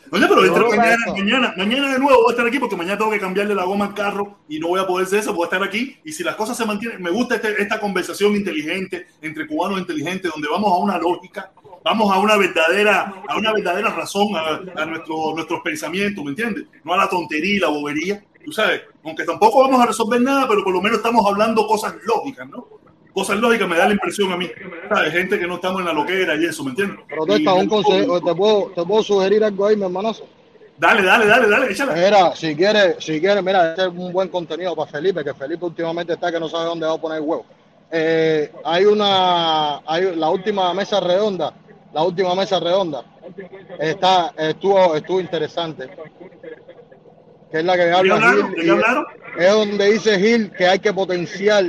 Oye, 0.10 0.26
pero 0.26 0.70
mañana, 0.70 0.96
mañana, 1.12 1.54
mañana 1.58 1.92
de 1.94 2.00
nuevo 2.00 2.18
voy 2.20 2.28
a 2.30 2.32
estar 2.32 2.48
aquí 2.48 2.60
porque 2.60 2.78
mañana 2.78 2.98
tengo 2.98 3.12
que 3.12 3.20
cambiarle 3.20 3.54
la 3.54 3.66
goma 3.66 3.88
al 3.88 3.94
carro 3.94 4.38
y 4.48 4.58
no 4.58 4.70
voy 4.70 4.80
a 4.80 4.88
poder 4.88 5.06
hacer 5.06 5.20
eso, 5.20 5.34
voy 5.34 5.44
a 5.44 5.46
estar 5.48 5.62
aquí. 5.62 5.98
Y 6.06 6.14
si 6.14 6.24
las 6.24 6.36
cosas 6.38 6.56
se 6.56 6.66
mantienen, 6.66 7.02
me 7.02 7.10
gusta 7.10 7.36
este- 7.36 7.62
esta 7.62 7.78
conversación 7.78 8.34
inteligente 8.34 9.08
entre 9.22 9.46
cubanos 9.46 9.80
inteligentes, 9.80 10.32
donde 10.32 10.48
vamos 10.48 10.72
a 10.72 10.78
una 10.78 10.98
lógica, 10.98 11.52
vamos 11.84 12.10
a 12.10 12.20
una 12.20 12.38
verdadera, 12.38 13.16
a 13.28 13.38
una 13.38 13.52
verdadera 13.52 13.90
razón, 13.90 14.28
a, 14.34 14.82
a 14.82 14.86
nuestro, 14.86 15.34
nuestros 15.36 15.60
pensamientos, 15.60 16.24
¿me 16.24 16.30
entiendes? 16.30 16.68
No 16.86 16.94
a 16.94 16.98
la 16.98 17.10
tontería 17.10 17.56
y 17.56 17.60
la 17.60 17.68
bobería, 17.68 18.24
tú 18.46 18.54
sabes, 18.54 18.84
aunque 19.04 19.26
tampoco 19.26 19.62
vamos 19.64 19.82
a 19.82 19.88
resolver 19.88 20.22
nada, 20.22 20.48
pero 20.48 20.64
por 20.64 20.72
lo 20.72 20.82
menos 20.82 21.00
estamos 21.00 21.26
hablando 21.30 21.68
cosas 21.68 21.96
lógicas, 22.06 22.48
¿no? 22.48 22.66
Cosas 23.18 23.40
lógicas 23.40 23.68
me 23.68 23.76
da 23.76 23.88
la 23.88 23.94
impresión 23.94 24.32
a 24.32 24.38
mí, 24.38 24.48
¿sabes? 24.88 25.12
Gente 25.12 25.40
que 25.40 25.48
no 25.48 25.56
estamos 25.56 25.80
en 25.80 25.88
la 25.88 25.94
loquera 25.94 26.36
y 26.36 26.46
eso, 26.46 26.64
¿me 26.64 26.70
entiendes? 26.70 27.00
Protesta, 27.10 27.52
un 27.52 27.68
consejo, 27.68 28.22
te 28.22 28.36
puedo, 28.36 28.72
te 28.76 28.86
puedo 28.86 29.02
sugerir 29.02 29.44
algo 29.44 29.66
ahí, 29.66 29.76
mi 29.76 29.86
hermanazo. 29.86 30.28
Dale, 30.78 31.02
dale, 31.02 31.26
dale, 31.26 31.50
dale, 31.50 31.72
échala. 31.72 31.94
Mira, 31.94 32.36
si 32.36 32.56
quieres, 32.56 32.98
si 33.00 33.20
quieres, 33.20 33.44
mira, 33.44 33.72
este 33.72 33.82
es 33.82 33.88
un 33.88 34.14
buen 34.14 34.30
contenido 34.30 34.76
para 34.76 34.92
Felipe, 34.92 35.24
que 35.24 35.34
Felipe 35.34 35.66
últimamente 35.66 36.14
está 36.14 36.32
que 36.32 36.40
no 36.40 36.48
sabe 36.48 36.66
dónde 36.66 36.86
va 36.86 36.94
a 36.94 37.02
poner 37.02 37.18
el 37.18 37.24
huevo. 37.24 37.44
Eh, 37.90 38.52
hay 38.64 38.86
una, 38.86 39.78
hay 39.80 40.16
la 40.16 40.30
última 40.30 40.72
mesa 40.76 41.00
redonda, 41.00 41.56
la 41.96 42.04
última 42.04 42.36
mesa 42.36 42.60
redonda, 42.60 43.04
está, 43.80 44.32
estuvo, 44.38 44.96
estuvo 44.96 45.20
interesante. 45.20 45.90
Que 47.50 47.58
es 47.58 47.66
la 47.66 47.76
que 47.78 47.92
habla 47.92 48.14
hablaron? 48.14 48.54
Gil, 48.54 48.78
¿De 49.38 49.48
es 49.48 49.54
donde 49.54 49.92
dice 49.92 50.20
Gil 50.20 50.52
que 50.52 50.68
hay 50.68 50.78
que 50.78 50.94
potenciar 50.94 51.66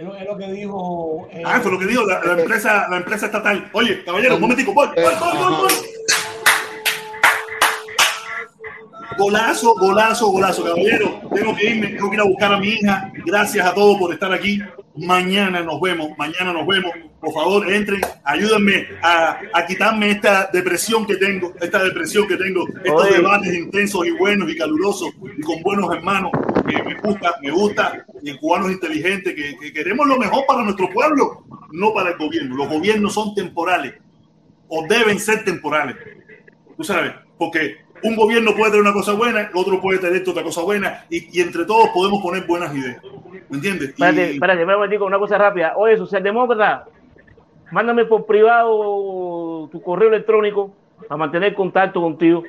Es 0.00 0.06
lo, 0.06 0.16
es 0.16 0.24
lo 0.24 0.38
que 0.38 0.46
dijo. 0.50 1.28
eh, 1.30 1.42
Ah, 1.44 1.60
fue 1.60 1.70
lo 1.72 1.78
que 1.78 1.84
dijo 1.84 2.06
la, 2.06 2.24
la 2.24 2.40
empresa, 2.40 2.86
la 2.88 2.96
empresa 2.96 3.26
estatal. 3.26 3.68
Oye, 3.74 4.02
caballero, 4.02 4.36
un 4.36 4.40
momentico, 4.40 4.72
voy, 4.72 4.88
voy, 4.94 5.04
voy, 5.20 5.56
voy. 5.60 5.72
Golazo, 9.18 9.74
golazo, 9.74 10.28
golazo, 10.30 10.64
caballero. 10.64 11.20
Tengo 11.34 11.54
que 11.54 11.66
irme, 11.66 11.88
tengo 11.88 12.08
que 12.08 12.14
ir 12.16 12.20
a 12.22 12.24
buscar 12.24 12.54
a 12.54 12.58
mi 12.58 12.68
hija. 12.68 13.12
Gracias 13.26 13.66
a 13.66 13.74
todos 13.74 13.98
por 13.98 14.14
estar 14.14 14.32
aquí. 14.32 14.58
Mañana 14.96 15.60
nos 15.62 15.80
vemos, 15.80 16.10
mañana 16.18 16.52
nos 16.52 16.66
vemos. 16.66 16.90
Por 17.20 17.32
favor, 17.32 17.72
entren, 17.72 18.00
ayúdenme 18.24 18.88
a, 19.02 19.38
a 19.54 19.66
quitarme 19.66 20.10
esta 20.10 20.50
depresión 20.52 21.06
que 21.06 21.16
tengo, 21.16 21.54
esta 21.60 21.82
depresión 21.84 22.26
que 22.26 22.36
tengo, 22.36 22.66
estos 22.82 23.04
Oye. 23.04 23.16
debates 23.16 23.54
intensos 23.54 24.06
y 24.06 24.10
buenos 24.10 24.50
y 24.50 24.56
calurosos 24.56 25.10
y 25.36 25.42
con 25.42 25.62
buenos 25.62 25.94
hermanos 25.94 26.32
que 26.66 26.82
me 26.82 26.94
gusta, 26.94 27.36
me 27.40 27.50
gusta, 27.50 28.04
y 28.22 28.30
en 28.30 28.36
cubanos 28.38 28.72
inteligentes 28.72 29.34
que, 29.34 29.56
que 29.58 29.72
queremos 29.72 30.06
lo 30.08 30.18
mejor 30.18 30.44
para 30.46 30.62
nuestro 30.62 30.90
pueblo, 30.90 31.44
no 31.72 31.92
para 31.94 32.10
el 32.10 32.18
gobierno. 32.18 32.56
Los 32.56 32.68
gobiernos 32.68 33.14
son 33.14 33.34
temporales 33.34 33.94
o 34.68 34.86
deben 34.88 35.20
ser 35.20 35.44
temporales. 35.44 35.96
Tú 36.76 36.82
sabes, 36.84 37.12
porque 37.38 37.76
un 38.02 38.16
gobierno 38.16 38.54
puede 38.54 38.70
tener 38.72 38.82
una 38.82 38.92
cosa 38.92 39.12
buena, 39.12 39.50
otro 39.54 39.80
puede 39.80 39.98
tener 39.98 40.28
otra 40.28 40.42
cosa 40.42 40.62
buena, 40.62 41.04
y, 41.10 41.38
y 41.38 41.42
entre 41.42 41.64
todos 41.64 41.90
podemos 41.90 42.22
poner 42.22 42.46
buenas 42.46 42.74
ideas. 42.74 43.02
¿Me 43.48 43.56
entiendes? 43.56 43.90
Espérate, 43.90 44.32
Y- 44.32 44.34
espérate, 44.34 44.98
con 44.98 45.06
una 45.08 45.18
cosa 45.18 45.38
rápida. 45.38 45.74
Oye, 45.76 45.96
socialdemócrata, 45.96 46.86
mándame 47.70 48.04
por 48.04 48.26
privado 48.26 49.68
tu 49.70 49.80
correo 49.82 50.08
electrónico 50.08 50.72
para 51.08 51.16
mantener 51.16 51.54
contacto 51.54 52.00
contigo. 52.00 52.42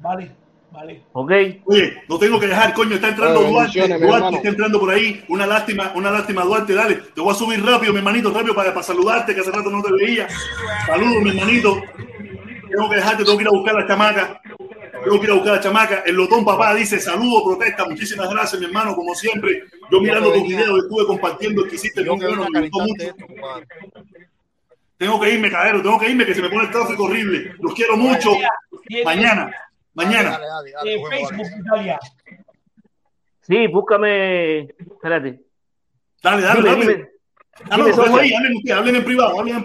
Vale, 0.00 0.30
vale. 0.70 1.02
¿Ok? 1.12 1.32
Oye, 1.64 2.02
lo 2.08 2.18
tengo 2.18 2.38
que 2.38 2.46
dejar, 2.48 2.74
coño, 2.74 2.94
está 2.96 3.08
entrando 3.08 3.40
Oye, 3.40 3.50
Duarte, 3.50 3.98
Duarte 3.98 4.36
está 4.36 4.48
entrando 4.48 4.80
por 4.80 4.90
ahí, 4.90 5.24
una 5.28 5.46
lástima, 5.46 5.92
una 5.94 6.10
lástima, 6.10 6.42
Duarte, 6.44 6.74
dale, 6.74 6.96
te 7.14 7.20
voy 7.20 7.30
a 7.30 7.34
subir 7.34 7.64
rápido, 7.64 7.92
mi 7.92 7.98
hermanito, 7.98 8.32
rápido 8.32 8.54
para, 8.54 8.70
para 8.74 8.82
saludarte, 8.82 9.34
que 9.34 9.40
hace 9.40 9.50
rato 9.50 9.70
no 9.70 9.82
te 9.82 9.92
veía. 9.92 10.26
Saludos, 10.86 11.22
mi 11.22 11.30
hermanito. 11.30 11.80
Tengo 12.68 12.90
que 12.90 12.96
dejarte, 12.96 13.24
tengo 13.24 13.38
que 13.38 13.44
ir 13.44 13.48
a 13.48 13.52
buscar 13.52 13.76
a 13.76 13.80
la 13.80 13.86
chamaca. 13.86 14.40
Tengo 15.06 15.20
que 15.20 15.26
ir 15.26 15.30
a 15.30 15.34
buscar 15.34 15.52
a 15.52 15.56
la 15.56 15.62
chamaca. 15.62 16.02
El 16.04 16.16
Lotón 16.16 16.44
Papá 16.44 16.74
dice, 16.74 16.98
saludo, 16.98 17.44
protesta, 17.44 17.84
muchísimas 17.84 18.28
gracias, 18.28 18.60
mi 18.60 18.66
hermano, 18.66 18.92
como 18.96 19.14
siempre. 19.14 19.62
Yo 19.88 20.00
mirando 20.00 20.32
tus 20.32 20.48
videos, 20.48 20.82
estuve 20.82 21.06
compartiendo 21.06 21.62
el 21.62 21.70
que 21.70 21.76
hiciste, 21.76 22.04
muy 22.04 22.18
bueno, 22.18 22.48
me 22.50 22.62
gustó 22.62 22.80
mucho. 22.80 23.14
Tengo 24.96 25.20
que 25.20 25.32
irme, 25.32 25.48
cadero, 25.48 25.80
tengo 25.80 25.96
que 26.00 26.10
irme, 26.10 26.26
que 26.26 26.34
se 26.34 26.42
me 26.42 26.48
pone 26.48 26.64
el 26.64 26.70
tráfico 26.72 27.04
horrible. 27.04 27.54
Los 27.60 27.72
quiero 27.74 27.96
mucho. 27.96 28.32
Mañana, 29.04 29.54
mañana. 29.94 30.40
Eh, 30.84 31.00
Facebook, 31.08 31.46
Italia. 31.60 32.00
Sí, 33.42 33.68
búscame. 33.68 34.62
Espérate. 34.62 35.40
Dale, 36.20 36.42
dale, 36.42 36.68
dale. 36.68 37.10
Ah, 37.70 37.76
no, 37.76 37.84
ahí, 37.84 37.90
ustedes, 37.92 38.72
hablen 38.72 38.96
en 38.96 39.04
privado, 39.04 39.38
hablen 39.38 39.56
en 39.56 39.62
privado. 39.62 39.64